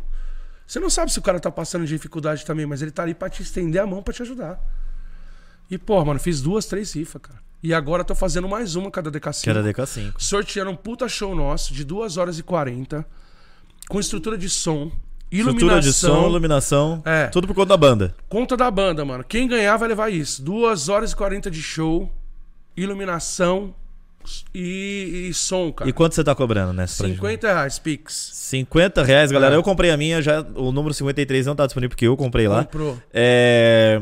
Você 0.66 0.80
não 0.80 0.90
sabe 0.90 1.12
se 1.12 1.20
o 1.20 1.22
cara 1.22 1.40
tá 1.40 1.52
passando 1.52 1.86
dificuldade 1.86 2.46
também, 2.46 2.66
mas 2.66 2.82
ele 2.82 2.92
tá 2.92 3.04
ali 3.04 3.14
pra 3.14 3.30
te 3.30 3.42
estender 3.44 3.82
a 3.82 3.86
mão 3.86 4.02
pra 4.02 4.14
te 4.14 4.22
ajudar. 4.22 4.60
E, 5.70 5.78
pô, 5.78 6.04
mano, 6.04 6.20
fiz 6.20 6.42
duas, 6.42 6.66
três 6.66 6.94
rifas, 6.94 7.22
cara. 7.22 7.40
E 7.62 7.74
agora 7.74 8.04
tô 8.04 8.14
fazendo 8.14 8.48
mais 8.48 8.76
uma 8.76 8.92
cada 8.92 9.10
DK5. 9.10 9.44
Que 9.44 9.50
era 9.50 9.64
DK5. 9.64 10.14
Sorteando 10.18 10.72
um 10.72 10.76
puta 10.76 11.08
show 11.08 11.34
nosso 11.34 11.74
de 11.74 11.86
2 11.86 12.18
horas 12.18 12.38
e 12.38 12.44
40. 12.44 13.06
Com 13.88 14.00
estrutura 14.00 14.38
de 14.38 14.50
som. 14.50 14.92
Estrutura 15.32 15.80
de 15.80 15.92
som, 15.92 16.28
iluminação. 16.28 17.02
É. 17.06 17.28
Tudo 17.28 17.48
por 17.48 17.56
conta 17.56 17.70
da 17.70 17.78
banda. 17.78 18.16
Conta 18.30 18.56
da 18.56 18.70
banda, 18.70 19.04
mano. 19.04 19.24
Quem 19.24 19.48
ganhar 19.48 19.78
vai 19.78 19.88
levar 19.88 20.12
isso. 20.12 20.44
2 20.44 20.90
horas 20.90 21.12
e 21.12 21.16
40 21.16 21.50
de 21.50 21.62
show, 21.62 22.12
iluminação 22.76 23.74
e, 24.54 25.28
e 25.30 25.34
som, 25.34 25.72
cara. 25.72 25.90
E 25.90 25.94
quanto 25.94 26.16
você 26.16 26.24
tá 26.24 26.34
cobrando 26.36 26.74
nessa? 26.74 27.06
gente? 27.06 27.16
50 27.16 27.48
reais, 27.48 27.80
Pix. 27.80 28.30
50 28.34 29.04
reais, 29.04 29.32
galera. 29.32 29.56
É. 29.56 29.58
Eu 29.58 29.64
comprei 29.64 29.92
a 29.92 29.98
minha, 29.98 30.22
já 30.22 30.42
o 30.56 30.72
número 30.72 30.94
53 30.94 31.46
não 31.46 31.56
tá 31.56 31.66
disponível 31.66 31.90
porque 31.90 32.08
eu 32.08 32.16
comprei 32.18 32.48
lá. 32.48 32.64
Comprou. 32.66 32.98
É, 33.14 34.02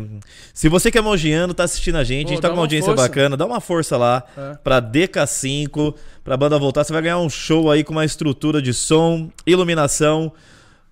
Se 0.53 0.67
você 0.69 0.91
que 0.91 0.97
é 0.97 1.01
mongiano, 1.01 1.53
tá 1.53 1.63
assistindo 1.63 1.95
a 1.97 2.03
gente, 2.03 2.23
Pô, 2.27 2.29
a 2.29 2.33
gente 2.33 2.41
tá 2.41 2.47
com 2.49 2.53
uma 2.53 2.59
uma 2.59 2.63
audiência 2.65 2.87
força. 2.93 3.03
bacana, 3.07 3.37
dá 3.37 3.45
uma 3.45 3.61
força 3.61 3.97
lá 3.97 4.23
É. 4.37 4.57
pra 4.63 4.81
DK5, 4.81 5.93
pra 6.23 6.35
banda 6.37 6.57
voltar. 6.59 6.83
Você 6.83 6.93
vai 6.93 7.01
ganhar 7.01 7.19
um 7.19 7.29
show 7.29 7.71
aí 7.71 7.83
com 7.83 7.91
uma 7.93 8.05
estrutura 8.05 8.61
de 8.61 8.73
som, 8.73 9.29
iluminação, 9.45 10.31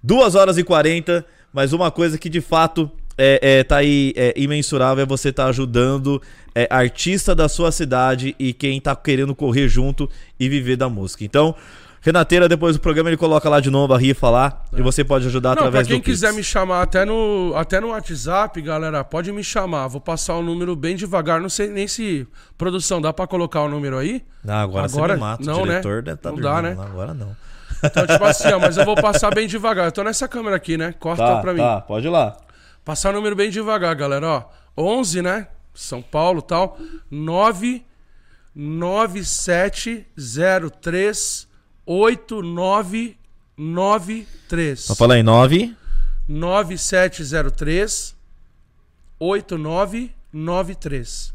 2 0.04 0.36
horas 0.36 0.58
e 0.58 0.64
40, 0.64 1.26
mas 1.54 1.74
uma 1.74 1.92
coisa 1.92 2.18
que 2.18 2.30
de 2.30 2.42
fato 2.42 2.90
é, 3.18 3.40
é, 3.60 3.64
tá 3.64 3.78
aí 3.78 4.14
é, 4.16 4.34
imensurável 4.38 5.04
é 5.04 5.06
você 5.06 5.32
tá 5.34 5.46
ajudando 5.48 6.22
é, 6.56 6.68
artista 6.70 7.34
da 7.36 7.48
sua 7.50 7.72
cidade 7.72 8.36
e 8.40 8.54
quem 8.54 8.80
tá 8.82 8.96
querendo 8.96 9.34
correr 9.36 9.68
junto 9.68 10.10
e 10.40 10.48
viver 10.50 10.76
da 10.76 10.90
música. 10.90 11.24
Então, 11.24 11.56
Renateira, 12.02 12.48
depois 12.48 12.78
do 12.78 12.82
programa, 12.82 13.10
ele 13.10 13.18
coloca 13.18 13.50
lá 13.50 13.60
de 13.60 13.70
novo 13.70 13.94
a 13.94 13.98
rifa 13.98 14.30
lá 14.30 14.64
e 14.74 14.82
você 14.82 15.04
pode 15.04 15.28
ajudar 15.28 15.50
É. 15.52 15.56
Não, 15.56 15.60
através 15.64 15.86
quem 15.86 15.98
do 16.00 16.04
Pix. 16.04 16.16
quiser 16.20 16.32
me 16.34 16.42
chamar 16.42 16.82
até 16.82 17.04
no, 17.04 17.52
até 17.58 17.82
no 17.82 17.90
WhatsApp, 17.90 18.62
galera, 18.62 19.04
pode 19.04 19.30
me 19.34 19.44
chamar. 19.44 19.86
Vou 19.88 20.00
passar 20.00 20.36
o 20.36 20.42
número 20.42 20.78
bem 20.78 20.96
devagar. 20.96 21.42
Não 21.42 21.50
sei 21.50 21.68
nem 21.68 21.90
se. 21.90 22.26
Produção, 22.58 23.02
dá 23.02 23.12
pra 23.12 23.28
colocar 23.28 23.64
o 23.64 23.68
número 23.70 23.98
aí? 23.98 24.24
Ah, 24.48 24.62
agora, 24.62 24.86
Agora, 24.86 25.14
você 25.16 25.20
mata. 25.20 25.44
não, 25.44 25.64
o 25.64 25.66
né? 25.66 25.72
diretor 25.82 26.02
deve 26.02 26.18
tá 26.18 26.32
Não 26.32 26.40
dá, 26.40 26.62
né? 26.62 26.74
lá, 26.74 26.86
Agora 26.86 27.14
não. 27.14 27.36
Então, 27.84 28.08
tipo 28.08 28.24
assim, 28.24 28.48
ó, 28.54 28.60
mas 28.60 28.78
eu 28.78 28.86
vou 28.86 28.96
passar 28.96 29.30
bem 29.36 29.46
devagar. 29.46 29.86
Eu 29.88 29.92
tô 29.92 30.02
nessa 30.02 30.26
câmera 30.26 30.56
aqui, 30.56 30.78
né? 30.78 30.94
Corta 30.98 31.22
Tá, 31.22 31.42
pra 31.42 31.52
mim. 31.54 31.60
tá, 31.60 31.82
pode 31.82 32.08
ir 32.08 32.10
lá. 32.10 32.38
Passar 32.86 33.10
o 33.10 33.14
número 33.14 33.36
bem 33.36 33.50
devagar, 33.50 33.94
galera, 33.94 34.26
ó. 34.26 34.44
11, 34.78 35.22
né? 35.22 35.48
São 35.80 36.02
Paulo, 36.02 36.42
tal. 36.42 36.78
9 37.10 37.86
9703 38.56 41.48
8993. 41.86 44.80
Só 44.82 44.94
fala 44.96 45.14
aí, 45.16 45.24
9. 45.24 45.74
9703 46.28 48.14
8993. 49.20 51.34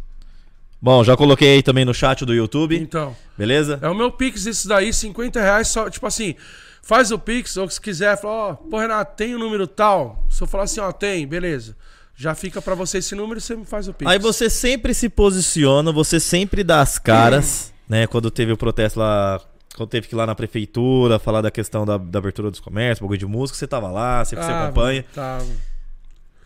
Bom, 0.80 1.02
já 1.02 1.16
coloquei 1.16 1.54
aí 1.54 1.62
também 1.62 1.84
no 1.86 1.94
chat 1.94 2.24
do 2.26 2.34
YouTube, 2.34 2.76
Então, 2.76 3.16
beleza? 3.38 3.78
é 3.80 3.88
o 3.88 3.94
meu 3.94 4.12
Pix 4.12 4.44
isso 4.44 4.68
daí, 4.68 4.92
50 4.92 5.40
reais 5.40 5.68
só, 5.68 5.88
tipo 5.88 6.06
assim, 6.06 6.34
faz 6.82 7.10
o 7.10 7.18
Pix, 7.18 7.56
ou 7.56 7.70
se 7.70 7.80
quiser, 7.80 8.20
fala, 8.20 8.50
ó, 8.50 8.54
pô, 8.54 8.78
Renato, 8.78 9.16
tem 9.16 9.34
o 9.34 9.38
número 9.38 9.66
tal? 9.66 10.22
Se 10.28 10.42
eu 10.42 10.46
falar 10.46 10.64
assim, 10.64 10.80
ó, 10.80 10.92
tem, 10.92 11.26
beleza. 11.26 11.74
Já 12.16 12.34
fica 12.34 12.62
pra 12.62 12.74
você 12.74 12.98
esse 12.98 13.14
número 13.14 13.38
e 13.38 13.40
você 13.42 13.56
me 13.56 13.64
faz 13.64 13.88
o 13.88 13.92
Pix. 13.92 14.10
Aí 14.10 14.18
você 14.18 14.48
sempre 14.48 14.94
se 14.94 15.08
posiciona, 15.08 15.90
você 15.92 16.20
sempre 16.20 16.62
dá 16.62 16.80
as 16.80 16.98
caras, 16.98 17.72
né? 17.88 18.06
Quando 18.06 18.30
teve 18.30 18.52
o 18.52 18.56
protesto 18.56 19.00
lá, 19.00 19.40
quando 19.76 19.88
teve 19.88 20.06
que 20.06 20.14
ir 20.14 20.16
lá 20.16 20.24
na 20.26 20.34
prefeitura 20.34 21.18
falar 21.18 21.40
da 21.40 21.50
questão 21.50 21.84
da, 21.84 21.98
da 21.98 22.18
abertura 22.20 22.50
dos 22.50 22.60
comércios, 22.60 23.00
bagulho 23.00 23.18
de 23.18 23.26
música, 23.26 23.58
você 23.58 23.66
tava 23.66 23.90
lá, 23.90 24.24
você, 24.24 24.36
você 24.36 24.42
acompanha. 24.64 25.04
Tá. 25.12 25.42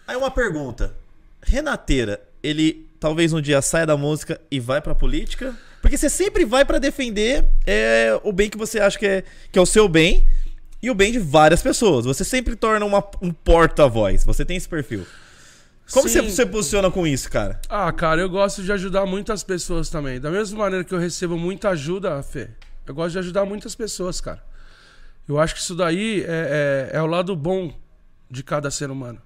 Aí 0.07 0.17
uma 0.17 0.31
pergunta. 0.31 0.95
Renateira, 1.43 2.21
ele 2.43 2.87
talvez 2.99 3.33
um 3.33 3.41
dia 3.41 3.61
saia 3.61 3.87
da 3.87 3.97
música 3.97 4.41
e 4.51 4.59
vai 4.59 4.81
pra 4.81 4.95
política? 4.95 5.55
Porque 5.83 5.97
você 5.97 6.09
sempre 6.11 6.45
vai 6.45 6.65
pra 6.65 6.79
defender 6.79 7.45
é, 7.67 8.19
o 8.25 8.33
bem 8.33 8.51
que 8.51 8.57
você 8.59 8.81
acha 8.81 8.99
que 8.99 9.07
é, 9.07 9.25
que 9.53 9.59
é 9.59 9.63
o 9.63 9.67
seu 9.67 9.87
bem 9.89 10.27
e 10.83 10.91
o 10.91 10.95
bem 10.95 11.13
de 11.13 11.19
várias 11.19 11.63
pessoas. 11.63 12.05
Você 12.07 12.25
sempre 12.25 12.57
torna 12.57 12.85
uma- 12.85 13.05
um 13.23 13.31
porta-voz. 13.33 14.25
Você 14.25 14.45
tem 14.45 14.57
esse 14.57 14.69
perfil. 14.69 15.07
Como 15.93 16.09
você 16.09 16.23
Sim. 16.23 16.31
se 16.31 16.47
posiciona 16.47 16.91
com 16.91 17.07
isso, 17.07 17.31
cara? 17.31 17.61
Ah, 17.69 17.91
cara, 17.93 18.21
eu 18.21 18.29
gosto 18.29 18.63
de 18.63 18.71
ajudar 18.73 19.07
muitas 19.07 19.43
pessoas 19.43 19.89
também. 19.89 20.21
Da 20.21 20.31
mesma 20.31 20.59
maneira 20.59 20.85
que 20.85 20.93
eu 20.93 20.99
recebo 20.99 21.39
muita 21.39 21.71
ajuda, 21.71 22.23
Fê, 22.23 22.51
eu 22.87 22.95
gosto 22.95 23.13
de 23.13 23.19
ajudar 23.21 23.45
muitas 23.47 23.75
pessoas, 23.75 24.21
cara. 24.21 24.43
Eu 25.27 25.39
acho 25.39 25.55
que 25.55 25.61
isso 25.61 25.75
daí 25.75 26.23
é, 26.23 26.91
é, 26.93 26.97
é 26.97 27.03
o 27.03 27.07
lado 27.07 27.35
bom 27.35 27.75
de 28.31 28.43
cada 28.43 28.71
ser 28.71 28.91
humano. 28.91 29.21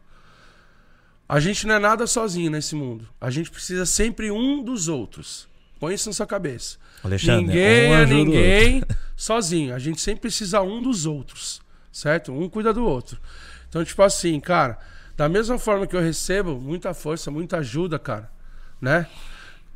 A 1.28 1.40
gente 1.40 1.66
não 1.66 1.76
é 1.76 1.78
nada 1.78 2.06
sozinho 2.06 2.50
nesse 2.50 2.74
mundo. 2.74 3.08
A 3.20 3.30
gente 3.30 3.50
precisa 3.50 3.86
sempre 3.86 4.30
um 4.30 4.62
dos 4.62 4.88
outros. 4.88 5.48
Põe 5.80 5.94
isso 5.94 6.08
na 6.08 6.12
sua 6.12 6.26
cabeça. 6.26 6.76
Alexandre, 7.02 7.46
ninguém 7.46 7.90
um 7.90 7.94
é 7.94 8.06
ninguém 8.06 8.82
sozinho. 9.16 9.74
A 9.74 9.78
gente 9.78 10.00
sempre 10.00 10.20
precisa 10.22 10.60
um 10.60 10.80
dos 10.80 11.06
outros, 11.06 11.60
certo? 11.90 12.32
Um 12.32 12.48
cuida 12.48 12.72
do 12.72 12.84
outro. 12.84 13.20
Então, 13.68 13.84
tipo 13.84 14.02
assim, 14.02 14.38
cara, 14.38 14.78
da 15.22 15.28
mesma 15.28 15.56
forma 15.56 15.86
que 15.86 15.94
eu 15.94 16.00
recebo 16.00 16.58
muita 16.58 16.92
força, 16.92 17.30
muita 17.30 17.58
ajuda, 17.58 17.96
cara, 17.96 18.28
né? 18.80 19.06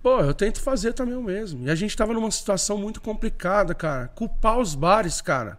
Pô, 0.03 0.19
eu 0.19 0.35
tento 0.35 0.61
fazer 0.61 0.93
também 0.93 1.15
o 1.15 1.23
mesmo. 1.23 1.65
E 1.65 1.71
a 1.71 1.75
gente 1.77 1.97
tava 1.97 2.13
numa 2.13 2.33
situação 2.33 2.77
muito 2.77 3.01
complicada, 3.01 3.73
cara. 3.73 4.09
Culpar 4.09 4.59
os 4.59 4.75
bares, 4.75 5.21
cara. 5.21 5.57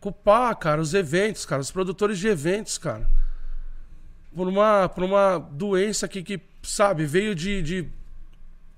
Culpar, 0.00 0.56
cara, 0.56 0.80
os 0.80 0.94
eventos, 0.94 1.44
cara, 1.44 1.60
os 1.60 1.70
produtores 1.70 2.18
de 2.18 2.28
eventos, 2.28 2.78
cara. 2.78 3.06
Por 4.34 4.48
uma, 4.48 4.88
por 4.88 5.04
uma 5.04 5.36
doença 5.36 6.06
aqui 6.06 6.22
que, 6.22 6.40
sabe, 6.62 7.04
veio 7.04 7.34
de, 7.34 7.60
de 7.60 7.88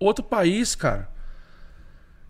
outro 0.01 0.25
país, 0.25 0.75
cara. 0.75 1.09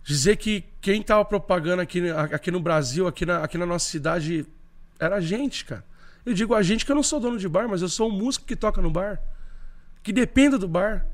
Dizer 0.03 0.35
que 0.35 0.63
quem 0.79 1.01
tava 1.01 1.25
propagando 1.25 1.81
aqui, 1.81 2.11
aqui 2.31 2.51
no 2.51 2.59
Brasil, 2.59 3.07
aqui 3.07 3.25
na, 3.25 3.43
aqui 3.43 3.57
na 3.57 3.65
nossa 3.65 3.89
cidade, 3.89 4.45
era 4.99 5.15
a 5.15 5.19
gente, 5.19 5.65
cara. 5.65 5.94
Eu 6.25 6.33
digo 6.33 6.53
a 6.55 6.61
gente 6.63 6.85
que 6.85 6.91
eu 6.91 6.95
não 6.95 7.03
sou 7.03 7.19
dono 7.19 7.37
de 7.37 7.47
bar, 7.47 7.67
mas 7.69 7.81
eu 7.81 7.89
sou 7.89 8.09
um 8.09 8.11
músico 8.11 8.45
que 8.45 8.55
toca 8.55 8.81
no 8.81 8.89
bar. 8.89 9.21
Que 10.01 10.11
depende 10.11 10.57
do 10.57 10.67
bar. 10.67 11.05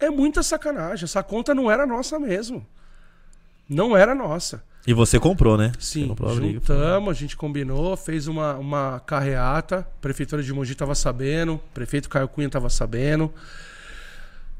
É 0.00 0.10
muita 0.10 0.42
sacanagem. 0.42 1.04
Essa 1.04 1.22
conta 1.22 1.54
não 1.54 1.70
era 1.70 1.86
nossa 1.86 2.18
mesmo. 2.18 2.66
Não 3.68 3.96
era 3.96 4.14
nossa. 4.14 4.62
E 4.86 4.94
você 4.94 5.18
comprou, 5.20 5.56
né? 5.58 5.72
Sim, 5.78 6.08
comprou 6.08 6.30
a 6.30 6.34
juntamos, 6.34 7.10
a 7.10 7.12
gente 7.12 7.36
combinou, 7.36 7.96
fez 7.96 8.26
uma, 8.26 8.54
uma 8.54 9.00
carreata. 9.00 9.80
A 9.80 9.82
Prefeitura 10.00 10.42
de 10.42 10.52
Mogi 10.52 10.74
tava 10.74 10.94
sabendo, 10.94 11.54
o 11.54 11.58
prefeito 11.74 12.08
Caio 12.08 12.26
Cunha 12.28 12.48
tava 12.48 12.70
sabendo, 12.70 13.30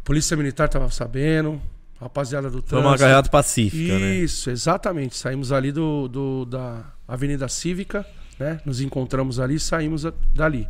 Polícia 0.04 0.36
Militar 0.36 0.68
tava 0.68 0.90
sabendo, 0.90 1.60
rapaziada 2.00 2.48
do 2.50 2.58
Foi 2.58 2.62
trânsito. 2.62 2.88
uma 2.88 2.98
carreata 2.98 3.30
pacífica, 3.30 3.98
né? 3.98 4.16
Isso, 4.16 4.50
exatamente. 4.50 5.16
Saímos 5.16 5.52
ali 5.52 5.72
do, 5.72 6.08
do- 6.08 6.44
da 6.44 6.82
Avenida 7.06 7.48
Cívica, 7.48 8.04
né? 8.38 8.60
Nos 8.64 8.80
encontramos 8.80 9.40
ali 9.40 9.56
e 9.56 9.60
saímos 9.60 10.04
dali. 10.34 10.68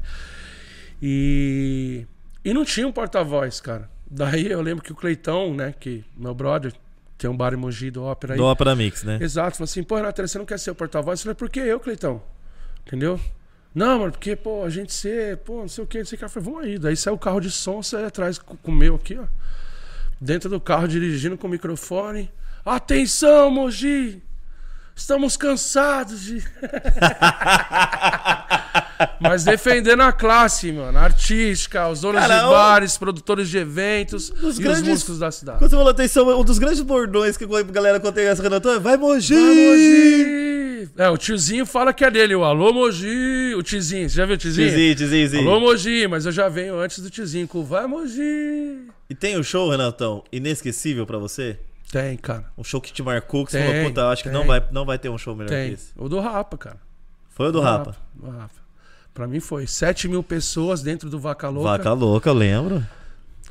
E, 1.03 2.07
e 2.45 2.53
não 2.53 2.65
tinha 2.65 2.87
um 2.87 2.93
porta-voz, 2.93 3.61
cara. 3.61 3.89
Daí 4.11 4.51
eu 4.51 4.61
lembro 4.61 4.83
que 4.83 4.93
o 4.93 4.95
Cleitão, 4.95 5.55
né? 5.55 5.75
Que 5.79 6.05
meu 6.17 6.35
brother 6.35 6.73
tem 7.17 7.29
um 7.29 7.37
bar 7.37 7.53
em 7.53 7.57
Mogi 7.57 7.91
do 7.91 8.03
Ópera 8.05 8.35
aí. 8.35 8.39
Do 8.39 8.45
Opera 8.47 8.75
Mix, 8.75 9.03
né? 9.03 9.19
Exato, 9.21 9.57
falou 9.57 9.65
assim, 9.65 9.83
pô, 9.83 9.97
Renato, 9.97 10.27
você 10.27 10.39
não 10.39 10.47
quer 10.47 10.59
ser 10.59 10.71
o 10.71 10.75
porta-voz? 10.75 11.21
Eu 11.21 11.25
falei, 11.25 11.35
por 11.35 11.51
que 11.51 11.61
eu, 11.61 11.81
Cleitão? 11.81 12.23
Entendeu? 12.87 13.21
Não, 13.75 13.99
mano, 13.99 14.13
porque, 14.13 14.35
pô, 14.35 14.65
a 14.65 14.71
gente 14.71 14.93
ser, 14.93 15.37
pô, 15.39 15.61
não 15.61 15.69
sei 15.69 15.85
o 15.85 15.87
que, 15.87 15.99
não 15.99 16.05
sei 16.07 16.17
o 16.17 16.19
que. 16.19 16.25
Eu 16.25 16.31
falei, 16.31 16.49
vamos 16.49 16.65
aí. 16.65 16.79
Daí 16.79 16.97
saiu 16.97 17.15
o 17.15 17.19
carro 17.19 17.41
de 17.41 17.51
som, 17.51 17.83
saiu 17.83 18.07
atrás 18.07 18.39
com 18.39 18.57
com 18.57 18.71
o 18.71 18.75
meu 18.75 18.95
aqui, 18.95 19.19
ó. 19.19 19.25
Dentro 20.21 20.49
do 20.49 20.61
carro, 20.61 20.89
dirigindo 20.89 21.37
com 21.37 21.47
o 21.47 21.51
microfone. 21.51 22.31
Atenção, 22.65 23.51
Mogi! 23.51 24.23
Estamos 24.99 25.37
cansados 25.37 26.21
de. 26.25 26.43
Mas 29.21 29.45
defendendo 29.45 30.01
a 30.03 30.13
classe, 30.13 30.73
mano. 30.73 30.99
Artística, 30.99 31.89
os 31.89 32.01
donos 32.01 32.21
Cara, 32.21 32.39
de 32.41 32.45
o- 32.47 32.51
bares, 32.51 32.99
produtores 32.99 33.49
de 33.49 33.59
eventos 33.59 34.29
Dos 34.31 34.59
e 34.59 34.63
grandes- 34.63 34.83
os 34.83 34.89
músicos 34.89 35.19
da 35.21 35.31
cidade. 35.31 35.59
Quando 35.61 35.71
você 35.71 35.77
falou 35.77 35.91
atenção, 35.91 36.41
um 36.41 36.45
dos 36.45 36.59
grandes 36.59 36.81
bordões 36.81 37.37
que 37.37 37.45
a 37.45 37.63
galera 37.63 38.01
essa 38.27 38.43
Renato 38.43 38.69
é 38.71 38.79
vai 38.81 38.97
Mogi! 38.97 39.35
Vai, 39.35 39.43
Mogi! 39.55 40.89
É, 40.97 41.09
o 41.09 41.17
tiozinho 41.17 41.65
fala 41.67 41.93
que 41.93 42.05
é 42.05 42.11
dele, 42.11 42.35
o 42.35 42.45
Alô 42.45 42.73
Mogi. 42.73 43.55
O 43.57 43.63
tiozinho, 43.63 44.09
você 44.11 44.17
já 44.17 44.27
viu 44.27 44.35
o 44.35 44.39
tiozinho? 44.39 44.69
Tizi, 44.69 44.95
tizi, 44.97 45.23
tizi. 45.23 45.39
Alô 45.39 45.61
Mogi, 45.61 46.07
mas 46.09 46.27
eu 46.27 46.33
já 46.33 46.49
venho 46.49 46.79
antes 46.79 46.99
do 47.01 47.09
tiozinho 47.11 47.47
com 47.47 47.59
o 47.61 47.65
Vai 47.65 47.87
Mogi. 47.87 48.81
E 49.09 49.15
tem 49.15 49.39
um 49.39 49.43
show, 49.43 49.71
Renatão, 49.71 50.23
inesquecível 50.33 51.07
pra 51.07 51.19
você? 51.19 51.59
Tem, 51.91 52.17
cara. 52.17 52.45
Um 52.57 52.63
show 52.65 52.81
que 52.81 52.93
te 52.93 53.03
marcou, 53.03 53.45
que 53.47 53.53
você 53.53 53.59
Tem, 53.59 53.67
falou, 53.69 53.85
puta, 53.89 54.09
acho 54.09 54.23
que 54.23 54.29
não 54.31 54.41
tem. 54.41 54.49
vai, 54.49 54.69
não 54.71 54.85
vai 54.85 54.99
ter 54.99 55.09
um 55.09 55.17
show 55.19 55.35
melhor 55.35 55.49
que 55.49 55.55
Tem. 55.55 55.73
esse. 55.73 55.93
O 55.97 56.09
do 56.09 56.21
Rapa, 56.21 56.59
cara. 56.59 56.77
Foi 57.31 57.49
o 57.49 57.53
do 57.53 57.61
Rapa. 57.61 57.97
Do 58.15 58.29
Rapa. 58.31 58.51
Pra 59.15 59.27
mim 59.27 59.41
foi 59.41 59.67
7 59.67 60.07
mil 60.07 60.23
pessoas 60.23 60.83
dentro 60.83 61.09
do 61.09 61.19
Vaca 61.19 61.49
Louca. 61.49 61.71
Vaca 61.71 61.93
louca, 61.93 62.29
eu 62.31 62.35
lembro. 62.35 62.87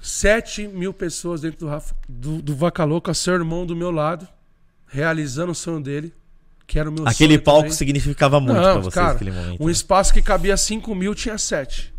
7 0.01 0.67
mil 0.67 0.93
pessoas 0.93 1.41
dentro 1.41 1.59
do, 1.61 1.67
Rafa- 1.67 1.95
do, 2.07 2.41
do 2.41 2.55
Vaca 2.55 2.83
Louca, 2.83 3.13
seu 3.13 3.33
irmão 3.33 3.65
do 3.65 3.75
meu 3.75 3.91
lado, 3.91 4.27
realizando 4.87 5.51
o 5.51 5.55
sonho 5.55 5.81
dele, 5.81 6.13
que 6.65 6.79
era 6.79 6.89
o 6.89 6.93
meu 6.93 7.07
Aquele 7.07 7.33
sonho 7.33 7.43
palco 7.43 7.61
também. 7.63 7.73
significava 7.75 8.39
muito 8.39 8.55
pra 8.61 8.73
Não, 8.75 8.81
vocês 8.81 8.93
cara, 8.93 9.13
naquele 9.13 9.31
momento. 9.31 9.61
um 9.61 9.65
né? 9.65 9.71
espaço 9.71 10.13
que 10.13 10.21
cabia 10.21 10.55
5 10.55 10.93
mil 10.95 11.13
tinha 11.15 11.37
7. 11.37 11.93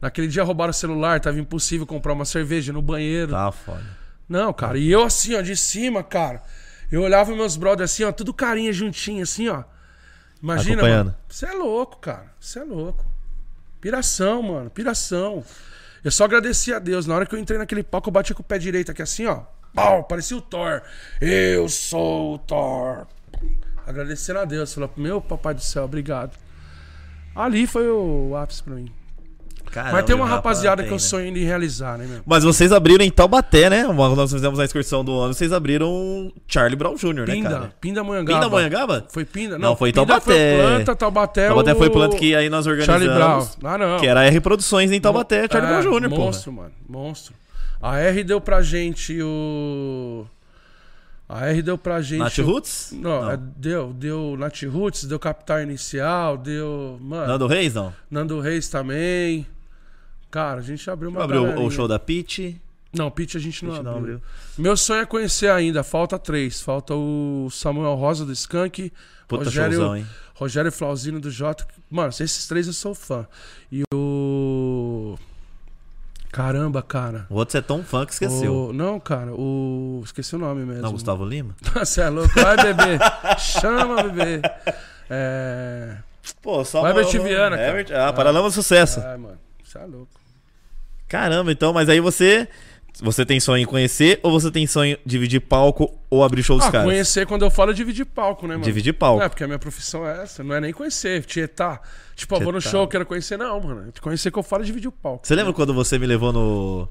Naquele 0.00 0.28
dia 0.28 0.42
roubaram 0.42 0.70
o 0.70 0.74
celular, 0.74 1.20
tava 1.20 1.38
impossível 1.38 1.86
comprar 1.86 2.12
uma 2.12 2.24
cerveja 2.24 2.72
no 2.72 2.80
banheiro. 2.82 3.32
Tá 3.32 3.52
foda. 3.52 3.84
Não, 4.28 4.52
cara, 4.52 4.78
e 4.78 4.90
eu 4.90 5.02
assim, 5.02 5.34
ó, 5.34 5.42
de 5.42 5.56
cima, 5.56 6.02
cara. 6.02 6.42
Eu 6.90 7.02
olhava 7.02 7.34
meus 7.34 7.56
brothers 7.56 7.90
assim, 7.90 8.04
ó, 8.04 8.12
tudo 8.12 8.34
carinha 8.34 8.72
juntinho, 8.72 9.22
assim, 9.22 9.48
ó. 9.48 9.64
Imagina, 10.42 10.82
mano. 10.82 11.16
Você 11.28 11.46
é 11.46 11.52
louco, 11.52 11.98
cara. 11.98 12.32
Você 12.40 12.58
é 12.58 12.64
louco. 12.64 13.04
Piração, 13.80 14.42
mano. 14.42 14.70
Piração. 14.70 15.44
Eu 16.02 16.10
só 16.10 16.24
agradeci 16.24 16.72
a 16.72 16.78
Deus. 16.78 17.06
Na 17.06 17.14
hora 17.14 17.26
que 17.26 17.34
eu 17.34 17.38
entrei 17.38 17.58
naquele 17.58 17.82
palco, 17.82 18.08
eu 18.08 18.12
bati 18.12 18.34
com 18.34 18.42
o 18.42 18.44
pé 18.44 18.58
direito 18.58 18.90
aqui, 18.90 19.02
assim, 19.02 19.26
ó. 19.26 19.42
Pau, 19.72 20.04
parecia 20.04 20.36
o 20.36 20.40
Thor. 20.40 20.82
Eu 21.20 21.68
sou 21.68 22.34
o 22.34 22.38
Thor. 22.38 23.06
Agradecendo 23.86 24.40
a 24.40 24.44
Deus. 24.44 24.74
Falou, 24.74 24.92
meu 24.96 25.20
papai 25.20 25.54
do 25.54 25.62
céu, 25.62 25.84
obrigado. 25.84 26.36
Ali 27.34 27.66
foi 27.66 27.88
o 27.88 28.36
ápice 28.36 28.62
pra 28.62 28.74
mim. 28.74 28.92
Caramba, 29.72 29.92
Mas 29.94 30.04
tem 30.04 30.14
uma 30.14 30.26
rapaziada 30.26 30.82
tem, 30.82 30.86
que 30.86 30.92
eu 30.92 30.96
né? 30.96 31.00
sonho 31.00 31.34
em 31.34 31.44
realizar, 31.44 31.96
né, 31.96 32.04
meu? 32.06 32.20
Mas 32.26 32.44
vocês 32.44 32.70
abriram 32.72 33.02
em 33.02 33.10
Taubaté, 33.10 33.70
né? 33.70 33.86
Uma- 33.86 34.14
Nós 34.14 34.30
fizemos 34.30 34.60
a 34.60 34.64
excursão 34.66 35.02
do 35.02 35.18
ano, 35.18 35.32
vocês 35.32 35.50
abriram 35.50 36.30
Charlie 36.46 36.76
Brown 36.76 36.94
Jr., 36.94 37.14
né, 37.14 37.24
Pinda, 37.24 37.50
cara? 37.50 37.72
Pinda 37.80 38.04
Monhangaba. 38.04 38.38
Pinda 38.38 38.48
Monhangaba? 38.50 39.06
Foi 39.08 39.24
Pinda? 39.24 39.58
Não, 39.58 39.74
foi 39.74 39.90
Pinda 39.90 40.06
Taubaté. 40.06 40.56
Foi 40.56 40.66
planta, 40.66 40.94
Taubaté. 40.96 41.46
Taubaté 41.46 41.72
o... 41.72 41.76
foi 41.76 41.88
planta 41.90 42.16
que 42.18 42.34
aí 42.34 42.50
nós 42.50 42.66
organizamos. 42.66 43.02
Charlie 43.02 43.18
Brown. 43.18 43.48
Ah, 43.64 43.78
não. 43.78 43.98
Que 43.98 44.06
era 44.06 44.20
a 44.20 44.24
R 44.24 44.40
Produções 44.40 44.92
em 44.92 45.00
Taubaté, 45.00 45.48
Charlie 45.50 45.72
É, 45.72 45.80
Brown 45.80 46.00
Jr., 46.00 46.08
pô. 46.10 46.16
Monstro, 46.16 46.52
mano. 46.52 46.72
Monstro. 46.86 47.34
A 47.80 47.98
R 47.98 48.22
deu 48.22 48.40
pra 48.42 48.60
gente 48.60 49.20
o. 49.22 50.26
A 51.28 51.46
R 51.46 51.62
deu 51.62 51.78
pra 51.78 52.02
gente. 52.02 52.18
Nath 52.18 52.38
Roots? 52.38 52.92
Não, 52.92 53.22
Não. 53.22 53.30
é, 53.30 53.38
deu. 53.56 53.92
Deu 53.94 54.36
Nat 54.38 54.62
Roots, 54.64 55.04
deu 55.04 55.18
Capital 55.18 55.62
Inicial, 55.62 56.36
deu. 56.36 56.98
Mano, 57.00 57.26
Nando 57.26 57.46
Reis, 57.46 57.72
não? 57.74 57.92
Nando 58.10 58.38
Reis 58.38 58.68
também. 58.68 59.46
Cara, 60.32 60.60
a 60.60 60.62
gente 60.62 60.90
abriu 60.90 61.10
uma. 61.10 61.22
Abriu 61.22 61.44
o 61.62 61.70
show 61.70 61.86
da 61.86 61.98
Peach. 61.98 62.58
Não, 62.92 63.10
Pitch 63.10 63.36
a 63.36 63.38
gente 63.38 63.64
não, 63.64 63.74
abriu. 63.76 63.92
abriu. 63.96 64.22
Meu 64.58 64.76
sonho 64.76 65.02
é 65.02 65.06
conhecer 65.06 65.50
ainda. 65.50 65.82
Falta 65.82 66.18
três. 66.18 66.60
Falta 66.60 66.94
o 66.94 67.48
Samuel 67.50 67.94
Rosa 67.94 68.24
do 68.24 68.32
Skank. 68.32 68.92
Puta 69.28 69.44
Rogério, 69.44 69.76
showzão, 69.78 69.96
hein? 69.96 70.06
Rogério 70.34 70.72
Flauzino 70.72 71.20
do 71.20 71.30
Jota. 71.30 71.66
Mano, 71.90 72.08
esses 72.08 72.46
três 72.46 72.66
eu 72.66 72.72
sou 72.72 72.94
fã. 72.94 73.26
E 73.70 73.82
o. 73.94 75.18
Caramba, 76.30 76.82
cara. 76.82 77.26
O 77.28 77.34
outro 77.34 77.52
você 77.52 77.58
é 77.58 77.62
tão 77.62 77.82
fã 77.82 78.06
que 78.06 78.12
esqueceu. 78.12 78.54
O- 78.68 78.72
Não, 78.72 78.98
cara, 78.98 79.32
o. 79.34 80.00
Esqueci 80.04 80.34
o 80.34 80.38
nome 80.38 80.64
mesmo. 80.64 80.82
Não, 80.82 80.92
Gustavo 80.92 81.24
Lima? 81.26 81.54
Você 81.76 82.00
é 82.00 82.08
louco. 82.08 82.32
Vai, 82.34 82.56
bebê. 82.56 82.98
Chama, 83.38 84.02
bebê. 84.02 84.40
É. 85.10 85.96
Pô, 86.40 86.64
só 86.64 86.86
Herbert 86.86 87.10
Viana, 87.10 87.56
cara. 87.56 87.68
Herbert... 87.78 87.96
Ah, 87.98 88.12
Paralama 88.12 88.48
do 88.48 88.54
Sucesso. 88.54 89.00
Ai, 89.00 89.16
mano. 89.18 89.38
Você 89.62 89.78
é 89.78 89.84
louco. 89.84 90.21
Caramba, 91.12 91.52
então, 91.52 91.72
mas 91.74 91.88
aí 91.90 92.00
você. 92.00 92.48
Você 93.00 93.24
tem 93.24 93.40
sonho 93.40 93.62
em 93.62 93.64
conhecer 93.66 94.20
ou 94.22 94.30
você 94.30 94.50
tem 94.50 94.66
sonho 94.66 94.98
de 95.04 95.10
dividir 95.12 95.40
palco 95.40 95.98
ou 96.10 96.22
abrir 96.22 96.42
show 96.42 96.58
dos 96.58 96.66
Ah, 96.66 96.70
caras? 96.70 96.86
conhecer 96.86 97.26
quando 97.26 97.40
eu 97.42 97.50
falo 97.50 97.70
é 97.70 97.74
dividir 97.74 98.04
palco, 98.04 98.46
né, 98.46 98.52
mano? 98.54 98.64
Dividir 98.64 98.92
palco. 98.92 99.22
É, 99.22 99.28
porque 99.30 99.42
a 99.42 99.46
minha 99.46 99.58
profissão 99.58 100.06
é 100.06 100.22
essa. 100.24 100.44
Não 100.44 100.54
é 100.54 100.60
nem 100.60 100.74
conhecer, 100.74 101.24
tietar. 101.24 101.80
Tipo, 102.14 102.34
eu 102.36 102.40
vou 102.40 102.52
no 102.52 102.58
Tietar. 102.58 102.70
show, 102.72 102.82
eu 102.82 102.88
quero 102.88 103.06
conhecer. 103.06 103.38
Não, 103.38 103.58
mano. 103.60 103.90
Conhecer 103.98 104.30
que 104.30 104.38
eu 104.38 104.42
falo 104.42 104.62
é 104.62 104.66
dividir 104.66 104.88
o 104.88 104.92
palco. 104.92 105.26
Você 105.26 105.34
lembra 105.34 105.54
quando 105.54 105.72
você 105.72 105.98
me 105.98 106.06
levou 106.06 106.34
no 106.34 106.86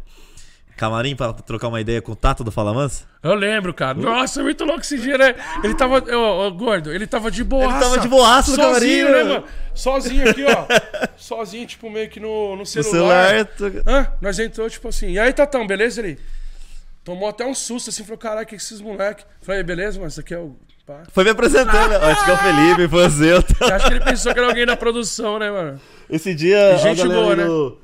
camarim 0.81 1.15
pra 1.15 1.31
trocar 1.31 1.67
uma 1.67 1.79
ideia 1.79 2.01
com 2.01 2.11
o 2.11 2.15
Tato 2.15 2.43
do 2.43 2.51
Fala 2.51 2.73
Mansa? 2.73 3.05
Eu 3.21 3.35
lembro, 3.35 3.71
cara. 3.71 3.93
Nossa, 3.93 4.41
muito 4.41 4.65
louco 4.65 4.81
esse 4.81 4.97
dia, 4.97 5.15
né? 5.15 5.35
Ele 5.63 5.75
tava. 5.75 5.99
Ô, 5.99 6.47
ô, 6.47 6.51
gordo, 6.51 6.91
ele 6.91 7.05
tava 7.05 7.29
de 7.29 7.43
boa. 7.43 7.65
Ele 7.65 7.79
tava 7.79 7.99
de 7.99 8.07
boaça 8.07 8.49
no 8.49 8.57
Sozinho, 8.57 9.05
camarim, 9.05 9.17
né, 9.17 9.23
né? 9.23 9.33
mano? 9.35 9.43
Sozinho 9.75 10.27
aqui, 10.27 10.43
ó. 10.43 10.65
Sozinho, 11.15 11.67
tipo, 11.67 11.87
meio 11.87 12.09
que 12.09 12.19
no, 12.19 12.55
no 12.55 12.65
celular. 12.65 13.47
celular. 13.55 13.83
Hã? 13.85 14.11
Nós 14.19 14.39
entrou, 14.39 14.67
tipo 14.71 14.87
assim. 14.87 15.11
E 15.11 15.19
aí, 15.19 15.31
Tatão, 15.31 15.67
beleza? 15.67 16.01
Ele 16.01 16.17
tomou 17.03 17.29
até 17.29 17.45
um 17.45 17.53
susto 17.53 17.91
assim, 17.91 18.03
falou: 18.03 18.17
caralho, 18.17 18.47
que 18.47 18.55
esses 18.55 18.81
moleque? 18.81 19.23
Falei, 19.43 19.61
beleza, 19.61 19.99
mas 20.01 20.13
isso 20.13 20.21
aqui 20.21 20.33
é 20.33 20.39
o. 20.39 20.55
Pá. 20.83 21.03
Foi 21.11 21.23
me 21.23 21.29
apresentando. 21.29 21.93
Ó, 22.01 22.09
esse 22.09 22.21
aqui 22.21 22.31
é 22.31 22.33
o 22.33 22.37
Felipe, 22.37 22.87
foi 22.87 23.07
o. 23.07 23.33
Eu 23.35 23.75
Acho 23.75 23.85
que 23.85 23.93
ele 23.93 24.03
pensou 24.03 24.33
que 24.33 24.39
era 24.39 24.47
alguém 24.47 24.65
da 24.65 24.75
produção, 24.75 25.37
né, 25.37 25.51
mano? 25.51 25.79
Esse 26.09 26.33
dia, 26.33 26.75
Gente 26.77 27.01
a 27.01 27.07
galera 27.07 27.23
boa, 27.23 27.35
né? 27.35 27.45
do, 27.45 27.80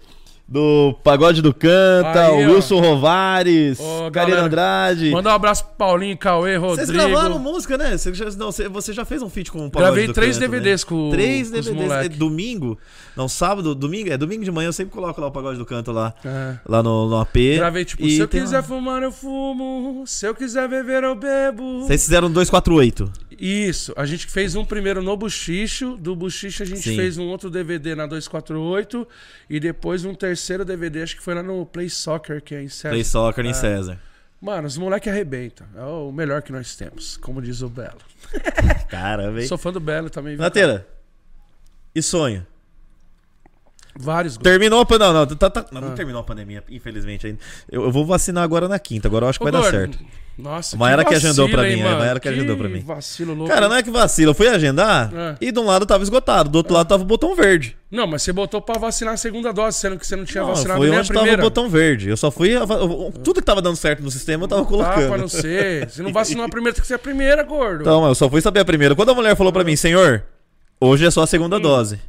do 0.48 0.96
Pagode 1.04 1.42
do 1.42 1.54
Canta, 1.54 2.28
Aí, 2.28 2.46
o 2.46 2.52
ó. 2.52 2.54
Wilson 2.54 2.80
Rovares, 2.80 3.80
Ô, 3.80 4.10
Karina 4.12 4.44
Andrade. 4.44 5.12
Manda 5.12 5.30
um 5.30 5.34
abraço 5.34 5.66
pro 5.66 5.76
Paulinho, 5.76 6.18
Cauê, 6.18 6.58
Vocês 6.58 6.90
Rodrigo. 6.90 7.10
gravaram 7.12 7.38
música, 7.38 7.78
né? 7.78 7.98
Você 7.98 8.14
já, 8.14 8.26
não, 8.38 8.52
você, 8.52 8.94
já 8.94 9.04
fez 9.04 9.22
um 9.22 9.30
feat 9.30 9.52
com 9.52 9.66
o 9.66 9.70
Pagode 9.70 9.92
Gravei 9.92 10.08
do 10.08 10.14
três 10.14 10.38
DVDs 10.38 10.84
né? 10.84 10.90
com, 10.90 11.10
Três 11.10 11.52
com 11.52 11.58
os 11.60 11.66
DVDs. 11.66 11.92
É 11.92 11.96
moleque. 11.96 12.16
domingo? 12.18 12.78
Não, 13.18 13.28
sábado, 13.28 13.74
domingo? 13.74 14.12
É 14.12 14.18
domingo 14.18 14.44
de 14.46 14.52
manhã 14.52 14.68
eu 14.68 14.74
sempre 14.74 14.94
coloco 14.94 15.20
lá 15.20 15.28
o 15.28 15.32
Pagode 15.32 15.58
do 15.58 15.66
Canto 15.66 15.92
lá. 15.92 16.14
É. 16.24 16.58
Lá 16.66 16.84
no, 16.84 17.10
no 17.10 17.18
AP. 17.18 17.36
Gravei, 17.56 17.84
tipo, 17.84 18.06
E 18.06 18.12
se 18.12 18.20
eu 18.20 18.28
quiser 18.28 18.62
fumar, 18.64 19.02
eu 19.02 19.12
fumo. 19.12 20.04
Se 20.06 20.28
eu 20.28 20.36
quiser 20.36 20.70
beber, 20.70 21.04
eu 21.04 21.16
bebo. 21.16 21.82
Vocês 21.82 22.04
fizeram 22.04 22.30
248. 22.32 23.12
Isso, 23.40 23.94
a 23.96 24.06
gente 24.06 24.26
fez 24.28 24.56
um 24.56 24.66
primeiro 24.66 25.02
no 25.02 25.16
Buchicho, 25.18 25.96
do 25.98 26.16
Buchicho 26.16 26.64
a 26.64 26.66
gente 26.66 26.82
Sim. 26.82 26.96
fez 26.96 27.18
um 27.20 27.26
outro 27.28 27.50
DVD 27.52 27.94
na 27.94 28.08
248 28.08 29.08
e 29.50 29.60
depois 29.60 30.06
um 30.06 30.14
terceiro 30.16 30.66
DVD, 30.66 31.04
acho 31.04 31.16
que 31.18 31.22
foi 31.22 31.36
lá 31.36 31.44
no 31.44 31.64
Play 31.66 31.88
Soccer, 31.90 32.42
que 32.42 32.56
é 32.56 32.64
em 32.64 32.68
César. 32.68 32.90
Play 32.90 33.04
Soccer 33.04 33.46
É. 33.46 33.50
em 33.50 33.54
César. 33.54 34.00
Mano, 34.42 34.68
os 34.68 34.78
moleques 34.78 35.12
arrebentam. 35.12 35.66
É 35.76 35.84
o 35.84 36.12
melhor 36.12 36.42
que 36.42 36.52
nós 36.52 36.76
temos, 36.76 37.18
como 37.18 37.42
diz 37.42 37.62
o 37.62 37.70
Belo. 37.70 37.98
Caramba, 38.90 39.42
hein? 39.42 39.48
Sou 39.48 39.58
fã 39.58 39.72
do 39.72 39.80
Belo 39.80 40.10
também. 40.10 40.34
viu, 40.36 40.42
Nateira, 40.42 40.88
e 41.94 42.02
sonho? 42.02 42.46
Vários. 44.00 44.38
Terminou 44.38 44.80
a 44.80 44.86
pandemia. 44.86 45.14
Não, 45.14 45.26
tá, 45.26 45.50
tá- 45.50 45.66
não, 45.72 45.82
não 45.82 45.88
Ah. 45.90 45.92
terminou 45.96 46.22
a 46.22 46.24
pandemia, 46.24 46.64
infelizmente 46.70 47.26
ainda. 47.28 47.40
Eu, 47.72 47.84
eu 47.86 47.92
vou 47.92 48.06
vacinar 48.06 48.44
agora 48.44 48.68
na 48.68 48.78
quinta, 48.80 49.08
agora 49.08 49.26
eu 49.26 49.30
acho 49.30 49.40
que 49.40 49.44
Ô, 49.48 49.52
vai 49.52 49.62
dar 49.62 49.70
certo. 49.70 49.98
Nossa, 50.38 50.76
A 50.76 50.80
Mayara 50.80 51.04
que 51.04 51.14
vacilo, 51.16 51.32
agendou 51.32 51.50
pra 51.50 51.68
hein, 51.68 51.78
mim, 51.78 51.82
é, 51.82 51.84
a 51.84 51.88
mano? 51.88 52.00
Mayara 52.00 52.20
que 52.20 52.28
agendou 52.30 52.56
pra 52.56 52.70
mim. 52.70 52.80
vacilo 52.82 53.34
louco. 53.34 53.52
Cara, 53.52 53.68
não 53.68 53.76
é 53.76 53.82
que 53.82 53.90
vacila. 53.90 54.30
Eu 54.30 54.36
fui 54.36 54.48
agendar 54.48 55.12
É. 55.12 55.36
e 55.42 55.52
de 55.52 55.60
um 55.60 55.66
lado 55.66 55.84
tava 55.84 56.04
esgotado, 56.04 56.48
do 56.48 56.58
outro 56.58 56.76
lado 56.76 56.88
tava 56.88 57.02
o 57.02 57.06
botão 57.08 57.36
verde. 57.36 57.76
Não, 57.90 58.06
mas 58.06 58.22
você 58.22 58.32
botou 58.32 58.62
pra 58.62 58.78
vacinar 58.78 59.16
a 59.16 59.18
segunda 59.18 59.52
dose, 59.52 59.80
sendo 59.80 59.98
que 59.98 60.06
você 60.06 60.16
não 60.16 60.26
tinha 60.26 60.44
Não, 60.44 60.50
vacinado 60.50 60.78
foi 60.80 60.90
nem 60.90 60.98
a 60.98 61.00
onde 61.00 61.08
tava 61.08 61.20
o 61.20 61.24
primeira. 61.24 61.42
botão 61.42 61.68
verde. 61.68 62.10
Eu 62.10 62.18
só 62.18 62.30
fui. 62.30 62.50
eu- 62.56 63.12
Tudo 63.24 63.40
que 63.40 63.46
tava 63.46 63.64
dando 63.64 63.78
certo 63.78 64.04
no 64.04 64.12
sistema 64.12 64.44
eu 64.44 64.48
tava 64.48 64.64
colocando. 64.64 65.08
pra 65.08 65.18
não 65.18 65.28
ser. 65.28 65.90
Você 65.90 66.04
não 66.04 66.14
vacinou 66.14 66.46
a 66.46 66.50
primeira, 66.50 66.76
tem 66.76 66.82
que 66.84 66.88
ser 66.88 66.94
a 66.94 67.00
primeira, 67.00 67.42
gordo. 67.42 67.82
Então, 67.82 68.06
eu 68.08 68.14
só 68.14 68.30
fui 68.30 68.40
saber 68.40 68.60
a 68.60 68.66
primeira. 68.66 68.96
Quando 68.96 69.10
a 69.10 69.16
mulher 69.16 69.36
falou 69.36 69.52
pra 69.52 69.64
mim, 69.64 69.76
senhor, 69.76 70.24
hoje 70.80 71.04
é 71.04 71.10
só 71.10 71.24
a 71.24 71.28
segunda 71.28 71.60
dose. 71.60 72.00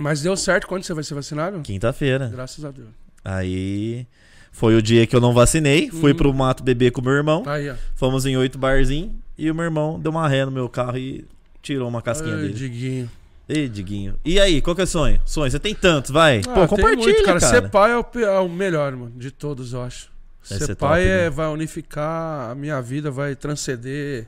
Mas 0.00 0.22
deu 0.22 0.36
certo 0.36 0.66
quando 0.66 0.82
você 0.82 0.94
vai 0.94 1.04
ser 1.04 1.14
vacinado? 1.14 1.60
Quinta-feira. 1.60 2.28
Graças 2.28 2.64
a 2.64 2.70
Deus. 2.70 2.88
Aí 3.24 4.06
foi 4.50 4.74
o 4.74 4.80
dia 4.82 5.06
que 5.06 5.14
eu 5.14 5.20
não 5.20 5.34
vacinei. 5.34 5.90
Fui 5.90 6.12
Uhum. 6.12 6.16
pro 6.16 6.34
mato 6.34 6.62
beber 6.62 6.90
com 6.90 7.00
o 7.00 7.04
meu 7.04 7.12
irmão. 7.12 7.42
Aí, 7.46 7.68
ó. 7.68 7.74
Fomos 7.94 8.24
em 8.24 8.36
oito 8.36 8.58
barzinhos. 8.58 9.12
E 9.36 9.50
o 9.50 9.54
meu 9.54 9.64
irmão 9.64 10.00
deu 10.00 10.10
uma 10.10 10.26
ré 10.28 10.44
no 10.44 10.50
meu 10.50 10.68
carro 10.68 10.96
e 10.96 11.24
tirou 11.62 11.88
uma 11.88 12.00
casquinha 12.00 12.34
Ai, 12.34 12.40
dele. 12.42 12.54
Diguinho. 12.54 13.10
Ei, 13.48 13.68
Diguinho. 13.68 14.14
E 14.24 14.38
aí, 14.40 14.60
qual 14.62 14.74
que 14.76 14.80
é 14.80 14.84
o 14.84 14.86
sonho? 14.86 15.20
Sonho, 15.26 15.50
você 15.50 15.58
tem 15.58 15.74
tantos, 15.74 16.10
vai. 16.10 16.40
Ah, 16.46 16.54
Pô, 16.54 16.68
compartilha, 16.68 16.96
muito, 17.12 17.24
cara. 17.24 17.40
Ser 17.40 17.68
pai 17.68 17.90
é 17.92 17.98
o, 17.98 18.04
é 18.20 18.38
o 18.40 18.48
melhor, 18.48 18.94
mano, 18.94 19.12
de 19.16 19.30
todos, 19.30 19.72
eu 19.72 19.82
acho. 19.82 20.08
Ser, 20.42 20.58
ser 20.60 20.76
pai 20.76 21.00
top, 21.02 21.10
é, 21.10 21.22
né? 21.24 21.30
vai 21.30 21.48
unificar 21.48 22.50
a 22.50 22.54
minha 22.54 22.80
vida, 22.80 23.10
vai 23.10 23.34
transcender 23.34 24.26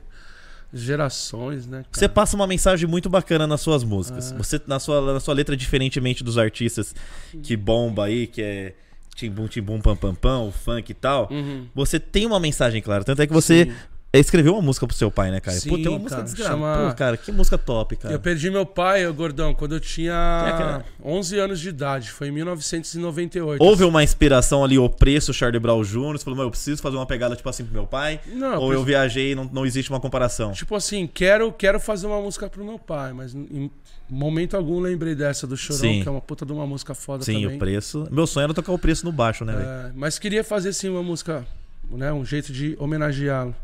gerações, 0.73 1.67
né? 1.67 1.77
cara? 1.83 1.87
Você 1.91 2.09
passa 2.09 2.35
uma 2.35 2.47
mensagem 2.47 2.87
muito 2.87 3.09
bacana 3.09 3.45
nas 3.45 3.61
suas 3.61 3.83
músicas. 3.83 4.31
É. 4.31 4.37
Você, 4.37 4.59
na 4.67 4.79
sua, 4.79 5.13
na 5.13 5.19
sua 5.19 5.33
letra, 5.33 5.55
diferentemente 5.55 6.23
dos 6.23 6.37
artistas 6.37 6.95
que 7.43 7.55
bomba 7.55 8.05
aí, 8.05 8.27
que 8.27 8.41
é 8.41 8.75
timbum, 9.15 9.47
timbum, 9.47 9.79
pam, 9.79 9.95
pam, 9.95 10.15
pam, 10.15 10.39
o 10.47 10.51
funk 10.51 10.89
e 10.91 10.93
tal, 10.95 11.27
Uhum. 11.31 11.67
você 11.75 11.99
tem 11.99 12.25
uma 12.25 12.39
mensagem 12.39 12.81
clara. 12.81 13.03
Tanto 13.03 13.21
é 13.21 13.27
que 13.27 13.33
você 13.33 13.65
Sim. 13.65 13.73
Escreveu 14.19 14.53
uma 14.53 14.61
música 14.61 14.85
pro 14.85 14.95
seu 14.95 15.09
pai, 15.09 15.31
né, 15.31 15.39
cara? 15.39 15.57
Sim, 15.57 15.69
Pô, 15.69 15.75
tem 15.77 15.87
uma 15.87 15.97
música 15.99 16.21
desgraçada. 16.21 16.55
chama- 16.55 16.89
Pô, 16.89 16.95
cara, 16.95 17.17
que 17.17 17.31
música 17.31 17.57
top, 17.57 17.95
cara. 17.95 18.13
Eu 18.13 18.19
perdi 18.19 18.49
meu 18.51 18.65
pai, 18.65 19.05
gordão, 19.11 19.53
quando 19.55 19.73
eu 19.75 19.79
tinha 19.79 20.13
É, 20.13 20.51
cara. 20.51 20.85
11 21.03 21.39
anos 21.39 21.59
de 21.59 21.69
idade. 21.69 22.11
Foi 22.11 22.27
em 22.27 22.31
1998. 22.31 23.61
Houve 23.63 23.83
uma 23.83 24.03
inspiração 24.03 24.63
ali, 24.63 24.77
o 24.77 24.87
preço, 24.89 25.33
Charlie 25.33 25.59
Brown 25.59 25.81
Jr., 25.83 26.13
você 26.17 26.23
falou, 26.23 26.37
meu, 26.37 26.45
eu 26.45 26.51
preciso 26.51 26.81
fazer 26.81 26.95
uma 26.95 27.05
pegada 27.05 27.35
tipo 27.35 27.49
assim 27.49 27.63
pro 27.65 27.73
meu 27.73 27.87
pai. 27.87 28.19
Não, 28.27 28.53
ou 28.59 28.67
por- 28.67 28.73
eu 28.75 28.83
viajei 28.83 29.31
e 29.31 29.35
não, 29.35 29.45
não 29.51 29.65
existe 29.65 29.89
uma 29.89 29.99
comparação. 29.99 30.51
Tipo 30.51 30.75
assim, 30.75 31.07
quero, 31.11 31.51
quero 31.51 31.79
fazer 31.79 32.07
uma 32.07 32.21
música 32.21 32.49
pro 32.49 32.63
meu 32.63 32.77
pai, 32.77 33.13
mas 33.13 33.33
em 33.33 33.69
momento 34.09 34.55
algum 34.55 34.79
lembrei 34.79 35.15
dessa 35.15 35.47
do 35.47 35.57
Chorão, 35.57 35.79
Sim. 35.79 36.01
que 36.03 36.07
é 36.07 36.11
uma 36.11 36.21
puta 36.21 36.45
de 36.45 36.51
uma 36.51 36.67
música 36.67 36.93
foda 36.93 37.23
Sim, 37.23 37.41
também. 37.41 37.55
o 37.55 37.59
preço. 37.59 38.07
Meu 38.11 38.27
sonho 38.27 38.43
era 38.45 38.53
tocar 38.53 38.71
o 38.73 38.77
preço 38.77 39.05
no 39.05 39.11
baixo, 39.11 39.43
né, 39.43 39.53
velho? 39.53 39.65
É, 39.67 39.91
mas 39.95 40.19
queria 40.19 40.43
fazer 40.43 40.71
sim 40.73 40.89
uma 40.89 41.01
música, 41.01 41.45
né, 41.89 42.13
um 42.13 42.23
jeito 42.23 42.51
de 42.53 42.75
homenageá-lo. 42.79 43.55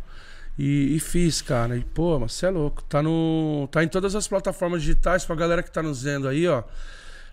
E, 0.61 0.97
e 0.97 0.99
fiz, 0.99 1.41
cara. 1.41 1.77
E 1.77 1.81
pô, 1.85 2.19
mas 2.19 2.33
você 2.33 2.47
é 2.47 2.49
louco. 2.49 2.83
Tá 2.83 3.01
no, 3.01 3.69
tá 3.71 3.81
em 3.81 3.87
todas 3.87 4.13
as 4.13 4.27
plataformas 4.27 4.81
digitais 4.81 5.23
pra 5.23 5.33
galera 5.33 5.63
que 5.63 5.71
tá 5.71 5.81
nos 5.81 6.03
vendo 6.03 6.27
aí, 6.27 6.45
ó. 6.47 6.63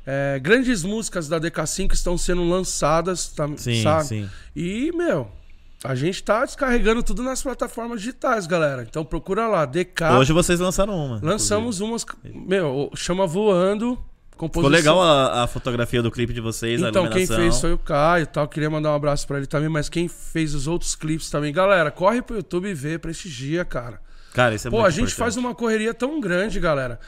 É, 0.07 0.39
grandes 0.39 0.85
músicas 0.85 1.27
da 1.27 1.41
DK5 1.41 1.93
estão 1.93 2.16
sendo 2.16 2.49
lançadas, 2.49 3.27
tá, 3.27 3.49
Sim, 3.57 3.83
sabe? 3.83 4.05
sim. 4.07 4.31
E, 4.55 4.93
meu, 4.95 5.29
A 5.83 5.95
gente 5.97 6.22
tá 6.22 6.45
descarregando 6.45 7.03
tudo 7.03 7.22
nas 7.22 7.43
plataformas 7.43 8.01
digitais, 8.01 8.47
galera. 8.47 8.87
Então 8.89 9.05
procura 9.05 9.47
lá, 9.49 9.64
DK. 9.66 10.05
Hoje 10.18 10.33
vocês 10.33 10.59
lançaram 10.61 10.95
uma. 10.97 11.20
Lançamos 11.22 11.81
umas. 11.81 12.07
Meu, 12.24 12.91
chama 12.95 13.27
Voando. 13.27 13.99
Ficou 14.39 14.68
legal 14.68 15.01
a, 15.03 15.45
a, 15.45 15.47
fotografia 15.47 16.03
do 16.03 16.11
clipe 16.11 16.32
de 16.34 16.41
vocês, 16.43 16.80
Então, 16.82 17.09
quem 17.09 17.26
fez 17.26 17.59
foi 17.59 17.72
o 17.72 17.78
Caio 17.78 18.24
e 18.24 18.26
tal. 18.26 18.47
Queria 18.47 18.68
mandar 18.68 18.93
um 18.93 18.95
abraço 18.95 19.26
para 19.26 19.39
ele 19.39 19.47
também, 19.47 19.68
mas 19.68 19.89
quem 19.89 20.09
fez 20.09 20.55
os 20.55 20.66
outros 20.66 20.95
clipes 20.95 21.30
também. 21.30 21.53
Galera, 21.53 21.91
corre 21.91 22.20
pro 22.20 22.37
YouTube 22.37 22.68
e 22.68 22.74
vê, 22.74 22.99
prestigia, 22.99 23.64
cara. 23.64 23.99
Cara, 24.34 24.55
isso 24.55 24.68
é 24.68 24.70
Pô, 24.70 24.76
muito 24.76 24.87
a 24.89 24.91
gente 24.91 24.99
importante. 25.05 25.18
faz 25.18 25.37
uma 25.39 25.55
correria 25.55 25.95
tão 25.95 26.20
grande, 26.20 26.61
galera. 26.61 27.01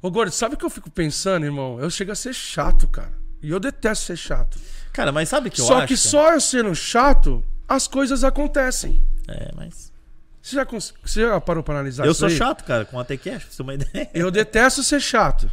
Ô, 0.00 0.08
Gordo, 0.10 0.30
sabe 0.30 0.54
o 0.54 0.58
que 0.58 0.64
eu 0.64 0.70
fico 0.70 0.88
pensando, 0.88 1.44
irmão? 1.44 1.80
Eu 1.80 1.90
chego 1.90 2.12
a 2.12 2.14
ser 2.14 2.32
chato, 2.32 2.86
cara. 2.86 3.10
E 3.42 3.50
eu 3.50 3.58
detesto 3.58 4.04
ser 4.04 4.16
chato. 4.16 4.56
Cara, 4.92 5.10
mas 5.10 5.28
sabe 5.28 5.50
que 5.50 5.60
eu 5.60 5.64
Só 5.64 5.78
acho? 5.78 5.88
que 5.88 5.96
cara? 5.96 6.08
só 6.08 6.32
eu 6.34 6.40
sendo 6.40 6.74
chato, 6.74 7.42
as 7.68 7.88
coisas 7.88 8.22
acontecem. 8.22 9.04
É, 9.26 9.50
mas. 9.56 9.92
Você 10.40 10.54
já, 10.54 10.64
cons- 10.64 10.94
você 11.04 11.22
já 11.22 11.40
parou 11.40 11.64
pra 11.64 11.74
analisar 11.74 12.04
Eu 12.06 12.12
isso 12.12 12.20
sou 12.20 12.28
aí? 12.28 12.36
chato, 12.36 12.62
cara, 12.62 12.84
com 12.84 13.00
a 13.00 13.04
TCast, 13.04 13.46
pra 13.46 13.50
você 13.50 13.56
ter 13.56 13.62
uma 13.64 13.74
ideia. 13.74 14.10
Eu 14.14 14.30
detesto 14.30 14.84
ser 14.84 15.00
chato. 15.00 15.50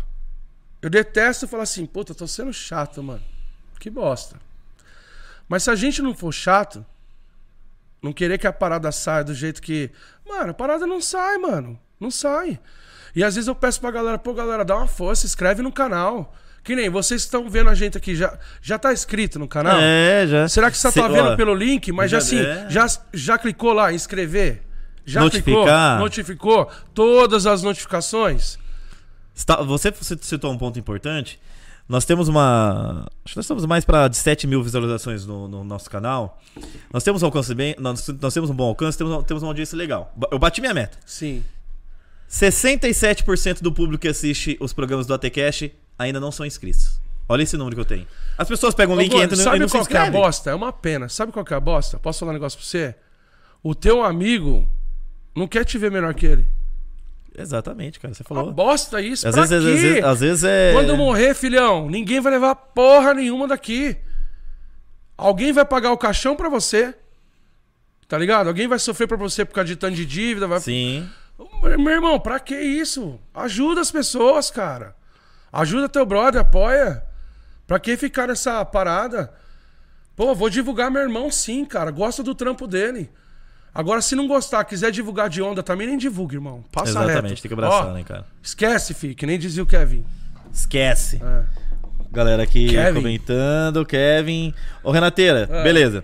Eu 0.84 0.90
detesto 0.90 1.48
falar 1.48 1.64
assim, 1.64 1.86
puta, 1.86 2.14
tô 2.14 2.28
sendo 2.28 2.52
chato, 2.52 3.02
mano. 3.02 3.24
Que 3.80 3.90
bosta. 3.90 4.36
Mas 5.48 5.64
se 5.64 5.72
a 5.72 5.76
gente 5.76 6.02
não 6.02 6.14
for 6.14 6.34
chato, 6.34 6.86
não 8.02 8.12
querer 8.12 8.38
que 8.38 8.46
a 8.46 8.52
parada 8.52 8.92
saia 8.92 9.24
do 9.24 9.34
jeito 9.34 9.62
que. 9.62 9.90
Mano, 10.28 10.52
a 10.52 10.54
parada 10.54 10.86
não 10.86 11.00
sai, 11.00 11.38
mano. 11.38 11.80
Não 11.98 12.12
sai. 12.12 12.60
E 13.16 13.24
às 13.24 13.36
vezes 13.36 13.48
eu 13.48 13.56
peço 13.56 13.80
pra 13.80 13.92
galera, 13.92 14.18
pô, 14.18 14.34
galera, 14.34 14.66
dá 14.66 14.76
uma 14.76 14.88
força, 14.88 15.26
inscreve 15.26 15.62
no 15.62 15.72
canal. 15.72 16.36
Que 16.66 16.76
nem 16.76 16.90
vocês 16.90 17.22
estão 17.22 17.50
vendo 17.50 17.70
a 17.70 17.76
gente 17.76 17.98
aqui, 17.98 18.16
já, 18.16 18.38
já 18.62 18.78
tá 18.78 18.92
inscrito 18.92 19.38
no 19.40 19.48
canal? 19.48 19.80
É, 19.82 20.26
já. 20.28 20.48
Será 20.50 20.70
que 20.70 20.78
você 20.78 20.92
Cê- 20.92 21.00
tá 21.02 21.08
vendo 21.08 21.30
ó, 21.30 21.36
pelo 21.36 21.54
link? 21.54 21.92
Mas 21.94 22.12
já, 22.12 22.20
já- 22.20 22.26
assim, 22.26 22.40
é. 22.40 22.70
já, 22.70 22.88
já 23.14 23.38
clicou 23.38 23.72
lá, 23.74 23.92
inscrever? 23.94 24.64
Já 25.06 25.30
clicou? 25.30 25.54
Notificar? 25.56 26.00
Notificou? 26.00 26.72
Todas 26.94 27.46
as 27.46 27.62
notificações? 27.64 28.58
Você 29.34 30.18
citou 30.22 30.52
um 30.52 30.58
ponto 30.58 30.78
importante. 30.78 31.40
Nós 31.88 32.06
temos 32.06 32.28
uma. 32.28 33.06
Acho 33.26 33.34
que 33.34 33.38
nós 33.38 33.46
estamos 33.46 33.66
mais 33.66 33.84
para 33.84 34.12
7 34.12 34.48
mil 34.48 34.64
visualizações 34.64 35.26
no, 35.26 35.48
no 35.48 35.64
nosso 35.64 35.90
canal. 35.90 36.42
Nós 36.92 37.04
temos 37.04 37.22
um 37.24 37.26
alcance 37.26 37.54
bem. 37.54 37.76
Nós, 37.78 38.08
nós 38.22 38.34
temos 38.34 38.50
um 38.50 38.54
bom 38.56 38.64
alcance, 38.64 38.98
temos, 38.98 39.24
temos 39.26 39.44
uma 39.44 39.50
audiência 39.50 39.78
legal. 39.78 40.14
Eu 40.32 40.40
bati 40.40 40.62
minha 40.62 40.74
meta. 40.74 40.98
Sim. 41.06 41.44
67% 42.30 43.62
do 43.62 43.72
público 43.72 44.02
que 44.02 44.08
assiste 44.08 44.58
os 44.60 44.74
programas 44.74 45.06
do 45.06 45.14
ATCast 45.14 45.72
ainda 46.00 46.20
não 46.20 46.32
são 46.32 46.46
inscritos. 46.46 47.00
Olha 47.28 47.44
esse 47.44 47.56
número 47.58 47.76
que 47.76 47.82
eu 47.82 47.86
tenho. 47.86 48.08
As 48.38 48.48
pessoas 48.48 48.74
pegam 48.74 48.96
o 48.96 48.98
Ô, 48.98 49.02
link 49.02 49.12
e 49.12 49.16
Gordo, 49.16 49.26
entram 49.26 49.40
e 49.40 49.44
sabe 49.44 49.60
não 49.60 49.68
se 49.68 49.74
qual 49.74 49.86
que 49.86 49.96
é 49.96 50.00
a 50.00 50.12
bosta? 50.12 50.50
É 50.50 50.56
uma 50.56 50.74
pena. 50.74 51.08
Sabe 51.10 51.32
qual 51.32 51.46
que 51.46 51.54
é 51.54 51.58
a 51.58 51.60
bosta? 51.60 52.00
Posso 52.00 52.20
falar 52.20 52.32
um 52.32 52.34
negócio 52.34 52.58
pra 52.58 52.68
você? 52.68 52.96
O 53.62 53.76
teu 53.76 54.04
amigo 54.04 54.68
não 55.36 55.48
quer 55.48 55.64
te 55.64 55.78
ver 55.78 55.92
melhor 55.92 56.14
que 56.14 56.26
ele. 56.26 56.46
Exatamente, 57.36 58.00
cara. 58.00 58.14
Você 58.14 58.24
Uma 58.30 58.42
falou. 58.42 58.54
bosta 58.54 59.02
isso. 59.02 59.28
Às 59.28 59.36
vezes, 59.36 59.52
às, 59.52 59.64
vezes, 59.64 60.04
às 60.04 60.20
vezes 60.20 60.44
é. 60.44 60.72
Quando 60.74 60.90
eu 60.90 60.98
morrer, 60.98 61.34
filhão, 61.34 61.90
ninguém 61.90 62.20
vai 62.20 62.34
levar 62.34 62.56
porra 62.56 63.14
nenhuma 63.14 63.48
daqui. 63.48 63.98
Alguém 65.18 65.52
vai 65.52 65.66
pagar 65.66 65.92
o 65.92 65.98
caixão 65.98 66.36
pra 66.36 66.50
você. 66.50 66.96
Tá 68.08 68.18
ligado? 68.18 68.48
Alguém 68.48 68.68
vai 68.68 68.78
sofrer 68.78 69.08
pra 69.08 69.18
você 69.18 69.44
por 69.44 69.54
causa 69.56 69.68
de 69.68 69.76
tanto 69.76 69.96
de 69.96 70.06
dívida. 70.06 70.48
Vai... 70.48 70.60
Sim. 70.60 71.10
Meu 71.62 71.90
irmão, 71.90 72.20
pra 72.20 72.40
que 72.40 72.56
isso? 72.56 73.20
Ajuda 73.34 73.82
as 73.82 73.90
pessoas, 73.90 74.52
cara. 74.52 74.96
Ajuda 75.52 75.90
teu 75.90 76.06
brother, 76.06 76.42
apoia. 76.42 77.04
Pra 77.66 77.80
que 77.80 77.98
ficar 77.98 78.28
nessa 78.28 78.64
parada? 78.66 79.34
Pô, 80.16 80.36
vou 80.36 80.50
divulgar 80.50 80.92
meu 80.92 81.02
irmão 81.02 81.32
sim, 81.32 81.66
cara. 81.66 81.90
Gosto 81.90 82.22
do 82.22 82.36
trampo 82.36 82.68
dele. 82.68 83.10
Agora, 83.76 84.02
se 84.02 84.16
não 84.16 84.28
gostar, 84.28 84.64
quiser 84.66 84.92
divulgar 84.92 85.30
de 85.30 85.42
onda 85.42 85.64
também, 85.64 85.88
nem 85.88 85.98
divulgue, 85.98 86.36
irmão. 86.36 86.64
Passa 86.72 86.92
Exatamente, 86.92 87.30
reto. 87.32 87.42
tem 87.42 87.50
que 87.50 87.54
abraçar, 87.54 87.88
Ó, 87.88 87.94
né, 87.94 88.04
cara? 88.04 88.26
Esquece, 88.42 88.94
fi, 88.94 89.16
que 89.16 89.26
nem 89.26 89.40
dizia 89.40 89.64
o 89.64 89.66
Kevin. 89.66 90.06
Esquece. 90.54 91.20
É. 91.24 91.44
Galera 92.12 92.44
aqui 92.44 92.70
Kevin. 92.70 92.94
comentando, 93.02 93.84
Kevin. 93.86 94.54
Ô, 94.84 94.92
Renateira, 94.92 95.50
É. 95.52 95.64
beleza. 95.64 96.04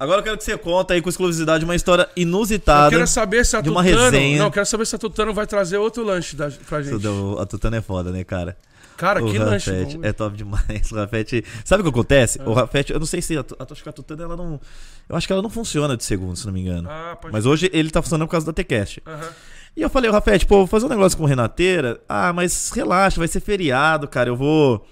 Agora 0.00 0.18
eu 0.18 0.24
quero 0.24 0.36
que 0.36 0.42
você 0.42 0.58
conta 0.58 0.94
aí 0.94 1.00
com 1.00 1.08
exclusividade 1.08 1.64
uma 1.64 1.76
história 1.76 2.08
Eu 2.16 2.22
inusitada. 2.22 2.90
quero 2.90 3.06
saber 3.06 3.46
se 3.46 3.54
a 3.54 3.60
uma 3.60 3.84
Tutano... 3.84 4.02
resenha. 4.10 4.38
Não, 4.38 4.46
eu 4.46 4.50
quero 4.50 4.66
saber 4.66 4.84
se 4.84 4.96
a 4.96 4.98
Tutano 4.98 5.32
vai 5.32 5.46
trazer 5.46 5.76
outro 5.76 6.02
lanche 6.02 6.34
da... 6.34 6.50
pra 6.68 6.82
gente. 6.82 7.06
A 7.38 7.46
Tutana 7.46 7.76
é 7.76 7.80
foda, 7.80 8.10
né, 8.10 8.24
cara? 8.24 8.56
Cara, 9.02 9.20
o 9.20 9.28
que 9.28 9.36
lanche 9.36 9.68
Rafete 9.68 9.98
bom. 9.98 10.06
é 10.06 10.12
top 10.12 10.36
demais. 10.36 10.92
O 10.92 10.94
Rafete. 10.94 11.44
Sabe 11.64 11.80
o 11.80 11.84
que 11.84 11.90
acontece? 11.90 12.40
O 12.46 12.52
Rafete, 12.52 12.92
eu 12.92 13.00
não 13.00 13.06
sei 13.06 13.20
se 13.20 13.36
a, 13.36 13.40
a, 13.40 13.66
acho 13.68 13.82
que 13.82 13.88
a 13.88 13.92
Tutana 13.92 14.22
ela 14.22 14.36
não. 14.36 14.60
Eu 15.08 15.16
acho 15.16 15.26
que 15.26 15.32
ela 15.32 15.42
não 15.42 15.50
funciona 15.50 15.96
de 15.96 16.04
segundo, 16.04 16.36
se 16.36 16.46
não 16.46 16.52
me 16.52 16.60
engano. 16.60 16.88
Ah, 16.88 17.18
pode... 17.20 17.32
Mas 17.32 17.44
hoje 17.44 17.68
ele 17.72 17.90
tá 17.90 18.00
funcionando 18.00 18.28
por 18.28 18.32
causa 18.32 18.46
da 18.46 18.52
Tcast. 18.52 19.02
Aham. 19.04 19.28
E 19.76 19.82
eu 19.82 19.90
falei, 19.90 20.08
o 20.08 20.12
Rafete, 20.12 20.46
pô, 20.46 20.58
vou 20.58 20.66
fazer 20.68 20.86
um 20.86 20.88
negócio 20.88 21.18
com 21.18 21.24
o 21.24 21.26
Renateira. 21.26 22.00
Ah, 22.08 22.32
mas 22.32 22.70
relaxa, 22.70 23.18
vai 23.18 23.26
ser 23.26 23.40
feriado, 23.40 24.06
cara. 24.06 24.28
Eu 24.30 24.36
vou. 24.36 24.86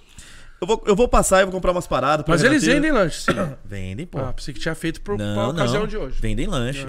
Eu 0.61 0.67
vou, 0.67 0.83
eu 0.89 0.97
vou 0.97 1.07
passar 1.07 1.43
e 1.43 1.45
vou 1.45 1.53
comprar 1.53 1.71
umas 1.71 1.87
paradas. 1.87 2.25
pra 2.25 2.35
Mas 2.35 2.43
eles 2.43 2.65
Renateira. 2.65 2.81
vendem 2.81 2.93
lanche, 2.93 3.21
sim. 3.21 3.33
Vendem, 3.65 4.07
pô. 4.07 4.19
Ah, 4.19 4.33
pensei 4.33 4.53
que 4.53 4.59
tinha 4.59 4.75
feito 4.75 5.01
pro, 5.03 5.17
pra 5.17 5.25
não, 5.25 5.51
ocasião 5.51 5.83
não. 5.83 5.87
de 5.87 5.97
hoje. 5.97 6.21
Vendem 6.21 6.49
lanche. 6.49 6.85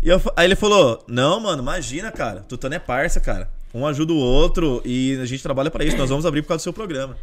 E 0.00 0.08
eu 0.08 0.22
aí 0.36 0.46
ele 0.46 0.54
falou: 0.54 1.04
Não, 1.08 1.40
mano, 1.40 1.62
imagina, 1.62 2.12
cara. 2.12 2.42
Tutano 2.42 2.76
é 2.76 2.78
parça, 2.78 3.18
cara. 3.20 3.50
Um 3.74 3.86
ajuda 3.86 4.12
o 4.12 4.16
outro 4.16 4.82
e 4.84 5.18
a 5.20 5.24
gente 5.24 5.42
trabalha 5.42 5.70
pra 5.70 5.84
isso. 5.84 5.96
Nós 5.96 6.10
vamos 6.10 6.26
abrir 6.26 6.42
por 6.42 6.48
causa 6.48 6.60
do 6.60 6.64
seu 6.64 6.72
programa. 6.72 7.16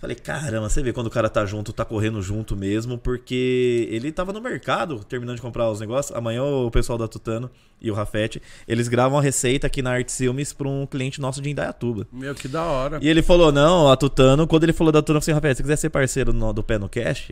Falei, 0.00 0.16
caramba, 0.16 0.68
você 0.68 0.82
vê 0.82 0.92
quando 0.92 1.06
o 1.06 1.10
cara 1.10 1.28
tá 1.30 1.46
junto, 1.46 1.72
tá 1.72 1.84
correndo 1.84 2.20
junto 2.20 2.56
mesmo, 2.56 2.98
porque 2.98 3.86
ele 3.88 4.10
tava 4.10 4.32
no 4.32 4.40
mercado 4.40 4.98
terminando 5.04 5.36
de 5.36 5.42
comprar 5.42 5.70
os 5.70 5.78
negócios. 5.78 6.16
Amanhã 6.16 6.42
o 6.42 6.68
pessoal 6.72 6.98
da 6.98 7.06
Tutano 7.06 7.48
e 7.80 7.88
o 7.88 7.94
Rafete, 7.94 8.42
eles 8.66 8.88
gravam 8.88 9.16
a 9.16 9.22
receita 9.22 9.68
aqui 9.68 9.80
na 9.80 9.92
Arte 9.92 10.10
Filmes 10.10 10.52
pra 10.52 10.68
um 10.68 10.86
cliente 10.86 11.20
nosso 11.20 11.40
de 11.40 11.48
Indaiatuba. 11.50 12.08
Meu, 12.12 12.34
que 12.34 12.48
da 12.48 12.64
hora. 12.64 12.98
E 13.00 13.08
ele 13.08 13.22
falou, 13.22 13.52
não, 13.52 13.88
a 13.92 13.96
Tutano, 13.96 14.44
quando 14.44 14.64
ele 14.64 14.72
falou 14.72 14.92
da 14.92 15.00
Tutano, 15.00 15.18
eu 15.18 15.22
falei 15.22 15.34
assim, 15.34 15.38
Rafael, 15.38 15.54
se 15.54 15.58
você 15.58 15.62
quiser 15.62 15.76
ser 15.76 15.90
parceiro 15.90 16.32
no- 16.32 16.52
do 16.52 16.64
Pé 16.64 16.78
no 16.78 16.88
Cash, 16.88 17.30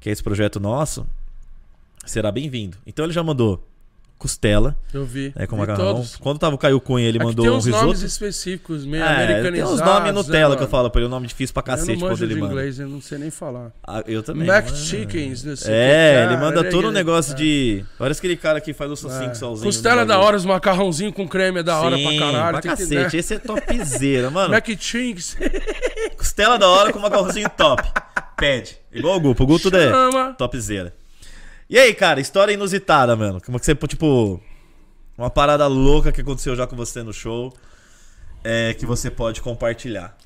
que 0.00 0.08
é 0.08 0.12
esse 0.12 0.22
projeto 0.22 0.58
nosso, 0.58 1.06
será 2.06 2.32
bem-vindo. 2.32 2.78
Então 2.86 3.04
ele 3.04 3.12
já 3.12 3.22
mandou 3.22 3.62
costela, 4.18 4.76
Eu 4.92 5.04
vi. 5.06 5.32
né, 5.36 5.46
com 5.46 5.54
vi 5.56 5.60
macarrão. 5.60 5.94
todos. 5.94 6.16
Quando 6.16 6.38
tava 6.38 6.54
o 6.54 6.58
Caio 6.58 6.80
Cunha, 6.80 7.06
ele 7.06 7.18
É 7.18 7.20
que 7.20 7.26
mandou 7.26 7.44
tem 7.44 7.54
um 7.54 7.56
uns 7.56 7.66
nomes 7.66 7.86
risoto. 8.02 8.06
específicos, 8.06 8.84
meio 8.84 9.02
É, 9.02 9.06
tem 9.14 9.24
americanizados. 9.24 9.72
uns 9.74 9.80
nomes 9.80 10.12
Nutella 10.14 10.50
né, 10.50 10.56
que 10.56 10.62
eu 10.64 10.68
falo 10.68 10.90
pra 10.90 11.00
ele, 11.00 11.06
um 11.06 11.10
nome 11.10 11.26
difícil 11.28 11.54
pra 11.54 11.62
Eu 11.62 11.70
não 11.70 11.76
cacete 11.78 11.98
quando 12.00 12.22
ele 12.22 12.34
manda. 12.34 12.52
inglês, 12.52 12.78
eu 12.80 12.88
não 12.88 13.00
sei 13.00 13.18
nem 13.18 13.30
falar. 13.30 13.70
Ah, 13.86 14.02
eu 14.06 14.22
também. 14.22 14.46
Mac 14.46 14.68
chickens, 14.74 15.44
não 15.44 15.56
sei 15.56 15.70
o 15.70 15.74
É, 15.74 16.26
que, 16.26 16.32
ele 16.32 16.40
manda 16.42 16.64
todo 16.70 16.88
um 16.88 16.90
negócio 16.90 17.32
é. 17.32 17.36
de. 17.36 17.84
Parece 17.98 18.18
aquele 18.20 18.36
cara 18.36 18.60
que 18.60 18.72
faz 18.74 18.90
o 18.90 18.96
sozinho 18.96 19.30
É. 19.30 19.34
sozinho. 19.34 19.64
Costela 19.66 20.02
é 20.02 20.04
da 20.04 20.18
hora, 20.18 20.36
os 20.36 20.44
macarrãozinhos 20.44 21.14
com 21.14 21.26
creme 21.28 21.60
é 21.60 21.62
da 21.62 21.78
hora 21.80 21.96
pra 21.98 22.10
Sim, 22.10 22.18
caralho. 22.18 22.50
Pra 22.52 22.60
tem 22.60 22.70
que- 22.72 22.76
cacete, 22.76 22.94
né? 23.14 23.20
esse 23.20 23.34
é 23.34 23.38
topzera, 23.38 24.30
mano. 24.30 24.50
Mac 24.50 24.66
Chinks. 24.78 25.36
Costela 26.16 26.58
da 26.58 26.68
hora 26.68 26.92
com 26.92 26.98
macarrãozinho 26.98 27.48
top. 27.56 27.82
Pede. 28.36 28.76
Igual 28.92 29.16
o 29.16 29.20
Gupo. 29.20 29.44
O 29.44 29.46
Gupo 29.46 29.60
tudo 29.60 29.76
é 29.76 29.90
topzera. 30.36 30.92
E 31.68 31.78
aí, 31.78 31.92
cara, 31.94 32.20
história 32.20 32.52
inusitada, 32.52 33.14
mano. 33.16 33.40
Como 33.44 33.58
que 33.58 33.66
você, 33.66 33.74
tipo. 33.74 34.40
Uma 35.16 35.28
parada 35.30 35.66
louca 35.66 36.12
que 36.12 36.20
aconteceu 36.20 36.54
já 36.54 36.66
com 36.66 36.76
você 36.76 37.02
no 37.02 37.12
show. 37.12 37.52
É, 38.44 38.72
que 38.74 38.86
você 38.86 39.10
pode 39.10 39.40
compartilhar. 39.42 40.16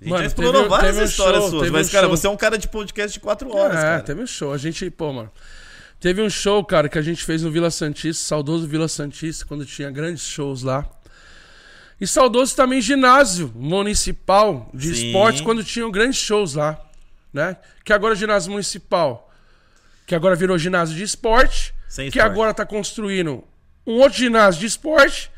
A 0.00 0.04
gente 0.04 0.10
Mano, 0.10 0.22
já 0.22 0.26
explorou 0.28 0.62
teve- 0.62 0.68
várias 0.68 0.94
teve 0.96 1.06
histórias 1.08 1.42
show, 1.42 1.50
suas, 1.50 1.70
mas, 1.70 1.88
um 1.88 1.92
cara, 1.92 2.06
show. 2.08 2.16
você 2.16 2.26
é 2.26 2.30
um 2.30 2.36
cara 2.36 2.58
de 2.58 2.66
podcast 2.66 3.12
de 3.12 3.20
quatro 3.20 3.54
horas, 3.54 3.76
é, 3.76 3.80
cara. 3.82 4.02
teve 4.02 4.22
um 4.22 4.26
show. 4.26 4.52
A 4.52 4.58
gente, 4.58 4.90
pô, 4.90 5.12
mano. 5.12 5.30
Teve 6.00 6.20
um 6.22 6.30
show, 6.30 6.64
cara, 6.64 6.88
que 6.88 6.98
a 6.98 7.02
gente 7.02 7.22
fez 7.24 7.42
no 7.42 7.50
Vila 7.52 7.70
Santista, 7.70 8.24
saudoso 8.24 8.66
Vila 8.66 8.88
Santista, 8.88 9.44
quando 9.46 9.64
tinha 9.64 9.88
grandes 9.90 10.24
shows 10.24 10.62
lá. 10.64 10.88
E 12.00 12.06
saudoso 12.06 12.56
também 12.56 12.80
ginásio 12.80 13.52
municipal 13.54 14.68
de 14.74 14.92
Sim. 14.92 15.06
esportes, 15.06 15.40
quando 15.42 15.62
tinham 15.62 15.88
grandes 15.92 16.18
shows 16.18 16.54
lá, 16.54 16.82
né? 17.32 17.56
Que 17.84 17.92
agora 17.92 18.14
é 18.14 18.16
ginásio 18.16 18.50
municipal, 18.50 19.30
que 20.06 20.14
agora 20.14 20.34
virou 20.36 20.58
ginásio 20.58 20.96
de 20.96 21.02
esporte, 21.02 21.74
Sem 21.88 22.10
que 22.10 22.18
esporte. 22.18 22.32
agora 22.32 22.54
tá 22.54 22.64
construindo 22.66 23.44
um 23.86 23.94
outro 23.94 24.18
ginásio 24.18 24.60
de 24.60 24.66
esporte 24.66 25.30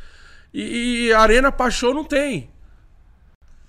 e, 0.53 1.07
e 1.09 1.12
arena 1.12 1.53
show 1.70 1.93
não 1.95 2.05
tem. 2.05 2.51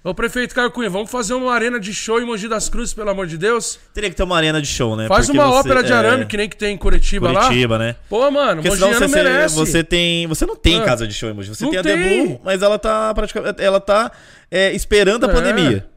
Ô 0.04 0.14
prefeito 0.14 0.54
Caio 0.54 0.70
Cunha, 0.70 0.88
vamos 0.88 1.10
fazer 1.10 1.34
uma 1.34 1.52
arena 1.52 1.80
de 1.80 1.92
show 1.92 2.22
em 2.22 2.26
Mogi 2.26 2.48
das 2.48 2.70
Cruzes, 2.70 2.94
pelo 2.94 3.10
amor 3.10 3.26
de 3.26 3.40
Deus? 3.40 3.80
Teria 3.92 4.08
que 4.08 4.16
ter 4.16 4.22
uma 4.22 4.38
arena 4.38 4.62
de 4.62 4.68
show, 4.68 4.96
né? 4.96 5.08
Faz 5.08 5.26
Porque 5.26 5.40
uma 5.40 5.48
você- 5.48 5.58
ópera 5.62 5.82
de 5.82 5.92
é, 5.92 5.96
arame 5.96 6.28
que 6.28 6.38
nem 6.38 6.48
que 6.48 6.56
tem 6.56 6.76
em 6.76 6.78
Curitiba, 6.78 7.32
lá. 7.32 7.46
Curitiba, 7.46 7.80
né? 7.80 7.96
Pô, 8.08 8.30
mano, 8.30 8.62
Porque 8.62 8.76
senão 8.76 8.90
Mogiano 8.90 9.10
você, 9.10 9.24
merece. 9.24 9.56
você 9.56 9.84
tem. 9.84 10.28
Você 10.28 10.46
não 10.46 10.56
tem 10.56 10.80
Ah. 10.80 10.84
casa 10.86 11.08
de 11.08 11.14
show 11.16 11.28
em 11.28 11.34
Mogi. 11.34 11.50
Você 11.50 11.68
tem 11.68 11.80
a. 11.80 11.82
Debu, 11.82 12.40
mas 12.44 12.62
ela 12.62 12.78
tá 12.78 13.12
praticamente. 13.16 13.60
Ela 13.60 13.80
tá 13.80 14.12
é, 14.52 14.72
esperando 14.74 15.26
a 15.26 15.30
É. 15.30 15.34
pandemia. 15.34 15.90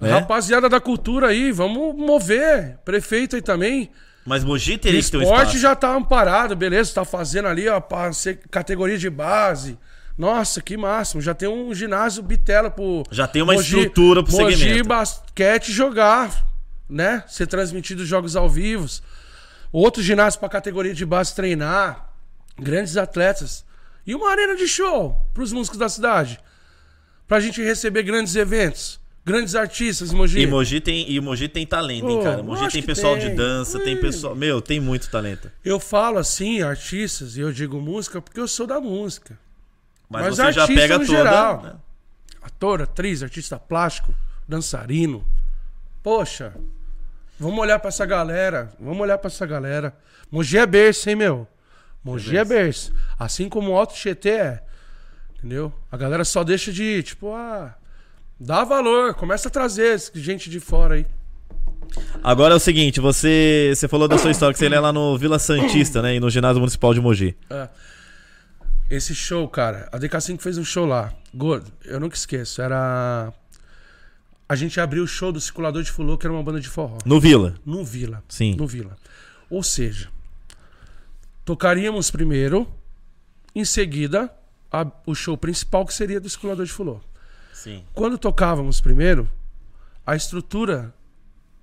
né? 0.00 0.12
Rapaziada 0.12 0.66
da 0.66 0.80
cultura 0.80 1.26
aí, 1.28 1.52
vamos 1.52 1.94
mover. 1.94 2.78
Prefeito 2.86 3.36
aí 3.36 3.42
também. 3.42 3.90
Mas 4.24 4.44
Mogi 4.44 4.74
O 4.74 4.78
teria 4.78 5.02
que 5.02 5.10
ter 5.10 5.16
um 5.16 5.22
esporte 5.22 5.40
espaço. 5.48 5.58
já 5.58 5.74
tá 5.74 5.92
amparado, 5.94 6.54
beleza? 6.54 6.94
Tá 6.94 7.04
fazendo 7.04 7.48
ali, 7.48 7.68
ó, 7.68 7.80
pra 7.80 8.12
ser 8.12 8.40
categoria 8.50 8.96
de 8.96 9.10
base. 9.10 9.76
Nossa, 10.16 10.60
que 10.60 10.76
máximo. 10.76 11.20
Já 11.20 11.34
tem 11.34 11.48
um 11.48 11.74
ginásio 11.74 12.22
bitela 12.22 12.70
pro. 12.70 13.02
Já 13.10 13.26
tem 13.26 13.42
uma 13.42 13.54
estrutura 13.56 14.22
pro 14.22 14.32
Mogi 14.32 14.56
segmento. 14.56 14.88
basquete 14.88 15.72
jogar, 15.72 16.46
né? 16.88 17.24
Ser 17.26 17.46
transmitido 17.46 18.04
jogos 18.06 18.36
ao 18.36 18.48
vivo. 18.48 18.86
Outro 19.72 20.02
ginásio 20.02 20.38
pra 20.38 20.48
categoria 20.48 20.94
de 20.94 21.04
base 21.06 21.34
treinar. 21.34 22.10
Grandes 22.58 22.96
atletas. 22.96 23.64
E 24.06 24.14
uma 24.14 24.30
arena 24.30 24.54
de 24.54 24.68
show 24.68 25.20
pros 25.32 25.52
músicos 25.52 25.78
da 25.78 25.88
cidade. 25.88 26.38
Pra 27.26 27.40
gente 27.40 27.62
receber 27.62 28.02
grandes 28.02 28.36
eventos. 28.36 29.00
Grandes 29.24 29.54
artistas, 29.54 30.12
Mogi. 30.12 30.40
E 30.40 30.46
Mogi 30.46 30.80
tem, 30.80 31.08
e 31.08 31.20
Mogi 31.20 31.48
tem 31.48 31.64
talento, 31.64 32.10
hein, 32.10 32.22
cara? 32.22 32.42
Mogi 32.42 32.62
lógico 32.62 32.72
tem 32.72 32.82
pessoal 32.82 33.16
tem. 33.16 33.30
de 33.30 33.36
dança, 33.36 33.78
tem 33.78 33.94
Ui. 33.94 34.00
pessoal. 34.00 34.34
Meu, 34.34 34.60
tem 34.60 34.80
muito 34.80 35.08
talento. 35.08 35.50
Eu 35.64 35.78
falo 35.78 36.18
assim, 36.18 36.60
artistas, 36.60 37.36
e 37.36 37.40
eu 37.40 37.52
digo 37.52 37.80
música 37.80 38.20
porque 38.20 38.40
eu 38.40 38.48
sou 38.48 38.66
da 38.66 38.80
música. 38.80 39.38
Mas, 40.08 40.22
Mas 40.26 40.36
você 40.36 40.52
já 40.52 40.66
pega 40.66 40.94
toda. 40.98 41.06
geral. 41.06 41.62
né? 41.62 41.74
Ator, 42.42 42.82
atriz, 42.82 43.22
artista 43.22 43.58
plástico, 43.58 44.12
dançarino. 44.48 45.24
Poxa, 46.02 46.52
vamos 47.38 47.60
olhar 47.60 47.78
pra 47.78 47.88
essa 47.88 48.04
galera. 48.04 48.72
Vamos 48.80 49.00
olhar 49.00 49.18
pra 49.18 49.28
essa 49.28 49.46
galera. 49.46 49.96
Mogi 50.30 50.58
é 50.58 50.66
berço, 50.66 51.08
hein, 51.08 51.14
meu? 51.16 51.46
Mogi 52.02 52.36
é 52.36 52.44
berço. 52.44 52.92
Assim 53.16 53.48
como 53.48 53.70
o 53.70 53.76
Alto 53.78 53.94
Tietê 53.94 54.30
é. 54.30 54.62
Entendeu? 55.38 55.72
A 55.90 55.96
galera 55.96 56.24
só 56.24 56.42
deixa 56.42 56.72
de, 56.72 57.02
tipo, 57.04 57.32
ah, 57.32 57.74
dá 58.38 58.64
valor, 58.64 59.14
começa 59.14 59.48
a 59.48 59.50
trazer 59.50 60.00
gente 60.14 60.48
de 60.50 60.60
fora 60.60 60.94
aí. 60.96 61.06
Agora 62.22 62.54
é 62.54 62.56
o 62.56 62.60
seguinte, 62.60 63.00
você, 63.00 63.72
você 63.74 63.86
falou 63.86 64.08
da 64.08 64.16
sua 64.16 64.30
história 64.30 64.52
que 64.52 64.58
você 64.58 64.68
ia 64.68 64.80
lá 64.80 64.92
no 64.92 65.16
Vila 65.18 65.38
Santista, 65.38 66.00
né? 66.00 66.14
E 66.16 66.20
no 66.20 66.30
ginásio 66.30 66.58
municipal 66.60 66.94
de 66.94 67.00
Mogi. 67.00 67.36
Esse 68.88 69.14
show, 69.14 69.46
cara, 69.48 69.88
a 69.92 69.98
DK5 69.98 70.40
fez 70.40 70.56
um 70.58 70.64
show 70.64 70.86
lá. 70.86 71.12
Gordo, 71.34 71.70
eu 71.84 71.98
nunca 72.00 72.16
esqueço. 72.16 72.60
Era. 72.62 73.32
A 74.48 74.54
gente 74.54 74.78
abriu 74.80 75.02
o 75.04 75.06
show 75.06 75.32
do 75.32 75.40
Circulador 75.40 75.82
de 75.82 75.90
Fulô, 75.90 76.16
que 76.18 76.26
era 76.26 76.32
uma 76.32 76.42
banda 76.42 76.60
de 76.60 76.68
forró. 76.68 76.98
No 77.04 77.18
Vila. 77.20 77.54
No 77.64 77.84
Vila. 77.84 78.22
Sim. 78.28 78.54
No 78.56 78.66
Vila. 78.66 78.96
Ou 79.48 79.62
seja, 79.62 80.08
tocaríamos 81.44 82.10
primeiro, 82.10 82.66
em 83.54 83.64
seguida, 83.64 84.32
a- 84.70 84.86
o 85.06 85.14
show 85.14 85.36
principal, 85.36 85.86
que 85.86 85.94
seria 85.94 86.20
do 86.20 86.28
Circulador 86.28 86.64
de 86.66 86.72
Fulô. 86.72 87.00
Sim. 87.62 87.84
Quando 87.94 88.18
tocávamos 88.18 88.80
primeiro, 88.80 89.28
a 90.06 90.16
estrutura 90.16 90.92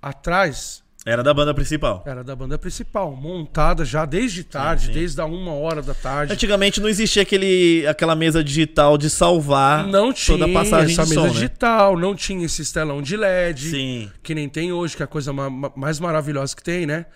atrás 0.00 0.82
Era 1.04 1.22
da 1.22 1.32
banda 1.32 1.54
principal. 1.54 2.02
era 2.06 2.22
da 2.24 2.34
banda 2.36 2.58
principal, 2.58 3.14
montada 3.14 3.84
já 3.84 4.04
desde 4.04 4.44
tarde, 4.44 4.86
sim. 4.86 4.92
desde 4.92 5.20
a 5.20 5.24
uma 5.24 5.52
hora 5.52 5.82
da 5.82 5.94
tarde. 5.94 6.32
Antigamente 6.32 6.80
não 6.80 6.88
existia 6.88 7.22
aquele, 7.22 7.86
aquela 7.86 8.14
mesa 8.14 8.42
digital 8.44 8.96
de 8.98 9.08
salvar 9.10 9.86
Não 9.86 10.12
tinha 10.12 10.38
toda 10.38 10.50
a 10.50 10.54
passagem 10.54 10.92
essa 10.92 11.04
de 11.04 11.08
mesa 11.10 11.20
som, 11.22 11.26
né? 11.26 11.32
digital, 11.32 11.96
não 11.98 12.14
tinha 12.14 12.44
esse 12.46 12.72
telão 12.72 13.00
de 13.02 13.16
LED, 13.16 13.70
Sim. 13.70 14.10
que 14.22 14.34
nem 14.34 14.48
tem 14.48 14.72
hoje, 14.72 14.96
que 14.96 15.02
é 15.02 15.04
a 15.04 15.08
coisa 15.08 15.32
ma- 15.32 15.50
ma- 15.50 15.72
mais 15.76 15.98
maravilhosa 16.00 16.54
que 16.56 16.62
tem, 16.62 16.86
né? 16.86 17.06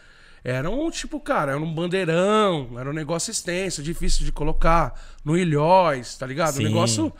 Era 0.42 0.68
um 0.68 0.90
tipo, 0.90 1.18
cara, 1.18 1.52
era 1.52 1.60
um 1.60 1.74
bandeirão, 1.74 2.78
era 2.78 2.90
um 2.90 2.92
negócio 2.92 3.30
extenso, 3.30 3.82
difícil 3.82 4.26
de 4.26 4.32
colocar, 4.32 4.92
no 5.24 5.38
Ilhóis, 5.38 6.16
tá 6.18 6.26
ligado? 6.26 6.54
Sim. 6.56 6.66
Um 6.66 6.68
negócio. 6.68 7.10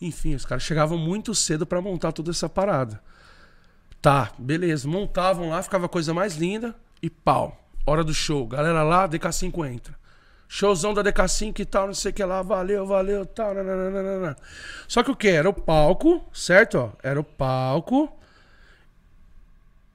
Enfim, 0.00 0.34
os 0.34 0.46
caras 0.46 0.62
chegavam 0.62 0.96
muito 0.96 1.34
cedo 1.34 1.66
pra 1.66 1.80
montar 1.80 2.12
toda 2.12 2.30
essa 2.30 2.48
parada. 2.48 3.00
Tá, 4.00 4.32
beleza. 4.38 4.88
Montavam 4.88 5.50
lá, 5.50 5.62
ficava 5.62 5.86
a 5.86 5.88
coisa 5.88 6.14
mais 6.14 6.36
linda 6.36 6.74
e 7.02 7.10
pau. 7.10 7.56
Hora 7.86 8.02
do 8.02 8.14
show. 8.14 8.46
Galera 8.46 8.82
lá, 8.82 9.08
DK5 9.08 9.68
entra. 9.68 10.00
Showzão 10.48 10.92
da 10.92 11.04
DK5 11.04 11.60
e 11.60 11.64
tal, 11.64 11.86
não 11.86 11.94
sei 11.94 12.10
o 12.10 12.14
que 12.14 12.24
lá. 12.24 12.42
Valeu, 12.42 12.86
valeu, 12.86 13.24
tal. 13.24 13.54
nananana. 13.54 14.36
Só 14.88 15.02
que 15.02 15.10
o 15.10 15.16
que? 15.16 15.28
Era 15.28 15.48
o 15.48 15.54
palco, 15.54 16.24
certo? 16.32 16.78
Ó, 16.78 16.90
era 17.02 17.20
o 17.20 17.24
palco. 17.24 18.12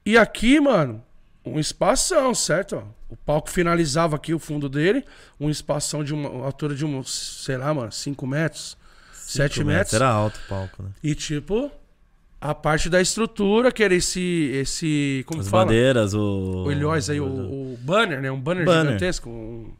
E 0.04 0.16
aqui, 0.16 0.60
mano, 0.60 1.04
um 1.44 1.58
espação, 1.58 2.34
certo? 2.34 2.76
Ó, 2.76 2.82
o 3.10 3.16
palco 3.16 3.50
finalizava 3.50 4.16
aqui 4.16 4.32
o 4.32 4.38
fundo 4.38 4.68
dele. 4.68 5.04
Um 5.38 5.50
espação 5.50 6.02
de 6.02 6.14
uma, 6.14 6.46
altura 6.46 6.74
de 6.74 6.86
uns, 6.86 7.42
sei 7.44 7.56
lá, 7.56 7.74
mano, 7.74 7.92
5 7.92 8.26
metros. 8.26 8.78
7 9.26 9.54
Cinco 9.54 9.66
metros. 9.66 9.92
Era 9.94 10.08
alto 10.08 10.36
o 10.44 10.48
palco, 10.48 10.82
né? 10.82 10.90
E 11.02 11.14
tipo, 11.14 11.70
a 12.40 12.54
parte 12.54 12.88
da 12.88 13.00
estrutura, 13.00 13.72
que 13.72 13.82
era 13.82 13.94
esse. 13.94 14.50
esse 14.54 15.24
como 15.26 15.40
As 15.40 15.48
fala? 15.48 15.64
bandeiras, 15.64 16.14
o. 16.14 16.64
O 16.66 16.72
Ilhóis 16.72 17.10
aí, 17.10 17.20
o, 17.20 17.24
o 17.26 17.78
banner, 17.80 18.20
né? 18.20 18.30
Um 18.30 18.40
banner, 18.40 18.64
Banner. 18.64 18.84
gigantesco. 18.92 19.28
um- 19.28 19.72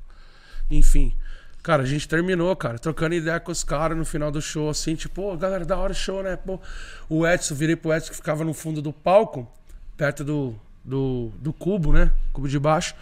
Enfim. 0.71 1.15
Cara, 1.63 1.83
a 1.83 1.87
gente 1.87 2.07
terminou, 2.07 2.55
cara, 2.55 2.79
trocando 2.79 3.17
ideia 3.17 3.41
com 3.41 3.51
os 3.51 3.65
caras 3.65 3.99
no 3.99 4.05
final 4.05 4.31
do 4.31 4.41
show, 4.41 4.71
assim, 4.71 4.95
tipo, 4.95 5.17
pô, 5.21 5.37
galera, 5.37 5.65
da 5.65 5.77
hora 5.77 5.91
o 5.91 5.95
show, 5.97 6.23
né? 6.23 6.37
Pô, 6.37 6.61
o 7.09 7.27
Edson, 7.27 7.57
virei 7.57 7.75
pro 7.75 7.93
Edson 7.93 8.11
que 8.11 8.17
ficava 8.17 8.45
no 8.45 8.55
fundo 8.55 8.81
do 8.81 8.93
palco, 8.93 9.51
perto 9.97 10.23
do, 10.23 10.55
do, 10.85 11.33
do 11.41 11.53
cubo, 11.53 11.93
né? 11.93 12.13
Cubo 12.33 12.49
de 12.49 12.57
baixo. 12.59 12.95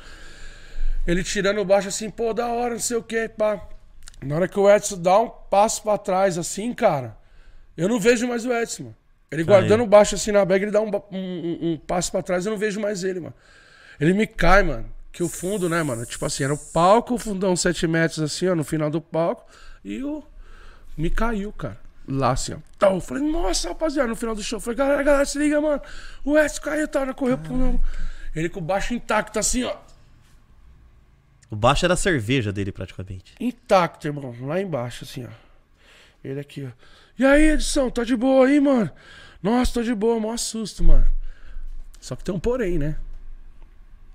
Ele 1.07 1.23
tirando 1.23 1.61
o 1.61 1.65
baixo 1.65 1.89
assim, 1.89 2.09
pô, 2.09 2.33
da 2.33 2.47
hora, 2.47 2.73
não 2.73 2.81
sei 2.81 2.97
o 2.97 3.03
que, 3.03 3.29
pá. 3.29 3.61
Na 4.25 4.37
hora 4.37 4.49
que 4.49 4.59
o 4.59 4.71
Edson 4.71 4.99
dá 5.01 5.19
um 5.21 5.29
passo 5.29 5.83
pra 5.83 5.99
trás, 5.99 6.37
assim, 6.39 6.73
cara, 6.73 7.17
eu 7.77 7.89
não 7.89 7.99
vejo 8.01 8.27
mais 8.29 8.45
o 8.45 8.53
Edson, 8.53 8.85
mano. 8.85 8.97
Ele 9.31 9.43
guardando 9.43 9.83
o 9.83 9.87
baixo 9.87 10.15
assim 10.15 10.31
na 10.31 10.45
bag, 10.45 10.63
ele 10.65 10.71
dá 10.71 10.81
um, 10.81 10.91
um- 11.11 11.59
um- 11.73 11.81
passo 11.87 12.13
pra 12.13 12.23
trás, 12.23 12.47
eu 12.47 12.53
não 12.53 12.59
vejo 12.59 12.81
mais 12.81 13.03
ele, 13.03 13.19
mano. 13.21 13.35
Ele 14.01 14.13
me 14.13 14.27
cai, 14.27 14.63
mano. 14.63 14.89
Que 15.11 15.23
o 15.23 15.29
fundo, 15.29 15.69
né, 15.69 15.83
mano? 15.83 16.05
Tipo 16.07 16.27
assim, 16.27 16.45
era 16.45 16.53
o 16.55 16.59
palco, 16.59 17.15
o 17.15 17.19
fundão 17.19 17.55
7 17.57 17.87
metros 17.87 18.21
assim, 18.21 18.49
ó, 18.49 18.55
no 18.55 18.65
final 18.65 18.91
do 18.91 19.01
palco. 19.01 19.45
E 19.85 20.03
o. 20.03 20.23
Me 20.97 21.11
caiu, 21.11 21.53
cara. 21.53 21.79
Lá 22.07 22.33
assim, 22.33 22.55
ó. 22.55 22.57
Então, 22.77 22.95
eu 22.97 23.01
falei, 23.01 23.23
nossa, 23.31 23.69
rapaziada, 23.69 24.09
no 24.09 24.17
final 24.17 24.35
do 24.35 24.43
show. 24.43 24.57
Eu 24.57 24.61
falei, 24.61 24.77
galera, 24.77 25.03
galera, 25.03 25.25
se 25.25 25.39
liga, 25.39 25.61
mano. 25.61 25.81
O 26.25 26.37
Edson 26.39 26.61
caiu, 26.63 26.87
tá, 26.89 27.13
correu 27.15 27.39
pro. 27.39 27.81
Ele 28.35 28.49
com 28.49 28.59
o 28.61 28.63
baixo 28.63 28.93
intacto, 28.95 29.39
assim, 29.39 29.63
ó. 29.65 29.75
O 31.55 31.57
baixo 31.57 31.87
era 31.87 31.95
a 31.95 31.97
cerveja 31.97 32.53
dele, 32.53 32.73
praticamente. 32.73 33.33
Intacto, 33.39 34.09
irmão. 34.09 34.35
Lá 34.41 34.61
embaixo, 34.61 35.05
assim, 35.05 35.25
ó. 35.25 35.31
Ele 36.25 36.41
aqui, 36.41 36.67
ó. 36.67 36.71
E 37.17 37.25
aí, 37.25 37.51
Edson, 37.51 37.91
tá 37.91 38.03
de 38.03 38.17
boa 38.17 38.49
aí, 38.49 38.59
mano? 38.59 38.91
Nossa, 39.41 39.75
tô 39.75 39.83
de 39.85 39.95
boa, 39.95 40.19
mó 40.19 40.37
susto, 40.37 40.83
mano. 40.83 41.07
Só 42.01 42.17
que 42.17 42.25
tem 42.25 42.35
um 42.35 42.41
porém, 42.41 42.77
né? 42.77 42.97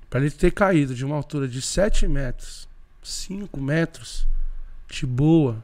Pra 0.09 0.19
ele 0.19 0.29
ter 0.31 0.51
caído 0.51 0.93
de 0.93 1.05
uma 1.05 1.15
altura 1.15 1.47
de 1.47 1.61
7 1.61 2.09
metros, 2.09 2.67
5 3.01 3.57
metros, 3.61 4.27
de 4.89 5.05
boa, 5.05 5.63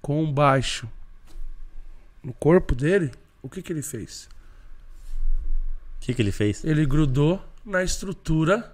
com 0.00 0.22
um 0.22 0.32
baixo 0.32 0.88
no 2.22 2.32
corpo 2.32 2.72
dele, 2.72 3.10
o 3.42 3.48
que 3.48 3.62
que 3.62 3.72
ele 3.72 3.82
fez? 3.82 4.28
O 5.96 6.02
que, 6.02 6.14
que 6.14 6.22
ele 6.22 6.30
fez? 6.30 6.62
Ele 6.62 6.86
grudou 6.86 7.44
na 7.66 7.82
estrutura 7.82 8.73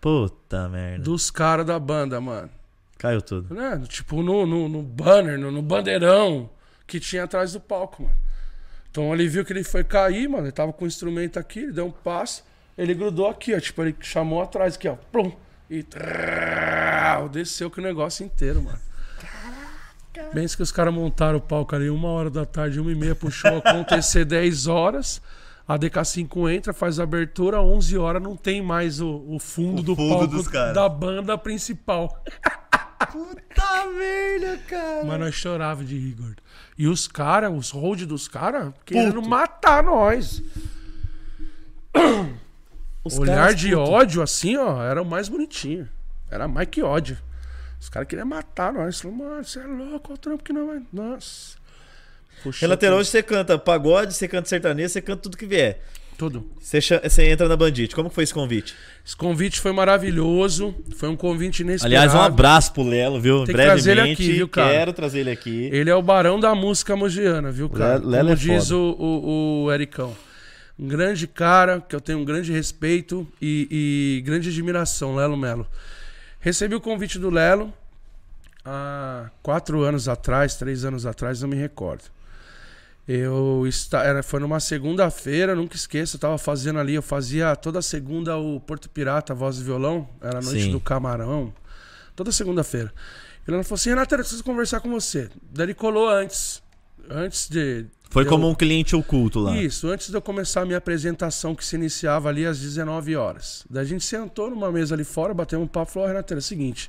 Puta 0.00 0.68
merda. 0.68 1.04
dos 1.04 1.30
caras 1.30 1.66
da 1.66 1.78
banda, 1.78 2.20
mano. 2.20 2.50
Caiu 2.98 3.20
tudo. 3.22 3.54
né? 3.54 3.82
Tipo, 3.88 4.22
no, 4.22 4.46
no, 4.46 4.68
no 4.68 4.82
banner, 4.82 5.38
no, 5.38 5.50
no 5.50 5.62
bandeirão 5.62 6.50
que 6.86 6.98
tinha 7.00 7.24
atrás 7.24 7.52
do 7.52 7.60
palco, 7.60 8.02
mano. 8.02 8.14
Então 8.90 9.14
ele 9.14 9.28
viu 9.28 9.44
que 9.44 9.52
ele 9.52 9.62
foi 9.64 9.84
cair, 9.84 10.28
mano. 10.28 10.44
Ele 10.46 10.52
tava 10.52 10.72
com 10.72 10.84
o 10.84 10.88
instrumento 10.88 11.38
aqui, 11.38 11.60
ele 11.60 11.72
deu 11.72 11.86
um 11.86 11.90
passo, 11.90 12.44
ele 12.76 12.92
grudou 12.94 13.28
aqui, 13.28 13.54
ó. 13.54 13.60
Tipo, 13.60 13.82
ele 13.82 13.96
chamou 14.00 14.42
atrás 14.42 14.74
aqui, 14.74 14.88
ó. 14.88 14.96
Plum, 15.12 15.32
e 15.68 15.82
trrr, 15.82 17.28
desceu 17.30 17.70
com 17.70 17.80
o 17.80 17.84
negócio 17.84 18.24
inteiro, 18.24 18.60
mano. 18.62 18.78
Pensa 20.32 20.56
que 20.56 20.62
os 20.62 20.72
caras 20.72 20.92
montaram 20.92 21.38
o 21.38 21.40
palco 21.40 21.74
ali 21.74 21.88
uma 21.88 22.08
hora 22.08 22.28
da 22.28 22.44
tarde, 22.44 22.80
uma 22.80 22.90
e 22.90 22.94
meia 22.94 23.14
pro 23.14 23.30
show 23.30 23.58
acontecer 23.58 24.24
10 24.24 24.66
horas. 24.68 25.22
A 25.70 25.78
DK5 25.78 26.52
entra, 26.52 26.72
faz 26.72 26.98
a 26.98 27.04
abertura, 27.04 27.62
11 27.62 27.96
horas 27.96 28.20
não 28.20 28.34
tem 28.34 28.60
mais 28.60 29.00
o, 29.00 29.24
o 29.28 29.38
fundo 29.38 29.78
O 29.78 29.82
do 29.84 29.94
fundo 29.94 30.42
palco 30.42 30.74
da 30.74 30.88
banda 30.88 31.38
principal. 31.38 32.20
Puta 33.12 33.86
merda, 33.96 34.58
cara. 34.66 35.04
Mas 35.04 35.20
nós 35.20 35.32
chorava 35.32 35.84
de 35.84 35.96
rir, 35.96 36.14
gordo. 36.14 36.42
E 36.76 36.88
os 36.88 37.06
caras, 37.06 37.52
os 37.56 37.70
hold 37.70 38.02
dos 38.02 38.26
caras, 38.26 38.74
querendo 38.84 39.22
matar 39.22 39.80
nós. 39.84 40.42
Os 43.04 43.16
Olhar 43.16 43.54
de 43.54 43.70
puto. 43.70 43.90
ódio, 43.90 44.22
assim, 44.22 44.56
ó, 44.56 44.82
era 44.82 45.00
o 45.00 45.06
mais 45.06 45.28
bonitinho. 45.28 45.88
Era 46.28 46.48
mais 46.48 46.68
que 46.68 46.82
ódio. 46.82 47.16
Os 47.80 47.88
caras 47.88 48.08
queriam 48.08 48.26
matar 48.26 48.72
nós. 48.72 49.00
Falaram, 49.00 49.18
mano, 49.18 49.44
você 49.44 49.60
é 49.60 49.66
louco, 49.66 50.08
olha 50.08 50.14
o 50.14 50.18
trampo 50.18 50.44
que 50.44 50.52
não 50.52 50.66
vai. 50.66 50.82
Nossa. 50.92 51.59
Puxou 52.42 52.60
Relateral 52.66 52.98
hoje 52.98 53.10
você 53.10 53.22
canta 53.22 53.58
pagode, 53.58 54.14
você 54.14 54.26
canta 54.28 54.48
sertanejo, 54.48 54.88
você 54.88 55.00
canta 55.00 55.22
tudo 55.22 55.36
que 55.36 55.46
vier. 55.46 55.80
tudo. 56.16 56.46
Você, 56.60 56.80
você 56.80 57.30
entra 57.30 57.48
na 57.48 57.56
Bandit. 57.56 57.94
Como 57.94 58.10
foi 58.10 58.24
esse 58.24 58.34
convite? 58.34 58.74
Esse 59.06 59.16
convite 59.16 59.58
foi 59.60 59.72
maravilhoso. 59.72 60.74
Foi 60.96 61.08
um 61.08 61.16
convite 61.16 61.60
inesperado. 61.60 61.86
Aliás, 61.86 62.14
um 62.14 62.20
abraço 62.20 62.72
pro 62.72 62.82
Lelo, 62.82 63.18
viu? 63.20 63.38
Tem 63.38 63.46
que 63.46 63.52
Brevemente, 63.54 63.82
trazer 63.84 63.98
ele 63.98 64.12
aqui, 64.12 64.32
viu, 64.32 64.48
cara? 64.48 64.70
Quero 64.70 64.92
trazer 64.92 65.20
ele 65.20 65.30
aqui. 65.30 65.70
Ele 65.72 65.88
é 65.88 65.94
o 65.94 66.02
barão 66.02 66.38
da 66.38 66.54
música 66.54 66.94
mogiana, 66.94 67.50
viu, 67.50 67.70
cara? 67.70 67.94
Lelo 67.98 68.28
Como 68.28 68.30
é 68.32 68.34
diz 68.34 68.68
foda. 68.68 68.76
o, 68.76 68.96
o, 68.98 69.64
o 69.64 69.72
Ericão. 69.72 70.14
Um 70.78 70.88
grande 70.88 71.26
cara, 71.26 71.80
que 71.80 71.94
eu 71.96 72.00
tenho 72.00 72.18
um 72.18 72.24
grande 72.24 72.52
respeito 72.52 73.26
e, 73.40 74.18
e 74.18 74.22
grande 74.22 74.48
admiração, 74.50 75.14
Lelo 75.14 75.36
Melo. 75.36 75.66
Recebi 76.38 76.74
o 76.74 76.80
convite 76.80 77.18
do 77.18 77.28
Lelo 77.30 77.72
há 78.64 79.30
quatro 79.42 79.82
anos 79.82 80.08
atrás, 80.08 80.54
três 80.56 80.84
anos 80.84 81.06
atrás, 81.06 81.40
não 81.42 81.48
me 81.48 81.56
recordo. 81.56 82.04
Eu 83.12 83.66
está, 83.66 84.04
era, 84.04 84.22
foi 84.22 84.38
numa 84.38 84.60
segunda-feira, 84.60 85.56
nunca 85.56 85.74
esqueço, 85.74 86.14
eu 86.14 86.20
tava 86.20 86.38
fazendo 86.38 86.78
ali, 86.78 86.94
eu 86.94 87.02
fazia 87.02 87.56
toda 87.56 87.82
segunda 87.82 88.36
o 88.38 88.60
Porto 88.60 88.88
Pirata, 88.88 89.34
voz 89.34 89.58
e 89.58 89.64
violão, 89.64 90.08
era 90.20 90.38
a 90.38 90.40
noite 90.40 90.62
Sim. 90.66 90.70
do 90.70 90.78
camarão, 90.78 91.52
toda 92.14 92.30
segunda-feira. 92.30 92.94
E 93.48 93.50
ela 93.52 93.64
falou 93.64 93.74
assim, 93.74 93.88
Renato, 93.90 94.14
eu 94.14 94.18
preciso 94.20 94.44
conversar 94.44 94.78
com 94.78 94.88
você. 94.90 95.28
Daí 95.52 95.66
ele 95.66 95.74
colou 95.74 96.08
antes, 96.08 96.62
antes 97.10 97.48
de... 97.48 97.84
Foi 98.10 98.22
de 98.22 98.30
como 98.30 98.46
eu- 98.46 98.50
um 98.50 98.54
cliente 98.54 98.94
oculto 98.94 99.40
lá. 99.40 99.56
Isso, 99.56 99.88
antes 99.88 100.08
de 100.08 100.14
eu 100.16 100.22
começar 100.22 100.60
a 100.60 100.64
minha 100.64 100.78
apresentação, 100.78 101.52
que 101.52 101.64
se 101.64 101.74
iniciava 101.74 102.28
ali 102.28 102.46
às 102.46 102.60
19 102.60 103.16
horas. 103.16 103.64
Daí 103.68 103.82
a 103.82 103.86
gente 103.86 104.04
sentou 104.04 104.50
numa 104.50 104.70
mesa 104.70 104.94
ali 104.94 105.02
fora, 105.02 105.34
bateu 105.34 105.60
um 105.60 105.66
papo 105.66 105.90
e 105.90 105.94
falou, 105.94 106.08
Renato, 106.08 106.32
é 106.32 106.36
o 106.36 106.40
seguinte, 106.40 106.88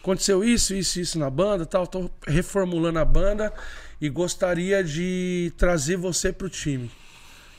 aconteceu 0.00 0.44
isso, 0.44 0.74
isso, 0.74 1.00
isso 1.00 1.18
na 1.18 1.28
banda, 1.28 1.66
tal, 1.66 1.88
tô 1.88 2.08
reformulando 2.24 3.00
a 3.00 3.04
banda 3.04 3.52
e 4.00 4.08
gostaria 4.08 4.82
de 4.82 5.52
trazer 5.56 5.96
você 5.96 6.32
pro 6.32 6.48
time. 6.48 6.90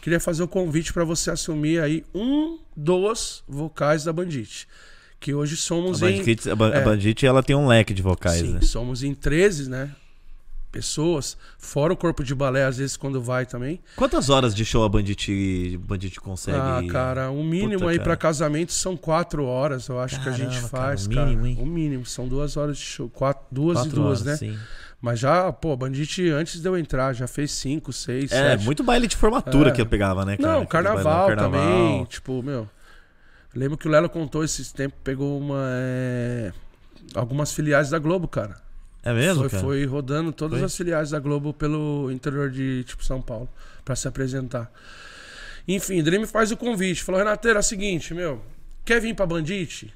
Queria 0.02 0.20
fazer 0.20 0.42
o 0.42 0.48
convite 0.48 0.92
para 0.92 1.04
você 1.04 1.30
assumir 1.30 1.80
aí 1.82 2.04
um 2.14 2.58
dos 2.76 3.44
vocais 3.48 4.04
da 4.04 4.12
Bandit. 4.12 4.68
Que 5.20 5.34
hoje 5.36 5.54
A 5.54 5.58
somos 5.58 6.02
em. 6.02 6.18
Bandit, 6.18 6.50
a 6.50 6.56
Ba- 6.56 6.70
a 6.74 6.78
é. 6.78 6.84
Bandit, 6.84 7.24
ela 7.26 7.44
tem 7.44 7.56
um 7.56 7.68
leque 7.68 7.94
de 7.94 8.02
vocais, 8.02 8.42
Sim, 8.42 8.54
né? 8.54 8.62
somos 8.62 9.04
em 9.04 9.14
13, 9.14 9.70
né? 9.70 9.92
Pessoas. 10.72 11.38
Fora 11.60 11.92
o 11.92 11.98
corpo 11.98 12.24
de 12.24 12.34
balé, 12.34 12.64
às 12.64 12.78
vezes, 12.78 12.96
quando 12.96 13.22
vai 13.22 13.46
também. 13.46 13.80
Quantas 13.96 14.30
horas 14.30 14.56
de 14.56 14.64
show 14.64 14.84
a 14.86 14.90
Bandit, 14.90 15.78
Bandit 15.78 16.20
consegue? 16.22 16.58
Ah, 16.58 16.82
cara, 16.90 17.30
o 17.30 17.44
mínimo 17.44 17.74
Puta, 17.80 17.90
aí 17.92 17.98
cara. 17.98 18.04
pra 18.06 18.16
casamento 18.18 18.72
são 18.72 18.96
quatro 18.96 19.44
horas, 19.44 19.90
eu 19.90 20.00
acho 20.00 20.22
que 20.24 20.30
a 20.30 20.32
gente 20.32 20.50
Caramba, 20.56 20.68
faz, 20.70 21.08
cara, 21.08 21.16
cara. 21.18 21.28
o 21.28 21.30
mínimo, 21.30 21.46
hein? 21.48 21.58
O 21.60 21.66
mínimo, 21.66 22.06
são 22.06 22.26
duas 22.28 22.56
horas 22.56 22.78
de 22.78 22.84
show. 22.86 23.10
Quatro, 23.10 23.44
duas 23.52 23.80
Quatro 23.80 23.92
e 23.92 23.96
duas, 23.96 24.22
horas, 24.22 24.42
né? 24.42 24.48
sim. 24.54 24.58
Mas 25.02 25.20
já, 25.20 25.52
pô, 25.52 25.76
Bandit, 25.76 26.30
antes 26.30 26.62
de 26.62 26.68
eu 26.68 26.78
entrar, 26.78 27.12
já 27.14 27.28
fez 27.28 27.52
cinco, 27.52 27.92
seis, 27.92 28.32
É, 28.32 28.52
sete. 28.52 28.66
muito 28.66 28.84
baile 28.84 29.08
de 29.08 29.16
formatura 29.16 29.70
É. 29.70 29.74
que 29.74 29.82
eu 29.82 29.86
pegava, 29.88 30.24
né, 30.24 30.38
cara? 30.38 30.54
Não, 30.60 30.66
carnaval, 30.66 31.28
bailão, 31.28 31.52
também. 31.52 32.06
Tipo, 32.06 32.44
meu. 32.44 32.70
Lembro 33.56 33.78
que 33.78 33.88
o 33.88 33.92
Lelo 33.92 34.08
contou 34.08 34.44
esses 34.44 34.72
tempos, 34.72 35.00
pegou 35.04 35.40
uma. 35.40 35.58
é, 35.72 36.52
algumas 37.16 37.52
filiais 37.52 37.90
da 37.90 37.98
Globo, 38.00 38.28
cara. 38.28 38.56
É 39.04 39.12
mesmo, 39.12 39.42
foi, 39.42 39.50
cara? 39.50 39.64
foi 39.64 39.86
rodando 39.86 40.32
todas 40.32 40.60
Foi? 40.60 40.66
as 40.68 40.78
filiais 40.78 41.10
da 41.10 41.20
Globo 41.20 41.52
pelo 41.52 42.12
interior 42.12 42.52
de 42.52 42.84
tipo 42.84 43.04
São 43.04 43.20
Paulo 43.20 43.50
pra 43.84 43.96
se 43.96 44.08
apresentar. 44.08 44.72
Enfim, 45.68 46.04
Dream 46.04 46.28
faz 46.28 46.52
o 46.52 46.58
convite. 46.58 47.04
Falou, 47.04 47.18
Renateiro, 47.18 47.58
é 47.58 47.62
o 47.62 47.64
seguinte, 47.64 48.14
meu, 48.14 48.40
quer 48.86 49.02
vir 49.02 49.16
pra 49.16 49.26
Bandite? 49.26 49.92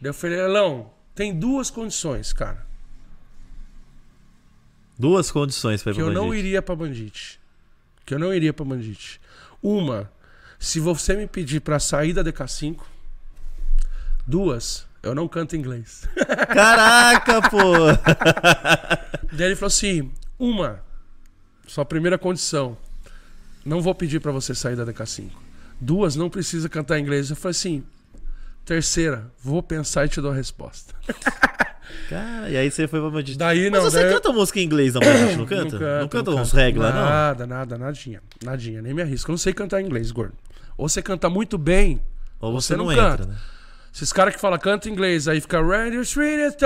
Daí 0.00 0.10
eu 0.10 0.14
falei, 0.14 0.38
Elão, 0.38 0.90
tem 1.14 1.34
duas 1.34 1.70
condições, 1.70 2.34
cara. 2.34 2.66
Duas 4.98 5.30
condições 5.30 5.82
pra 5.82 5.92
ir 5.92 5.94
que 5.94 6.00
pra 6.00 6.10
eu 6.10 6.14
não 6.14 6.34
iria 6.34 6.62
pra 6.62 6.76
Bandite. 6.76 7.40
Que 8.06 8.14
eu 8.14 8.18
não 8.18 8.32
iria 8.32 8.52
pra 8.52 8.64
Bandite. 8.64 9.20
Uma, 9.62 10.10
se 10.58 10.78
você 10.78 11.16
me 11.16 11.26
pedir 11.26 11.60
pra 11.60 11.78
sair 11.78 12.12
da 12.12 12.22
DK5. 12.22 12.80
Duas, 14.26 14.86
eu 15.02 15.14
não 15.14 15.28
canto 15.28 15.56
inglês. 15.56 16.08
Caraca, 16.52 17.42
pô! 17.50 17.58
Daí 19.32 19.48
ele 19.48 19.56
falou 19.56 19.68
assim: 19.68 20.12
uma, 20.38 20.80
sua 21.66 21.84
primeira 21.84 22.16
condição, 22.16 22.76
não 23.64 23.80
vou 23.80 23.94
pedir 23.94 24.20
pra 24.20 24.32
você 24.32 24.54
sair 24.54 24.76
da 24.76 24.86
DK5. 24.86 25.30
Duas, 25.80 26.14
não 26.14 26.30
precisa 26.30 26.68
cantar 26.68 26.98
inglês. 26.98 27.30
Eu 27.30 27.36
falei 27.36 27.50
assim: 27.50 27.84
terceira, 28.64 29.30
vou 29.42 29.62
pensar 29.62 30.06
e 30.06 30.08
te 30.08 30.20
dou 30.20 30.30
a 30.30 30.34
resposta. 30.34 30.94
Cara, 32.08 32.50
e 32.50 32.56
aí 32.56 32.70
você 32.70 32.86
foi 32.86 33.00
pra 33.00 33.10
Bandit. 33.10 33.38
Daí 33.38 33.70
Mas 33.70 33.82
não, 33.82 33.90
você 33.90 34.02
daí 34.02 34.20
uns 34.30 34.32
música 34.32 34.60
em 34.60 34.64
inglês 34.64 34.94
na 34.94 35.00
Bandit, 35.00 35.36
não 35.38 35.46
canta? 35.46 36.00
Não, 36.00 36.08
canta 36.08 36.30
uns 36.30 36.52
reggae 36.52 36.78
lá, 36.78 36.92
não? 36.92 37.04
Nada, 37.04 37.46
nada, 37.46 37.78
nadinha. 37.78 38.22
Nadinha, 38.42 38.82
nem 38.82 38.94
me 38.94 39.02
arrisco. 39.02 39.30
Eu 39.30 39.34
não 39.34 39.38
sei 39.38 39.52
cantar 39.52 39.80
inglês, 39.80 40.10
gordo. 40.10 40.34
Ou 40.76 40.88
você 40.88 41.00
canta 41.02 41.30
muito 41.30 41.56
bem, 41.56 42.00
Ou 42.40 42.52
você, 42.52 42.68
você 42.68 42.76
não, 42.76 42.86
não 42.86 42.92
entra, 42.92 43.10
canta. 43.18 43.26
né? 43.26 43.36
Esses 43.94 44.12
caras 44.12 44.34
que 44.34 44.40
falam 44.40 44.58
canta 44.58 44.88
inglês, 44.88 45.28
aí 45.28 45.40
fica 45.40 45.62
Radio 45.62 46.00
Street, 46.02 46.60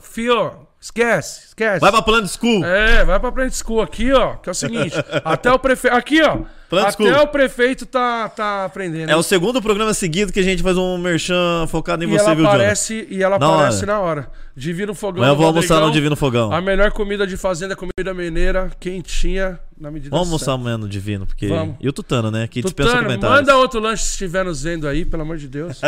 Fio, 0.00 0.66
esquece, 0.80 1.48
esquece. 1.48 1.80
Vai 1.80 1.90
pra 1.92 2.02
Plan 2.02 2.26
School! 2.26 2.64
É, 2.64 3.04
vai 3.04 3.20
pra 3.20 3.30
Plant 3.30 3.52
School 3.52 3.82
aqui, 3.82 4.10
ó. 4.12 4.36
Que 4.36 4.48
é 4.48 4.52
o 4.52 4.54
seguinte, 4.54 4.94
até 5.24 5.52
o 5.52 5.58
prefeito. 5.58 5.94
Aqui, 5.96 6.22
ó. 6.22 6.38
Plant 6.70 6.86
até 6.94 7.04
School. 7.04 7.22
o 7.24 7.26
prefeito 7.28 7.84
tá, 7.84 8.28
tá 8.28 8.64
aprendendo. 8.64 9.10
É 9.10 9.16
o 9.16 9.22
segundo 9.22 9.60
programa 9.60 9.92
seguido 9.92 10.32
que 10.32 10.40
a 10.40 10.42
gente 10.42 10.62
faz 10.62 10.76
um 10.76 10.96
merchan 10.98 11.66
focado 11.68 12.04
em 12.04 12.06
e 12.06 12.10
você, 12.10 12.24
ela 12.24 12.34
viu, 12.34 12.46
aparece 12.46 13.06
E 13.10 13.22
ela 13.22 13.38
Na 13.38 13.46
aparece 13.54 13.78
hora. 13.78 13.86
na 13.86 14.00
hora. 14.00 14.30
Divino 14.56 14.94
Fogão. 14.94 15.22
Amanhã 15.22 15.32
eu 15.32 15.36
vou 15.36 15.46
almoçar 15.46 15.74
no 15.74 15.80
Rodrigão. 15.80 15.92
Divino 15.94 16.16
Fogão. 16.16 16.52
A 16.52 16.60
melhor 16.60 16.92
comida 16.92 17.26
de 17.26 17.36
fazenda 17.36 17.72
é 17.74 17.76
comida 17.76 18.14
mineira, 18.14 18.70
quentinha, 18.78 19.58
na 19.78 19.90
medida 19.90 20.10
Vamos 20.10 20.28
almoçar 20.28 20.52
amanhã 20.52 20.76
no 20.78 20.88
Divino, 20.88 21.26
porque... 21.26 21.48
Vamos. 21.48 21.76
E 21.80 21.88
o 21.88 21.92
Tutano, 21.92 22.30
né? 22.30 22.46
Que 22.46 22.60
dispensa 22.62 22.90
Tutano, 22.90 23.06
comentários. 23.08 23.40
manda 23.40 23.56
outro 23.56 23.80
lanche 23.80 24.04
se 24.04 24.10
estiver 24.12 24.44
nos 24.44 24.62
vendo 24.62 24.86
aí, 24.86 25.04
pelo 25.04 25.22
amor 25.22 25.38
de 25.38 25.48
Deus. 25.48 25.80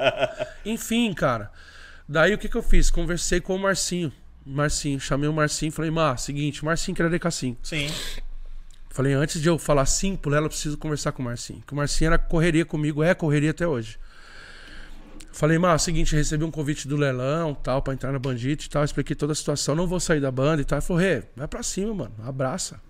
Enfim, 0.64 1.12
cara. 1.12 1.50
Daí 2.08 2.32
o 2.34 2.38
que 2.38 2.48
que 2.48 2.56
eu 2.56 2.62
fiz? 2.62 2.90
Conversei 2.90 3.40
com 3.40 3.54
o 3.54 3.58
Marcinho. 3.58 4.12
Marcinho, 4.46 5.00
chamei 5.00 5.28
o 5.28 5.32
Marcinho, 5.32 5.72
falei, 5.72 5.90
Mar, 5.90 6.18
seguinte, 6.18 6.64
Marcinho 6.64 6.96
quer 6.96 7.10
DK5. 7.10 7.56
Sim. 7.62 7.88
Falei, 8.88 9.12
antes 9.12 9.42
de 9.42 9.48
eu 9.48 9.58
falar 9.58 9.84
sim 9.84 10.16
pro 10.16 10.30
Lelo, 10.30 10.46
eu 10.46 10.50
preciso 10.50 10.78
conversar 10.78 11.12
com 11.12 11.20
o 11.20 11.24
Marcinho. 11.24 11.62
Que 11.66 11.72
o 11.72 11.76
Marcinho 11.76 12.08
era 12.08 12.18
correria 12.18 12.64
comigo, 12.64 13.02
é 13.02 13.12
correria 13.14 13.50
até 13.50 13.66
hoje. 13.66 13.98
Falei, 15.32 15.58
Mar, 15.58 15.78
seguinte, 15.78 16.16
recebi 16.16 16.44
um 16.44 16.50
convite 16.50 16.88
do 16.88 16.96
Lelão, 16.96 17.54
tal, 17.54 17.82
pra 17.82 17.92
entrar 17.92 18.10
na 18.10 18.18
Bandite 18.18 18.68
e 18.68 18.70
tal. 18.70 18.82
Expliquei 18.82 19.14
toda 19.14 19.32
a 19.32 19.36
situação, 19.36 19.74
não 19.74 19.86
vou 19.86 20.00
sair 20.00 20.20
da 20.20 20.30
banda 20.30 20.62
e 20.62 20.64
tal. 20.64 20.78
Ele 20.78 20.86
falou, 20.86 21.02
Rê, 21.02 21.24
vai 21.36 21.46
pra 21.46 21.62
cima, 21.62 21.92
mano, 21.92 22.14
abraça. 22.24 22.80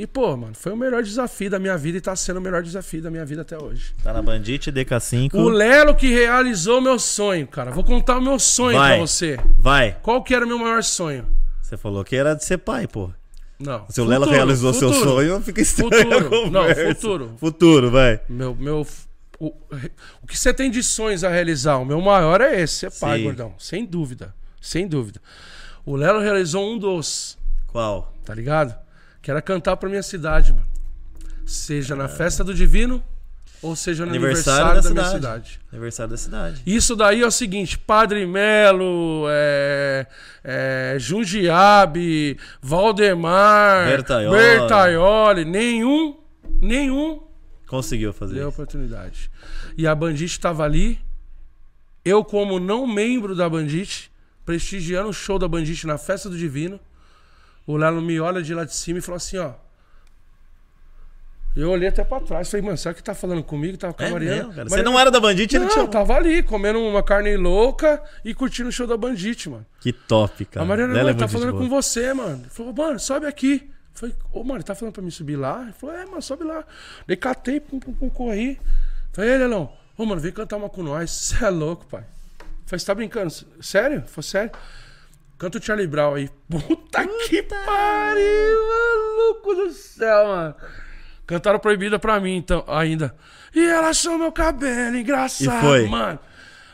E, 0.00 0.06
pô, 0.06 0.34
mano, 0.34 0.54
foi 0.54 0.72
o 0.72 0.76
melhor 0.78 1.02
desafio 1.02 1.50
da 1.50 1.58
minha 1.58 1.76
vida 1.76 1.98
e 1.98 2.00
tá 2.00 2.16
sendo 2.16 2.38
o 2.38 2.40
melhor 2.40 2.62
desafio 2.62 3.02
da 3.02 3.10
minha 3.10 3.22
vida 3.26 3.42
até 3.42 3.62
hoje. 3.62 3.92
Tá 4.02 4.14
na 4.14 4.22
Bandit, 4.22 4.72
DK5. 4.72 5.34
O 5.34 5.46
Lelo 5.50 5.94
que 5.94 6.08
realizou 6.08 6.80
meu 6.80 6.98
sonho, 6.98 7.46
cara. 7.46 7.70
Vou 7.70 7.84
contar 7.84 8.16
o 8.16 8.22
meu 8.22 8.38
sonho 8.38 8.78
Vai. 8.78 8.96
pra 8.96 9.06
você. 9.06 9.38
Vai. 9.58 9.98
Qual 10.00 10.22
que 10.22 10.34
era 10.34 10.42
o 10.46 10.48
meu 10.48 10.58
maior 10.58 10.82
sonho? 10.82 11.26
Você 11.60 11.76
falou 11.76 12.02
que 12.02 12.16
era 12.16 12.32
de 12.32 12.42
ser 12.46 12.56
pai, 12.56 12.86
pô. 12.86 13.10
Não. 13.58 13.84
Se 13.90 14.00
o 14.00 14.06
Lelo 14.06 14.24
futuro, 14.24 14.36
realizou 14.38 14.72
seu 14.72 14.90
futuro. 14.90 15.10
sonho, 15.10 15.40
fica 15.42 15.60
estranho 15.60 15.90
Futuro. 16.22 16.50
Não, 16.50 16.74
futuro. 16.74 17.32
Futuro, 17.36 17.90
vai. 17.90 18.22
Meu, 18.26 18.54
meu, 18.54 18.86
o, 19.38 19.48
o 20.22 20.26
que 20.26 20.38
você 20.38 20.54
tem 20.54 20.70
de 20.70 20.82
sonhos 20.82 21.22
a 21.24 21.28
realizar? 21.28 21.76
O 21.76 21.84
meu 21.84 22.00
maior 22.00 22.40
é 22.40 22.58
esse, 22.58 22.76
ser 22.76 22.90
pai, 22.98 23.18
Sim. 23.18 23.24
gordão. 23.24 23.54
Sem 23.58 23.84
dúvida. 23.84 24.34
Sem 24.62 24.88
dúvida. 24.88 25.20
O 25.84 25.94
Lelo 25.94 26.20
realizou 26.20 26.72
um 26.72 26.78
dos, 26.78 27.36
Qual? 27.66 28.14
tá 28.24 28.34
ligado? 28.34 28.74
Que 29.22 29.30
era 29.30 29.42
cantar 29.42 29.76
pra 29.76 29.88
minha 29.88 30.02
cidade, 30.02 30.52
mano. 30.52 30.66
Seja 31.44 31.96
na 31.96 32.08
festa 32.08 32.44
do 32.44 32.54
divino, 32.54 33.02
ou 33.62 33.76
seja 33.76 34.06
no 34.06 34.10
Aniversário 34.10 34.66
aniversário, 34.66 34.82
da 34.82 34.88
da, 34.88 34.94
minha 34.94 35.20
cidade. 35.20 35.48
cidade. 35.48 35.60
Aniversário 35.72 36.10
da 36.10 36.16
cidade. 36.16 36.62
Isso 36.64 36.96
daí 36.96 37.22
é 37.22 37.26
o 37.26 37.30
seguinte: 37.30 37.76
Padre 37.76 38.24
Melo, 38.26 39.26
é, 39.28 40.06
é, 40.44 40.96
Jundiabe, 40.98 42.38
Valdemar, 42.62 43.88
Bertaioli. 43.88 44.36
Bertaioli, 44.36 45.44
nenhum, 45.44 46.16
nenhum 46.60 47.30
Conseguiu 47.70 48.12
fazer 48.12 48.34
deu 48.34 48.48
isso. 48.48 48.60
oportunidade. 48.60 49.30
E 49.78 49.86
a 49.86 49.94
Bandite 49.94 50.32
estava 50.32 50.64
ali, 50.64 50.98
eu 52.04 52.24
como 52.24 52.58
não 52.58 52.84
membro 52.84 53.36
da 53.36 53.48
Bandite, 53.48 54.10
prestigiando 54.44 55.10
o 55.10 55.12
show 55.12 55.38
da 55.38 55.46
Bandite 55.46 55.86
na 55.86 55.96
festa 55.96 56.28
do 56.28 56.36
Divino. 56.36 56.80
O 57.66 57.76
Lelo 57.76 58.00
me 58.02 58.18
olha 58.20 58.42
de 58.42 58.54
lá 58.54 58.64
de 58.64 58.74
cima 58.74 58.98
e 58.98 59.02
falou 59.02 59.16
assim, 59.16 59.38
ó. 59.38 59.52
Eu 61.56 61.68
olhei 61.70 61.88
até 61.88 62.04
pra 62.04 62.20
trás, 62.20 62.48
falei, 62.48 62.64
mano, 62.64 62.78
será 62.78 62.94
que 62.94 63.02
tá 63.02 63.12
falando 63.12 63.42
comigo? 63.42 63.76
Tava 63.76 63.92
com 63.92 64.02
a 64.04 64.06
É 64.06 64.10
Mariana. 64.10 64.48
mesmo. 64.52 64.70
Você 64.70 64.82
não 64.82 64.98
era 64.98 65.10
da 65.10 65.18
Bandit, 65.18 65.52
ele 65.56 65.64
não, 65.64 65.70
chamou. 65.72 65.88
tava 65.88 66.14
ali, 66.14 66.44
comendo 66.44 66.78
uma 66.80 67.02
carne 67.02 67.36
louca 67.36 68.00
e 68.24 68.32
curtindo 68.32 68.68
o 68.68 68.72
show 68.72 68.86
da 68.86 68.96
Bandite, 68.96 69.50
mano. 69.50 69.66
Que 69.80 69.92
top, 69.92 70.44
cara. 70.44 70.64
a 70.64 70.68
Mariana, 70.68 70.92
Ela 70.92 71.02
mano, 71.12 71.16
é 71.16 71.18
tá 71.18 71.26
falando 71.26 71.50
gente 71.50 71.58
com 71.60 71.68
boa. 71.68 71.82
você, 71.82 72.12
mano. 72.14 72.42
Ele 72.42 72.50
falou, 72.50 72.72
mano, 72.72 73.00
sobe 73.00 73.26
aqui. 73.26 73.68
Falei, 73.92 74.14
ô, 74.32 74.44
mano, 74.44 74.58
ele 74.58 74.62
tá 74.64 74.76
falando 74.76 74.94
pra 74.94 75.02
mim 75.02 75.10
subir 75.10 75.34
lá? 75.34 75.62
Ele 75.64 75.72
falou, 75.72 75.96
é, 75.96 76.06
mano, 76.06 76.22
sobe 76.22 76.44
lá. 76.44 76.64
Daí 77.06 77.16
catei, 77.16 77.58
pum, 77.58 77.80
pum, 77.80 77.92
pum, 77.94 78.08
corri. 78.08 78.60
Falei, 79.12 79.32
ei, 79.32 79.38
Lelão, 79.38 79.72
ô, 79.98 80.06
mano, 80.06 80.20
vem 80.20 80.30
cantar 80.30 80.56
uma 80.56 80.68
com 80.70 80.84
nós. 80.84 81.10
Você 81.34 81.44
é 81.44 81.50
louco, 81.50 81.84
pai. 81.86 82.04
Falei, 82.64 82.78
você 82.78 82.86
tá 82.86 82.94
brincando? 82.94 83.34
Sério? 83.60 84.04
Foi 84.06 84.22
sério? 84.22 84.52
Canta 85.40 85.56
o 85.58 85.62
Charlie 85.62 85.86
Brown 85.86 86.14
aí. 86.16 86.28
Puta 86.50 87.06
que 87.26 87.42
pariu, 87.42 88.68
maluco 88.68 89.54
do 89.54 89.70
céu, 89.72 90.26
mano. 90.26 90.54
Cantaram 91.26 91.58
proibida 91.58 91.98
pra 91.98 92.20
mim, 92.20 92.36
então, 92.36 92.62
ainda. 92.68 93.14
E 93.54 93.64
ela 93.64 93.88
achou 93.88 94.18
meu 94.18 94.30
cabelo 94.30 94.96
engraçado, 94.96 95.56
E 95.56 95.60
foi? 95.60 95.88
mano. 95.88 96.18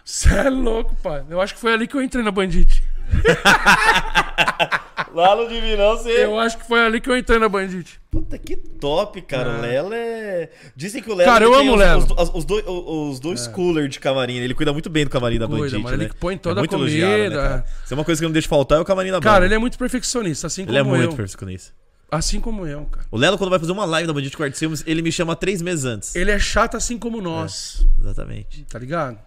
Você 0.05 0.35
é 0.35 0.51
louco, 0.51 0.97
pai. 0.97 1.25
Eu 1.31 1.41
acho 1.41 1.55
que 1.55 1.61
foi 1.61 1.73
ali 1.75 1.87
que 1.87 1.97
eu 1.97 2.03
entrei 2.03 2.25
na 2.25 2.33
Bandite. 2.33 2.83
Lá 5.17 5.35
no 5.35 5.49
Divinão, 5.49 5.97
você... 5.97 6.25
Eu 6.25 6.39
acho 6.39 6.59
que 6.59 6.67
foi 6.67 6.79
ali 6.79 7.01
que 7.01 7.09
eu 7.09 7.17
entrei 7.17 7.39
na 7.39 7.49
Bandite. 7.49 7.99
Puta, 8.11 8.37
que 8.37 8.55
top, 8.55 9.23
cara. 9.23 9.49
O 9.49 9.57
É. 9.57 9.61
Lelo 9.63 9.91
é... 9.95 10.51
Dizem 10.77 11.03
que 11.03 11.11
o 11.11 11.15
Lelo 11.15 11.31
Cara, 11.31 11.45
ele 11.47 11.55
eu 11.55 11.59
amo 11.59 11.73
o 11.73 11.75
Lelo. 11.77 12.03
Os, 12.05 12.11
os- 12.29 12.35
os 12.35 12.45
dois, 12.45 12.65
os- 12.67 13.19
dois 13.21 13.47
cooler 13.47 13.89
de 13.89 13.99
camarim. 13.99 14.37
Ele 14.37 14.53
cuida 14.53 14.75
muito 14.75 14.91
bem 14.91 15.05
do 15.05 15.11
camarim 15.11 15.39
da 15.39 15.47
Cuida, 15.49 15.79
Bandit, 15.79 15.89
ele 15.95 16.03
né? 16.05 16.09
que 16.11 16.17
põe 16.17 16.37
toda 16.37 16.61
é 16.61 16.63
muito 16.63 16.77
a 16.77 16.79
elogiado, 16.79 17.13
comida. 17.15 17.31
Né, 17.43 17.49
cara? 17.49 17.65
Isso 17.83 17.95
é 17.95 17.97
uma 17.97 18.05
coisa 18.05 18.21
que 18.21 18.25
não 18.27 18.33
deixa 18.33 18.47
faltar 18.47 18.77
é 18.77 18.81
o 18.83 18.85
camarim 18.85 19.11
da 19.11 19.17
banda. 19.17 19.25
Cara, 19.33 19.45
ele 19.47 19.55
é 19.55 19.59
muito 19.59 19.79
perfeccionista, 19.79 20.47
assim 20.49 20.63
Ele 20.65 20.79
como 20.79 20.79
é 20.95 20.99
muito 20.99 21.03
eu. 21.13 21.17
perfeccionista. 21.17 21.73
Assim 22.11 22.39
como 22.39 22.67
eu, 22.67 22.85
cara. 22.85 23.07
O 23.11 23.17
Lelo, 23.17 23.39
quando 23.39 23.49
vai 23.51 23.59
fazer 23.59 23.73
uma 23.73 23.87
live 23.87 24.07
da 24.07 24.13
Bandido 24.13 24.31
de 24.33 24.37
Quarto 24.37 24.57
Filmes, 24.59 24.85
ele 24.87 25.01
me 25.01 25.11
chama 25.11 25.35
três 25.35 25.63
meses 25.63 25.87
antes. 25.87 26.15
Ele 26.15 26.31
é 26.31 26.39
chato 26.39 26.77
assim 26.77 26.99
como 26.99 27.23
nós. 27.23 27.87
Exatamente. 27.99 28.65
Tá 28.65 28.79
ligado? 28.79 29.19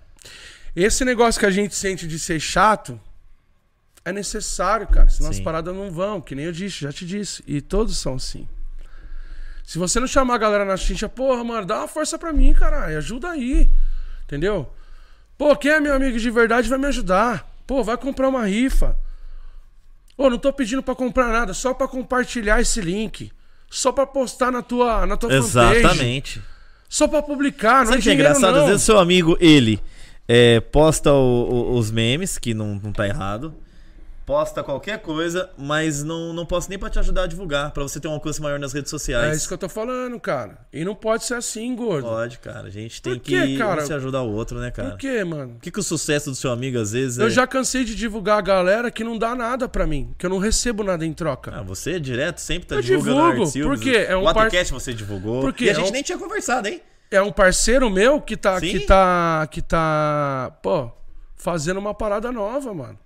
Esse 0.76 1.04
negócio 1.04 1.40
que 1.40 1.48
a 1.48 1.52
gente 1.52 1.74
sente 1.76 2.08
de 2.08 2.20
ser 2.20 2.40
chato 2.40 3.00
é 4.06 4.12
necessário, 4.12 4.88
cara. 4.88 5.10
Senão 5.10 5.30
as 5.30 5.38
Sim. 5.38 5.44
paradas 5.44 5.76
não 5.76 5.92
vão, 5.92 6.20
que 6.22 6.34
nem 6.36 6.46
eu 6.46 6.52
disse, 6.52 6.82
já 6.82 6.92
te 6.92 7.06
disse. 7.06 7.44
E 7.48 7.62
todos 7.62 7.98
são 7.98 8.16
assim. 8.16 8.48
Se 9.64 9.78
você 9.78 10.00
não 10.00 10.08
chamar 10.08 10.36
a 10.36 10.40
galera 10.40 10.66
na 10.66 10.76
chincha, 10.78 11.08
porra, 11.08 11.44
mano, 11.44 11.66
dá 11.66 11.80
uma 11.80 11.88
força 11.88 12.18
pra 12.18 12.34
mim, 12.34 12.54
caralho. 12.54 12.98
Ajuda 12.98 13.30
aí. 13.30 13.70
Entendeu? 14.24 14.72
Pô, 15.38 15.56
quem 15.56 15.72
é 15.72 15.80
meu 15.80 15.94
amigo 15.94 16.18
de 16.20 16.30
verdade 16.32 16.68
vai 16.68 16.78
me 16.80 16.88
ajudar. 16.88 17.48
Pô, 17.68 17.84
vai 17.84 17.96
comprar 17.98 18.28
uma 18.30 18.46
rifa. 18.46 18.98
Ô, 20.18 20.30
não 20.30 20.38
tô 20.38 20.52
pedindo 20.52 20.82
pra 20.84 20.96
comprar 20.96 21.28
nada, 21.32 21.54
só 21.54 21.74
pra 21.74 21.88
compartilhar 21.88 22.60
esse 22.60 22.82
link. 22.82 23.32
Só 23.70 23.92
pra 23.92 24.06
postar 24.08 24.52
na 24.52 24.62
tua, 24.64 25.06
na 25.06 25.16
tua 25.16 25.30
fanpage. 25.30 25.48
Exatamente. 25.48 26.42
Só 26.90 27.08
pra 27.08 27.22
publicar, 27.22 27.86
não 27.86 27.92
Sabe 27.92 28.00
é 28.00 28.02
que 28.02 28.10
é 28.10 28.14
dinheiro, 28.14 28.30
engraçado? 28.36 28.56
não. 28.56 28.64
Às 28.64 28.70
vezes 28.70 28.82
seu 28.84 28.98
amigo, 28.98 29.38
ele, 29.40 29.80
é, 30.28 30.60
posta 30.60 31.14
o- 31.14 31.50
o- 31.74 31.78
os 31.78 31.92
memes, 31.92 32.40
que 32.40 32.54
não, 32.56 32.76
não 32.84 32.92
tá 32.92 33.08
errado. 33.08 33.54
Posta 34.30 34.62
qualquer 34.64 35.00
coisa, 35.00 35.50
mas 35.58 36.04
não, 36.04 36.32
não 36.34 36.46
posta 36.46 36.70
nem 36.70 36.78
pra 36.78 36.88
te 36.88 37.00
ajudar 37.00 37.24
a 37.24 37.26
divulgar, 37.26 37.72
pra 37.72 37.82
você 37.82 38.00
ter 38.00 38.08
um 38.08 38.12
alcance 38.12 38.40
maior 38.40 38.60
nas 38.60 38.72
redes 38.74 38.92
sociais. 38.92 39.34
É 39.34 39.36
isso 39.36 39.48
que 39.48 39.54
eu 39.56 39.58
tô 39.58 39.68
falando, 39.68 40.20
cara. 40.20 40.68
E 40.72 40.86
não 40.86 40.94
pode 40.94 41.24
ser 41.26 41.34
assim, 41.34 41.76
gordo. 41.76 42.08
Pode, 42.08 42.38
cara. 42.38 42.68
A 42.68 42.70
gente 42.70 43.02
tem 43.02 43.14
Por 43.16 43.22
quê, 43.24 43.42
que 43.48 43.58
cara? 43.58 43.82
um 43.82 43.86
se 43.88 43.92
ajudar 43.92 44.22
o 44.22 44.32
outro, 44.32 44.60
né, 44.60 44.70
cara? 44.70 44.92
Por 44.92 45.00
quê, 45.00 45.24
mano? 45.24 45.54
Por 45.56 45.62
que, 45.62 45.72
que 45.72 45.80
o 45.80 45.82
sucesso 45.82 46.30
do 46.30 46.36
seu 46.36 46.52
amigo, 46.52 46.78
às 46.78 46.92
vezes, 46.92 47.18
Eu 47.18 47.26
é... 47.26 47.30
já 47.32 47.48
cansei 47.48 47.84
de 47.84 47.96
divulgar 47.96 48.38
a 48.38 48.42
galera 48.42 48.92
que 48.92 49.04
não 49.04 49.18
dá 49.18 49.34
nada 49.34 49.68
pra 49.68 49.88
mim, 49.88 50.14
que 50.16 50.28
eu 50.28 50.30
não 50.30 50.38
recebo 50.38 50.84
nada 50.84 51.04
em 51.04 51.12
troca. 51.12 51.52
Ah, 51.56 51.64
você 51.64 51.94
é 51.96 52.00
direto 52.00 52.38
sempre 52.38 52.68
tá 52.68 52.76
Eu 52.76 52.82
divulgando 52.84 53.32
divulgo, 53.32 53.46
Silves. 53.48 53.80
porque 53.80 53.98
é 53.98 54.16
um 54.16 54.22
O 54.28 54.32
par- 54.32 54.46
Atecast 54.46 54.72
você 54.72 54.94
divulgou. 54.94 55.42
Porque 55.42 55.64
e 55.66 55.70
a 55.70 55.72
é 55.72 55.74
gente 55.76 55.90
um- 55.90 55.92
nem 55.92 56.04
tinha 56.04 56.20
conversado, 56.20 56.68
hein? 56.68 56.80
É 57.10 57.20
um 57.20 57.32
parceiro 57.32 57.90
meu 57.90 58.22
que 58.22 58.38
tá, 58.38 58.60
Sim. 58.60 58.70
que 58.70 58.80
tá, 58.82 59.48
que 59.50 59.60
tá, 59.64 60.56
pô, 60.62 60.92
fazendo 61.36 61.80
uma 61.80 61.96
parada 61.96 62.32
nova, 62.32 62.72
mano. 62.76 63.00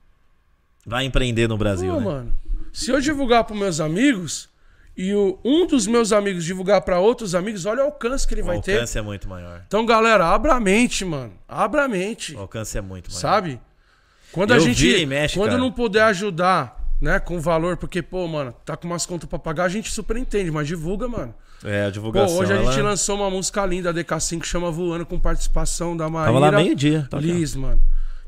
Vai 0.85 1.05
empreender 1.05 1.47
no 1.47 1.57
Brasil, 1.57 1.91
Pô, 1.93 1.99
né? 1.99 2.05
mano. 2.05 2.35
Se 2.71 2.91
eu 2.91 2.99
divulgar 2.99 3.43
pros 3.43 3.57
meus 3.59 3.79
amigos 3.79 4.49
e 4.97 5.13
o- 5.13 5.39
um 5.43 5.65
dos 5.67 5.87
meus 5.87 6.11
amigos 6.11 6.43
divulgar 6.43 6.81
pra 6.81 6.99
outros 6.99 7.33
amigos, 7.35 7.65
olha 7.65 7.81
o 7.83 7.85
alcance 7.85 8.27
que 8.27 8.33
ele 8.33 8.41
O 8.41 8.45
vai 8.45 8.59
ter. 8.61 8.73
alcance 8.73 8.97
é 8.97 9.01
muito 9.01 9.27
maior. 9.29 9.61
Então, 9.67 9.85
galera, 9.85 10.25
abra 10.27 10.53
a 10.55 10.59
mente, 10.59 11.05
mano. 11.05 11.33
Abra 11.47 11.85
a 11.85 11.87
mente. 11.87 12.35
O 12.35 12.39
alcance 12.39 12.77
é 12.77 12.81
muito 12.81 13.09
maior. 13.09 13.19
Sabe? 13.19 13.59
Quando 14.31 14.51
a 14.51 14.55
Eu 14.55 14.61
gente. 14.61 14.81
vira 14.81 14.97
e 14.99 15.05
mexe, 15.05 15.35
quando 15.37 15.51
cara. 15.51 15.61
não 15.61 15.71
puder 15.71 16.03
ajudar, 16.05 16.83
né, 16.99 17.19
com 17.19 17.39
valor, 17.39 17.77
porque, 17.77 18.01
pô, 18.01 18.27
mano, 18.27 18.51
tá 18.65 18.75
com 18.75 18.87
umas 18.87 19.05
contas 19.05 19.29
pra 19.29 19.37
pagar, 19.37 19.65
a 19.65 19.69
gente 19.69 19.91
super 19.91 20.17
entende, 20.17 20.49
mas 20.49 20.67
divulga, 20.67 21.07
mano. 21.07 21.33
É, 21.63 21.83
a 21.83 21.85
Pô, 21.85 21.91
divulgação. 21.91 22.37
hoje 22.39 22.51
a 22.51 22.57
gente 22.57 22.79
ela... 22.79 22.89
lançou 22.89 23.15
uma 23.15 23.29
música 23.29 23.65
linda, 23.65 23.91
a 23.91 23.93
DK5, 23.93 24.41
que 24.41 24.47
chama 24.47 24.69
Voando, 24.71 25.05
com 25.05 25.17
participação 25.19 25.95
da 25.95 26.09
Maíra. 26.09 26.33
Tava 26.33 26.39
lá 26.39 26.51
meio-dia. 26.51 27.07
Tá. 27.09 27.19
Liz, 27.19 27.55
mano. 27.55 27.79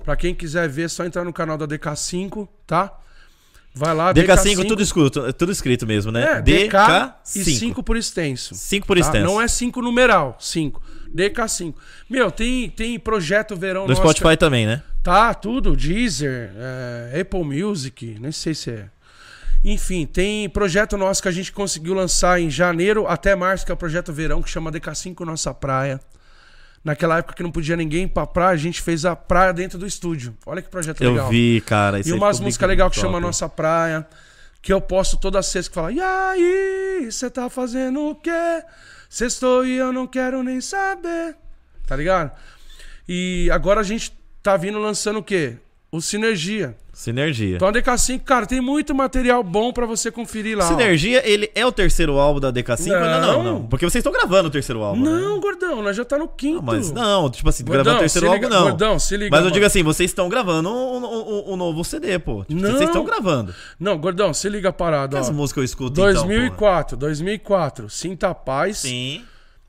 Pra 0.06 0.16
quem 0.16 0.36
quiser 0.36 0.70
ver, 0.70 0.84
é 0.84 0.88
só 0.88 1.04
entrar 1.04 1.26
no 1.26 1.34
canal 1.34 1.58
da 1.58 1.68
DK5, 1.68 2.48
tá? 2.68 2.96
Vai 3.74 3.94
lá, 3.94 4.14
DK5, 4.14 4.66
tudo 4.66 4.82
escrito, 4.82 5.34
tudo 5.34 5.52
escrito 5.52 5.86
mesmo, 5.86 6.10
né? 6.10 6.38
É, 6.38 6.42
DK 6.42 6.54
e 7.36 7.40
DK5. 7.40 7.60
5 7.60 7.84
por 7.84 7.98
extenso. 7.98 8.56
5 8.56 8.88
por 8.88 8.96
tá? 8.98 9.02
extenso. 9.02 9.26
Não 9.26 9.42
é 9.42 9.48
5 9.48 9.82
numeral, 9.82 10.38
5. 10.40 10.82
DK5. 11.14 11.74
Meu, 12.10 12.32
tem, 12.32 12.70
tem 12.70 12.98
projeto 12.98 13.56
verão 13.56 13.82
No 13.82 13.90
nosso 13.90 14.02
Spotify 14.02 14.38
também, 14.38 14.66
né? 14.66 14.82
Tá, 15.04 15.34
tudo. 15.34 15.76
Deezer, 15.76 16.52
é, 16.56 17.20
Apple 17.20 17.44
Music, 17.44 18.16
nem 18.20 18.32
sei 18.32 18.54
se 18.54 18.72
é. 18.72 18.90
Enfim, 19.64 20.06
tem 20.06 20.48
projeto 20.48 20.96
nosso 20.96 21.22
que 21.22 21.28
a 21.28 21.32
gente 21.32 21.52
conseguiu 21.52 21.96
lançar 21.96 22.40
em 22.40 22.50
janeiro 22.50 23.08
até 23.08 23.36
março, 23.36 23.66
que 23.66 23.72
é 23.72 23.74
o 23.74 23.78
projeto 23.78 24.14
Verão, 24.14 24.42
que 24.42 24.50
chama 24.50 24.72
DK5 24.72 25.26
Nossa 25.26 25.54
Praia. 25.54 26.00
Naquela 26.86 27.18
época 27.18 27.34
que 27.34 27.42
não 27.42 27.50
podia 27.52 27.76
ninguém 27.76 28.04
ir 28.04 28.08
pra 28.10 28.28
praia, 28.28 28.52
a 28.54 28.58
gente 28.58 28.80
fez 28.80 29.06
a 29.06 29.16
praia 29.16 29.52
dentro 29.52 29.80
do 29.80 29.88
estúdio. 29.88 30.38
Olha 30.46 30.62
que 30.62 30.70
projeto 30.70 31.02
Eu 31.04 31.14
legal. 31.14 31.30
vi, 31.30 31.60
cara. 31.66 32.00
isso 32.00 32.10
E 32.10 32.14
umas 32.14 32.40
músicas 32.40 32.70
legais 32.70 32.92
que 32.92 32.96
top. 33.00 33.08
chama 33.08 33.20
Nossa 33.20 33.50
Praia. 33.50 34.06
Que 34.62 34.72
eu 34.72 34.80
posto 34.80 35.18
toda 35.18 35.42
sexta 35.42 35.70
que 35.72 35.74
fala: 35.76 35.92
E 35.92 36.00
aí, 36.00 37.08
você 37.12 37.28
tá 37.30 37.50
fazendo 37.50 38.00
o 38.02 38.14
quê? 38.16 38.64
Sextou 39.10 39.66
e 39.66 39.76
eu 39.78 39.92
não 39.92 40.06
quero 40.06 40.44
nem 40.44 40.62
saber. 40.62 41.36
Tá 41.88 41.96
ligado? 41.96 42.32
E 43.08 43.50
agora 43.52 43.80
a 43.82 43.84
gente 43.84 44.16
tá 44.44 44.56
vindo 44.56 44.78
lançando 44.80 45.20
o 45.20 45.24
quê? 45.24 45.58
O 45.92 46.00
Sinergia. 46.02 46.76
Sinergia. 46.96 47.58
Então 47.58 47.68
a 47.68 47.74
DK5, 47.74 48.22
cara, 48.24 48.46
tem 48.46 48.62
muito 48.62 48.96
material 48.96 49.44
bom 49.44 49.74
pra 49.74 49.86
você 49.86 50.10
conferir 50.10 50.58
lá. 50.58 50.64
ó. 50.64 50.68
Sinergia, 50.70 51.22
ele 51.30 51.52
é 51.54 51.66
o 51.66 51.72
terceiro 51.72 52.18
álbum 52.18 52.40
da 52.40 52.54
DK5? 52.54 52.88
Não, 52.88 53.22
não, 53.22 53.44
não. 53.44 53.66
Porque 53.66 53.84
vocês 53.86 54.00
estão 54.00 54.14
gravando 54.14 54.48
o 54.48 54.52
terceiro 54.52 54.82
álbum, 54.82 55.04
né? 55.04 55.12
Não, 55.12 55.42
gordão, 55.42 55.84
nós 55.84 55.98
já 55.98 56.06
tá 56.06 56.18
no 56.18 56.26
quinto. 56.26 56.56
Não, 56.56 56.64
mas 56.64 56.94
não, 56.94 57.30
tipo 57.30 57.50
assim, 57.50 57.66
Gordão, 57.66 57.84
gravando 57.84 57.98
o 57.98 58.00
terceiro 58.00 58.32
álbum, 58.32 58.48
não. 58.48 58.64
Gordão, 58.64 58.98
se 58.98 59.18
liga, 59.18 59.30
mas 59.30 59.40
eu 59.40 59.44
mano. 59.44 59.54
digo 59.54 59.66
assim, 59.66 59.84
vocês 59.84 60.10
estão 60.10 60.30
gravando 60.30 60.70
um, 60.70 60.96
um- 60.96 61.06
um- 61.50 61.54
um 61.54 61.58
novo 61.58 61.84
CD, 61.84 62.18
pô. 62.18 62.46
Tipo, 62.46 62.62
Não. 62.62 62.72
Vocês 62.72 62.84
estão 62.90 63.04
gravando. 63.04 63.54
Não, 63.78 63.98
gordão, 63.98 64.34
se 64.34 64.48
liga 64.48 64.70
a 64.70 64.74
parada, 64.74 65.20
ó. 65.22 65.32
músicas 65.34 65.58
eu 65.62 65.66
escuto 65.66 66.00
então, 66.00 66.06
2004, 66.14 66.96
2004, 66.96 67.90
Sinta 67.90 68.34
Paz. 68.34 68.78
Sim. 68.78 69.22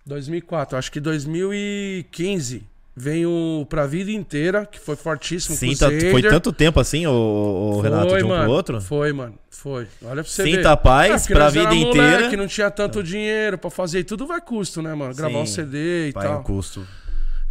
2004, 0.07 0.79
acho 0.79 0.93
que 0.93 1.01
2015 1.01 2.63
vem 2.97 3.27
o 3.27 3.67
Pra 3.69 3.87
Vida 3.87 4.11
Inteira, 4.11 4.65
que 4.65 4.81
foi 4.81 4.97
fortíssimo 4.97 5.55
Sim, 5.55 5.77
tá- 5.77 5.89
foi 6.11 6.23
tanto 6.23 6.51
tempo 6.53 6.81
assim, 6.81 7.07
o, 7.07 7.11
o 7.13 7.81
Renato, 7.83 8.09
Foi, 8.09 8.19
de 8.19 8.25
um 8.25 8.29
mano, 8.29 8.45
pro 8.45 8.53
outro? 8.53 8.81
Foi, 8.81 9.13
mano. 9.13 9.35
Foi. 9.51 9.87
Olha 10.03 10.23
pra 10.23 10.25
você 10.25 10.45
Sinta 10.45 10.71
ver. 10.71 10.83
paz 10.83 11.23
porque 11.23 11.35
pra 11.35 11.49
vida 11.51 11.75
inteira. 11.75 12.17
Moleque, 12.19 12.37
não 12.37 12.47
tinha 12.47 12.71
tanto 12.71 13.03
dinheiro 13.03 13.59
pra 13.59 13.71
fazer. 13.71 13.99
E 14.01 14.05
tudo 14.05 14.27
vai 14.27 14.41
custo, 14.41 14.81
né, 14.81 14.95
mano? 14.95 15.15
Gravar 15.15 15.39
um 15.39 15.47
Sim. 15.47 15.55
CD 15.55 16.09
e 16.09 16.13
Vai 16.13 16.27
tal. 16.27 16.41
um 16.41 16.43
custo. 16.43 16.87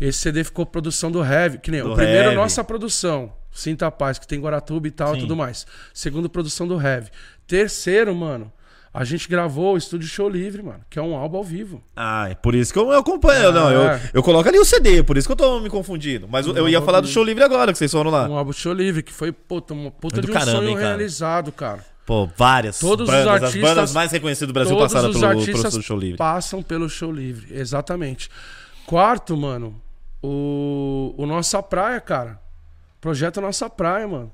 Esse 0.01 0.19
CD 0.19 0.43
ficou 0.43 0.65
produção 0.65 1.11
do 1.11 1.23
Heavy, 1.23 1.57
que 1.59 1.71
nem 1.71 1.81
Do 1.81 1.91
o 1.91 1.95
primeiro 1.95 2.23
Heavy. 2.25 2.35
nossa 2.35 2.63
produção, 2.63 3.31
Sinta 3.51 3.89
Paz, 3.89 4.19
que 4.19 4.27
tem 4.27 4.39
Guaratuba 4.39 4.87
e 4.87 4.91
tal 4.91 5.11
e 5.11 5.15
Sim. 5.15 5.21
tudo 5.21 5.35
mais. 5.35 5.65
Segundo 5.93 6.29
produção 6.29 6.67
do 6.67 6.79
Heavy. 6.81 7.09
Terceiro, 7.47 8.13
mano, 8.13 8.51
a 8.95 9.03
gente 9.03 9.27
gravou 9.27 9.73
o 9.73 9.77
Estúdio 9.77 10.07
Show 10.07 10.29
Livre, 10.29 10.63
mano, 10.63 10.79
que 10.89 10.97
é 10.97 11.01
um 11.01 11.15
álbum 11.15 11.37
ao 11.37 11.43
vivo. 11.43 11.83
Ah, 11.95 12.27
é 12.29 12.35
por 12.35 12.55
isso 12.55 12.71
que 12.71 12.79
eu, 12.79 12.91
eu 12.91 12.99
acompanho. 12.99 13.51
Não, 13.51 13.69
eu, 13.71 13.81
É. 13.89 14.01
eu 14.13 14.23
coloco 14.23 14.47
ali 14.47 14.57
o 14.57 14.65
CD, 14.65 15.03
por 15.03 15.17
isso 15.17 15.27
que 15.27 15.31
eu 15.33 15.35
tô 15.35 15.59
me 15.59 15.69
confundindo. 15.69 16.27
Mas 16.29 16.47
eu 16.47 16.67
ia 16.69 16.81
falar 16.81 17.01
do 17.01 17.07
show 17.07 17.23
livre 17.23 17.43
agora, 17.43 17.71
que 17.71 17.77
vocês 17.77 17.91
foram 17.91 18.09
lá. 18.09 18.27
Um 18.27 18.35
álbum 18.37 18.53
show 18.53 18.73
livre, 18.73 19.03
que 19.03 19.11
foi 19.13 19.31
puta, 19.31 19.73
uma 19.73 19.91
puta 19.91 20.21
de 20.21 20.29
um 20.29 20.33
caramba, 20.33 20.51
sonho 20.57 20.69
hein, 20.69 20.75
cara? 20.75 20.87
realizado, 20.87 21.51
cara. 21.51 21.85
Pô, 22.05 22.29
várias 22.37 22.77
Todos 22.79 23.09
os 23.09 23.13
bandas, 23.13 23.27
as 23.27 23.43
artistas- 23.43 23.69
bandas 23.69 23.93
mais 23.93 24.11
reconhecidas 24.11 24.47
do 24.47 24.53
Brasil 24.53 24.77
passaram 24.77 25.09
os 25.09 25.15
pelo, 25.19 25.27
artistas 25.27 25.71
pelo 25.73 25.83
show 25.83 25.97
livre. 25.97 26.17
passam 26.17 26.61
pelo 26.63 26.87
show 26.87 27.11
livre, 27.11 27.47
exatamente. 27.57 28.29
Quarto, 28.85 29.35
mano, 29.35 29.81
o, 30.21 31.13
o 31.17 31.25
Nossa 31.25 31.61
Praia, 31.63 31.99
cara. 31.99 32.39
Projeto 33.01 33.41
Nossa 33.41 33.69
Praia, 33.69 34.07
mano. 34.07 34.31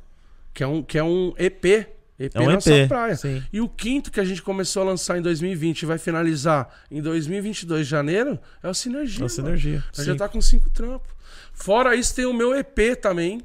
Que 0.54 0.64
é 0.64 0.68
um, 0.68 0.84
que 0.84 0.98
é 0.98 1.04
um 1.04 1.34
EP. 1.38 1.88
EP 2.26 2.36
É 2.36 2.40
um 2.42 2.52
Nossa 2.52 2.74
EP, 2.74 2.88
Praia. 2.88 3.16
sim. 3.16 3.44
E 3.52 3.60
o 3.62 3.68
quinto 3.70 4.12
que 4.12 4.20
a 4.20 4.24
gente 4.26 4.42
começou 4.42 4.84
a 4.84 4.86
lançar 4.86 5.18
em 5.18 5.22
2020 5.22 5.82
e 5.82 5.86
vai 5.86 5.98
finalizar 5.98 6.68
em 6.90 7.02
2022, 7.02 7.86
janeiro, 7.88 8.40
é 8.62 8.70
o 8.70 8.74
Sinergia. 8.74 9.24
É 9.24 9.26
o. 9.26 9.30
Sinergia, 9.30 9.84
sim. 9.94 10.04
já 10.06 10.16
tá 10.16 10.28
com 10.30 10.40
cinco 10.42 10.70
trampos. 10.70 11.12
Fora 11.54 11.96
isso, 11.96 12.16
tem 12.16 12.26
o 12.26 12.34
meu 12.34 12.56
EP 12.56 12.96
também. 13.02 13.42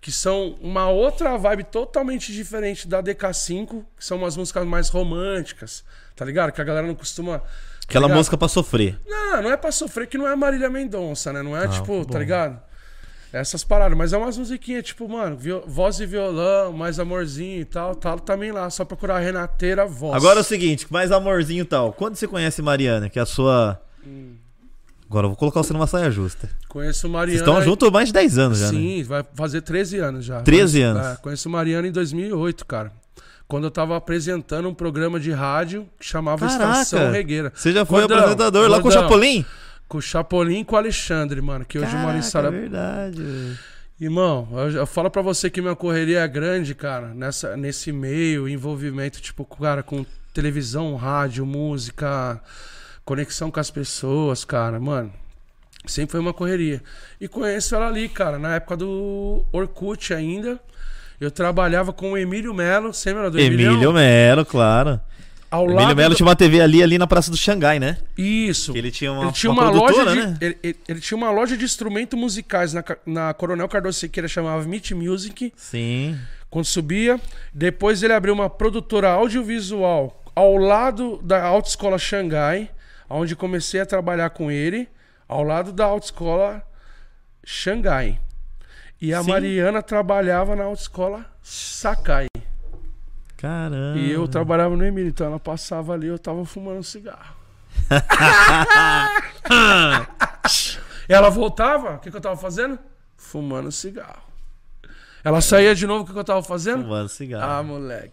Que 0.00 0.12
são 0.12 0.56
uma 0.60 0.88
outra 0.88 1.36
vibe 1.36 1.64
totalmente 1.64 2.32
diferente 2.32 2.86
da 2.86 3.02
DK5, 3.02 3.84
que 3.98 4.04
são 4.04 4.16
umas 4.18 4.36
músicas 4.36 4.64
mais 4.64 4.88
românticas, 4.88 5.84
tá 6.14 6.24
ligado? 6.24 6.52
Que 6.52 6.60
a 6.60 6.64
galera 6.64 6.86
não 6.86 6.94
costuma. 6.94 7.40
tá 7.40 7.46
Aquela 7.88 8.06
ligado? 8.06 8.16
música 8.18 8.38
pra 8.38 8.46
sofrer. 8.46 8.96
Não, 9.04 9.42
não 9.42 9.50
é 9.50 9.56
pra 9.56 9.72
sofrer, 9.72 10.06
que 10.06 10.16
não 10.16 10.28
é 10.28 10.36
Marília 10.36 10.70
Mendonça, 10.70 11.32
né? 11.32 11.42
Não 11.42 11.56
é 11.56 11.66
tipo, 11.66 11.86
bom. 11.86 12.04
tá 12.04 12.16
ligado? 12.20 12.60
Essas 13.32 13.62
paradas, 13.62 13.96
mas 13.96 14.12
é 14.12 14.16
umas 14.16 14.38
musiquinhas, 14.38 14.84
tipo, 14.84 15.06
mano, 15.08 15.36
viol- 15.36 15.62
voz 15.66 16.00
e 16.00 16.06
violão, 16.06 16.72
mais 16.72 16.98
amorzinho 16.98 17.60
e 17.60 17.64
tal, 17.64 17.94
tal, 17.94 18.18
também 18.18 18.50
lá, 18.52 18.70
só 18.70 18.84
procurar 18.86 19.18
Renateira 19.18 19.84
Voz. 19.86 20.14
Agora 20.16 20.38
é 20.38 20.42
o 20.42 20.44
seguinte, 20.44 20.86
mais 20.90 21.12
amorzinho 21.12 21.62
e 21.62 21.64
tal. 21.66 21.92
Quando 21.92 22.16
você 22.16 22.26
conhece 22.26 22.62
Mariana, 22.62 23.10
que 23.10 23.18
é 23.18 23.22
a 23.22 23.26
sua. 23.26 23.78
Agora 25.08 25.24
eu 25.26 25.30
vou 25.30 25.36
colocar 25.36 25.62
você 25.62 25.72
numa 25.72 25.86
saia 25.86 26.10
justa. 26.10 26.48
Conheço 26.68 27.08
Mariana. 27.08 27.38
Vocês 27.38 27.48
estão 27.48 27.62
juntos 27.62 27.88
há 27.88 27.90
mais 27.90 28.08
de 28.08 28.12
10 28.12 28.38
anos 28.38 28.58
já, 28.58 28.66
né? 28.66 28.70
Sim, 28.72 29.02
vai 29.04 29.24
fazer 29.34 29.62
13 29.62 29.98
anos 29.98 30.24
já. 30.24 30.40
13 30.42 30.80
Conheço- 30.80 30.98
anos. 30.98 31.18
É, 31.18 31.20
conheço 31.22 31.50
Mariana 31.50 31.88
em 31.88 31.92
2008, 31.92 32.66
cara. 32.66 32.92
Quando 33.46 33.64
eu 33.64 33.70
tava 33.70 33.96
apresentando 33.96 34.68
um 34.68 34.74
programa 34.74 35.18
de 35.18 35.30
rádio 35.32 35.86
que 35.98 36.04
chamava 36.04 36.46
Caraca. 36.46 36.82
Estação 36.82 37.10
Regueira. 37.10 37.50
Você 37.54 37.72
já 37.72 37.86
foi 37.86 38.00
Gordão, 38.00 38.18
apresentador 38.18 38.68
lá 38.68 38.76
com 38.76 38.88
o 38.88 38.90
gordão. 38.90 39.02
Chapolin? 39.02 39.44
Com 39.88 39.98
o 39.98 40.02
Chapolin 40.02 40.60
e 40.60 40.64
com 40.64 40.74
o 40.74 40.78
Alexandre, 40.78 41.40
mano, 41.40 41.64
que 41.64 41.78
hoje 41.78 41.96
mora 41.96 42.18
em 42.18 42.22
Sara... 42.22 42.48
é 42.48 42.50
verdade. 42.50 43.58
Irmão, 44.00 44.46
eu, 44.52 44.70
eu 44.70 44.86
falo 44.86 45.10
pra 45.10 45.22
você 45.22 45.50
que 45.50 45.60
minha 45.60 45.74
correria 45.74 46.20
é 46.20 46.28
grande, 46.28 46.74
cara, 46.74 47.08
nessa, 47.08 47.56
nesse 47.56 47.90
meio, 47.90 48.48
envolvimento, 48.48 49.20
tipo, 49.20 49.44
cara, 49.44 49.82
com 49.82 50.06
televisão, 50.32 50.94
rádio, 50.94 51.44
música, 51.44 52.40
conexão 53.04 53.50
com 53.50 53.58
as 53.58 53.70
pessoas, 53.70 54.44
cara, 54.44 54.78
mano. 54.78 55.12
Sempre 55.84 56.12
foi 56.12 56.20
uma 56.20 56.34
correria. 56.34 56.82
E 57.20 57.26
conheço 57.26 57.74
ela 57.74 57.88
ali, 57.88 58.08
cara, 58.08 58.38
na 58.38 58.56
época 58.56 58.76
do 58.76 59.44
Orkut 59.50 60.12
ainda. 60.14 60.60
Eu 61.20 61.30
trabalhava 61.30 61.92
com 61.92 62.12
o 62.12 62.18
Emílio 62.18 62.54
Melo, 62.54 62.92
você 62.92 63.12
lembra 63.12 63.30
do 63.30 63.40
Emílio? 63.40 63.72
Emílio 63.72 63.92
Melo, 63.92 64.44
claro. 64.44 65.00
Ao 65.50 65.64
Emílio 65.70 65.96
Melo 65.96 66.10
do- 66.10 66.16
tinha 66.16 66.26
uma 66.26 66.36
TV 66.36 66.60
ali, 66.60 66.82
ali 66.82 66.98
na 66.98 67.06
Praça 67.06 67.30
do 67.30 67.36
Xangai, 67.36 67.78
né? 67.80 67.96
Isso. 68.16 68.72
Que 68.72 68.78
ele 68.78 68.90
tinha 68.90 69.10
uma, 69.12 69.24
Ele 69.24 69.32
tinha 69.32 69.50
uma 69.50 69.70
uma, 69.70 69.70
loja 69.70 70.06
de, 70.06 70.16
né? 70.26 70.38
ele, 70.42 70.58
ele- 70.62 70.78
ele 70.88 71.00
tinha 71.00 71.16
uma 71.16 71.30
loja 71.30 71.56
de 71.56 71.64
instrumentos 71.64 72.18
musicais 72.18 72.74
na, 72.74 72.84
na 73.06 73.32
Coronel 73.32 73.66
Cardoso 73.68 73.98
Siqueira, 73.98 74.28
chamava 74.28 74.62
Meet 74.64 74.90
Music. 74.92 75.52
Sim. 75.56 76.18
Quando 76.50 76.66
subia, 76.66 77.18
depois 77.52 78.02
ele 78.02 78.12
abriu 78.12 78.34
uma 78.34 78.50
produtora 78.50 79.08
audiovisual 79.10 80.22
ao 80.34 80.56
lado 80.56 81.18
da 81.22 81.42
Autoescola 81.44 81.98
Xangai, 81.98 82.70
onde 83.08 83.34
comecei 83.34 83.80
a 83.80 83.86
trabalhar 83.86 84.30
com 84.30 84.50
ele, 84.50 84.86
ao 85.26 85.42
lado 85.42 85.72
da 85.72 85.84
Autoescola 85.86 86.62
Xangai. 87.44 88.20
E 89.00 89.14
a 89.14 89.22
Sim. 89.22 89.30
Mariana 89.30 89.82
trabalhava 89.82 90.54
na 90.56 90.64
Autoescola 90.64 91.24
Sakai. 91.42 92.26
Caramba. 93.38 93.98
E 93.98 94.10
eu 94.10 94.28
trabalhava 94.28 94.76
no 94.76 94.84
Emílio, 94.84 95.08
então 95.08 95.26
ela 95.26 95.40
passava 95.40 95.94
ali, 95.94 96.08
eu 96.08 96.18
tava 96.18 96.44
fumando 96.44 96.78
um 96.78 96.82
cigarro. 96.82 97.36
ela 101.08 101.30
voltava, 101.30 101.94
o 101.94 101.98
que, 101.98 102.10
que 102.10 102.16
eu 102.16 102.20
tava 102.20 102.36
fazendo? 102.36 102.78
Fumando 103.16 103.72
cigarro. 103.72 104.22
Ela 105.24 105.40
saía 105.40 105.74
de 105.74 105.86
novo, 105.86 106.02
o 106.02 106.06
que, 106.06 106.12
que 106.12 106.18
eu 106.18 106.24
tava 106.24 106.42
fazendo? 106.42 106.82
Fumando 106.82 107.06
Ah, 107.06 107.08
cigarro. 107.08 107.64
moleque. 107.64 108.12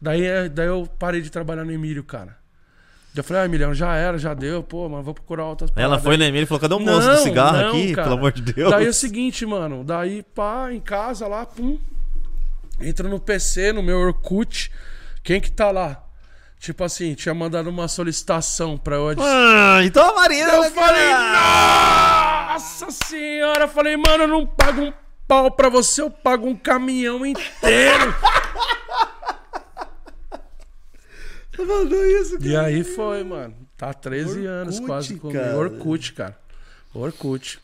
Daí, 0.00 0.24
é- 0.24 0.48
daí 0.48 0.66
eu 0.66 0.88
parei 0.98 1.20
de 1.20 1.30
trabalhar 1.30 1.64
no 1.64 1.72
Emílio, 1.72 2.04
cara. 2.04 2.36
Eu 3.14 3.24
falei, 3.24 3.42
ah, 3.42 3.44
Emílio, 3.46 3.72
já 3.74 3.94
era, 3.94 4.18
já 4.18 4.34
deu, 4.34 4.62
pô, 4.62 4.88
mas 4.90 5.02
vou 5.04 5.14
procurar 5.14 5.46
outras 5.46 5.70
Ela 5.74 5.84
paradas 5.88 6.02
foi 6.04 6.12
aí." 6.12 6.18
no 6.18 6.24
Emílio 6.24 6.44
e 6.44 6.46
falou: 6.46 6.60
cadê 6.60 6.74
o 6.74 6.80
moço 6.80 7.08
do 7.08 7.16
cigarro 7.18 7.56
não, 7.58 7.68
aqui? 7.70 7.94
cara. 7.94 8.08
Pelo 8.08 8.18
amor 8.18 8.32
de 8.32 8.42
Deus. 8.42 8.70
Daí 8.70 8.84
é 8.86 8.90
o 8.90 8.94
seguinte, 8.94 9.46
mano. 9.46 9.82
Daí, 9.82 10.22
pá, 10.22 10.70
em 10.70 10.80
casa 10.80 11.26
lá, 11.26 11.46
pum. 11.46 11.78
Entro 12.80 13.08
no 13.08 13.18
PC, 13.18 13.72
no 13.72 13.82
meu 13.82 13.98
Orkut. 13.98 14.70
Quem 15.22 15.40
que 15.40 15.50
tá 15.50 15.70
lá? 15.70 16.02
Tipo 16.58 16.84
assim, 16.84 17.14
tinha 17.14 17.34
mandado 17.34 17.68
uma 17.68 17.88
solicitação 17.88 18.78
pra 18.78 18.96
eu 18.96 19.08
adicionar. 19.08 19.78
Ah, 19.78 19.84
então 19.84 20.08
a 20.10 20.14
Marina. 20.14 20.50
Eu 20.52 20.62
né, 20.62 20.70
falei, 20.70 21.08
cara? 21.08 22.52
nossa 22.52 22.90
senhora. 22.90 23.64
Eu 23.64 23.68
falei, 23.68 23.96
mano, 23.96 24.24
eu 24.24 24.28
não 24.28 24.46
pago 24.46 24.82
um 24.82 24.92
pau 25.28 25.50
pra 25.50 25.68
você, 25.68 26.02
eu 26.02 26.10
pago 26.10 26.46
um 26.46 26.56
caminhão 26.56 27.24
inteiro. 27.24 28.14
Você 31.56 31.64
mandou 31.64 32.04
isso, 32.04 32.36
e 32.42 32.54
aí 32.54 32.84
foi, 32.84 33.24
mano. 33.24 33.56
Tá 33.78 33.88
há 33.88 33.94
13 33.94 34.44
anos 34.44 34.74
Orkut, 34.74 34.86
quase 34.86 35.16
comigo. 35.16 35.38
cara. 35.38 35.56
Orkut, 35.56 36.12
cara. 36.12 36.38
Orkut. 36.92 37.58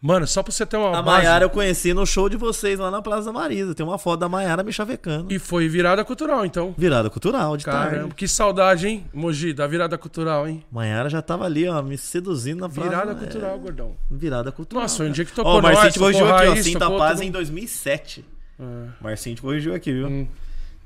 Mano, 0.00 0.28
só 0.28 0.44
pra 0.44 0.52
você 0.52 0.64
ter 0.64 0.76
uma 0.76 0.96
A 0.96 1.02
base... 1.02 1.24
Maiara 1.24 1.44
eu 1.44 1.50
conheci 1.50 1.92
no 1.92 2.06
show 2.06 2.28
de 2.28 2.36
vocês 2.36 2.78
lá 2.78 2.88
na 2.88 3.02
Praça 3.02 3.24
da 3.24 3.32
Marisa. 3.32 3.74
Tem 3.74 3.84
uma 3.84 3.98
foto 3.98 4.20
da 4.20 4.28
Maiara 4.28 4.62
me 4.62 4.72
chavecando. 4.72 5.32
E 5.32 5.40
foi 5.40 5.68
virada 5.68 6.04
cultural, 6.04 6.46
então. 6.46 6.72
Virada 6.78 7.10
cultural 7.10 7.56
de 7.56 7.64
Caramba, 7.64 7.96
tarde. 8.02 8.14
que 8.14 8.28
saudade, 8.28 8.86
hein, 8.86 9.04
Mogi, 9.12 9.52
da 9.52 9.66
virada 9.66 9.98
cultural, 9.98 10.46
hein? 10.46 10.62
Maiara 10.70 11.10
já 11.10 11.20
tava 11.20 11.44
ali, 11.46 11.68
ó, 11.68 11.82
me 11.82 11.98
seduzindo 11.98 12.60
na 12.60 12.68
praça. 12.68 12.88
Virada 12.88 13.10
É, 13.10 13.14
cultural, 13.16 13.58
gordão. 13.58 13.96
Virada 14.08 14.52
cultural. 14.52 14.82
Nossa, 14.82 14.98
foi 14.98 15.06
um 15.06 15.08
cara. 15.08 15.14
dia 15.16 15.24
que 15.24 15.32
tocou 15.32 15.52
Ó, 15.54 15.58
o 15.58 15.62
Marcinho 15.62 15.84
nós, 15.84 15.92
te 15.92 15.98
corrigiu 15.98 16.34
aqui, 16.34 16.46
ó. 16.48 16.56
Cinta 16.62 16.90
Paz 16.90 17.20
em 17.20 17.24
mundo. 17.24 17.32
2007. 17.32 18.24
É. 18.60 18.64
Marcinho 19.00 19.34
te 19.34 19.42
corrigiu 19.42 19.74
aqui, 19.74 19.92
viu? 19.92 20.06
Hum. 20.06 20.28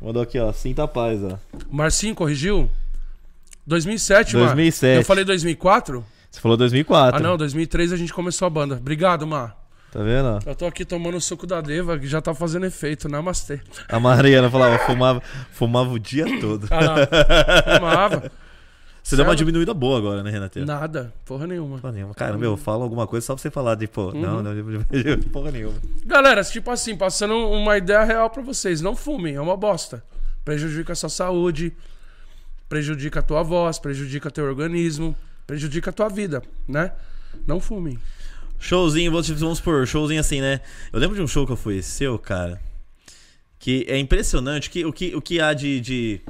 Mandou 0.01 0.23
aqui, 0.23 0.39
ó. 0.39 0.51
Cinta 0.55 0.89
Paz, 0.89 1.21
ó. 1.23 1.39
Marcinho 1.71 2.15
corrigiu? 2.15 2.71
2007, 3.67 4.35
mano. 4.37 4.47
2007. 4.47 4.97
Eu 4.97 5.05
falei 5.05 5.25
2004? 5.25 6.03
Você 6.33 6.41
falou 6.41 6.57
2004. 6.57 7.19
Ah, 7.19 7.23
não, 7.23 7.37
2003 7.37 7.93
a 7.93 7.97
gente 7.97 8.13
começou 8.13 8.47
a 8.47 8.51
banda. 8.51 8.77
Obrigado, 8.77 9.27
Mar. 9.27 9.55
Tá 9.93 10.03
vendo? 10.03 10.39
Eu 10.47 10.55
tô 10.57 10.65
aqui 10.67 10.83
tomando 10.87 11.19
o 11.19 11.21
suco 11.21 11.47
da 11.47 11.61
Deva, 11.61 11.99
que 11.99 12.07
já 12.07 12.23
tá 12.23 12.33
fazendo 12.33 12.65
efeito. 12.65 13.07
Namastê. 13.07 13.61
A 13.87 14.01
Mariana 14.01 14.51
falava, 14.51 14.79
fumava, 14.79 15.23
fumava 15.53 15.91
o 15.93 15.99
dia 15.99 16.25
todo. 16.41 16.67
Ah. 16.71 17.77
Fumava. 17.79 18.33
Você 19.03 19.17
deu 19.17 19.25
uma 19.27 19.37
diminuída 19.37 19.75
boa 19.75 19.99
agora, 19.99 20.23
né, 20.23 20.31
Renato? 20.31 20.65
Nada. 20.65 21.13
Porra 21.27 21.47
nenhuma. 21.47 21.77
Porra 21.79 21.93
nenhuma. 21.93 22.15
Cara, 22.15 22.39
meu, 22.39 22.53
eu 22.53 22.57
falo 22.57 22.83
alguma 22.85 23.07
coisa 23.07 23.27
só 23.27 23.35
pra 23.35 23.43
você 23.43 23.51
falar 23.51 23.75
de, 23.75 23.87
pô, 23.87 24.07
Uhum. 24.13 24.21
não, 24.21 24.43
não, 24.43 24.53
porra 25.31 25.51
nenhuma. 25.51 25.75
Galera, 26.07 26.43
tipo 26.45 26.71
assim, 26.71 26.97
passando 26.97 27.35
uma 27.35 27.77
ideia 27.77 28.05
real 28.05 28.31
pra 28.31 28.43
vocês. 28.43 28.81
Não 28.81 28.97
fumem, 28.97 29.35
é 29.35 29.41
uma 29.41 29.57
bosta. 29.57 30.03
Prejudica 30.45 30.95
a 30.95 30.97
sua 30.97 31.11
saúde, 31.11 31.73
prejudica 32.69 33.21
a 33.21 33.23
tua 33.23 33.43
voz, 33.43 33.79
prejudica 33.79 34.31
teu 34.31 34.45
organismo, 34.47 35.15
prejudica 35.53 35.91
a 35.91 35.93
tua 35.93 36.09
vida, 36.09 36.43
né? 36.67 36.93
Não 37.47 37.61
fumem. 37.61 37.99
Showzinho, 38.59 39.13
vamos 39.13 39.61
por 39.61 39.87
showzinho 39.87 40.19
assim, 40.21 40.41
né? 40.41 40.61
Eu 40.91 40.99
lembro 40.99 41.15
de 41.15 41.21
um 41.21 41.27
show 41.27 41.45
que 41.45 41.53
eu 41.53 41.57
fui 41.57 41.83
seu, 41.83 42.19
cara. 42.19 42.59
Que 43.59 43.85
é 43.87 43.99
impressionante 43.99 44.71
que, 44.71 44.85
o, 44.87 44.93
que, 44.93 45.15
o 45.15 45.21
que 45.21 45.41
há 45.41 45.53
de, 45.53 45.79
de, 45.81 46.21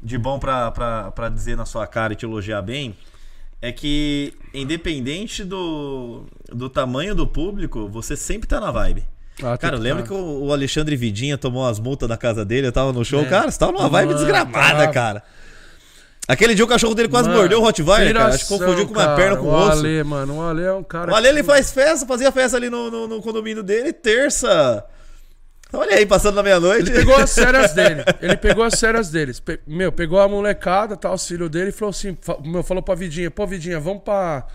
de 0.00 0.16
bom 0.16 0.38
pra, 0.38 0.70
pra, 0.70 1.10
pra 1.10 1.28
dizer 1.28 1.56
na 1.56 1.64
sua 1.64 1.88
cara 1.88 2.12
e 2.12 2.16
te 2.16 2.24
elogiar 2.24 2.62
bem 2.62 2.96
é 3.60 3.72
que, 3.72 4.32
independente 4.54 5.42
do, 5.42 6.24
do 6.48 6.68
tamanho 6.68 7.16
do 7.16 7.26
público, 7.26 7.88
você 7.88 8.16
sempre 8.16 8.48
tá 8.48 8.60
na 8.60 8.70
vibe. 8.70 9.04
Ah, 9.42 9.58
Cara, 9.58 9.74
eu 9.76 9.80
tem 9.80 9.92
lembro 9.92 10.04
que 10.04 10.12
o 10.12 10.52
Alexandre 10.52 10.94
Vidinha 10.94 11.36
tomou 11.36 11.66
as 11.66 11.80
multas 11.80 12.08
da 12.08 12.16
casa 12.16 12.44
dele, 12.44 12.68
eu 12.68 12.72
tava 12.72 12.92
no 12.92 13.04
show. 13.04 13.22
É. 13.22 13.24
Cara, 13.24 13.50
você 13.50 13.58
tava 13.58 13.72
numa 13.72 13.88
vibe 13.88 14.14
desgramada, 14.14 14.78
tava. 14.78 14.92
cara. 14.92 15.24
Aquele 16.28 16.54
dia 16.54 16.64
o 16.64 16.68
cachorro 16.68 16.94
dele 16.94 17.08
quase 17.08 17.28
Mano, 17.28 17.40
mordeu 17.40 17.58
o 17.58 17.62
Rottweiler, 17.62 18.14
cara. 18.14 18.34
Acho 18.34 18.44
que 18.44 18.48
confundiu 18.48 18.86
com 18.86 18.92
uma 18.94 19.04
cara. 19.04 19.16
perna 19.16 19.36
com 19.36 19.46
o 19.46 19.50
o 19.50 19.54
osso. 19.54 19.70
Ale, 19.80 20.04
mano, 20.04 20.36
o 20.38 20.42
Ale 20.42 20.62
é 20.62 20.72
um 20.72 20.82
cara. 20.84 21.10
O 21.12 21.14
Ale, 21.16 21.28
ele 21.28 21.42
faz 21.42 21.72
festa, 21.72 22.06
fazia 22.06 22.30
festa 22.30 22.56
ali 22.56 22.70
no, 22.70 22.90
no, 22.90 23.08
no 23.08 23.20
condomínio 23.20 23.62
dele, 23.62 23.92
terça. 23.92 24.84
Olha 25.72 25.96
aí, 25.96 26.06
passando 26.06 26.36
na 26.36 26.42
meia-noite. 26.42 26.90
Ele 26.90 26.98
pegou 27.00 27.16
as 27.16 27.34
férias 27.34 27.72
dele. 27.72 28.04
Ele 28.20 28.36
pegou 28.36 28.62
as 28.62 28.78
férias 28.78 29.10
deles. 29.10 29.40
Pe- 29.40 29.60
Meu, 29.66 29.90
pegou 29.90 30.20
a 30.20 30.28
molecada, 30.28 30.96
tal, 30.96 31.14
os 31.14 31.26
filhos 31.26 31.50
dele 31.50 31.70
e 31.70 31.72
falou 31.72 31.90
assim: 31.90 32.16
fa- 32.20 32.38
meu, 32.44 32.62
falou 32.62 32.82
pra 32.82 32.94
Vidinha, 32.94 33.30
pô, 33.30 33.46
Vidinha, 33.46 33.80
vamos 33.80 34.02
pra. 34.04 34.46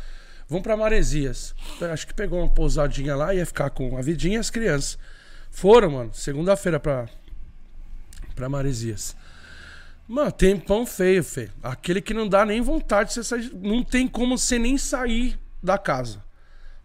Vamos 0.47 0.63
pra 0.63 0.77
Maresias. 0.77 1.53
Acho 1.91 2.07
que 2.07 2.13
pegou 2.13 2.39
uma 2.39 2.47
pousadinha 2.47 3.13
lá, 3.15 3.33
ia 3.33 3.45
ficar 3.45 3.69
com 3.71 3.97
a 3.97 4.01
Vidinha 4.01 4.37
e 4.37 4.39
as 4.39 4.49
crianças. 4.49 4.97
Foram, 5.51 5.91
mano, 5.91 6.11
segunda-feira 6.13 6.79
pra. 6.79 7.07
pra 8.35 8.47
Maresias. 8.47 9.15
Mano, 10.07 10.31
tempão 10.31 10.85
feio, 10.85 11.23
feio. 11.23 11.51
Aquele 11.61 12.01
que 12.01 12.13
não 12.13 12.27
dá 12.27 12.45
nem 12.45 12.61
vontade 12.61 13.09
de 13.09 13.15
você 13.15 13.23
sair. 13.23 13.51
Não 13.53 13.83
tem 13.83 14.07
como 14.07 14.37
você 14.37 14.57
nem 14.57 14.77
sair 14.77 15.37
da 15.61 15.77
casa. 15.77 16.23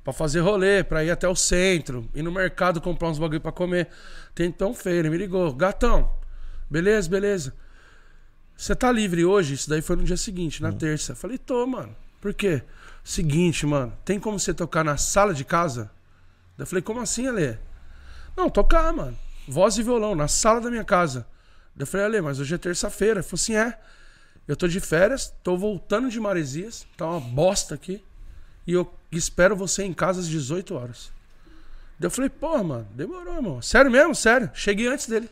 Pra 0.02 0.12
fazer 0.12 0.40
rolê, 0.40 0.82
pra 0.82 1.04
ir 1.04 1.10
até 1.12 1.28
o 1.28 1.36
centro, 1.36 2.08
ir 2.12 2.22
no 2.22 2.32
mercado 2.32 2.80
comprar 2.80 3.08
uns 3.08 3.20
bagulho 3.20 3.40
pra 3.40 3.52
comer. 3.52 3.88
Tempão 4.34 4.74
feio, 4.74 4.96
ele 4.96 5.10
me 5.10 5.16
ligou. 5.16 5.54
Gatão, 5.54 6.10
beleza, 6.68 7.08
beleza. 7.08 7.54
Você 8.56 8.74
tá 8.74 8.90
livre 8.90 9.24
hoje? 9.24 9.54
Isso 9.54 9.70
daí 9.70 9.80
foi 9.80 9.94
no 9.94 10.02
dia 10.02 10.16
seguinte, 10.16 10.60
na 10.60 10.72
terça. 10.72 11.14
Falei, 11.14 11.38
tô, 11.38 11.64
mano. 11.66 11.94
Por 12.20 12.34
quê? 12.34 12.62
Seguinte, 13.04 13.64
mano, 13.66 13.92
tem 14.04 14.18
como 14.18 14.38
você 14.38 14.52
tocar 14.52 14.84
na 14.84 14.96
sala 14.96 15.32
de 15.32 15.44
casa? 15.44 15.90
Daí 16.56 16.64
Eu 16.64 16.66
falei, 16.66 16.82
como 16.82 17.00
assim, 17.00 17.28
Ale? 17.28 17.58
Não, 18.36 18.50
tocar, 18.50 18.92
mano. 18.92 19.16
Voz 19.46 19.78
e 19.78 19.82
violão, 19.82 20.14
na 20.14 20.28
sala 20.28 20.60
da 20.60 20.70
minha 20.70 20.84
casa. 20.84 21.26
Eu 21.78 21.86
falei, 21.86 22.06
Ale, 22.06 22.20
mas 22.20 22.38
hoje 22.38 22.54
é 22.54 22.58
terça-feira. 22.58 23.20
Ele 23.20 23.22
falou 23.22 23.40
assim, 23.40 23.56
é. 23.56 23.78
Eu 24.46 24.56
tô 24.56 24.66
de 24.66 24.80
férias, 24.80 25.32
tô 25.42 25.56
voltando 25.56 26.10
de 26.10 26.18
Maresias, 26.18 26.84
tá 26.96 27.06
uma 27.06 27.20
bosta 27.20 27.74
aqui. 27.74 28.02
E 28.66 28.72
eu 28.72 28.92
espero 29.10 29.56
você 29.56 29.84
em 29.84 29.92
casa 29.92 30.20
às 30.20 30.28
18 30.28 30.74
horas. 30.74 31.10
Daí 31.98 32.06
eu 32.06 32.10
falei, 32.10 32.28
porra, 32.28 32.62
mano, 32.62 32.88
demorou, 32.94 33.34
irmão. 33.34 33.62
Sério 33.62 33.90
mesmo? 33.90 34.14
Sério. 34.14 34.50
Cheguei 34.54 34.88
antes 34.88 35.06
dele. 35.06 35.28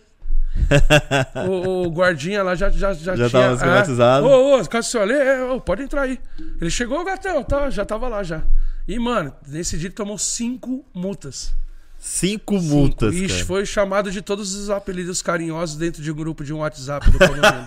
o, 1.48 1.86
o 1.86 1.90
guardinha 1.90 2.42
lá 2.42 2.54
já, 2.54 2.70
já, 2.70 2.92
já, 2.92 3.16
Já 3.16 3.28
tinha. 3.28 3.42
tava 3.42 3.54
esquematizado. 3.54 4.26
Ô, 4.26 4.60
ô, 4.60 4.66
caso 4.66 4.88
seu 4.88 5.02
Ale, 5.02 5.14
é, 5.14 5.42
ô, 5.44 5.60
pode 5.60 5.82
entrar 5.82 6.02
aí. 6.02 6.18
Ele 6.60 6.70
chegou, 6.70 7.04
gatão, 7.04 7.42
tá, 7.42 7.70
já 7.70 7.84
tava 7.84 8.08
lá 8.08 8.22
já. 8.22 8.42
E, 8.86 8.98
mano, 8.98 9.34
nesse 9.46 9.78
dia 9.78 9.88
ele 9.88 9.94
tomou 9.94 10.18
cinco 10.18 10.84
multas. 10.94 11.52
Cinco 12.02 12.58
multas, 12.60 13.14
Ixi, 13.14 13.28
cara. 13.28 13.44
foi 13.44 13.66
chamado 13.66 14.10
de 14.10 14.22
todos 14.22 14.54
os 14.54 14.70
apelidos 14.70 15.20
carinhosos 15.20 15.76
dentro 15.76 16.02
de 16.02 16.10
um 16.10 16.14
grupo 16.14 16.42
de 16.42 16.52
um 16.52 16.58
WhatsApp 16.60 17.10
do 17.10 17.18
condomínio. 17.18 17.64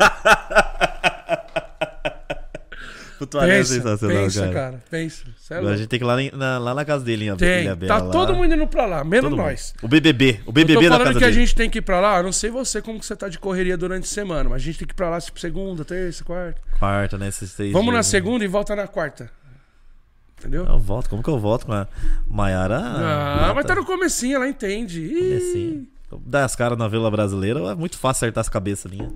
Putuaré 3.19 3.53
é 3.53 3.57
pensa, 3.59 3.73
sensacional, 3.75 4.17
pensa, 4.23 4.41
cara. 4.41 4.53
cara. 4.53 4.83
Pensa. 4.89 5.23
É 5.51 5.55
Agora 5.57 5.73
a 5.75 5.77
gente 5.77 5.87
tem 5.87 5.99
que 5.99 6.03
ir 6.03 6.07
lá, 6.07 6.17
na, 6.35 6.57
lá 6.57 6.73
na 6.73 6.83
casa 6.83 7.05
dele, 7.05 7.29
em 7.29 7.35
Tem. 7.37 7.63
Ilhabela, 7.65 8.01
Tá 8.01 8.09
todo 8.09 8.33
mundo 8.33 8.53
indo 8.53 8.67
pra 8.67 8.85
lá, 8.85 9.03
menos 9.03 9.29
Todo 9.29 9.37
mundo. 9.37 9.45
nós. 9.45 9.73
O 9.81 9.87
BBB. 9.87 10.39
O 10.45 10.49
Eu 10.49 10.51
BBB 10.53 10.83
tô 10.85 10.89
da 10.89 10.97
falando 10.97 11.17
que 11.19 11.23
a 11.23 11.27
dele. 11.27 11.39
gente 11.39 11.55
tem 11.55 11.69
que 11.69 11.77
ir 11.77 11.81
pra 11.83 11.99
lá. 12.01 12.17
Eu 12.17 12.23
não 12.23 12.31
sei 12.33 12.49
você 12.49 12.81
como 12.81 12.99
que 12.99 13.05
você 13.05 13.15
tá 13.15 13.29
de 13.29 13.37
correria 13.39 13.77
durante 13.77 14.05
a 14.05 14.07
semana, 14.07 14.49
mas 14.49 14.61
a 14.61 14.65
gente 14.65 14.79
tem 14.79 14.87
que 14.87 14.93
ir 14.93 14.95
pra 14.95 15.09
lá 15.09 15.21
tipo 15.21 15.39
segunda, 15.39 15.85
terça, 15.85 16.23
quarta. 16.23 16.59
Quarta, 16.79 17.17
né? 17.17 17.27
Esses 17.27 17.55
Vamos 17.71 17.93
na 17.93 18.01
dias, 18.01 18.07
né? 18.07 18.11
segunda 18.11 18.43
e 18.43 18.47
volta 18.47 18.75
na 18.75 18.87
quarta. 18.87 19.29
Entendeu? 20.39 20.65
Eu 20.65 20.79
volto. 20.79 21.09
Como 21.09 21.23
que 21.23 21.29
eu 21.29 21.39
volto 21.39 21.65
com 21.65 21.73
a 21.73 21.87
Maiara? 22.27 22.79
Ah, 22.79 23.53
mas 23.55 23.65
tá 23.65 23.75
no 23.75 23.85
comecinho, 23.85 24.35
ela 24.35 24.47
entende. 24.47 25.01
Ih. 25.01 25.35
Assim. 25.37 25.87
Dar 26.25 26.43
as 26.43 26.55
caras 26.55 26.77
na 26.77 26.87
Vila 26.87 27.09
Brasileira 27.09 27.59
é 27.71 27.75
muito 27.75 27.97
fácil 27.97 28.25
acertar 28.25 28.41
as 28.41 28.49
cabeças 28.49 28.91
ali. 28.91 29.07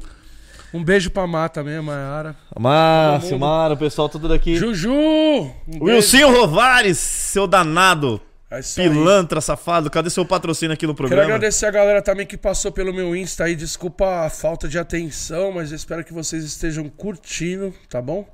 Um 0.74 0.84
beijo 0.84 1.10
pra 1.12 1.26
Má 1.26 1.48
também, 1.48 1.78
a 1.78 1.82
Mayara. 1.82 2.36
Márcio. 2.58 3.40
Mara, 3.40 3.74
o 3.74 3.78
pessoal 3.78 4.10
tudo 4.10 4.28
daqui. 4.28 4.56
Juju! 4.56 4.92
Um. 4.92 5.54
Wilson 5.82 6.30
Rovares, 6.32 6.98
seu 6.98 7.48
danado. 7.48 8.22
É 8.50 8.60
isso 8.60 8.80
aí. 8.80 8.90
Pilantra, 8.90 9.42
safado, 9.42 9.90
cadê 9.90 10.10
seu 10.10 10.26
patrocínio 10.26 10.74
aqui 10.74 10.88
no 10.88 10.94
Quero 10.94 11.08
programa? 11.08 11.24
agradecer 11.36 11.66
a 11.66 11.72
galera 11.72 12.02
também 12.02 12.26
que 12.26 12.38
passou 12.38 12.72
pelo 12.72 12.94
meu 12.94 13.16
Insta 13.16 13.46
aí. 13.46 13.56
Desculpa 13.56 14.26
a 14.26 14.30
falta 14.30 14.68
de 14.68 14.80
atenção, 14.80 15.52
mas 15.52 15.72
espero 15.72 16.04
que 16.04 16.14
vocês 16.14 16.44
estejam 16.44 16.88
curtindo, 16.90 17.74
tá 17.90 18.02
bom? 18.02 18.26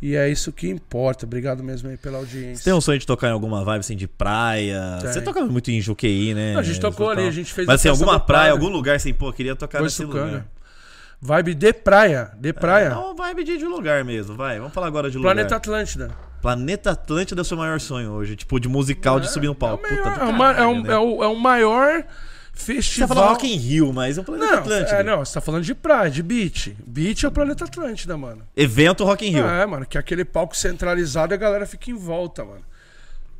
E 0.00 0.14
é 0.14 0.28
isso 0.28 0.52
que 0.52 0.68
importa. 0.68 1.24
Obrigado 1.24 1.62
mesmo 1.64 1.88
aí 1.88 1.96
pela 1.96 2.18
audiência. 2.18 2.64
Tem 2.64 2.72
um 2.74 2.80
sonho 2.80 2.98
de 2.98 3.06
tocar 3.06 3.28
em 3.28 3.32
alguma 3.32 3.64
vibe 3.64 3.80
assim 3.80 3.96
de 3.96 4.06
praia? 4.06 4.98
Tem. 5.00 5.12
Você 5.12 5.20
toca 5.22 5.40
muito 5.46 5.70
em 5.70 5.80
Juqueí, 5.80 6.34
né? 6.34 6.52
Não, 6.52 6.60
a 6.60 6.62
gente 6.62 6.78
tocou 6.80 7.08
ali, 7.08 7.26
a 7.26 7.30
gente 7.30 7.52
fez 7.52 7.66
Mas 7.66 7.80
assim, 7.80 7.88
alguma 7.88 8.20
praia, 8.20 8.50
Prada. 8.50 8.52
algum 8.52 8.68
lugar 8.68 8.96
assim, 8.96 9.14
pô, 9.14 9.32
queria 9.32 9.56
tocar 9.56 9.80
nesse 9.82 10.04
Boiçucanga. 10.04 10.26
lugar. 10.32 10.46
Vibe 11.18 11.54
de 11.54 11.72
praia. 11.72 12.30
De 12.38 12.52
praia. 12.52 12.88
É 12.88 12.94
uma 12.94 13.14
vibe 13.14 13.42
de, 13.42 13.56
de 13.56 13.64
lugar 13.64 14.04
mesmo, 14.04 14.36
vai. 14.36 14.58
Vamos 14.58 14.74
falar 14.74 14.86
agora 14.86 15.10
de 15.10 15.16
lugar. 15.16 15.34
Planeta 15.34 15.56
Atlântida. 15.56 16.10
Planeta 16.42 16.90
Atlântida 16.90 17.40
é 17.40 17.42
o 17.42 17.44
seu 17.44 17.56
maior 17.56 17.80
sonho 17.80 18.10
hoje. 18.12 18.36
Tipo, 18.36 18.60
de 18.60 18.68
musical, 18.68 19.18
de 19.18 19.30
subir 19.32 19.46
no 19.46 19.54
palco. 19.54 19.84
É 19.86 19.92
o, 19.94 19.96
Puta 19.96 20.10
maior- 20.10 20.18
do 20.18 20.22
é 20.22 20.28
o 20.28 20.32
ma- 20.36 20.50
é 20.50 20.54
caralho, 20.54 20.70
o- 20.78 20.82
né? 20.82 20.92
é 20.92 20.98
o- 20.98 21.24
é 21.24 21.26
o 21.26 21.34
maior 21.36 22.04
Você 22.56 22.74
festival. 22.74 23.08
fala 23.08 23.28
Rock 23.28 23.46
in 23.46 23.56
Rio, 23.56 23.92
mas 23.92 24.16
é 24.18 24.20
o 24.20 24.24
Planeta 24.24 24.50
Não, 24.52 24.58
Atlântida. 24.60 24.96
é, 24.96 25.02
não, 25.04 25.18
você 25.24 25.34
tá 25.34 25.40
falando 25.40 25.62
de 25.62 25.74
praia, 25.74 26.10
de 26.10 26.22
beach. 26.22 26.76
Beach 26.86 27.24
é 27.24 27.28
o 27.28 27.32
Planeta 27.32 27.64
Atlântida, 27.64 28.16
mano. 28.16 28.42
Evento 28.56 29.04
Rock 29.04 29.26
in 29.26 29.30
Rio. 29.30 29.46
É, 29.46 29.66
mano, 29.66 29.84
que 29.86 29.96
é 29.96 30.00
aquele 30.00 30.24
palco 30.24 30.56
centralizado 30.56 31.32
e 31.32 31.34
a 31.34 31.38
galera 31.38 31.66
fica 31.66 31.90
em 31.90 31.94
volta, 31.94 32.44
mano. 32.44 32.62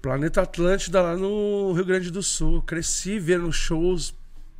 Planeta 0.02 0.42
Atlântida 0.42 1.00
lá 1.02 1.16
no 1.16 1.72
Rio 1.72 1.84
Grande 1.84 2.10
do 2.10 2.22
Sul. 2.22 2.62
Cresci 2.62 3.18
vendo 3.18 3.50
shows 3.52 4.14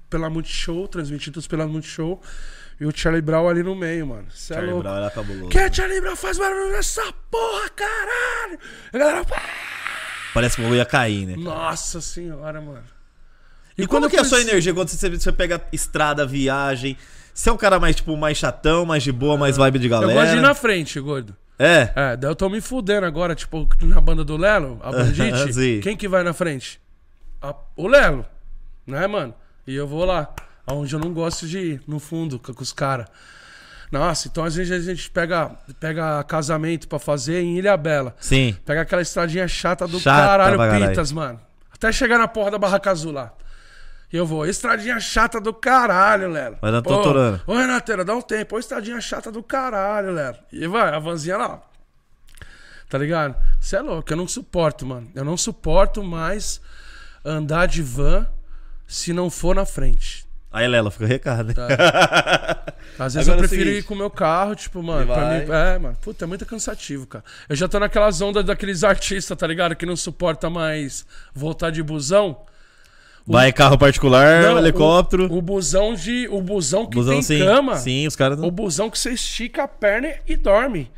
pela 0.09 0.29
Multishow, 0.31 0.89
transmitidos 0.89 1.47
pela 1.47 1.67
Multishow. 1.67 2.21
E 2.81 2.85
o 2.87 2.93
Charlie 2.95 3.23
Brown 3.23 3.49
ali 3.49 3.63
no 3.63 3.75
meio, 3.75 4.07
mano. 4.07 4.27
Cê 4.31 4.53
é 4.53 4.57
Charlie 4.57 4.73
louco. 4.73 4.83
Brown 4.89 4.97
era 4.99 5.11
cabuloso. 5.11 5.49
Que 5.49 5.59
é 5.59 5.73
Charlie 5.73 6.01
Brown 6.01 6.17
faz 6.17 6.39
barulho 6.39 6.73
nessa 6.73 7.03
porra, 7.31 7.69
caralho! 7.71 8.59
A 8.93 8.99
galera. 8.99 9.27
Parece 10.35 10.57
que 10.57 10.63
o 10.63 10.75
ia 10.75 10.85
cair, 10.85 11.27
né? 11.27 11.37
Nossa 11.37 12.01
senhora, 12.01 12.61
mano. 12.61 12.96
E, 13.79 13.87
como 13.87 14.09
que 14.09 14.17
é 14.17 14.21
a 14.21 14.25
sua 14.25 14.41
energia 14.41 14.73
quando 14.73 14.89
você, 14.89 15.11
você 15.11 15.33
pega 15.33 15.61
estrada, 15.73 16.27
viagem? 16.27 16.97
Você 17.35 17.51
é 17.51 17.53
um 17.53 17.57
cara 17.57 17.79
mais, 17.79 17.97
tipo, 17.97 18.17
mais 18.17 18.39
chatão, 18.39 18.87
mais 18.87 19.03
de 19.03 19.13
boa, 19.13 19.37
mais 19.37 19.57
vibe 19.59 19.79
de 19.79 19.89
galera? 19.89 20.11
Eu 20.13 20.15
gosto 20.17 20.31
de 20.33 20.39
ir 20.39 20.41
na 20.41 20.55
frente, 20.55 20.99
gordo. 21.01 21.37
É. 21.59 21.91
É, 21.95 22.17
daí 22.17 22.31
eu 22.31 22.35
tô 22.37 22.49
me 22.49 22.61
fudendo 22.61 23.07
agora, 23.07 23.35
tipo, 23.35 23.69
na 23.83 24.01
banda 24.01 24.25
do 24.25 24.37
Lelo, 24.37 24.79
a 24.83 24.91
Bandite. 24.93 25.81
Quem 25.83 25.97
que 25.97 26.09
vai 26.09 26.23
na 26.23 26.33
frente? 26.33 26.81
A- 27.43 27.55
o 27.77 27.87
Lelo, 27.87 28.25
né, 28.87 29.07
mano? 29.07 29.35
E 29.67 29.75
eu 29.75 29.87
vou 29.87 30.05
lá, 30.05 30.35
aonde 30.67 30.95
eu 30.95 31.01
não 31.01 31.13
gosto 31.13 31.47
de 31.47 31.59
ir, 31.59 31.83
no 31.87 31.99
fundo, 31.99 32.39
com, 32.39 32.55
com 32.55 32.63
os 32.63 32.73
caras. 32.73 33.07
Nossa, 33.93 34.29
então 34.29 34.45
às 34.45 34.55
vezes 34.55 34.73
a 34.73 34.95
gente 34.95 35.11
pega, 35.11 35.51
pega 35.79 36.23
casamento 36.25 36.89
pra 36.89 36.99
fazer 36.99 37.41
em 37.43 37.57
Ilha 37.59 37.77
Bela. 37.77 38.15
Sim. 38.19 38.57
Pega 38.65 38.81
aquela 38.81 39.03
estradinha 39.03 39.47
chata 39.47 39.87
do 39.87 40.01
Chata 40.01 40.27
caralho. 40.27 40.89
Pitas, 40.89 41.13
mano. 41.13 41.41
Até 41.73 41.93
chegar 41.93 42.19
na 42.19 42.27
porra 42.27 42.51
da 42.51 42.59
Barraca 42.59 42.91
Azul 42.91 43.13
lá. 43.13 43.33
E 44.13 44.17
eu 44.17 44.25
vou, 44.27 44.47
estradinha 44.47 45.01
chata 45.01 45.41
do 45.41 45.53
caralho, 45.53 46.31
Lelo. 46.31 46.57
Vai 46.61 46.71
dando 46.71 46.85
Pô, 46.85 46.97
totorando. 46.97 47.41
Ô, 47.47 47.55
Renateira, 47.57 48.05
dá 48.05 48.15
um 48.15 48.23
tempo. 48.23 48.55
Ô, 48.57 48.59
estradinha 48.59 49.01
chata 49.01 49.33
do 49.33 49.43
caralho, 49.43 50.13
Lelo. 50.13 50.39
E 50.53 50.67
vai, 50.67 50.95
a 50.95 50.99
vanzinha 50.99 51.37
lá. 51.37 51.61
Tá 52.89 52.99
ligado? 52.99 53.35
Você 53.61 53.77
é 53.77 53.81
louco, 53.81 54.13
eu 54.13 54.17
não 54.17 54.29
suporto, 54.29 54.87
mano. 54.87 55.11
Eu 55.15 55.25
não 55.25 55.37
suporto 55.37 56.05
mais 56.05 56.61
andar 57.25 57.67
de 57.67 57.83
van 57.83 58.27
se 58.87 59.13
não 59.13 59.29
for 59.29 59.57
na 59.57 59.67
frente. 59.67 60.25
Aí, 60.53 60.67
Lela, 60.69 60.91
fica 60.91 61.05
o 61.05 61.09
recado. 61.09 61.51
hein? 61.51 61.57
Às 62.99 63.13
vezes 63.15 63.29
Agora 63.29 63.33
é 63.43 63.43
eu 63.43 63.45
o 63.45 63.49
prefiro 63.49 63.65
seguinte. 63.65 63.79
ir 63.81 63.83
com 63.83 63.95
o 63.95 63.97
meu 63.97 64.09
carro, 64.09 64.55
tipo, 64.55 64.83
mano, 64.83 65.13
pra 65.13 65.29
mim. 65.31 65.53
É, 65.53 65.79
mano, 65.79 65.97
puta, 66.01 66.25
é 66.25 66.29
muito 66.29 66.47
cansativo, 66.47 67.07
cara. 67.07 67.25
Eu 67.49 67.57
já 67.57 67.69
tô 67.69 67.79
naquelas 67.79 68.21
ondas 68.23 68.45
daqueles 68.45 68.83
artistas, 68.85 69.37
tá 69.37 69.47
ligado? 69.47 69.75
Que 69.77 69.85
não 69.85 69.97
suporta 69.97 70.49
mais 70.49 71.05
voltar 71.35 71.71
de 71.71 71.83
busão. 71.83 72.41
Vai 73.27 73.53
carro 73.53 73.77
particular, 73.77 74.43
Não, 74.43 74.59
helicóptero. 74.59 75.27
O, 75.33 75.39
o 75.39 75.43
busão 75.43 75.95
de. 75.95 76.29
O 76.31 76.41
busão 76.41 76.87
que 76.87 76.95
busão, 76.95 77.15
tem 77.15 77.23
sim. 77.23 77.39
cama. 77.41 77.77
Sim, 77.77 78.07
os 78.07 78.15
caras. 78.15 78.39
O 78.41 78.51
busão 78.51 78.89
que 78.89 78.99
você 78.99 79.11
estica 79.11 79.65
a 79.65 79.69
perna 79.69 80.09
e 80.27 80.37
dorme. 80.37 80.91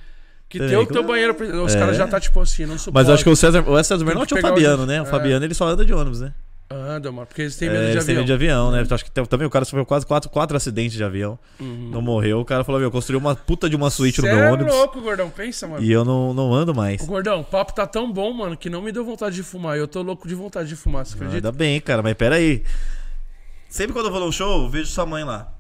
Que 0.49 0.59
Tem 0.59 0.77
o 0.77 0.87
teu 0.87 1.03
banheiro. 1.03 1.37
Os 1.65 1.75
É. 1.75 1.79
caras 1.79 1.97
já 1.97 2.07
tá 2.07 2.19
tipo 2.19 2.41
assim, 2.41 2.65
não 2.65 2.79
suporta. 2.79 2.93
Mas 3.01 3.09
eu 3.09 3.15
acho 3.15 3.25
que 3.25 3.31
o 3.31 3.37
César, 3.37 3.63
o 3.69 3.83
César 3.85 4.05
que 4.05 4.11
é 4.13 4.15
o 4.17 4.39
o 4.39 4.41
Fabiano, 4.41 4.83
de- 4.83 4.89
né? 4.89 5.01
O 5.03 5.05
é. 5.05 5.07
Fabiano 5.07 5.45
ele 5.45 5.55
só 5.55 5.67
anda 5.69 5.85
de 5.85 5.93
ônibus, 5.93 6.21
né? 6.21 6.33
Anda, 6.71 7.11
mano, 7.11 7.27
porque 7.27 7.41
eles 7.43 7.57
têm 7.57 7.69
É, 7.69 7.73
medo 7.73 7.85
de 7.87 7.91
eles 7.93 8.05
têm 8.05 8.13
avião. 8.15 8.17
medo 8.17 8.27
de 8.27 8.33
avião, 8.35 8.71
né? 8.71 8.87
Eu 8.87 8.95
acho 8.95 9.05
que 9.05 9.11
também 9.11 9.47
o 9.47 9.51
cara 9.51 9.65
sofreu 9.65 9.87
quase 9.87 10.05
quatro, 10.05 10.29
quatro 10.29 10.55
acidentes 10.55 10.93
de 10.99 11.03
avião. 11.03 11.39
Uhum. 11.59 11.89
Não 11.91 12.03
morreu. 12.03 12.41
O 12.41 12.45
cara 12.45 12.63
falou: 12.63 12.79
Meu, 12.79 12.89
eu 12.89 12.93
construí 12.93 13.17
uma 13.17 13.35
puta 13.35 13.71
de 13.71 13.75
uma 13.77 13.89
suíte 13.89 14.21
no 14.21 14.27
Cê 14.29 14.35
meu 14.35 14.45
é 14.45 14.53
ônibus. 14.53 14.75
louco, 14.75 15.01
gordão. 15.01 15.31
Pensa, 15.31 15.67
mano. 15.67 15.83
E 15.83 15.91
eu 15.91 16.05
não, 16.05 16.35
não 16.35 16.53
ando 16.53 16.75
mais. 16.75 17.01
Ô, 17.03 17.07
Gordão, 17.07 17.41
o 17.41 17.45
papo 17.45 17.73
tá 17.75 17.87
tão 17.87 18.13
bom, 18.13 18.33
mano, 18.35 18.55
que 18.55 18.69
não 18.69 18.83
me 18.83 18.93
deu 18.93 19.03
vontade 19.03 19.35
de 19.35 19.43
fumar. 19.43 19.79
Eu 19.79 19.89
tô 19.89 20.03
louco 20.03 20.29
de 20.29 20.35
vontade 20.35 20.69
de 20.69 20.77
fumar, 20.77 21.07
você 21.07 21.15
acredita? 21.15 21.37
Ainda 21.39 21.53
bem, 21.53 21.81
cara, 21.81 22.03
mas 22.03 22.13
pera 22.15 22.35
aí. 22.37 22.63
Sempre 23.71 23.95
quando 23.95 24.07
eu 24.07 24.13
vou 24.13 24.21
num 24.21 24.33
show, 24.33 24.65
eu 24.65 24.69
vejo 24.69 24.87
sua 24.91 25.07
mãe 25.07 25.25
lá. 25.25 25.51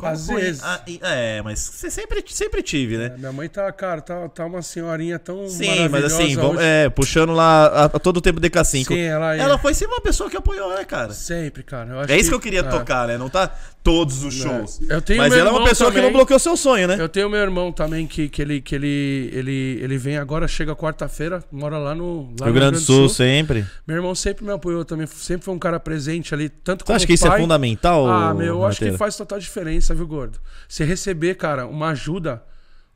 Como 0.00 0.12
Às 0.12 0.26
foi? 0.26 0.40
vezes. 0.40 0.62
Ah, 0.64 0.82
é, 1.02 1.42
mas 1.42 1.58
você 1.58 1.90
sempre, 1.90 2.24
sempre 2.26 2.62
tive, 2.62 2.96
né? 2.96 3.12
É, 3.14 3.18
Minha 3.18 3.32
mãe 3.32 3.48
tá, 3.50 3.70
cara, 3.70 4.00
tá, 4.00 4.28
tá 4.30 4.46
uma 4.46 4.62
senhorinha 4.62 5.18
tão 5.18 5.46
Sim, 5.46 5.88
mas 5.90 6.04
assim, 6.04 6.34
é, 6.58 6.88
puxando 6.88 7.34
lá 7.34 7.66
a, 7.66 7.84
a 7.84 7.98
todo 7.98 8.16
o 8.16 8.20
tempo 8.22 8.40
DK5. 8.40 8.86
Sim, 8.86 8.98
ela, 8.98 9.36
é. 9.36 9.40
Ela 9.40 9.58
foi 9.58 9.74
sempre 9.74 9.94
uma 9.94 10.00
pessoa 10.00 10.30
que 10.30 10.36
apoiou, 10.38 10.70
né, 10.74 10.84
cara? 10.84 11.12
Sempre, 11.12 11.62
cara. 11.62 12.06
É 12.08 12.16
isso 12.16 12.30
que 12.30 12.34
eu 12.34 12.40
queria 12.40 12.60
é. 12.60 12.62
tocar, 12.62 13.06
né? 13.06 13.18
Não 13.18 13.28
tá 13.28 13.54
todos 13.82 14.22
os 14.24 14.34
shows. 14.34 14.80
Eu 14.88 15.00
tenho 15.00 15.18
Mas 15.18 15.32
ela 15.32 15.50
é 15.50 15.52
uma 15.52 15.64
pessoa 15.64 15.90
que 15.90 15.96
também. 15.96 16.10
não 16.10 16.16
bloqueou 16.16 16.38
seu 16.38 16.56
sonho, 16.56 16.86
né? 16.86 16.96
Eu 16.98 17.08
tenho 17.08 17.28
meu 17.30 17.40
irmão 17.40 17.72
também, 17.72 18.06
que, 18.06 18.28
que, 18.28 18.42
ele, 18.42 18.60
que 18.60 18.74
ele, 18.74 19.30
ele, 19.32 19.78
ele 19.82 19.98
vem 19.98 20.18
agora, 20.18 20.46
chega 20.46 20.76
quarta-feira, 20.76 21.42
mora 21.50 21.78
lá 21.78 21.94
no, 21.94 22.32
lá 22.38 22.46
Rio 22.46 22.46
no 22.46 22.52
Grande 22.52 22.72
do 22.78 22.80
Sul, 22.80 23.08
sempre. 23.08 23.66
Meu 23.86 23.96
irmão 23.96 24.14
sempre 24.14 24.44
me 24.44 24.52
apoiou 24.52 24.84
também, 24.84 25.06
sempre 25.06 25.44
foi 25.44 25.54
um 25.54 25.58
cara 25.58 25.80
presente 25.80 26.34
ali, 26.34 26.48
tanto 26.48 26.80
Você 26.80 26.86
como 26.86 26.96
acha 26.96 27.06
que 27.06 27.14
isso 27.14 27.26
pai. 27.26 27.38
é 27.38 27.40
fundamental? 27.40 28.06
Ah, 28.06 28.34
meu, 28.34 28.46
eu 28.46 28.66
acho 28.66 28.78
que 28.80 28.92
faz 28.92 29.16
total 29.16 29.38
diferença, 29.38 29.89
viu, 29.94 30.06
gordo? 30.06 30.40
Você 30.68 30.84
receber, 30.84 31.36
cara, 31.36 31.66
uma 31.66 31.90
ajuda, 31.90 32.44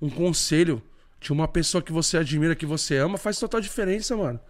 um 0.01 0.11
conselho 0.11 0.83
de 1.21 1.33
uma 1.33 1.49
pessoa 1.49 1.83
que 1.83 1.93
você 1.93 2.19
admira, 2.19 2.55
que 2.55 2.67
você 2.67 2.97
ama, 2.97 3.17
faz 3.17 3.39
total 3.39 3.61
diferença, 3.61 4.17
mano. 4.17 4.41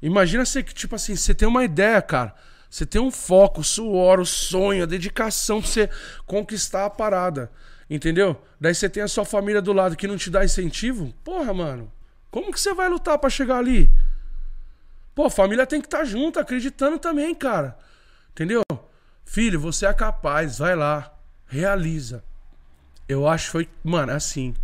Imagina 0.00 0.44
você 0.44 0.62
que, 0.62 0.74
tipo 0.74 0.96
assim, 0.96 1.14
você 1.14 1.34
tem 1.34 1.46
uma 1.46 1.64
ideia, 1.64 2.02
cara. 2.02 2.34
Você 2.68 2.84
tem 2.84 3.00
um 3.00 3.10
foco, 3.10 3.60
o 3.60 3.64
suor, 3.64 4.18
o 4.18 4.26
sonho, 4.26 4.82
a 4.82 4.86
dedicação 4.86 5.60
pra 5.60 5.70
você 5.70 5.90
conquistar 6.26 6.86
a 6.86 6.90
parada. 6.90 7.50
Entendeu? 7.88 8.42
Daí 8.60 8.74
você 8.74 8.88
tem 8.88 9.02
a 9.02 9.08
sua 9.08 9.24
família 9.24 9.60
do 9.60 9.72
lado 9.72 9.94
que 9.94 10.08
não 10.08 10.16
te 10.16 10.30
dá 10.30 10.44
incentivo. 10.44 11.12
Porra, 11.22 11.52
mano. 11.52 11.92
Como 12.30 12.50
que 12.50 12.58
você 12.58 12.72
vai 12.72 12.88
lutar 12.88 13.18
pra 13.18 13.28
chegar 13.28 13.58
ali? 13.58 13.90
Pô, 15.14 15.28
família 15.28 15.66
tem 15.66 15.80
que 15.80 15.86
estar 15.86 16.04
junto, 16.04 16.40
acreditando 16.40 16.98
também, 16.98 17.34
cara. 17.34 17.76
Entendeu? 18.30 18.62
Filho, 19.24 19.60
você 19.60 19.84
é 19.86 19.92
capaz, 19.92 20.58
vai 20.58 20.74
lá, 20.74 21.11
realiza. 21.52 22.24
Eu 23.08 23.28
acho 23.28 23.46
que 23.46 23.50
foi, 23.52 23.68
mano, 23.84 24.12
é 24.12 24.14
assim. 24.16 24.54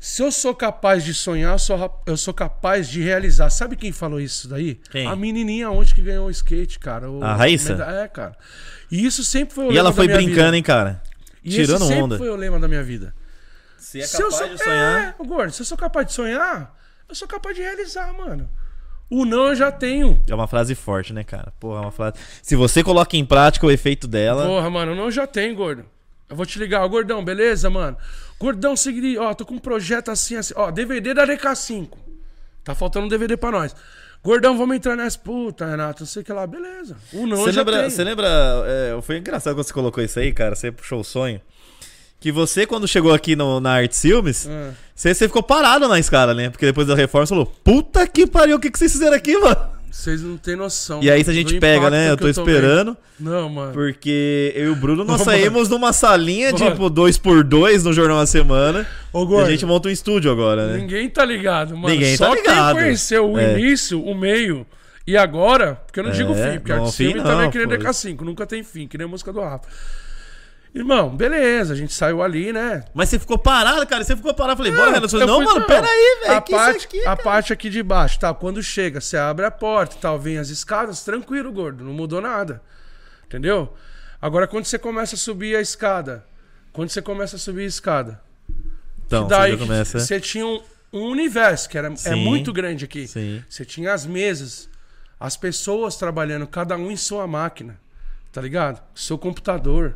Se 0.00 0.22
eu 0.22 0.30
sou 0.30 0.54
capaz 0.54 1.02
de 1.04 1.14
sonhar, 1.14 1.52
eu 1.54 1.58
sou, 1.58 2.02
eu 2.06 2.16
sou 2.16 2.34
capaz 2.34 2.88
de 2.88 3.00
realizar. 3.00 3.48
Sabe 3.48 3.74
quem 3.76 3.90
falou 3.92 4.20
isso 4.20 4.48
daí? 4.48 4.74
Quem? 4.90 5.06
A 5.06 5.16
menininha 5.16 5.70
ontem 5.70 5.94
que 5.94 6.02
ganhou 6.02 6.26
o 6.26 6.30
skate, 6.30 6.78
cara. 6.78 7.10
o- 7.10 7.22
A 7.24 7.34
Raíssa? 7.34 7.72
É, 7.72 8.06
cara. 8.08 8.36
E 8.90 9.04
isso 9.06 9.24
sempre 9.24 9.54
foi 9.54 9.64
o 9.64 9.68
E 9.68 9.70
lema 9.70 9.80
ela 9.80 9.90
da 9.90 9.96
foi 9.96 10.06
minha 10.06 10.16
brincando, 10.18 10.44
vida. 10.44 10.56
hein, 10.58 10.62
cara? 10.62 11.02
E 11.42 11.50
Tirando 11.50 11.76
esse 11.82 11.86
sempre 11.88 12.02
onda. 12.02 12.18
foi 12.18 12.28
o 12.28 12.36
lema 12.36 12.58
da 12.60 12.68
minha 12.68 12.82
vida. 12.82 13.14
Se 13.78 14.00
é 14.00 14.06
Se 14.06 14.20
eu 14.22 14.30
sou, 14.30 14.46
É, 14.46 15.14
ô, 15.18 15.24
gordo, 15.24 15.52
se 15.52 15.62
eu 15.62 15.66
sou 15.66 15.76
capaz 15.78 16.06
de 16.06 16.12
sonhar, 16.12 16.76
eu 17.08 17.14
sou 17.14 17.28
capaz 17.28 17.54
de 17.56 17.62
realizar, 17.62 18.12
mano. 18.12 18.48
O 19.10 19.24
não 19.24 19.48
eu 19.48 19.54
já 19.54 19.70
tenho. 19.70 20.20
É 20.28 20.34
uma 20.34 20.46
frase 20.46 20.74
forte, 20.74 21.12
né, 21.12 21.22
cara? 21.22 21.52
Porra, 21.60 21.78
é 21.78 21.82
uma 21.82 21.90
frase. 21.92 22.16
Se 22.42 22.56
você 22.56 22.82
coloca 22.82 23.16
em 23.16 23.24
prática 23.24 23.66
o 23.66 23.70
efeito 23.70 24.08
dela. 24.08 24.44
Porra, 24.46 24.70
mano, 24.70 24.92
o 24.92 24.94
não 24.94 25.04
eu 25.04 25.10
já 25.10 25.26
tenho, 25.26 25.54
gordo. 25.54 25.84
Eu 26.28 26.36
vou 26.36 26.46
te 26.46 26.58
ligar, 26.58 26.82
ó, 26.82 26.88
gordão, 26.88 27.22
beleza, 27.24 27.68
mano? 27.68 27.96
Gordão, 28.40 28.74
seguir, 28.74 29.18
ó, 29.18 29.32
tô 29.34 29.44
com 29.44 29.54
um 29.54 29.58
projeto 29.58 30.10
assim, 30.10 30.36
assim, 30.36 30.54
ó, 30.56 30.70
DVD 30.70 31.12
da 31.14 31.26
DK5. 31.26 31.88
Tá 32.64 32.74
faltando 32.74 33.06
um 33.06 33.08
DVD 33.08 33.36
pra 33.36 33.50
nós. 33.50 33.76
Gordão, 34.22 34.56
vamos 34.56 34.74
entrar 34.76 34.96
nessa. 34.96 35.18
Puta, 35.18 35.66
Renato, 35.66 36.02
eu 36.02 36.06
sei 36.06 36.24
que 36.24 36.32
lá, 36.32 36.46
beleza. 36.46 36.96
O 37.12 37.26
não 37.26 37.36
eu 37.36 37.44
Você 37.44 37.52
já 37.52 37.60
lembra, 37.60 37.78
tenho. 37.80 37.90
você 37.90 38.04
lembra 38.04 38.26
é, 38.66 38.98
foi 39.02 39.18
engraçado 39.18 39.54
quando 39.54 39.66
você 39.66 39.72
colocou 39.72 40.02
isso 40.02 40.18
aí, 40.18 40.32
cara. 40.32 40.54
Você 40.54 40.72
puxou 40.72 41.00
o 41.00 41.04
sonho. 41.04 41.40
Que 42.24 42.32
você, 42.32 42.64
quando 42.66 42.88
chegou 42.88 43.12
aqui 43.12 43.36
no- 43.36 43.60
na 43.60 43.72
Arte 43.74 43.98
Filmes, 44.00 44.48
Ah. 44.50 44.70
você, 44.94 45.12
você 45.12 45.26
ficou 45.28 45.42
parado 45.42 45.86
na 45.86 45.98
escada, 45.98 46.32
né? 46.32 46.48
Porque 46.48 46.64
depois 46.64 46.86
da 46.86 46.94
reforma 46.94 47.26
você 47.26 47.34
falou: 47.34 47.44
Puta 47.62 48.06
que 48.06 48.26
pariu, 48.26 48.56
o 48.56 48.58
que, 48.58 48.70
que 48.70 48.78
vocês 48.78 48.92
fizeram 48.92 49.14
aqui, 49.14 49.36
mano? 49.36 49.58
Vocês 49.92 50.22
não 50.22 50.38
têm 50.38 50.56
noção. 50.56 51.02
E 51.02 51.10
aí, 51.10 51.22
se 51.22 51.28
a 51.28 51.34
gente 51.34 51.60
pega, 51.60 51.90
né? 51.90 52.08
Eu 52.10 52.16
tô 52.16 52.32
tomei. 52.32 52.54
esperando. 52.54 52.96
Não, 53.20 53.50
mano. 53.50 53.74
Porque 53.74 54.54
eu 54.56 54.68
e 54.68 54.68
o 54.70 54.74
Bruno, 54.74 55.04
nós 55.04 55.20
Ô, 55.20 55.24
saímos 55.24 55.68
numa 55.68 55.92
salinha, 55.92 56.50
Mano. 56.50 56.70
tipo, 56.70 56.88
dois 56.88 57.18
por 57.18 57.44
dois 57.44 57.84
no 57.84 57.92
Jornal 57.92 58.20
da 58.20 58.26
Semana. 58.26 58.86
Ô, 59.12 59.40
E 59.40 59.42
a 59.42 59.50
gente 59.50 59.66
monta 59.66 59.88
um 59.88 59.92
estúdio 59.92 60.32
agora, 60.32 60.68
né? 60.68 60.78
ninguém 60.78 61.10
tá 61.10 61.26
ligado, 61.26 61.76
mano. 61.76 61.92
Ninguém 61.94 62.16
Só 62.16 62.30
tá 62.30 62.34
ligado. 62.36 62.74
quem 62.76 62.84
conheceu 62.84 63.30
o 63.32 63.38
É. 63.38 63.52
início, 63.52 64.02
o 64.02 64.14
meio 64.14 64.66
e 65.06 65.14
agora, 65.14 65.74
porque 65.86 66.00
eu 66.00 66.04
não 66.04 66.10
digo 66.10 66.32
É, 66.32 66.52
fim, 66.52 66.58
porque 66.60 66.72
não, 66.72 66.84
a 66.86 66.90
fim 66.90 67.14
não, 67.16 67.22
também 67.22 67.46
é 67.48 67.50
que 67.50 67.58
nem 67.58 67.66
pô. 67.68 67.74
DK5, 67.84 68.20
nunca 68.24 68.46
tem 68.46 68.64
fim, 68.64 68.88
que 68.88 68.96
nem 68.96 69.04
a 69.04 69.08
música 69.08 69.30
do 69.30 69.40
Rafa. 69.42 69.68
Irmão, 70.74 71.14
beleza, 71.14 71.72
a 71.72 71.76
gente 71.76 71.94
saiu 71.94 72.20
ali, 72.20 72.52
né? 72.52 72.84
Mas 72.92 73.08
você 73.08 73.18
ficou 73.18 73.38
parado, 73.38 73.86
cara. 73.86 74.02
Você 74.02 74.16
ficou 74.16 74.34
parado. 74.34 74.56
Falei, 74.56 74.72
bora, 74.72 74.90
Renan. 74.90 75.08
Falou, 75.08 75.26
não, 75.26 75.36
fui- 75.36 75.44
mano, 75.44 75.66
peraí, 75.66 76.18
velho. 76.22 76.36
A, 76.36 76.40
que 76.40 76.52
isso 76.52 76.64
parte, 76.64 76.86
aqui, 76.86 77.00
a 77.00 77.04
cara? 77.04 77.22
parte 77.22 77.52
aqui 77.52 77.70
de 77.70 77.80
baixo, 77.82 78.18
tá? 78.18 78.34
Quando 78.34 78.60
chega, 78.60 79.00
você 79.00 79.16
abre 79.16 79.44
a 79.46 79.52
porta 79.52 79.94
e 79.94 79.98
tal, 80.00 80.18
vem 80.18 80.36
as 80.36 80.48
escadas, 80.48 81.04
tranquilo, 81.04 81.52
gordo, 81.52 81.84
não 81.84 81.92
mudou 81.92 82.20
nada. 82.20 82.60
Entendeu? 83.24 83.72
Agora, 84.20 84.48
quando 84.48 84.64
você 84.64 84.76
começa 84.76 85.14
a 85.14 85.18
subir 85.18 85.54
a 85.54 85.60
escada, 85.60 86.24
quando 86.72 86.88
você 86.88 87.00
começa 87.00 87.36
a 87.36 87.38
subir 87.38 87.62
a 87.62 87.66
escada, 87.66 88.20
Então, 89.06 89.28
daí 89.28 89.52
você 89.52 89.58
começa. 89.58 90.00
você 90.00 90.18
tinha 90.20 90.44
um, 90.44 90.60
um 90.92 91.02
universo 91.08 91.68
que 91.68 91.78
era, 91.78 91.86
é 91.92 91.96
Sim. 91.96 92.16
muito 92.16 92.52
grande 92.52 92.84
aqui. 92.84 93.06
Sim. 93.06 93.44
Você 93.48 93.64
tinha 93.64 93.92
as 93.92 94.04
mesas, 94.04 94.68
as 95.20 95.36
pessoas 95.36 95.94
trabalhando, 95.96 96.48
cada 96.48 96.76
um 96.76 96.90
em 96.90 96.96
sua 96.96 97.28
máquina, 97.28 97.78
tá 98.32 98.40
ligado? 98.40 98.82
Seu 98.92 99.16
computador. 99.16 99.94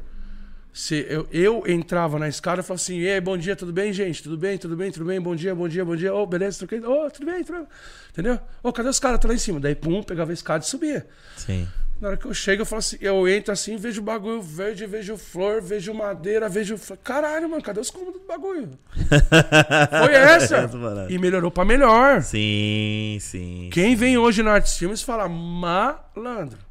Se 0.79 1.05
eu, 1.09 1.27
eu 1.33 1.65
entrava 1.67 2.21
na 2.21 2.29
escada 2.29 2.61
e 2.61 2.65
falava 2.65 2.81
assim: 2.81 3.01
Ei, 3.01 3.21
bom 3.21 3.37
dia, 3.37 3.57
tudo 3.57 3.73
bem, 3.73 3.93
gente? 3.93 4.23
Tudo 4.23 4.39
bem, 4.39 4.57
tudo 4.57 4.77
bem, 4.77 4.93
tudo 4.93 5.07
bem? 5.07 5.21
Bom 5.21 5.35
dia, 5.35 5.53
bom 5.53 5.67
dia, 5.67 5.85
bom 5.85 5.97
dia. 5.97 6.15
Ô, 6.15 6.25
beleza, 6.25 6.59
troquei. 6.59 6.79
Ô, 6.79 7.11
tudo 7.11 7.27
bem, 7.27 7.43
tudo 7.43 7.59
bem. 7.59 7.67
Entendeu? 8.13 8.39
Ô, 8.63 8.73
cadê 8.73 8.89
os 8.89 9.01
caras? 9.01 9.19
Tá 9.19 9.27
lá 9.27 9.35
em 9.35 9.39
cima. 9.39 9.59
Daí, 9.59 9.75
pum, 9.75 10.05
pegava 10.05 10.31
a 10.31 10.35
escada 10.35 10.63
e 10.63 10.69
subia. 10.69 11.05
Sim. 11.37 11.67
Na 12.01 12.11
hora 12.11 12.17
que 12.17 12.27
eu 12.27 12.33
chego, 12.33 12.63
eu 12.63 12.67
falo 12.67 12.79
assim, 12.79 12.97
eu 13.01 13.29
entro 13.29 13.53
assim, 13.53 13.77
vejo 13.77 14.01
bagulho 14.01 14.41
verde, 14.41 14.87
vejo 14.87 15.17
flor, 15.17 15.61
vejo 15.61 15.93
madeira, 15.93 16.49
vejo. 16.49 16.79
Caralho, 17.03 17.51
mano, 17.51 17.61
cadê 17.61 17.81
os 17.81 17.91
cômodos 17.91 18.21
do 18.21 18.27
bagulho? 18.29 18.71
Foi 18.95 20.15
essa. 20.15 20.69
Parada. 20.69 21.13
E 21.13 21.19
melhorou 21.19 21.51
pra 21.51 21.65
melhor. 21.65 22.23
Sim, 22.23 23.19
sim. 23.21 23.69
Quem 23.73 23.97
vem 23.97 24.17
hoje 24.17 24.45
na 24.45 24.53
Artes 24.53 24.79
Filmes 24.79 25.03
fala 25.03 25.29
malandro. 25.29 26.68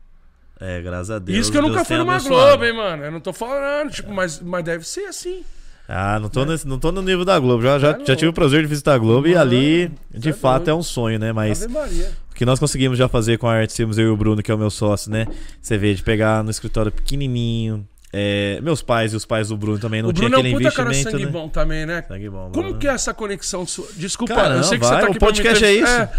É, 0.59 0.81
graças 0.81 1.11
a 1.11 1.19
Deus. 1.19 1.37
Isso 1.37 1.51
que 1.51 1.57
eu 1.57 1.61
nunca 1.61 1.75
Deus 1.75 1.87
fui 1.87 1.95
tem 1.97 2.05
numa 2.05 2.15
abençoado. 2.15 2.47
Globo, 2.57 2.65
hein, 2.65 2.73
mano. 2.73 3.03
Eu 3.03 3.11
não 3.11 3.19
tô 3.19 3.31
falando, 3.33 3.91
tipo, 3.91 4.11
mas, 4.13 4.41
mas 4.41 4.63
deve 4.63 4.87
ser 4.87 5.05
assim. 5.05 5.43
Ah, 5.89 6.19
não 6.19 6.27
tô, 6.29 6.43
nesse- 6.43 6.67
não 6.67 6.77
tô 6.79 6.91
no 6.91 7.01
nível 7.01 7.23
da 7.23 7.39
Globo. 7.39 7.61
Já, 7.63 7.79
já, 7.79 7.93
Tá 7.93 8.03
já 8.05 8.15
tive 8.15 8.27
o 8.29 8.33
prazer 8.33 8.61
de 8.61 8.67
visitar 8.67 8.95
a 8.95 8.97
Globo 8.97 9.27
e 9.27 9.31
Mano, 9.35 9.41
ali, 9.41 9.91
de 10.13 10.29
é 10.29 10.33
fato, 10.33 10.63
doido. 10.65 10.69
é 10.71 10.73
um 10.75 10.83
sonho, 10.83 11.17
né? 11.17 11.31
Mas 11.31 11.63
o 11.63 12.35
que 12.35 12.43
nós 12.45 12.59
conseguimos 12.59 12.97
já 12.97 13.07
fazer 13.07 13.37
com 13.37 13.47
a 13.47 13.53
Arte 13.53 13.73
Filmes, 13.73 13.97
eu 13.97 14.07
e 14.07 14.09
o 14.09 14.17
Bruno, 14.17 14.43
que 14.43 14.51
é 14.51 14.53
o 14.55 14.57
meu 14.57 14.69
sócio, 14.69 15.09
né? 15.11 15.25
Você 15.61 15.77
vê, 15.77 15.93
de 15.93 16.03
pegar 16.03 16.43
no 16.43 16.51
escritório 16.51 16.91
pequenininho. 16.91 17.87
É, 18.13 18.59
meus 18.61 18.81
pais 18.81 19.11
e 19.13 19.15
os 19.15 19.25
pais 19.25 19.49
do 19.49 19.57
Bruno 19.57 19.79
também 19.79 20.01
não 20.01 20.09
o 20.09 20.13
tinha 20.13 20.29
Bruno 20.29 20.37
é 20.37 20.39
aquele 20.39 20.55
um 20.55 20.57
puta 20.59 20.75
cara 20.75 20.89
investimento, 20.89 21.11
sangue 21.17 21.25
né? 21.25 21.31
bom 21.31 21.49
também, 21.49 21.85
né? 21.85 22.03
Sangue 22.07 22.29
bom, 22.29 22.51
Como 22.53 22.77
que 22.77 22.87
é 22.87 22.91
essa 22.91 23.13
conexão 23.13 23.65
sua? 23.67 23.87
Desculpa, 23.95 24.33
Caramba, 24.33 24.57
eu 24.57 24.63
sei 24.63 24.79
que 24.79 24.85
você 24.85 24.91
vai, 24.91 25.01
tá 25.01 25.07
o 25.07 25.09
aqui 25.11 25.13
me 25.15 25.19
podcast 25.19 25.65
é 25.65 25.73
isso. 25.73 26.09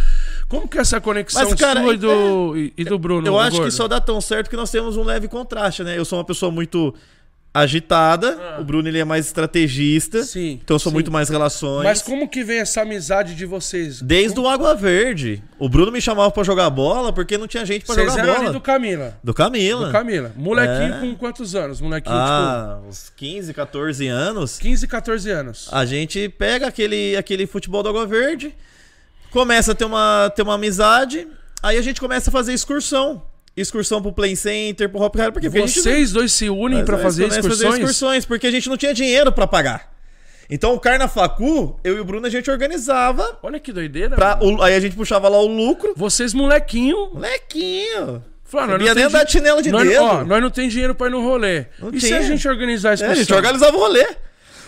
Como 0.48 0.66
que 0.69 0.78
é 0.78 0.81
essa 0.81 1.01
conexão 1.01 1.44
Mas, 1.44 1.55
cara, 1.55 1.82
sua 1.82 1.93
e 1.93 1.94
é- 1.94 1.98
do, 1.98 2.56
e, 2.56 2.73
e 2.77 2.85
do 2.85 2.98
Bruno? 2.98 3.27
Eu 3.27 3.39
acho 3.39 3.52
que 3.52 3.59
gordo? 3.59 3.73
só 3.73 3.89
dá 3.89 4.01
tão 4.01 4.20
certo 4.20 4.48
que 4.48 4.56
nós 4.56 4.70
temos 4.70 4.97
um 4.97 5.02
leve 5.02 5.28
contraste, 5.28 5.82
né? 5.82 5.97
Eu 5.98 6.05
sou 6.05 6.19
uma 6.19 6.24
pessoa 6.24 6.51
muito 6.51 6.94
agitada, 7.53 8.39
Ah. 8.57 8.61
o 8.61 8.65
Bruno 8.65 8.89
ele 8.89 8.99
é 8.99 9.05
mais 9.05 9.27
estrategista, 9.27 10.23
Sim. 10.23 10.61
então 10.62 10.75
eu 10.77 10.79
sou 10.79 10.91
sim. 10.91 10.95
muito 10.95 11.11
mais 11.11 11.29
relações. 11.29 11.83
Mas 11.85 12.03
como 12.03 12.29
que 12.29 12.45
vem 12.45 12.59
essa 12.59 12.83
amizade 12.83 13.35
de 13.35 13.45
vocês? 13.47 14.01
Desde 14.01 14.39
o 14.39 14.47
Água 14.47 14.75
Verde. 14.75 15.43
O 15.59 15.69
Bruno 15.69 15.91
me 15.91 16.01
chamava 16.01 16.31
pra 16.31 16.43
jogar 16.45 16.70
bola 16.70 17.12
porque 17.12 17.37
não 17.37 17.49
tinha 17.49 17.65
gente 17.66 17.85
pra 17.85 17.95
Vocês 17.95 18.11
jogar 18.11 18.23
eram 18.23 18.33
bola. 18.35 18.45
ali 18.47 18.53
do 18.53 18.61
Camila. 18.61 19.19
Do 19.25 19.35
Camila. 19.35 19.87
Do 19.87 19.93
Camila. 19.93 20.33
Molequinho 20.37 20.95
É. 20.95 21.01
com 21.01 21.16
quantos 21.16 21.55
anos? 21.55 21.81
Molequinho, 21.81 22.15
tipo, 22.15 22.29
Ah, 22.29 22.81
uns 22.87 23.11
15, 23.16 23.53
14 23.55 24.07
anos. 24.07 24.59
15, 24.59 24.87
14 24.87 25.31
anos. 25.31 25.69
A 25.73 25.85
gente 25.85 26.29
pega 26.29 26.66
aquele, 26.69 27.16
aquele 27.16 27.47
futebol 27.47 27.83
do 27.83 27.89
Água 27.89 28.07
Verde, 28.07 28.55
começa 29.31 29.73
a 29.73 29.75
ter 29.75 29.85
uma, 29.85 30.31
ter 30.35 30.43
uma 30.43 30.55
amizade, 30.55 31.27
aí 31.62 31.77
a 31.77 31.83
gente 31.83 32.01
começa 32.01 32.31
a 32.31 32.33
fazer 32.33 32.53
excursão. 32.53 33.23
Excursão 33.61 34.01
pro 34.03 34.13
Play 34.13 34.37
Center, 34.37 34.89
pro 34.89 35.01
Hop 35.01 35.15
Harry, 35.17 35.33
porque 35.33 35.49
porque 35.49 35.63
a 35.63 35.67
gente 35.67 35.81
Vocês 35.81 36.13
dois 36.13 36.33
se 36.33 36.49
unem 36.49 36.85
nós 36.85 37.03
fazer 37.03 37.23
começamos 37.25 37.47
a 37.47 37.55
excursões? 37.55 37.75
excursões, 37.79 38.25
porque 38.27 38.47
a 38.47 38.51
gente 38.51 38.69
não 38.69 38.77
tinha 38.77 38.95
dinheiro 38.95 39.33
pra 39.33 39.47
pagar. 39.47 39.93
Então 40.51 40.73
o 40.75 40.81
Carna 40.81 41.07
Facu, 41.09 41.79
eu 41.85 41.97
e 41.97 42.01
o 42.01 42.05
Bruno, 42.05 42.27
a 42.27 42.31
gente 42.31 42.51
organizava. 42.51 43.39
Olha 43.43 43.61
que 43.61 43.71
doideira. 43.73 44.17
Pra, 44.17 44.39
o- 44.41 44.63
aí 44.63 44.75
a 44.75 44.81
gente 44.81 44.97
puxava 44.97 45.29
lá 45.29 45.39
o 45.39 45.47
lucro. 45.47 45.93
Vocês, 45.97 46.33
molequinho. 46.33 47.11
Molequinho. 47.13 48.23
Falaram, 48.45 48.73
Sabia 48.73 48.95
nem 48.95 49.05
andar 49.05 49.25
de 49.25 49.71
nós, 49.71 49.87
dedo. 49.87 50.03
Ó, 50.03 50.25
nós 50.25 50.41
não 50.43 50.49
tem 50.51 50.71
dinheiro 50.71 50.95
pra 50.95 51.09
ir 51.09 51.11
no 51.11 51.21
rolê. 51.23 51.67
Não 51.79 51.91
e 51.93 52.01
se 52.01 52.07
tinha. 52.07 52.19
a 52.21 52.23
gente 52.23 52.49
organizar 52.49 52.89
a 52.89 52.93
É, 52.93 52.95
excursão? 52.95 53.13
a 53.13 53.17
gente 53.23 53.35
organizava 53.35 53.77
o 53.77 53.81
rolê. 53.81 54.07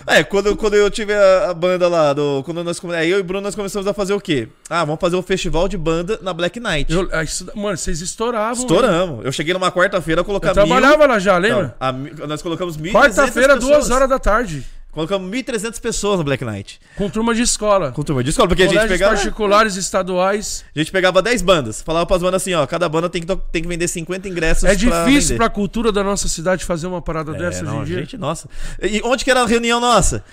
É, 0.07 0.25
quando, 0.25 0.57
quando 0.57 0.75
eu 0.75 0.91
tive 0.91 1.13
a, 1.15 1.51
a 1.51 1.55
banda 1.55 1.89
lá, 1.89 2.13
do, 2.13 2.43
quando 2.45 2.63
nós, 2.65 2.81
come- 2.81 2.95
aí 2.95 3.11
eu 3.11 3.19
e 3.19 3.21
o 3.21 3.25
Bruno 3.25 3.43
nós 3.43 3.55
começamos 3.55 3.87
a 3.87 3.93
fazer 3.95 4.13
o 4.15 4.21
quê? 4.21 4.49
Ah, 4.69 4.85
vamos 4.85 5.01
fazer 5.01 5.17
o 5.17 5.23
festival 5.23 5.69
de 5.69 5.77
banda 5.77 6.19
na 6.23 6.33
Black 6.33 6.59
Night. 6.59 6.93
Eu- 6.93 7.09
ah, 7.13 7.23
isso- 7.23 7.47
mano, 7.55 7.77
vocês 7.77 8.01
estouravam. 8.01 8.61
Estouramos. 8.63 9.25
Eu 9.25 9.33
cheguei 9.33 9.53
numa 9.55 9.71
quarta-feira, 9.71 10.25
colocar 10.25 10.49
Eu 10.49 10.55
trabalhava 10.55 11.07
lá 11.07 11.19
já, 11.19 11.39
mil, 11.39 11.43
lembra? 11.51 11.77
Não, 11.81 12.25
a 12.25 12.27
nós 12.27 12.43
colocamos 12.43 12.77
1.300 12.77 12.93
Quarta-feira, 12.93 13.57
duas 13.57 13.91
horas 13.91 14.09
da 14.09 14.19
tarde. 14.19 14.65
Colocamos 14.93 15.31
1.300 15.31 15.81
pessoas 15.81 16.19
no 16.19 16.25
Black 16.25 16.45
Night. 16.45 16.81
Com 16.97 17.09
turma 17.09 17.33
de 17.33 17.43
escola. 17.43 17.93
Com 17.93 18.03
turma 18.03 18.25
de 18.25 18.31
escola, 18.31 18.49
porque 18.49 18.63
a 18.63 18.67
gente 18.67 18.75
Colégios 18.75 18.99
pegava... 18.99 19.15
particulares, 19.15 19.77
estaduais. 19.77 20.65
A 20.75 20.79
gente 20.79 20.91
pegava 20.91 21.23
10 21.23 21.43
bandas. 21.43 21.81
Falava 21.81 22.05
pras 22.07 22.21
bandas 22.23 22.43
assim, 22.43 22.55
ó, 22.55 22.67
cada 22.67 22.89
banda 22.89 23.09
tem 23.09 23.23
que, 23.23 23.37
tem 23.53 23.63
que 23.63 23.69
vender 23.69 23.87
50 23.87 24.29
ingressos 24.29 24.65
É 24.65 24.75
difícil 24.75 25.29
vender. 25.29 25.37
pra 25.37 25.49
cultura 25.49 25.93
da 25.93 26.03
nossa 26.03 26.27
cidade 26.27 26.65
fazer 26.65 26.89
uma 26.89 27.01
parada 27.01 27.37
É, 27.37 27.39
dessa 27.39 27.63
não, 27.63 27.79
hoje 27.83 27.83
em 27.83 27.95
dia. 27.95 27.99
gente, 28.05 28.17
nossa. 28.19 28.49
E 28.83 29.01
onde 29.05 29.25
que 29.25 29.31
era 29.31 29.43
a 29.43 29.47
reunião 29.47 29.79
nossa? 29.81 30.25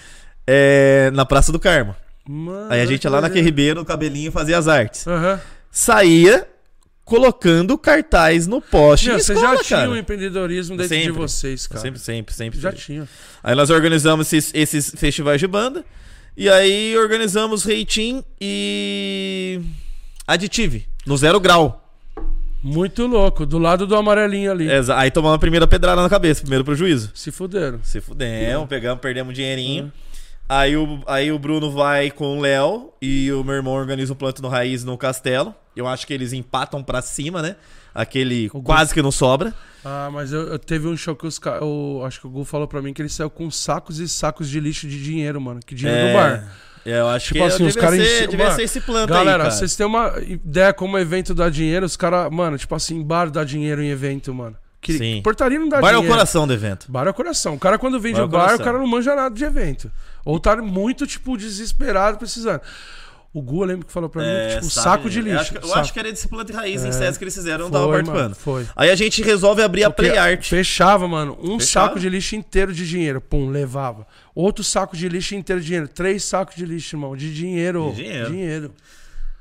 É, 0.48 1.12
na 1.14 1.26
Praça 1.26 1.52
do 1.52 1.60
Carmo. 1.60 1.96
Mano, 2.28 2.72
Aí 2.72 2.82
a 2.82 2.86
gente 2.86 3.04
ia 3.04 3.10
lá 3.12 3.22
na 3.22 3.28
doideira. 3.28 3.46
Ribeiro, 3.46 3.80
no 3.82 3.86
cabelinho, 3.86 4.32
fazia 4.32 4.58
as 4.58 4.68
artes. 4.68 5.06
Aham. 5.08 5.40
Saía 5.72 6.48
colocando 7.08 7.78
cartaz 7.78 8.46
no 8.48 8.62
poste 8.62 9.10
escola, 9.10 9.40
já 9.40 9.64
tinham 9.64 9.80
cara. 9.80 9.92
um 9.92 9.96
empreendedorismo 9.96 10.76
dentro 10.76 10.96
de 10.96 11.04
Sempre. 11.04 11.18
vocês, 11.18 11.66
cara. 11.66 11.80
Sempre, 11.82 12.00
sempre, 12.02 12.36
sempre. 12.36 12.60
Já 12.60 12.70
sempre. 12.72 12.84
tinha. 12.86 13.08
Aí 13.42 13.56
nós 13.56 13.70
organizamos 13.70 14.28
esses, 14.34 14.52
esses 14.54 14.92
festivais 15.00 15.40
de 15.40 15.48
banda. 15.48 15.86
E 16.36 16.50
aí 16.50 16.96
organizamos 16.98 17.64
Reitim 17.64 18.24
e 18.40 19.60
Additive, 20.28 20.86
no 21.06 21.18
zero 21.18 21.40
grau. 21.40 21.84
Muito 22.62 23.08
louco. 23.08 23.46
Do 23.46 23.58
lado 23.58 23.88
do 23.88 23.96
amarelinho 23.96 24.52
ali. 24.52 24.70
Exa- 24.70 24.98
Aí 25.00 25.10
tomamos 25.10 25.36
a 25.38 25.40
primeira 25.40 25.66
pedrada 25.66 26.02
na 26.02 26.10
cabeça, 26.10 26.42
primeiro 26.42 26.66
prejuízo. 26.66 27.12
Se 27.16 27.32
fuderam. 27.32 27.80
Se 27.84 28.02
fudemos, 28.02 28.68
pegamos, 28.68 29.00
perdemos 29.02 29.34
dinheirinho. 29.34 29.92
Aí 30.50 30.78
o, 30.78 31.02
aí 31.08 31.32
o 31.32 31.38
Bruno 31.38 31.70
vai 31.72 32.10
com 32.10 32.38
o 32.38 32.42
Léo 32.42 32.94
e 33.02 33.32
o 33.34 33.44
meu 33.44 33.56
irmão 33.56 33.74
organiza 33.74 34.14
o 34.14 34.16
planto 34.16 34.42
no 34.42 34.48
raiz 34.48 34.84
no 34.84 34.98
castelo. 34.98 35.54
Eu 35.76 35.86
acho 35.88 36.08
que 36.08 36.14
eles 36.14 36.32
empatam 36.32 36.82
pra 36.82 37.02
cima, 37.02 37.42
né? 37.42 37.56
Aquele 37.94 38.50
O 38.54 38.62
quase 38.62 38.94
que 38.94 39.02
não 39.02 39.12
sobra. 39.12 39.54
Ah, 39.84 40.10
mas 40.12 40.32
eu, 40.32 40.42
eu 40.48 40.60
teve 40.60 40.88
um 40.88 40.96
show 40.96 41.16
que 41.16 41.28
os 41.28 41.38
caras. 41.38 41.64
Acho 42.06 42.22
que 42.22 42.28
o 42.28 42.30
Gu 42.30 42.46
falou 42.46 42.68
pra 42.68 42.82
mim 42.82 42.94
que 42.94 43.02
ele 43.02 43.10
saiu 43.10 43.30
com 43.30 43.50
sacos 43.52 44.00
e 44.00 44.08
sacos 44.08 44.48
de 44.50 44.60
lixo 44.60 44.88
de 44.88 45.04
dinheiro, 45.04 45.40
mano. 45.42 45.60
Que 45.66 45.76
dinheiro 45.76 46.08
do 46.10 46.14
bar. 46.14 46.48
É, 46.86 47.00
eu 47.00 47.08
acho 47.10 47.26
Tipo 47.34 47.40
que 47.40 47.44
assim, 47.46 47.58
devia, 47.58 47.70
os 47.70 47.76
caras 47.76 48.00
devia 48.00 48.38
Mano, 48.46 48.56
ser 48.56 48.64
esse 48.64 48.80
planto 48.80 49.10
Galera, 49.10 49.32
aí, 49.32 49.50
cara. 49.50 49.52
vocês 49.52 49.76
têm 49.76 49.86
uma 49.86 50.14
ideia 50.26 50.72
como 50.72 50.96
o 50.96 51.00
evento 51.00 51.36
dá 51.36 51.50
dinheiro? 51.50 51.86
Os 51.86 51.98
caras, 51.98 52.32
mano, 52.32 52.58
tipo 52.58 52.74
assim, 52.74 53.04
bar 53.04 53.30
dá 53.30 53.44
dinheiro 53.44 53.82
em 53.84 53.90
evento, 53.90 54.34
mano. 54.34 54.56
Que, 54.80 54.94
Sim. 54.98 55.22
Portaria 55.22 55.60
não 55.60 55.68
dá 55.68 55.82
Bar 55.82 55.90
é 55.90 55.92
o 55.94 55.96
dinheiro. 55.98 56.14
coração 56.16 56.48
do 56.48 56.54
evento. 56.54 56.90
Bar 56.90 57.08
é 57.08 57.10
o 57.10 57.14
coração. 57.14 57.56
O 57.56 57.60
cara, 57.60 57.78
quando 57.78 58.00
vende 58.00 58.14
Bar 58.16 58.22
é 58.22 58.24
o 58.24 58.28
o 58.28 58.30
bar, 58.30 58.40
coração. 58.42 58.62
o 58.62 58.64
cara 58.64 58.78
não 58.78 58.88
manja 58.88 59.14
nada 59.16 59.36
de 59.36 59.44
evento. 59.44 59.92
Ou 60.28 60.40
tá 60.40 60.56
muito, 60.58 61.08
tipo, 61.08 61.38
desesperado, 61.38 62.18
precisando. 62.18 62.60
O 63.34 63.42
Gu, 63.42 63.62
eu 63.64 63.68
lembro 63.68 63.86
que 63.86 63.92
falou 63.94 64.10
pra 64.10 64.22
mim, 64.24 64.28
É, 64.30 64.56
tipo, 64.56 64.70
sabe, 64.70 64.84
saco 64.84 65.10
de 65.10 65.20
Eu 65.20 65.24
lixo. 65.26 65.40
acho, 65.40 65.52
que- 65.54 65.58
eu 65.66 65.74
acho 65.76 65.94
que 65.94 66.00
era 66.00 66.10
desse 66.12 66.28
planta 66.28 66.52
e 66.52 66.56
raiz 66.56 66.84
em 66.84 66.90
É. 66.90 66.92
SESC 66.92 67.18
que 67.20 67.24
eles 67.24 67.36
fizeram, 67.36 67.66
eu 67.66 67.70
não 67.70 67.72
tava 67.72 67.88
mano, 67.88 68.04
participando. 68.12 68.36
foi. 68.36 68.66
Aí 68.76 68.90
a 68.90 68.96
gente 68.96 69.22
resolve 69.22 69.62
abrir 69.62 69.84
a 69.84 69.90
Porque 69.90 70.10
Play 70.10 70.18
Art. 70.18 70.46
Fechava, 70.48 71.08
mano. 71.08 71.38
Um 71.42 71.60
Fechava. 71.60 71.88
saco 71.90 72.00
de 72.00 72.10
lixo 72.10 72.36
inteiro 72.36 72.74
de 72.74 72.88
dinheiro. 72.88 73.22
Pum, 73.22 73.50
levava. 73.50 74.08
Outro 74.34 74.64
saco 74.64 74.98
de 74.98 75.08
lixo 75.08 75.36
inteiro 75.36 75.62
de 75.62 75.68
dinheiro. 75.68 75.88
Três 75.88 76.24
sacos 76.24 76.56
de 76.56 76.66
lixo, 76.66 76.96
irmão. 76.96 77.16
De 77.16 77.34
dinheiro. 77.34 77.90
De 77.92 78.04
dinheiro. 78.04 78.30
Dinheiro. 78.32 78.74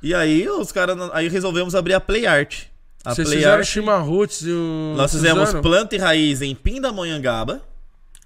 E 0.03 0.15
aí 0.15 0.49
os 0.49 0.71
caras. 0.73 0.97
Aí 1.13 1.29
resolvemos 1.29 1.75
abrir 1.75 1.95
a 1.95 2.01
Play 2.01 2.27
Art. 2.27 2.65
A 3.05 3.15
Vocês 3.15 3.27
Play 3.29 3.39
fizeram 3.39 3.59
Art. 3.59 3.67
Shima 3.67 3.99
Roots 3.99 4.43
e 4.43 4.51
o. 4.51 4.95
Nós 4.97 5.11
fizemos 5.11 5.45
Suzano? 5.49 5.63
planta 5.63 5.95
e 5.97 5.99
raiz 5.99 6.43
em 6.43 6.55
Pindamonhangaba. 6.55 7.63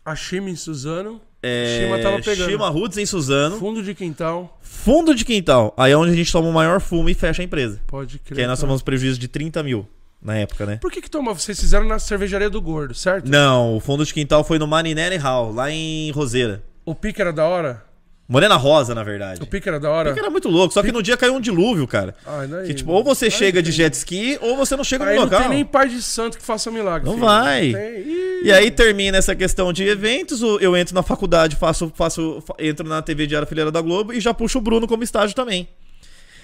A 0.05 0.17
Shima 0.17 0.51
em 0.51 0.57
Suzano. 0.57 1.21
É, 1.43 1.81
Shima 1.81 1.99
tava 1.99 2.21
pegando. 2.21 2.51
Shima 2.51 2.69
Roots 2.69 2.99
em 2.99 3.07
Suzano. 3.07 3.59
Fundo 3.59 3.83
de 3.83 3.95
quintal. 3.95 4.59
Fundo 4.61 5.15
de 5.15 5.25
quintal. 5.25 5.73
Aí 5.77 5.93
é 5.93 5.97
onde 5.97 6.13
a 6.13 6.15
gente 6.15 6.31
toma 6.31 6.49
o 6.49 6.53
maior 6.53 6.81
fumo 6.81 7.09
e 7.09 7.15
fecha 7.15 7.43
a 7.43 7.45
empresa. 7.45 7.81
Pode 7.87 8.19
crer. 8.19 8.35
Que 8.35 8.41
aí 8.43 8.47
nós 8.47 8.61
tomamos 8.61 8.83
prejuízo 8.83 9.19
de 9.19 9.29
30 9.29 9.63
mil 9.63 9.89
na 10.23 10.37
época, 10.37 10.67
né? 10.67 10.77
Por 10.77 10.91
que 10.91 11.01
que? 11.01 11.11
Vocês 11.11 11.59
fizeram 11.59 11.87
na 11.87 11.99
cervejaria 11.99 12.51
do 12.51 12.61
Gordo, 12.61 12.95
certo? 12.95 13.29
Não, 13.29 13.77
o 13.77 13.81
fundo 13.81 14.05
de 14.05 14.13
quintal 14.13 14.45
foi 14.45 14.59
no 14.59 14.67
Marinelli 14.67 15.17
Hall, 15.17 15.53
lá 15.53 15.71
em 15.71 16.11
Roseira. 16.11 16.63
O 16.85 16.95
pique 16.95 17.21
era 17.21 17.33
da 17.33 17.45
hora? 17.47 17.85
Morena 18.31 18.55
Rosa, 18.57 18.95
na 18.95 19.03
verdade. 19.03 19.43
O 19.43 19.47
pique 19.47 19.69
era 19.69 19.81
da 19.81 19.91
hora? 19.91 20.11
Porque 20.11 20.21
era 20.21 20.31
muito 20.31 20.49
louco, 20.49 20.73
só 20.73 20.83
que 20.85 20.93
no 20.93 21.03
dia 21.03 21.17
caiu 21.17 21.35
um 21.35 21.41
dilúvio, 21.41 21.85
cara. 21.89 22.15
Ah, 22.25 22.47
daí- 22.49 22.69
Que 22.69 22.75
tipo, 22.75 22.93
ou 22.93 23.03
você 23.03 23.25
Aí 23.25 23.31
chega 23.33 23.59
não 23.59 23.65
de 23.65 23.73
jet 23.73 23.93
ski, 23.93 24.39
ou 24.41 24.57
você 24.57 24.77
não 24.77 24.85
chega 24.85 25.05
no 25.05 25.13
não 25.15 25.25
local. 25.25 25.41
tem 25.41 25.49
nem 25.49 25.65
pai 25.65 25.89
de 25.89 26.01
santo 26.01 26.39
que 26.39 26.45
faça 26.45 26.71
milagre. 26.71 27.05
Não 27.07 27.15
filho. 27.15 27.27
vai. 27.27 27.73
Não. 27.73 28.45
E 28.45 28.53
aí 28.53 28.71
termina 28.71 29.19
essa 29.19 29.35
questão 29.35 29.73
de 29.73 29.83
eventos, 29.85 30.43
o- 30.45 30.59
eu 30.61 30.77
entro 30.77 30.95
na 30.95 31.03
faculdade, 31.03 31.57
faço, 31.57 31.93
faço, 31.95 32.41
fa- 32.47 32.55
entro 32.61 32.89
na 32.89 33.03
TV 33.03 33.27
Diário 33.27 33.49
Fileira 33.49 33.73
da 33.73 33.81
Globo 33.81 34.13
e 34.13 34.21
já 34.21 34.33
puxo 34.33 34.59
o 34.59 34.61
Bruno 34.61 34.87
como 34.87 35.03
estágio 35.03 35.35
também. 35.35 35.69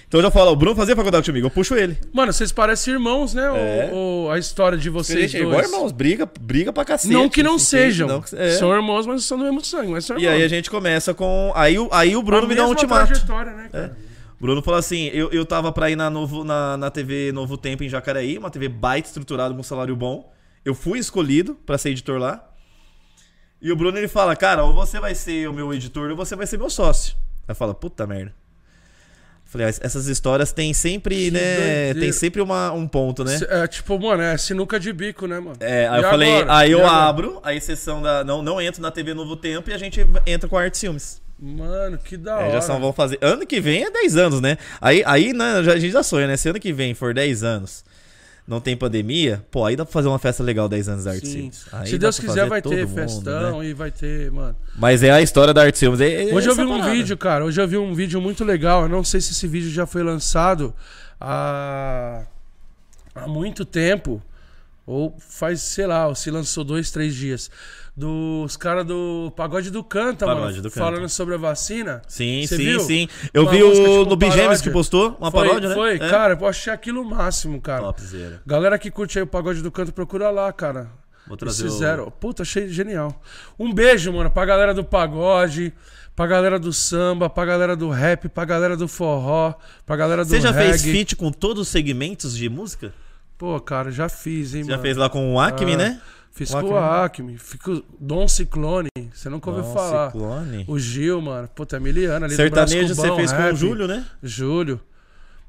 Então 0.07 0.19
eu 0.19 0.23
já 0.23 0.31
falo, 0.31 0.51
o 0.51 0.55
Bruno 0.55 0.73
fazia 0.73 0.95
faculdade 0.95 1.25
comigo, 1.29 1.47
eu 1.47 1.51
puxo 1.51 1.75
ele. 1.75 1.97
Mano, 2.13 2.31
vocês 2.31 2.49
parecem 2.51 2.93
irmãos, 2.93 3.33
né? 3.33 3.43
É. 3.43 3.89
O, 3.91 4.25
o- 4.27 4.31
a 4.31 4.39
história 4.39 4.77
de 4.77 4.89
vocês 4.89 5.29
Gente, 5.31 5.43
dois. 5.43 5.49
igual 5.49 5.61
irmãos, 5.65 5.91
briga, 5.91 6.25
briga 6.39 6.71
pra 6.71 6.85
cacete. 6.85 7.13
Não 7.13 7.27
que 7.27 7.43
não 7.43 7.55
Assim, 7.55 7.65
sejam. 7.65 8.07
não 8.07 8.21
que- 8.21 8.33
é. 8.33 8.51
São 8.51 8.73
irmãos, 8.73 9.05
mas 9.05 9.25
são 9.25 9.37
do 9.37 9.43
mesmo 9.43 9.63
sangue. 9.65 9.91
Mas 9.91 10.05
são 10.05 10.17
E 10.17 10.21
irmãos. 10.23 10.35
aí 10.37 10.43
a 10.43 10.47
gente 10.47 10.69
começa 10.69 11.13
com. 11.13 11.51
Aí, 11.55 11.77
o- 11.77 11.89
aí 11.91 12.15
o 12.15 12.23
Bruno 12.23 12.45
A 12.45 12.47
me 12.47 12.55
dá 12.55 12.65
um 12.65 12.69
ultimato. 12.69 13.07
trajetória, 13.07 13.51
né, 13.51 13.67
cara? 13.69 13.97
O 14.39 14.41
Bruno 14.41 14.61
falou 14.61 14.79
assim: 14.79 15.07
eu, 15.07 15.29
eu 15.31 15.45
tava 15.45 15.73
pra 15.73 15.89
ir 15.91 15.97
na, 15.97 16.09
novo, 16.09 16.45
na, 16.45 16.77
na 16.77 16.89
TV 16.89 17.31
Novo 17.33 17.57
Tempo 17.57 17.83
em 17.83 17.89
Jacareí, 17.89 18.37
uma 18.37 18.49
TV 18.49 18.69
baita 18.69 19.09
estruturada 19.09 19.53
com 19.53 19.59
um 19.59 19.63
salário 19.63 19.95
bom. 19.95 20.31
Eu 20.63 20.73
fui 20.73 20.99
escolhido 20.99 21.55
pra 21.65 21.77
ser 21.77 21.89
editor 21.89 22.17
lá. 22.17 22.47
E 23.61 23.71
o 23.73 23.75
Bruno 23.75 23.97
ele 23.97 24.07
fala: 24.07 24.37
Cara, 24.37 24.63
ou 24.63 24.73
você 24.73 25.01
vai 25.01 25.13
ser 25.15 25.49
o 25.49 25.53
meu 25.53 25.73
editor 25.73 26.11
ou 26.11 26.15
você 26.15 26.33
vai 26.33 26.47
ser 26.47 26.57
meu 26.57 26.69
sócio. 26.69 27.13
Aí 27.45 27.53
fala: 27.53 27.73
Puta 27.73 28.07
merda. 28.07 28.33
Falei, 29.47 29.67
"Ah, 29.67 29.69
essas 29.81 30.07
histórias 30.07 30.51
tem 30.51 30.73
sempre, 30.73 31.15
Que 31.15 31.31
né? 31.31 31.39
doideira. 31.39 31.99
Tem 32.01 32.11
sempre 32.11 32.41
uma, 32.41 32.71
um 32.73 32.87
ponto, 32.87 33.23
né? 33.23 33.39
É 33.49 33.67
tipo, 33.67 33.97
mano, 33.99 34.21
é 34.21 34.37
sinuca 34.37 34.79
de 34.79 34.91
bico, 34.91 35.25
né, 35.25 35.39
mano? 35.39 35.55
É, 35.59 35.87
aí 35.87 35.99
E 36.01 36.03
eu 36.03 36.09
falei, 36.09 36.35
agora? 36.35 36.55
aí 36.57 36.69
E 36.69 36.73
eu 36.73 36.79
agora? 36.85 36.95
abro 37.07 37.39
a 37.43 37.53
exceção 37.53 38.01
da. 38.01 38.23
Não, 38.23 38.41
não 38.41 38.59
entro 38.61 38.81
na 38.81 38.91
TV 38.91 39.13
Novo 39.13 39.35
Tempo 39.37 39.69
e 39.69 39.73
a 39.73 39.77
gente 39.77 40.05
entra 40.25 40.49
com 40.49 40.57
a 40.57 40.61
Arte 40.63 40.79
Filmes. 40.79 41.21
Mano, 41.39 41.97
que 41.99 42.17
da 42.17 42.31
É, 42.41 42.43
hora. 42.45 42.51
já 42.53 42.61
são, 42.61 42.79
vão 42.79 42.91
fazer. 42.91 43.19
Ano 43.21 43.45
que 43.45 43.61
vem 43.61 43.83
é 43.83 43.91
10 43.91 44.17
anos, 44.17 44.41
né? 44.41 44.57
Aí, 44.81 45.03
aí 45.05 45.33
né, 45.33 45.53
a 45.59 45.77
gente 45.77 45.91
já 45.91 46.01
sonha, 46.01 46.25
né? 46.27 46.35
Se 46.35 46.49
ano 46.49 46.59
que 46.59 46.73
vem 46.73 46.93
for 46.95 47.13
10 47.13 47.43
anos, 47.43 47.85
não 48.47 48.61
tem 48.61 48.77
pandemia, 48.77 49.43
pô, 49.51 49.65
aí 49.65 49.75
dá 49.75 49.83
pra 49.83 49.91
fazer 49.91 50.07
uma 50.07 50.17
festa 50.19 50.41
legal 50.41 50.69
10 50.69 50.87
anos 50.87 51.03
da 51.03 51.11
Arte. 51.11 51.51
Aí 51.73 51.87
Se 51.89 51.97
Deus 51.97 52.17
quiser, 52.17 52.47
vai 52.47 52.61
ter 52.61 52.87
mundo, 52.87 52.95
festão 52.95 53.59
né? 53.59 53.65
e 53.67 53.73
vai 53.73 53.91
ter, 53.91 54.31
mano. 54.31 54.55
Mas 54.77 55.03
é 55.03 55.11
a 55.11 55.21
história 55.21 55.53
da 55.53 55.63
Arte 55.63 55.77
Filmes. 55.79 55.99
é- 55.99 56.29
é 56.29 56.33
Hoje 56.33 56.47
eu 56.47 56.55
vi 56.55 56.61
um 56.61 56.77
parada. 56.79 56.91
vídeo, 56.91 57.17
cara. 57.17 57.43
Hoje 57.43 57.61
eu 57.61 57.67
vi 57.67 57.77
um 57.77 57.93
vídeo 57.93 58.21
muito 58.21 58.45
legal. 58.45 58.83
Eu 58.83 58.89
não 58.89 59.03
sei 59.03 59.19
se 59.19 59.33
esse 59.33 59.45
vídeo 59.47 59.69
já 59.69 59.85
foi 59.85 60.01
lançado 60.01 60.73
há, 61.19 62.23
há 63.13 63.27
muito 63.27 63.65
tempo. 63.65 64.21
Ou 64.85 65.13
faz, 65.19 65.59
sei 65.61 65.85
lá, 65.85 66.07
ou 66.07 66.15
se 66.15 66.31
lançou 66.31 66.63
dois, 66.63 66.89
três 66.89 67.13
dias. 67.13 67.51
Dos 67.99 68.55
caras 68.55 68.85
do 68.85 69.33
Pagode 69.35 69.71
do 69.71 69.83
Canta, 69.83 70.23
Pagode 70.27 70.45
mano. 70.51 70.61
do 70.61 70.69
Canta. 70.69 70.85
Falando 70.85 71.09
sobre 71.09 71.33
a 71.33 71.37
vacina. 71.39 71.99
Sim, 72.07 72.45
Você 72.45 72.55
sim, 72.55 72.63
viu? 72.63 72.79
sim. 72.81 73.07
Eu 73.33 73.41
Uma 73.41 73.51
vi 73.51 73.63
o 73.63 73.71
tipo, 73.73 74.05
no 74.05 74.15
Bigêmeos 74.15 74.61
que 74.61 74.69
postou 74.69 75.17
uma 75.19 75.31
foi, 75.31 75.47
paródia, 75.47 75.69
né? 75.69 75.73
Foi, 75.75 75.95
É. 75.95 75.97
cara, 75.97 76.37
eu 76.39 76.47
achei 76.47 76.71
aquilo 76.71 77.01
o 77.01 77.05
máximo, 77.09 77.59
cara. 77.59 77.81
Topzera. 77.81 78.39
Galera 78.45 78.77
que 78.77 78.91
curte 78.91 79.17
aí 79.17 79.23
o 79.23 79.27
Pagode 79.27 79.63
do 79.63 79.71
Canto, 79.71 79.91
procura 79.91 80.29
lá, 80.29 80.53
cara. 80.53 80.91
Vou 81.25 81.35
Eles 81.41 81.55
trazer 81.57 81.67
o... 81.67 81.71
fizeram. 81.71 82.11
Puta, 82.11 82.43
achei 82.43 82.69
genial. 82.69 83.19
Um 83.57 83.73
beijo, 83.73 84.13
mano, 84.13 84.29
pra 84.29 84.45
galera 84.45 84.75
do 84.75 84.83
pagode, 84.83 85.73
pra 86.15 86.27
galera 86.27 86.59
do 86.59 86.71
samba, 86.71 87.27
pra 87.31 87.45
galera 87.45 87.75
do 87.75 87.89
rap, 87.89 88.29
pra 88.29 88.45
galera 88.45 88.77
do 88.77 88.87
forró, 88.87 89.55
pra 89.87 89.95
galera 89.97 90.23
do 90.23 90.29
Você 90.29 90.39
já 90.39 90.51
reggae. 90.51 90.69
fez 90.69 90.81
feat 90.83 91.15
com 91.15 91.31
todos 91.31 91.63
os 91.63 91.67
segmentos 91.67 92.37
de 92.37 92.47
música? 92.47 92.93
Pô, 93.39 93.59
cara, 93.59 93.91
já 93.91 94.07
fiz, 94.07 94.53
hein, 94.53 94.63
Você 94.63 94.67
já 94.69 94.75
mano. 94.77 94.81
fez 94.83 94.95
lá 94.97 95.09
com 95.09 95.33
o 95.33 95.39
Acme, 95.39 95.73
Ah, 95.73 95.77
né? 95.77 96.01
Fiz 96.37 96.51
com 96.51 96.69
o 96.69 96.77
Acme, 96.77 97.37
fico 97.37 97.83
Dom 97.99 98.27
Ciclone, 98.27 98.89
você 99.11 99.27
nunca 99.27 99.49
ouviu 99.49 99.65
Não, 99.65 99.73
falar. 99.73 100.11
Ciclone. 100.11 100.65
O 100.67 100.77
Gil, 100.77 101.19
mano, 101.21 101.47
puta, 101.47 101.77
é 101.77 101.79
miliano 101.79 102.25
ali 102.25 102.33
do 102.33 102.37
Sertanejo 102.37 102.93
Brás 102.95 102.97
você 102.97 103.15
fez 103.15 103.31
com 103.31 103.37
rap. 103.39 103.53
o 103.53 103.55
Júlio, 103.55 103.87
né? 103.87 104.05
Júlio, 104.21 104.79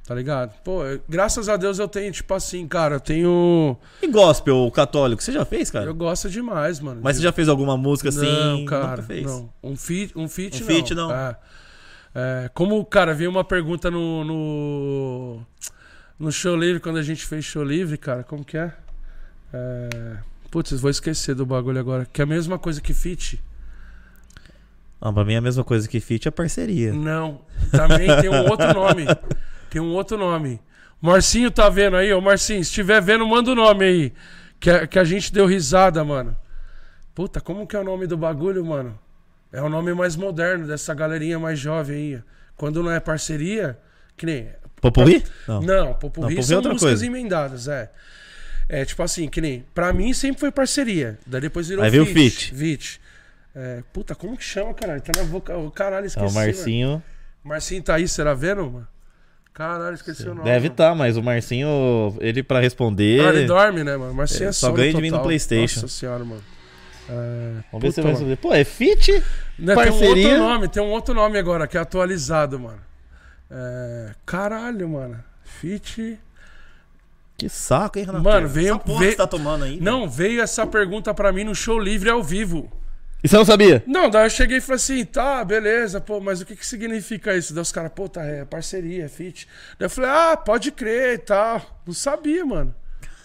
tá 0.06 0.14
ligado? 0.14 0.52
Pô, 0.64 0.84
eu- 0.86 1.00
graças 1.06 1.46
a 1.48 1.56
Deus 1.58 1.78
eu 1.78 1.86
tenho, 1.86 2.10
tipo 2.10 2.32
assim, 2.32 2.66
cara, 2.66 2.94
eu 2.96 3.00
tenho... 3.00 3.76
E 4.02 4.06
gospel 4.08 4.70
católico, 4.70 5.22
você 5.22 5.30
já 5.30 5.44
fez, 5.44 5.70
cara? 5.70 5.84
Eu 5.84 5.94
gosto 5.94 6.30
demais, 6.30 6.80
mano. 6.80 7.00
Mas 7.04 7.16
você 7.18 7.22
já 7.22 7.32
fez 7.32 7.48
alguma 7.50 7.76
música 7.76 8.08
assim? 8.08 8.20
Não, 8.24 8.64
cara, 8.64 9.04
não. 9.22 9.50
Um 9.62 9.76
feat, 9.76 10.12
um 10.16 10.26
feat 10.26 10.56
Um 10.56 10.60
não. 10.60 10.66
feat, 10.66 10.94
não. 10.94 11.12
É. 11.12 11.36
É, 12.14 12.50
como, 12.54 12.82
cara, 12.86 13.12
veio 13.14 13.28
uma 13.30 13.44
pergunta 13.44 13.90
no, 13.90 14.24
no 14.24 15.40
no 16.18 16.32
show 16.32 16.56
livre 16.56 16.80
quando 16.80 16.96
a 16.96 17.02
gente 17.02 17.24
fez 17.26 17.44
show 17.44 17.62
livre, 17.62 17.98
cara, 17.98 18.24
como 18.24 18.42
que 18.42 18.56
é? 18.56 18.72
É, 19.52 20.16
Putz, 20.50 20.72
vou 20.80 20.90
esquecer 20.90 21.34
do 21.34 21.44
bagulho 21.44 21.78
agora. 21.78 22.06
Que 22.10 22.22
é 22.22 22.24
a 22.24 22.26
mesma 22.26 22.58
coisa 22.58 22.80
que 22.80 22.94
feat? 22.94 23.42
Ah, 25.00 25.12
pra 25.12 25.24
mim 25.24 25.34
é 25.34 25.36
a 25.36 25.40
mesma 25.42 25.62
coisa 25.62 25.88
que 25.88 26.00
feat 26.00 26.26
é 26.26 26.30
parceria. 26.30 26.92
Não. 26.92 27.42
Também 27.70 28.08
tem 28.20 28.30
um 28.30 28.48
outro 28.48 28.72
nome. 28.74 29.04
Tem 29.70 29.80
um 29.80 29.92
outro 29.92 30.16
nome. 30.16 30.60
Marcinho 31.00 31.50
tá 31.50 31.68
vendo 31.68 31.96
aí, 31.96 32.12
ô 32.12 32.20
Marcinho, 32.20 32.64
se 32.64 32.70
estiver 32.70 33.00
vendo, 33.00 33.26
manda 33.26 33.52
o 33.52 33.54
nome 33.54 33.84
aí. 33.84 34.12
Que, 34.58 34.70
a- 34.70 34.86
que 34.86 34.98
a 34.98 35.04
gente 35.04 35.32
deu 35.32 35.46
risada, 35.46 36.02
mano. 36.04 36.36
Puta, 37.14 37.40
como 37.40 37.66
que 37.66 37.76
é 37.76 37.78
o 37.80 37.84
nome 37.84 38.06
do 38.06 38.16
bagulho, 38.16 38.64
mano? 38.64 38.98
É 39.52 39.62
o 39.62 39.68
nome 39.68 39.94
mais 39.94 40.16
moderno 40.16 40.66
dessa 40.66 40.92
galerinha 40.94 41.38
mais 41.38 41.58
jovem 41.58 41.96
aí. 42.16 42.22
Quando 42.56 42.82
não 42.82 42.90
é 42.90 42.98
parceria, 42.98 43.78
que 44.16 44.26
nem. 44.26 44.48
Popurri? 44.80 45.22
Não, 45.46 45.60
Não. 45.60 45.94
Popurrí 45.94 45.94
Não, 45.94 45.98
Popurrí 46.00 46.38
é 46.38 46.42
são 46.42 46.56
outra 46.56 46.72
músicas 46.72 46.90
coisa. 47.00 47.06
emendadas, 47.06 47.68
é. 47.68 47.90
É 48.68 48.84
tipo 48.84 49.02
assim, 49.02 49.28
que 49.28 49.40
nem. 49.40 49.64
Pra 49.74 49.92
mim 49.92 50.12
sempre 50.12 50.40
foi 50.40 50.50
parceria. 50.50 51.18
Daí 51.26 51.40
depois 51.40 51.68
virou 51.68 51.82
Aí 51.84 51.90
veio 51.90 52.02
o 52.02 52.06
feat. 52.06 52.54
Feat. 52.54 53.00
É, 53.54 53.82
puta, 53.92 54.14
como 54.14 54.36
que 54.36 54.44
chama, 54.44 54.74
caralho? 54.74 55.00
Tá 55.00 55.12
na 55.16 55.24
boca. 55.24 55.56
o 55.56 55.70
Caralho, 55.70 56.04
É 56.04 56.06
esqueci. 56.06 56.26
o 56.26 56.34
mano. 56.34 56.46
Marcinho. 56.46 57.02
Marcinho 57.42 57.82
tá 57.82 57.94
aí, 57.94 58.06
será 58.06 58.34
vendo, 58.34 58.70
mano? 58.70 58.88
Caralho, 59.54 59.94
esqueci 59.94 60.22
o 60.22 60.34
nome. 60.34 60.44
Deve 60.44 60.68
estar, 60.68 60.94
mas 60.94 61.16
o 61.16 61.22
Marcinho, 61.22 62.14
ele 62.20 62.42
pra 62.44 62.60
responder. 62.60 63.20
Ah, 63.26 63.30
ele 63.30 63.46
dorme, 63.46 63.82
né, 63.82 63.96
mano? 63.96 64.14
Marcinho 64.14 64.46
É, 64.46 64.48
é, 64.50 64.52
só 64.52 64.70
ganha 64.70 64.92
de 64.92 65.00
mim 65.02 65.10
no. 65.10 65.20
PlayStation. 65.20 65.80
Nossa 65.80 65.88
senhora, 65.92 66.24
mano. 66.24 66.42
É, 67.08 67.52
Vamos 67.72 67.82
ver 67.82 67.92
se 67.92 68.00
vai 68.02 68.12
responder. 68.12 68.36
Pô, 68.36 68.52
é 68.54 68.62
feat? 68.64 69.10
Né, 69.12 69.22
Tem 69.58 69.72
um 69.72 69.74
parceria. 69.74 70.28
outro 70.28 70.38
nome, 70.38 70.68
tem 70.68 70.82
um 70.82 70.90
outro 70.90 71.14
nome 71.14 71.38
agora, 71.38 71.66
que 71.66 71.76
é 71.76 71.80
atualizado, 71.80 72.60
mano. 72.60 72.78
É, 73.50 74.12
caralho, 74.26 74.88
mano. 74.90 75.24
Fit. 75.42 76.20
Que 77.38 77.48
saco, 77.48 77.98
hein, 77.98 78.04
Renato? 78.04 78.24
Mano, 78.24 78.48
veio- 78.48 78.70
Essa 78.74 78.78
porra 78.80 78.98
veio- 78.98 79.10
que 79.12 79.16
você 79.16 79.22
tá 79.22 79.26
tomando 79.28 79.64
aí. 79.64 79.80
Não, 79.80 80.10
veio 80.10 80.42
essa 80.42 80.66
pergunta 80.66 81.14
pra 81.14 81.32
mim 81.32 81.44
no 81.44 81.54
show 81.54 81.78
livre 81.78 82.10
ao 82.10 82.22
vivo. 82.22 82.70
E 83.22 83.28
você 83.28 83.36
não 83.36 83.44
sabia? 83.44 83.82
Não, 83.86 84.10
daí 84.10 84.26
eu 84.26 84.30
cheguei 84.30 84.58
e 84.58 84.60
falei 84.60 84.76
assim, 84.76 85.04
tá, 85.04 85.44
beleza, 85.44 86.00
pô, 86.00 86.20
mas 86.20 86.40
o 86.40 86.46
que 86.46 86.54
que 86.56 86.66
significa 86.66 87.36
isso? 87.36 87.54
Daí 87.54 87.62
os 87.62 87.72
caras, 87.72 87.90
pô, 87.94 88.08
tá, 88.08 88.22
é 88.24 88.44
parceria, 88.44 89.04
é 89.04 89.08
fit. 89.08 89.48
Daí 89.78 89.86
eu 89.86 89.90
falei, 89.90 90.10
ah, 90.10 90.36
pode 90.36 90.70
crer 90.72 91.14
e 91.14 91.18
tal. 91.18 91.60
Não 91.86 91.94
sabia, 91.94 92.44
mano. 92.44 92.74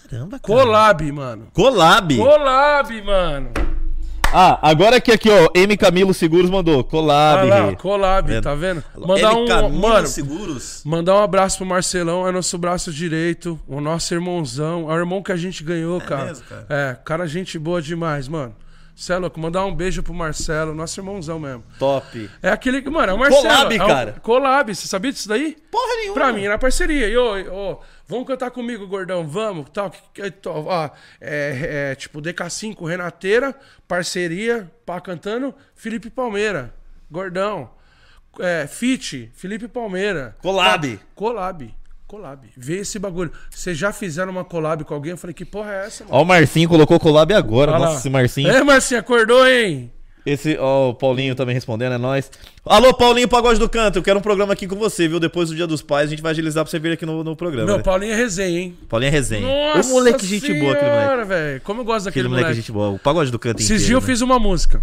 Caramba, 0.10 0.40
cara. 0.40 0.41
Collab, 0.41 1.11
mano. 1.11 1.48
Collab. 1.53 2.18
Collab, 2.18 3.02
mano. 3.03 3.52
Ah, 4.34 4.57
agora 4.61 4.99
que 4.99 5.11
aqui, 5.11 5.30
ó, 5.30 5.47
M 5.53 5.77
Camilo 5.77 6.14
Seguros 6.14 6.49
mandou. 6.49 6.84
Collab. 6.84 7.41
Olha 7.43 7.97
lá, 7.97 8.41
tá 8.41 8.55
vendo? 8.55 8.84
Mandar 8.97 9.34
M 9.34 9.41
um, 9.41 9.45
Camilo 9.45 9.80
mano, 9.80 10.07
Seguros. 10.07 10.81
mandar 10.84 11.15
um 11.15 11.23
abraço 11.23 11.57
pro 11.57 11.68
Marcelão, 11.68 12.27
é 12.27 12.31
nosso 12.31 12.57
braço 12.57 12.91
direito, 12.91 13.60
o 13.68 13.80
nosso 13.80 14.14
irmãozão, 14.14 14.91
é 14.91 14.95
o 14.95 14.97
irmão 14.97 15.22
que 15.22 15.31
a 15.31 15.35
gente 15.35 15.64
ganhou, 15.64 16.01
cara. 16.01 16.26
mesmo, 16.26 16.45
cara? 16.45 16.65
É, 16.68 16.97
cara, 17.05 17.27
gente 17.27 17.60
boa 17.60 17.81
demais, 17.81 18.27
mano. 18.27 18.55
Cê 18.95 19.14
é 19.14 19.18
louco, 19.18 19.40
mandar 19.40 19.65
um 19.65 19.74
beijo 19.74 20.03
pro 20.03 20.14
Marcelo, 20.14 20.74
nosso 20.76 20.99
irmãozão 20.99 21.40
mesmo. 21.40 21.64
Top. 21.80 22.30
É 22.44 22.49
aquele 22.49 22.82
que, 22.82 22.90
mano, 22.90 23.11
é 23.11 23.15
o 23.15 23.18
Marcelo. 23.18 23.41
Collab, 23.44 23.76
é 23.76 23.84
o- 23.84 23.88
cara. 23.88 24.11
Collab, 24.22 24.76
você 24.76 24.88
sabia 24.88 25.11
disso 25.11 25.28
daí? 25.28 25.57
Porra 25.72 25.95
nenhuma. 25.95 26.14
Pra 26.14 26.32
mim, 26.32 26.48
na 26.48 26.57
parceria. 26.60 27.07
E, 27.07 27.18
ô, 27.18 27.72
ô, 27.74 27.80
vamos 28.07 28.28
cantar 28.28 28.52
comigo, 28.52 28.86
gordão, 28.88 29.28
vamos, 29.28 29.68
tal. 29.72 29.91
ó, 30.45 30.90
é, 31.20 31.90
é, 31.91 31.95
tipo, 31.95 32.22
DK5, 32.22 32.86
Renateira, 32.88 33.56
parceria, 33.88 34.72
pá, 34.86 35.02
cantando, 35.02 35.56
Felipe 35.76 36.10
Palmeira, 36.11 36.72
gordão. 37.10 37.72
É, 38.40 38.68
Fit, 38.68 39.32
Felipe 39.36 39.68
Palmeira. 39.68 40.36
Collab. 40.41 40.98
Pá, 41.15 41.74
collab. 42.14 42.48
Vê 42.56 42.77
esse 42.77 42.99
bagulho. 42.99 43.31
Vocês 43.49 43.76
já 43.76 43.91
fizeram 43.91 44.31
uma 44.31 44.44
collab 44.45 44.84
com 44.84 44.94
alguém? 44.94 45.11
Eu 45.11 45.18
falei, 45.18 45.34
que 45.34 45.44
porra 45.44 45.72
é 45.72 45.85
essa, 45.88 46.03
mano? 46.03 46.15
Ó, 46.15 46.22
o 46.22 46.26
Marcinho 46.26 46.69
colocou 46.69 46.99
collab 46.99 47.34
agora. 47.34 47.72
Olha 47.72 47.80
lá. 47.80 47.85
Nossa, 47.88 47.99
esse 48.02 48.10
Marcinho. 48.10 48.49
É, 48.49 48.64
Marcinho, 48.64 48.99
acordou, 48.99 49.48
hein? 49.48 49.91
Esse, 50.23 50.56
ó, 50.57 50.91
o 50.91 50.94
Paulinho 50.94 51.34
também 51.34 51.56
respondendo, 51.56 51.94
é 51.94 51.98
nóis. 51.98 52.31
Alô, 52.64 52.94
Paulinho 52.94 53.27
Pagode 53.27 53.60
do 53.60 53.68
Canto, 53.68 53.98
eu 53.98 54.03
quero 54.03 54.19
um 54.19 54.22
programa 54.22 54.53
aqui 54.53 54.68
com 54.68 54.76
você, 54.76 55.07
viu? 55.07 55.19
Depois 55.19 55.49
do 55.49 55.56
Dia 55.56 55.65
dos 55.68 55.81
Pais, 55.81 56.07
a 56.07 56.10
gente 56.11 56.22
vai 56.22 56.31
agilizar 56.31 56.64
pra 56.64 56.69
você 56.69 56.80
vir 56.80 56.94
aqui 56.94 57.06
no, 57.06 57.23
no 57.23 57.35
programa. 57.35 57.65
Meu, 57.65 57.77
né? 57.77 57.84
Paulinho 57.84 58.14
é 58.14 58.15
resenha, 58.15 58.60
hein? 58.60 58.77
Paulinho 58.88 59.10
é 59.10 59.11
resenha. 59.11 59.76
Nossa 59.76 59.90
o 59.90 59.94
moleque 59.94 60.26
gente 60.26 60.53
boa, 60.53 60.72
aquele 60.72 60.90
moleque. 60.91 61.03
senhora, 61.07 61.26
velho. 61.26 61.61
Como 61.61 61.81
eu 61.81 61.85
gosto 61.85 62.07
Aquele 62.07 62.23
daquele 62.23 62.27
moleque 62.30 62.44
moleque. 62.45 62.61
gente 62.61 62.72
boa. 62.72 62.90
O 62.91 62.99
Pagode 62.99 63.31
do 63.31 63.40
Canto 63.40 63.57
Esses 63.57 63.65
inteiro, 63.65 63.85
dias 63.85 63.91
eu 63.91 63.99
né? 63.99 64.06
fiz 64.06 64.22
uma 64.22 64.40
música. 64.40 64.81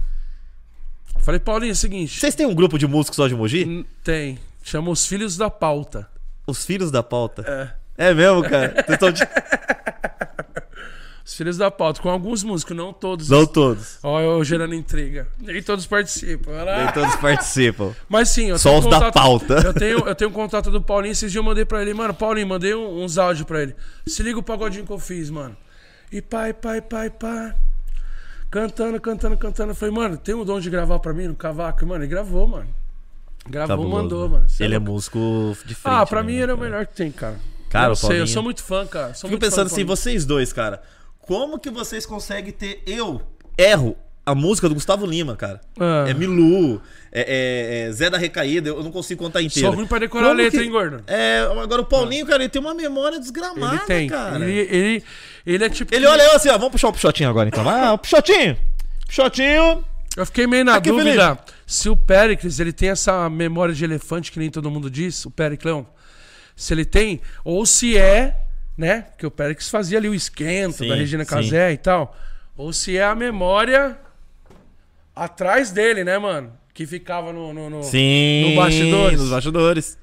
Falei, 1.20 1.40
Paulinho, 1.40 1.70
é 1.70 1.72
o 1.72 1.76
seguinte. 1.76 2.18
Vocês 2.18 2.34
têm 2.34 2.44
um 2.44 2.54
grupo 2.54 2.76
de 2.76 2.86
músicos 2.86 3.16
só 3.16 3.28
de 3.28 3.34
Mogi? 3.34 3.86
Tem. 4.04 4.38
Chama 4.62 4.90
Os 4.90 5.06
Filhos 5.06 5.38
da 5.38 5.48
Pauta. 5.48 6.06
Os 6.50 6.64
Filhos 6.64 6.90
da 6.90 7.02
Pauta. 7.02 7.44
É. 7.96 8.08
É 8.10 8.14
mesmo, 8.14 8.42
cara? 8.42 8.68
De... 9.12 9.22
Os 11.24 11.34
Filhos 11.36 11.56
da 11.58 11.70
Pauta, 11.70 12.00
com 12.02 12.08
alguns 12.10 12.42
músicos, 12.42 12.76
não 12.76 12.92
todos. 12.92 13.28
Não 13.28 13.46
todos. 13.46 13.98
Ó, 14.02 14.20
eu 14.20 14.42
gerando 14.42 14.74
intriga. 14.74 15.28
Nem 15.38 15.62
todos 15.62 15.86
participam. 15.86 16.50
Nem 16.64 16.92
todos 16.92 17.14
participam. 17.16 17.94
Mas 18.08 18.30
sim, 18.30 18.46
eu 18.46 18.58
Só 18.58 18.78
os 18.78 18.84
da 18.86 18.90
contato- 18.96 19.14
pauta. 19.14 19.54
Eu 19.64 19.72
tenho, 19.74 19.98
eu 20.08 20.14
tenho 20.14 20.30
contato 20.32 20.70
do 20.70 20.82
Paulinho. 20.82 21.12
Esses 21.12 21.30
dias 21.30 21.36
eu 21.40 21.42
mandei 21.46 21.64
pra 21.64 21.82
ele, 21.82 21.94
mano. 21.94 22.12
Paulinho, 22.14 22.48
mandei 22.48 22.74
um- 22.74 23.04
uns 23.04 23.16
áudios 23.16 23.46
pra 23.46 23.62
ele. 23.62 23.76
Se 24.06 24.22
liga 24.22 24.38
o 24.38 24.42
pagodinho 24.42 24.84
que 24.86 24.92
eu 24.92 24.98
fiz, 24.98 25.30
mano. 25.30 25.56
E 26.10 26.20
pai, 26.20 26.52
pai, 26.52 26.80
pai, 26.80 27.10
pai. 27.10 27.54
Cantando, 28.50 29.00
cantando, 29.00 29.36
cantando. 29.36 29.70
Eu 29.70 29.76
falei, 29.76 29.94
mano, 29.94 30.16
tem 30.16 30.34
um 30.34 30.44
dom 30.44 30.58
de 30.58 30.68
gravar 30.68 30.98
pra 30.98 31.12
mim 31.12 31.28
no 31.28 31.36
cavaco? 31.36 31.86
Mano, 31.86 32.02
ele 32.02 32.10
gravou, 32.10 32.48
mano. 32.48 32.74
Gravou, 33.48 33.76
Cabuloso, 33.76 34.02
mandou, 34.02 34.28
né? 34.28 34.34
mano. 34.36 34.48
Cê 34.48 34.64
Ele 34.64 34.74
é 34.74 34.78
músico 34.78 35.18
de 35.64 35.74
frente. 35.74 35.94
Ah, 35.94 36.06
pra 36.06 36.22
né, 36.22 36.26
mim 36.32 36.38
ele 36.38 36.50
é 36.52 36.54
o 36.54 36.58
melhor 36.58 36.86
que 36.86 36.94
tem, 36.94 37.10
cara. 37.10 37.36
Cara, 37.68 37.88
eu 37.88 37.92
o 37.92 37.96
sei, 37.96 38.06
eu 38.06 38.10
Paulinho- 38.10 38.26
sou 38.28 38.42
muito 38.42 38.62
fã, 38.62 38.86
cara. 38.86 39.14
Sou 39.14 39.28
Fico 39.30 39.40
pensando 39.40 39.68
do 39.68 39.72
assim, 39.72 39.84
vocês 39.84 40.24
dois, 40.24 40.52
cara. 40.52 40.82
Como 41.20 41.58
que 41.58 41.70
vocês 41.70 42.04
conseguem 42.04 42.52
ter. 42.52 42.82
Eu 42.86 43.22
erro 43.56 43.96
a 44.26 44.34
música 44.34 44.68
do 44.68 44.74
Gustavo 44.74 45.06
Lima, 45.06 45.34
cara. 45.36 45.60
Ah. 45.78 46.04
É 46.08 46.14
Milu, 46.14 46.80
é, 47.12 47.20
é- 47.20 47.88
é 47.88 47.92
Zé 47.92 48.10
da 48.10 48.18
Recaída, 48.18 48.68
eu 48.68 48.82
não 48.82 48.90
consigo 48.92 49.22
contar 49.22 49.40
inteiro. 49.40 49.68
Sou 49.68 49.76
ruim 49.76 49.86
pra 49.86 49.98
decorar 49.98 50.26
a 50.26 50.28
Como 50.30 50.42
letra, 50.42 50.58
que- 50.60 50.64
hein, 50.66 50.70
gordo? 50.70 51.02
É, 51.06 51.40
agora 51.62 51.80
o 51.82 51.84
Paulinho, 51.84 52.26
cara, 52.26 52.42
ele 52.42 52.48
tem 52.50 52.60
uma 52.60 52.74
memória 52.74 53.18
desgramada, 53.18 53.76
Ele 53.76 53.84
tem. 53.86 54.08
cara. 54.08 54.36
Ele, 54.44 54.58
ele, 54.70 55.04
ele 55.46 55.64
é 55.64 55.68
tipo. 55.68 55.94
Ele 55.94 56.06
olha 56.06 56.22
eu 56.22 56.32
assim, 56.36 56.48
ó, 56.48 56.52
vamos 56.58 56.72
puxar 56.72 56.88
o 56.88 56.92
Pichotinho 56.92 57.30
agora 57.30 57.48
então. 57.48 57.68
Ah, 57.68 57.92
o 57.94 57.98
Pichotinho! 57.98 58.56
Pichotinho! 59.08 59.84
Eu 60.22 60.26
fiquei 60.26 60.46
meio 60.46 60.64
na 60.64 60.76
Aqui, 60.76 60.90
dúvida 60.90 61.38
se 61.66 61.88
o 61.88 61.96
Pericles 61.96 62.58
ele 62.60 62.72
tem 62.72 62.90
essa 62.90 63.28
memória 63.30 63.74
de 63.74 63.84
elefante 63.84 64.30
que 64.30 64.38
nem 64.38 64.50
todo 64.50 64.70
mundo 64.70 64.90
diz, 64.90 65.24
o 65.24 65.30
Periclão. 65.30 65.86
Se 66.54 66.74
ele 66.74 66.84
tem, 66.84 67.20
ou 67.44 67.64
se 67.64 67.96
é, 67.96 68.36
né? 68.76 69.06
Que 69.16 69.24
o 69.26 69.30
Pericles 69.30 69.68
fazia 69.70 69.96
ali 69.98 70.08
o 70.08 70.14
esquenta 70.14 70.78
Sim, 70.78 70.88
da 70.88 70.94
Regina 70.94 71.24
sim. 71.24 71.30
Casé 71.30 71.72
e 71.72 71.76
tal. 71.78 72.16
Ou 72.56 72.72
se 72.72 72.96
é 72.98 73.04
a 73.04 73.14
memória 73.14 73.98
atrás 75.14 75.70
dele, 75.70 76.04
né, 76.04 76.18
mano? 76.18 76.52
Que 76.74 76.86
ficava 76.86 77.32
no. 77.32 77.52
no, 77.52 77.70
no- 77.70 77.82
Sim, 77.82 78.50
No 78.50 78.56
bastidores. 78.56 79.20
Nos 79.20 79.30
bastidores. 79.30 79.98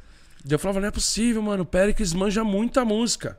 E 0.47 0.51
Eu 0.53 0.59
falava, 0.59 0.79
não 0.79 0.87
é 0.87 0.91
possível, 0.91 1.41
mano. 1.41 1.63
O 1.63 1.65
Pericles 1.65 2.13
manja 2.13 2.43
muita 2.43 2.83
música. 2.85 3.37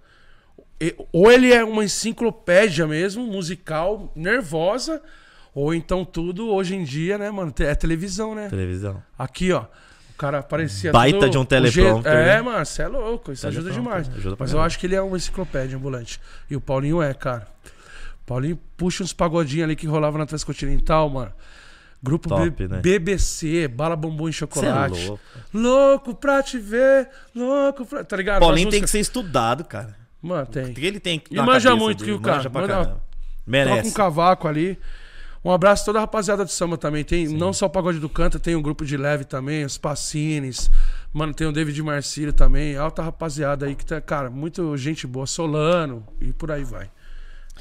E- 0.80 0.94
Ou 1.12 1.30
ele 1.30 1.52
é 1.52 1.64
uma 1.64 1.84
enciclopédia 1.84 2.86
mesmo, 2.86 3.26
musical, 3.26 4.12
nervosa. 4.14 5.02
Ou 5.58 5.74
então 5.74 6.04
tudo, 6.04 6.48
hoje 6.50 6.76
em 6.76 6.84
dia, 6.84 7.18
né, 7.18 7.30
mano? 7.32 7.52
É 7.58 7.74
televisão, 7.74 8.32
né? 8.34 8.48
Televisão. 8.48 9.02
Aqui, 9.18 9.50
ó. 9.52 9.62
O 9.62 10.18
cara 10.18 10.40
parecia. 10.42 10.92
Baita 10.92 11.18
todo- 11.18 11.30
de 11.30 11.38
um 11.38 11.44
teleprompter, 11.44 12.12
É, 12.12 12.36
né? 12.36 12.42
mano, 12.42 12.64
você 12.64 12.82
é 12.82 12.86
louco. 12.88 13.32
Isso 13.32 13.46
ajuda 13.46 13.70
demais. 13.72 14.08
ajuda 14.08 14.36
Mas 14.38 14.52
eu 14.52 14.60
acho 14.60 14.78
que 14.78 14.86
ele 14.86 14.94
é 14.94 15.02
uma 15.02 15.16
enciclopédia 15.16 15.76
ambulante. 15.76 16.20
E 16.48 16.54
o 16.54 16.60
Paulinho 16.60 17.02
é, 17.02 17.12
cara. 17.12 17.46
Paulinho 18.24 18.56
puxa 18.76 19.02
uns 19.02 19.12
pagodinhos 19.12 19.64
ali 19.64 19.74
que 19.74 19.86
rolava 19.86 20.16
na 20.18 20.26
Transcontinental, 20.26 21.08
mano. 21.10 21.32
Grupo 22.00 22.28
Top, 22.28 22.50
B- 22.50 22.68
né? 22.68 22.78
BBC, 22.80 23.66
Bala 23.66 23.96
Bombom 23.96 24.28
e 24.28 24.32
Você 24.32 24.36
é 24.36 24.38
Chocolate. 24.38 25.06
louco. 25.06 25.22
Louco 25.52 26.14
pra 26.14 26.40
te 26.40 26.56
ver, 26.58 27.08
louco 27.34 27.84
pra. 27.84 28.04
Tá 28.04 28.16
ligado? 28.16 28.38
Paulinho 28.40 28.66
Umas 28.66 28.70
tem 28.70 28.80
que 28.80 28.84
músicas- 28.84 28.90
ser 28.90 29.00
estudado, 29.00 29.64
cara. 29.64 29.96
Mano, 30.22 30.46
tem. 30.46 30.72
Ele 30.76 31.00
tem 31.00 31.18
que. 31.18 31.34
E 31.34 31.42
manja 31.42 31.74
muito 31.74 31.98
dele, 32.04 32.12
que 32.12 32.16
o 32.16 32.20
cara. 32.20 32.36
manja 32.36 32.50
pra 32.50 32.60
Manda- 32.60 32.72
caramba. 32.74 32.90
Toca 32.92 33.02
Merece. 33.46 33.88
um 33.88 33.92
cavaco 33.92 34.46
ali. 34.46 34.78
Um 35.44 35.52
abraço 35.52 35.82
a 35.82 35.86
toda 35.86 35.98
a 35.98 36.02
rapaziada 36.02 36.44
do 36.44 36.50
samba 36.50 36.76
também. 36.76 37.04
Tem 37.04 37.28
não 37.28 37.52
só 37.52 37.66
o 37.66 37.70
Pagode 37.70 37.98
do 37.98 38.08
Canta, 38.08 38.38
tem 38.38 38.56
um 38.56 38.62
grupo 38.62 38.84
de 38.84 38.96
leve 38.96 39.24
também, 39.24 39.64
os 39.64 39.78
Pacines. 39.78 40.70
Mano, 41.12 41.32
tem 41.32 41.46
o 41.46 41.52
David 41.52 41.80
Marcílio 41.82 42.32
também. 42.32 42.76
Alta 42.76 43.02
rapaziada 43.02 43.66
aí 43.66 43.74
que 43.74 43.84
tá, 43.86 44.00
cara, 44.00 44.28
muito 44.30 44.76
gente 44.76 45.06
boa. 45.06 45.26
Solano 45.26 46.04
e 46.20 46.32
por 46.32 46.50
aí 46.50 46.64
vai. 46.64 46.90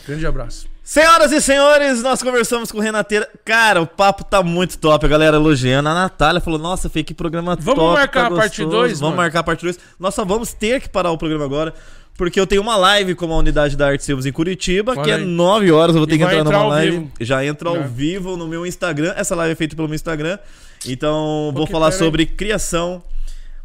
Grande 0.06 0.26
abraço. 0.28 0.68
Senhoras 0.84 1.32
e 1.32 1.42
senhores, 1.42 2.02
nós 2.02 2.22
conversamos 2.24 2.72
com 2.72 2.78
o 2.78 2.82
Renateira. 2.82 3.28
Cara, 3.44 3.82
o 3.82 3.88
papo 3.88 4.24
tá 4.24 4.42
muito 4.42 4.78
top. 4.78 5.06
A 5.06 5.10
galera 5.10 5.36
elogiando. 5.36 5.90
A 5.90 5.94
Natália 5.94 6.40
falou: 6.40 6.58
Nossa, 6.60 6.88
Fê, 6.90 7.04
que 7.04 7.14
programa 7.14 7.56
Vamos 7.60 7.84
top. 7.84 7.94
marcar 8.00 8.28
tá 8.30 8.34
a 8.34 8.38
parte 8.38 8.64
gostoso." 8.64 8.70
dois, 8.70 8.92
Vamos 9.00 9.16
mano? 9.16 9.18
marcar 9.18 9.40
a 9.40 9.44
parte 9.44 9.64
2. 9.64 9.80
Nós 10.00 10.14
só 10.16 10.24
vamos 10.24 10.54
ter 10.54 10.80
que 10.82 10.88
parar 10.88 11.12
o 11.12 11.18
programa 11.18 11.44
agora. 11.46 11.74
Porque 12.18 12.40
eu 12.40 12.48
tenho 12.48 12.64
uma 12.64 12.76
live 12.76 13.14
com 13.14 13.32
a 13.32 13.38
unidade 13.38 13.78
da 13.78 13.88
Arte 13.90 14.04
Silvas 14.04 14.26
em 14.26 14.32
Curitiba, 14.32 14.94
Olha 14.94 15.04
que 15.04 15.12
é 15.12 15.16
aí. 15.16 15.24
9 15.26 15.72
horas. 15.72 15.96
Eu 15.96 16.00
vou 16.00 16.08
ter 16.08 16.16
E 16.16 16.18
que 16.18 16.24
entrar 16.24 16.36
entrar 16.40 16.58
numa 16.60 16.68
live. 16.70 16.98
vivo. 16.98 17.12
Já 17.22 17.46
entra 17.46 17.70
ao 17.70 17.76
É. 17.78 17.84
vivo 17.88 18.36
no 18.36 18.48
meu 18.48 18.66
Instagram. 18.66 19.14
Essa 19.16 19.36
live 19.36 19.52
é 19.52 19.56
feita 19.56 19.76
pelo 19.76 19.88
meu 19.88 19.94
Instagram. 19.96 20.40
Então, 20.86 21.52
vou 21.54 21.68
falar 21.68 21.92
pera 21.92 21.96
aí. 21.96 22.06
sobre 22.06 22.26
criação, 22.26 23.04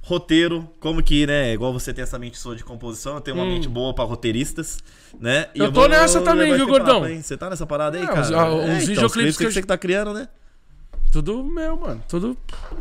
roteiro, 0.02 0.68
como 0.80 1.02
que, 1.02 1.26
né? 1.26 1.54
Igual 1.54 1.72
você 1.72 1.94
tem 1.94 2.02
essa 2.02 2.18
mente 2.18 2.36
sua 2.38 2.54
de 2.54 2.62
composição, 2.62 3.14
eu 3.14 3.20
tenho 3.22 3.36
uma 3.38 3.44
Hum. 3.46 3.54
mente 3.54 3.68
boa 3.68 3.94
pra 3.94 4.04
roteiristas, 4.04 4.78
né? 5.18 5.46
E 5.54 5.58
Eu 5.60 5.66
tô 5.72 5.80
vou 5.80 5.88
nessa 5.88 6.20
também, 6.20 6.52
levar 6.52 6.56
viu, 6.56 6.66
papo, 6.66 6.78
gordão? 6.92 7.22
Você 7.22 7.36
tá 7.36 7.48
nessa 7.48 7.66
parada 7.66 7.96
aí, 7.96 8.04
É, 8.04 8.06
cara? 8.06 8.20
os- 8.20 8.28
os 8.28 8.34
É, 8.34 8.74
então, 8.74 8.86
videoclipes 8.86 9.36
que 9.38 9.44
eu- 9.44 9.48
que 9.48 9.54
você 9.54 9.62
tá 9.62 9.78
criando, 9.78 10.12
né? 10.12 10.28
Tudo 11.10 11.44
meu, 11.44 11.76
mano. 11.76 12.02
Tudo 12.08 12.36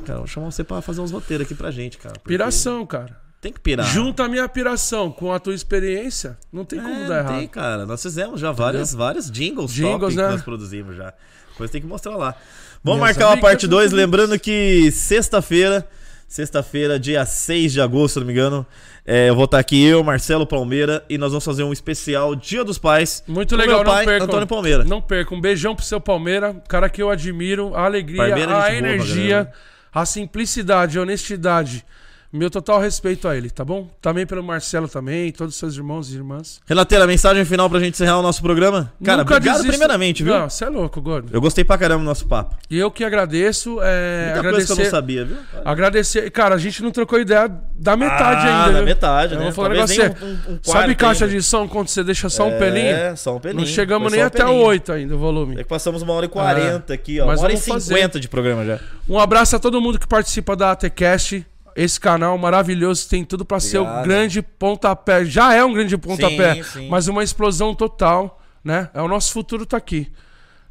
Cara, 0.05 0.19
vou 0.19 0.27
chamar 0.27 0.51
você 0.51 0.63
pra 0.63 0.81
fazer 0.81 1.01
uns 1.01 1.11
roteiros 1.11 1.45
aqui 1.45 1.53
pra 1.53 1.69
gente, 1.69 1.97
cara. 1.97 2.13
porque 2.15 2.29
piração, 2.29 2.85
cara. 2.85 3.20
Tem 3.41 3.51
que 3.51 3.59
pirar. 3.59 3.87
Junta 3.87 4.25
a 4.25 4.29
minha 4.29 4.47
piração 4.47 5.11
com 5.11 5.33
a 5.33 5.39
tua 5.39 5.55
experiência, 5.55 6.37
não 6.53 6.63
tem 6.63 6.79
como 6.79 6.93
É, 6.93 7.07
dar 7.07 7.25
Tem, 7.25 7.37
errado. 7.37 7.49
cara. 7.49 7.85
Nós 7.87 7.99
fizemos 7.99 8.39
já 8.39 8.51
vários, 8.51 8.93
vários 8.93 9.31
jingles, 9.31 9.73
Jingles, 9.73 10.13
top 10.13 10.15
né? 10.15 10.25
que 10.27 10.31
nós 10.33 10.41
produzimos 10.43 10.95
já. 10.95 11.11
Depois 11.49 11.71
tem 11.71 11.81
que 11.81 11.87
mostrar 11.87 12.15
lá. 12.15 12.35
Vamos 12.83 12.99
marcar 13.01 13.27
uma 13.29 13.37
parte 13.37 13.67
2, 13.67 13.89
são 13.89 13.97
lembrando 13.97 14.39
que 14.39 14.91
sexta-feira, 14.91 15.87
sexta-feira, 16.27 16.99
dia 16.99 17.25
6 17.25 17.73
de 17.73 17.81
agosto, 17.81 18.13
se 18.13 18.19
não 18.19 18.27
me 18.27 18.33
engano, 18.33 18.65
é, 19.05 19.29
eu 19.29 19.35
vou 19.35 19.45
estar 19.45 19.57
aqui, 19.57 19.83
eu, 19.83 20.03
Marcelo 20.03 20.45
Palmeira, 20.45 21.03
e 21.09 21.17
nós 21.17 21.31
vamos 21.31 21.43
fazer 21.43 21.63
um 21.63 21.73
especial 21.73 22.35
Dia 22.35 22.63
dos 22.63 22.77
Pais. 22.77 23.23
Muito 23.27 23.55
legal, 23.55 23.77
meu 23.77 23.85
não 23.85 23.91
pai, 23.91 24.05
percam. 24.05 24.27
Antônio 24.27 24.47
Palmeira. 24.47 24.83
Não 24.83 25.01
perca. 25.01 25.33
Um 25.33 25.41
beijão 25.41 25.75
pro 25.75 25.83
seu 25.83 25.99
Palmeira, 25.99 26.53
cara 26.67 26.87
que 26.89 27.01
eu 27.01 27.09
admiro, 27.09 27.75
a 27.75 27.85
alegria, 27.85 28.17
Palmeira 28.17 28.51
é 28.51 28.55
a 28.55 28.59
boa 28.59 28.73
energia, 28.75 29.35
caramba. 29.45 29.51
a 29.93 30.05
simplicidade, 30.05 30.97
a 30.99 31.01
honestidade. 31.01 31.83
Meu 32.33 32.49
total 32.49 32.79
respeito 32.79 33.27
a 33.27 33.35
ele, 33.35 33.49
tá 33.49 33.65
bom? 33.65 33.89
Também 34.01 34.25
pelo 34.25 34.41
Marcelo 34.41 34.87
também, 34.87 35.33
todos 35.33 35.53
os 35.53 35.59
seus 35.59 35.75
irmãos 35.75 36.09
e 36.11 36.15
irmãs. 36.15 36.61
Renateira, 36.65 37.05
mensagem 37.05 37.43
final 37.43 37.69
pra 37.69 37.77
gente 37.79 37.93
encerrar 37.95 38.19
o 38.19 38.21
nosso 38.21 38.41
programa? 38.41 38.91
Cara, 39.03 39.17
Nunca 39.23 39.35
obrigado 39.35 39.55
desista- 39.57 39.71
primeiramente, 39.73 40.23
viu? 40.23 40.33
Não, 40.33 40.49
você 40.49 40.63
é 40.63 40.69
louco, 40.69 41.01
gordo. 41.01 41.29
Eu 41.33 41.41
gostei 41.41 41.65
pra 41.65 41.77
caramba 41.77 41.99
do 42.03 42.05
nosso 42.05 42.25
papo. 42.27 42.55
E 42.69 42.77
eu 42.79 42.89
que 42.89 43.03
agradeço. 43.03 43.79
É, 43.81 44.25
Muita 44.27 44.39
agradecer, 44.39 44.51
coisa 44.51 44.65
que 44.75 44.79
eu 44.79 44.83
não 44.85 44.91
sabia, 44.91 45.25
viu? 45.25 45.37
Agradecer. 45.65 46.31
Cara, 46.31 46.55
a 46.55 46.57
gente 46.57 46.81
não 46.81 46.91
trocou 46.91 47.19
ideia 47.19 47.51
da 47.75 47.97
metade 47.97 48.47
ah, 48.47 48.59
ainda. 48.63 48.71
da 48.71 48.77
viu? 48.77 48.85
metade, 48.85 49.33
Eu 49.33 49.39
né? 49.39 49.45
vou 49.45 49.53
falar 49.53 49.75
Talvez 49.75 49.97
negócio 49.97 50.15
nem 50.25 50.29
um- 50.33 50.53
um- 50.53 50.55
um 50.55 50.59
Sabe 50.63 50.95
caixa 50.95 51.25
ainda. 51.25 51.35
de 51.37 51.43
som 51.43 51.67
quando 51.67 51.89
você 51.89 52.01
deixa 52.01 52.29
só 52.29 52.47
um 52.47 52.57
pelinho? 52.57 52.85
É, 52.95 53.15
só 53.15 53.35
um 53.35 53.39
pelinho. 53.41 53.59
Não 53.59 53.67
chegamos 53.67 54.09
nem 54.09 54.23
um 54.23 54.25
até 54.25 54.43
o 54.45 54.47
pelinho. 54.47 54.63
8 54.65 54.91
ainda, 54.93 55.15
o 55.15 55.17
volume. 55.17 55.55
É 55.55 55.63
que 55.63 55.69
passamos 55.69 56.01
uma 56.01 56.13
hora 56.13 56.25
e 56.27 56.29
quarenta 56.29 56.93
aqui, 56.93 57.19
ó. 57.19 57.25
Uma 57.25 57.33
hora 57.33 57.51
e 57.51 57.57
vamos 57.57 57.83
cinquenta 57.83 58.07
fazer. 58.13 58.19
de 58.21 58.29
programa 58.29 58.63
já. 58.65 58.79
Um 59.09 59.19
abraço 59.19 59.55
a 59.55 59.59
todo 59.59 59.81
mundo 59.81 59.99
que 59.99 60.07
participa 60.07 60.55
da 60.55 60.71
ATCast. 60.71 61.45
Esse 61.75 61.99
canal 61.99 62.37
maravilhoso 62.37 63.07
tem 63.07 63.23
tudo 63.23 63.45
pra 63.45 63.59
ser 63.59 63.79
o 63.79 64.03
grande 64.03 64.41
pontapé. 64.41 65.25
Já 65.25 65.53
é 65.53 65.63
um 65.63 65.73
grande 65.73 65.97
pontapé, 65.97 66.55
Sim, 66.55 66.63
sim. 66.63 66.89
mas 66.89 67.07
uma 67.07 67.23
explosão 67.23 67.73
total, 67.73 68.41
né? 68.63 68.89
É 68.93 69.01
o 69.01 69.07
nosso 69.07 69.31
futuro 69.31 69.65
tá 69.65 69.77
aqui. 69.77 70.11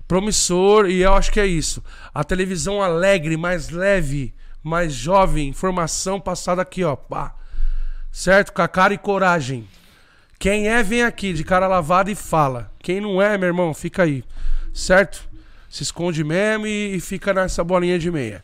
Promissor 0.06 0.88
e 0.90 1.02
eu 1.02 1.14
acho 1.14 1.30
que 1.30 1.38
é 1.40 1.46
isso. 1.46 1.82
A 2.12 2.24
televisão 2.24 2.82
alegre, 2.82 3.36
mais 3.36 3.70
leve, 3.70 4.34
mais 4.62 4.92
jovem, 4.92 5.48
informação 5.48 6.20
passada 6.20 6.60
aqui, 6.62 6.82
ó. 6.82 6.96
Pá. 6.96 7.34
Certo? 8.10 8.52
Com 8.52 8.62
a 8.62 8.68
cara 8.68 8.92
e 8.92 8.98
coragem. 8.98 9.68
Quem 10.38 10.68
é, 10.68 10.82
vem 10.82 11.02
aqui, 11.02 11.32
de 11.32 11.44
cara 11.44 11.68
lavada 11.68 12.10
e 12.10 12.14
fala. 12.14 12.72
Quem 12.82 13.00
não 13.00 13.20
é, 13.22 13.38
meu 13.38 13.46
irmão, 13.48 13.72
fica 13.72 14.02
aí. 14.02 14.24
Certo? 14.72 15.28
Se 15.68 15.82
esconde 15.82 16.24
mesmo 16.24 16.66
e 16.66 16.98
fica 16.98 17.32
nessa 17.32 17.62
bolinha 17.62 17.98
de 17.98 18.10
meia. 18.10 18.42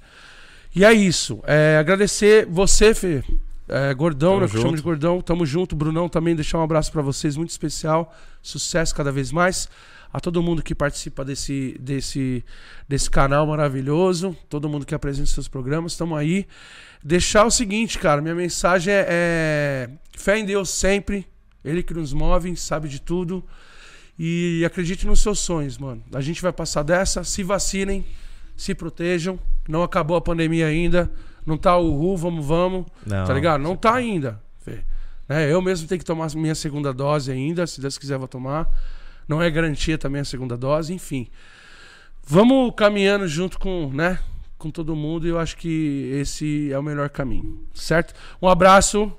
E 0.77 0.85
é 0.85 0.93
isso. 0.93 1.43
É, 1.47 1.78
agradecer 1.78 2.44
você, 2.44 2.94
Fê. 2.94 3.24
É, 3.66 3.94
gordão, 3.94 4.32
Tamo 4.35 4.40
né? 4.43 4.48
Que 4.51 4.57
eu 4.59 4.61
chamo 4.61 4.77
de 4.77 4.82
Gordão. 4.82 5.23
Tamo 5.23 5.47
junto. 5.47 5.74
Brunão 5.74 6.07
também. 6.07 6.36
Deixar 6.36 6.59
um 6.59 6.62
abraço 6.62 6.93
pra 6.93 7.01
vocês, 7.01 7.35
muito 7.35 7.48
especial. 7.48 8.15
Sucesso 8.43 8.94
cada 8.94 9.11
vez 9.11 9.32
mais. 9.32 9.70
A 10.12 10.20
todo 10.20 10.43
mundo 10.43 10.62
que 10.62 10.74
participa 10.74 11.24
desse, 11.24 11.78
desse, 11.81 12.44
desse 12.86 13.11
canal 13.11 13.47
maravilhoso. 13.47 14.36
Todo 14.51 14.69
mundo 14.69 14.85
que 14.85 14.94
apresenta 14.94 15.31
seus 15.31 15.48
programas. 15.48 15.93
Estamos 15.93 16.19
aí. 16.19 16.47
Deixar 17.03 17.47
o 17.47 17.51
seguinte, 17.51 17.98
cara. 17.98 18.20
Minha 18.20 18.35
mensagem 18.35 18.93
é, 18.93 19.07
é 19.09 19.90
fé 20.15 20.39
em 20.39 20.44
Deus 20.44 20.69
sempre. 20.69 21.27
Ele 21.65 21.82
que 21.82 21.94
nos 21.94 22.12
move, 22.12 22.55
sabe 22.55 22.86
de 22.86 23.01
tudo. 23.01 23.43
E 24.19 24.62
acredite 24.62 25.07
nos 25.07 25.20
seus 25.20 25.39
sonhos, 25.39 25.78
mano. 25.78 26.05
A 26.12 26.20
gente 26.20 26.43
vai 26.43 26.53
passar 26.53 26.82
dessa. 26.82 27.24
Se 27.24 27.43
vacinem, 27.43 28.05
se 28.56 28.74
protejam. 28.74 29.38
Não 29.68 29.82
acabou 29.82 30.16
a 30.16 30.20
pandemia 30.20 30.66
ainda. 30.66 31.10
Não 31.44 31.56
tá 31.56 31.76
o 31.76 31.96
ru, 31.96 32.16
vamos, 32.16 32.44
vamos. 32.44 32.86
Não. 33.06 33.24
Tá 33.24 33.34
ligado? 33.34 33.60
Não 33.60 33.76
tá 33.76 33.94
ainda. 33.94 34.40
Né? 35.28 35.52
Eu 35.52 35.60
mesmo 35.60 35.88
tenho 35.88 35.98
que 35.98 36.04
tomar 36.04 36.30
minha 36.34 36.54
segunda 36.54 36.92
dose 36.92 37.30
ainda. 37.30 37.66
Se 37.66 37.80
Deus 37.80 37.98
quiser, 37.98 38.14
eu 38.14 38.18
vou 38.18 38.28
tomar. 38.28 38.68
Não 39.28 39.42
é 39.42 39.50
garantia 39.50 39.98
também 39.98 40.20
a 40.20 40.24
segunda 40.24 40.56
dose, 40.56 40.92
enfim. 40.94 41.28
Vamos 42.24 42.72
caminhando 42.76 43.26
junto 43.26 43.58
com, 43.58 43.90
né? 43.92 44.18
Com 44.56 44.70
todo 44.70 44.96
mundo 44.96 45.26
e 45.26 45.30
eu 45.30 45.38
acho 45.38 45.56
que 45.56 46.10
esse 46.14 46.72
é 46.72 46.78
o 46.78 46.82
melhor 46.82 47.10
caminho, 47.10 47.60
certo? 47.74 48.14
Um 48.40 48.48
abraço. 48.48 49.12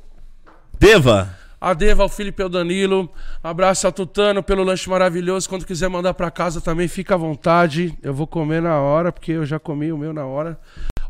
Deva. 0.80 1.38
A 1.60 1.74
Deva, 1.74 2.04
ao 2.04 2.10
Felipe 2.10 2.42
e 2.42 2.44
ao 2.44 2.50
Danilo. 2.50 3.10
Abraço 3.44 3.88
ao 3.88 3.92
Tutano 3.92 4.44
pelo 4.44 4.64
lanche 4.64 4.90
maravilhoso. 4.90 5.50
Quando 5.50 5.66
quiser 5.66 5.90
mandar 5.90 6.14
pra 6.14 6.30
casa 6.30 6.62
também, 6.62 6.88
fica 6.88 7.16
à 7.16 7.18
vontade. 7.18 7.98
Eu 8.04 8.14
vou 8.14 8.28
comer 8.28 8.62
na 8.62 8.80
hora, 8.80 9.12
porque 9.12 9.32
eu 9.32 9.46
já 9.46 9.58
comi 9.60 9.92
o 9.92 9.98
meu 9.98 10.14
na 10.14 10.26
hora. 10.26 10.60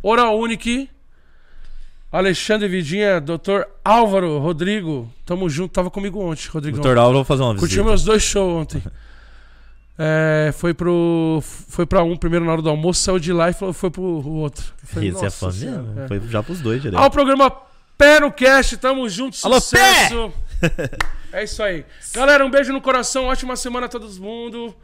Oral 0.02 0.40
Unique. 0.40 0.90
Alexandre 2.10 2.70
Vidinha, 2.70 3.20
Dr. 3.20 3.64
Álvaro, 3.84 4.40
Rodrigo. 4.40 5.12
Tamo 5.26 5.50
junto. 5.50 5.74
Tava 5.74 5.92
comigo 5.92 6.20
ontem, 6.22 6.48
Rodrigo. 6.50 6.78
Doutor 6.78 6.98
Álvaro, 6.98 7.16
vou 7.18 7.26
fazer 7.26 7.44
uma 7.44 7.54
visita. 7.54 7.68
Curtiu 7.68 7.84
meus 7.84 8.04
dois 8.04 8.24
shows 8.24 8.54
ontem. 8.62 8.82
É, 10.00 10.52
foi 10.54 10.76
pro. 10.76 11.40
Foi 11.42 11.84
pra 11.84 12.04
um 12.04 12.16
primeiro 12.16 12.46
na 12.46 12.52
hora 12.52 12.62
do 12.62 12.70
almoço, 12.70 13.02
saiu 13.02 13.18
de 13.18 13.34
lá 13.34 13.50
e 13.50 13.54
falou, 13.54 13.74
foi 13.74 13.90
pro 13.90 14.04
outro. 14.04 14.64
Falei, 14.84 15.10
Esse 15.10 15.18
é 15.18 15.24
"Nossa 15.24 15.46
fã 15.48 15.52
Senhora", 15.52 15.82
mesmo. 15.82 16.02
é. 16.02 16.08
Foi 16.08 16.22
já 16.30 16.44
pros 16.44 16.62
dois 16.62 16.80
direto. 16.84 17.02
Ao 17.02 17.10
programa 17.10 17.52
Pé 17.98 18.20
no 18.20 18.32
Cast, 18.32 18.78
tamo 18.78 19.10
junto, 19.10 19.38
Alô, 19.44 19.60
sucesso! 19.60 20.32
é 21.34 21.44
isso 21.44 21.64
aí. 21.64 21.84
Galera, 22.14 22.46
um 22.46 22.50
beijo 22.50 22.72
no 22.72 22.80
coração, 22.80 23.26
ótima 23.26 23.56
semana 23.56 23.88
a 23.88 23.90
todo 23.90 24.08
mundo. 24.22 24.76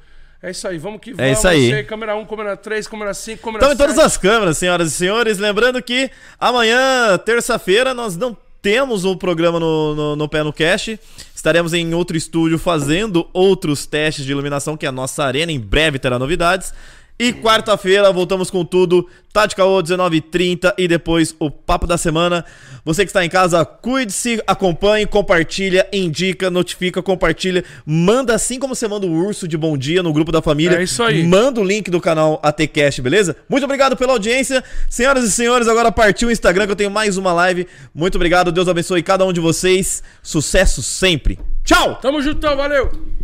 É 0.41 0.52
isso 0.52 0.68
aí, 0.68 0.77
vamos 0.77 0.99
que 0.99 1.14
vamos. 1.14 1.38
isso 1.38 1.48
aí. 1.48 1.84
Câmera 1.84 2.15
1, 2.15 2.26
câmera 2.26 2.57
3, 2.57 2.88
câmera 2.88 3.14
5, 3.14 3.41
câmera 3.41 3.64
Estamos 3.64 3.76
em 3.76 3.77
todas 3.77 3.95
7. 3.95 4.06
as 4.06 4.18
câmeras, 4.18 4.57
senhoras 4.57 4.91
e 4.91 4.91
senhores. 4.91 5.38
Lembrando 5.38 5.81
que 5.81 6.11
amanhã, 6.40 7.18
terça-feira, 7.19 7.94
nós 7.94 8.18
não 8.18 8.35
temos 8.61 9.06
o 9.06 9.15
programa 9.15 9.60
no, 9.60 9.95
no, 9.95 10.15
no 10.15 10.27
Pé 10.27 10.41
no 10.41 10.52
Cast. 10.52 10.99
Estaremos 11.35 11.73
em 11.73 11.94
outro 11.94 12.18
estúdio 12.18 12.57
fazendo 12.57 13.30
outros 13.31 13.85
testes 13.85 14.26
de 14.26 14.31
iluminação, 14.31 14.76
que 14.76 14.85
é 14.85 14.90
a 14.90 14.91
nossa 14.91 15.23
arena. 15.23 15.52
Em 15.52 15.60
breve 15.60 15.99
terá 15.99 16.18
novidades. 16.18 16.73
E 17.19 17.31
quarta-feira 17.31 18.11
voltamos 18.11 18.49
com 18.49 18.65
tudo. 18.65 19.07
Tática 19.31 19.64
O 19.64 19.81
19h30 19.81 20.73
e 20.77 20.88
depois 20.88 21.35
o 21.40 21.49
Papo 21.49 21.85
da 21.85 21.98
Semana. 21.98 22.44
Você 22.84 23.03
que 23.03 23.10
está 23.10 23.23
em 23.23 23.30
casa, 23.30 23.64
cuide-se, 23.64 24.41
acompanhe, 24.45 25.06
compartilha, 25.06 25.88
indica, 25.94 26.49
notifica, 26.49 27.02
compartilha. 27.02 27.64
Manda 27.85 28.34
assim 28.34 28.60
como 28.60 28.76
você 28.76 28.88
manda 28.88 29.06
o 29.06 29.11
urso 29.11 29.48
de 29.48 29.56
bom 29.56 29.77
dia 29.77 30.03
no 30.03 30.11
grupo 30.11 30.31
da 30.31 30.41
família. 30.41 30.77
É 30.77 30.84
isso 30.84 31.02
aí. 31.02 31.23
Manda 31.23 31.61
o 31.61 31.64
link 31.64 31.90
do 31.90 32.02
canal 32.02 32.40
ATCast, 32.44 33.02
beleza? 33.02 33.35
Muito 33.48 33.64
obrigado 33.64 33.95
pela 33.95 34.14
audiência. 34.14 34.64
Senhoras 34.90 35.23
e 35.23 35.31
senhores, 35.31 35.68
agora 35.68 35.91
partiu 35.91 36.30
o 36.30 36.31
Instagram 36.31 36.65
que 36.65 36.72
eu 36.72 36.76
tenho 36.76 36.91
mais 36.91 37.15
uma 37.15 37.31
live. 37.31 37.68
Muito 37.94 38.15
obrigado, 38.15 38.52
Deus 38.52 38.68
abençoe 38.68 39.02
cada 39.02 39.23
um 39.26 39.31
de 39.31 39.40
vocês. 39.40 40.03
Sucesso 40.22 40.81
sempre. 40.81 41.40
Tchau! 41.64 41.95
Tamo 42.02 42.22
juntão, 42.22 42.57
valeu! 42.57 43.22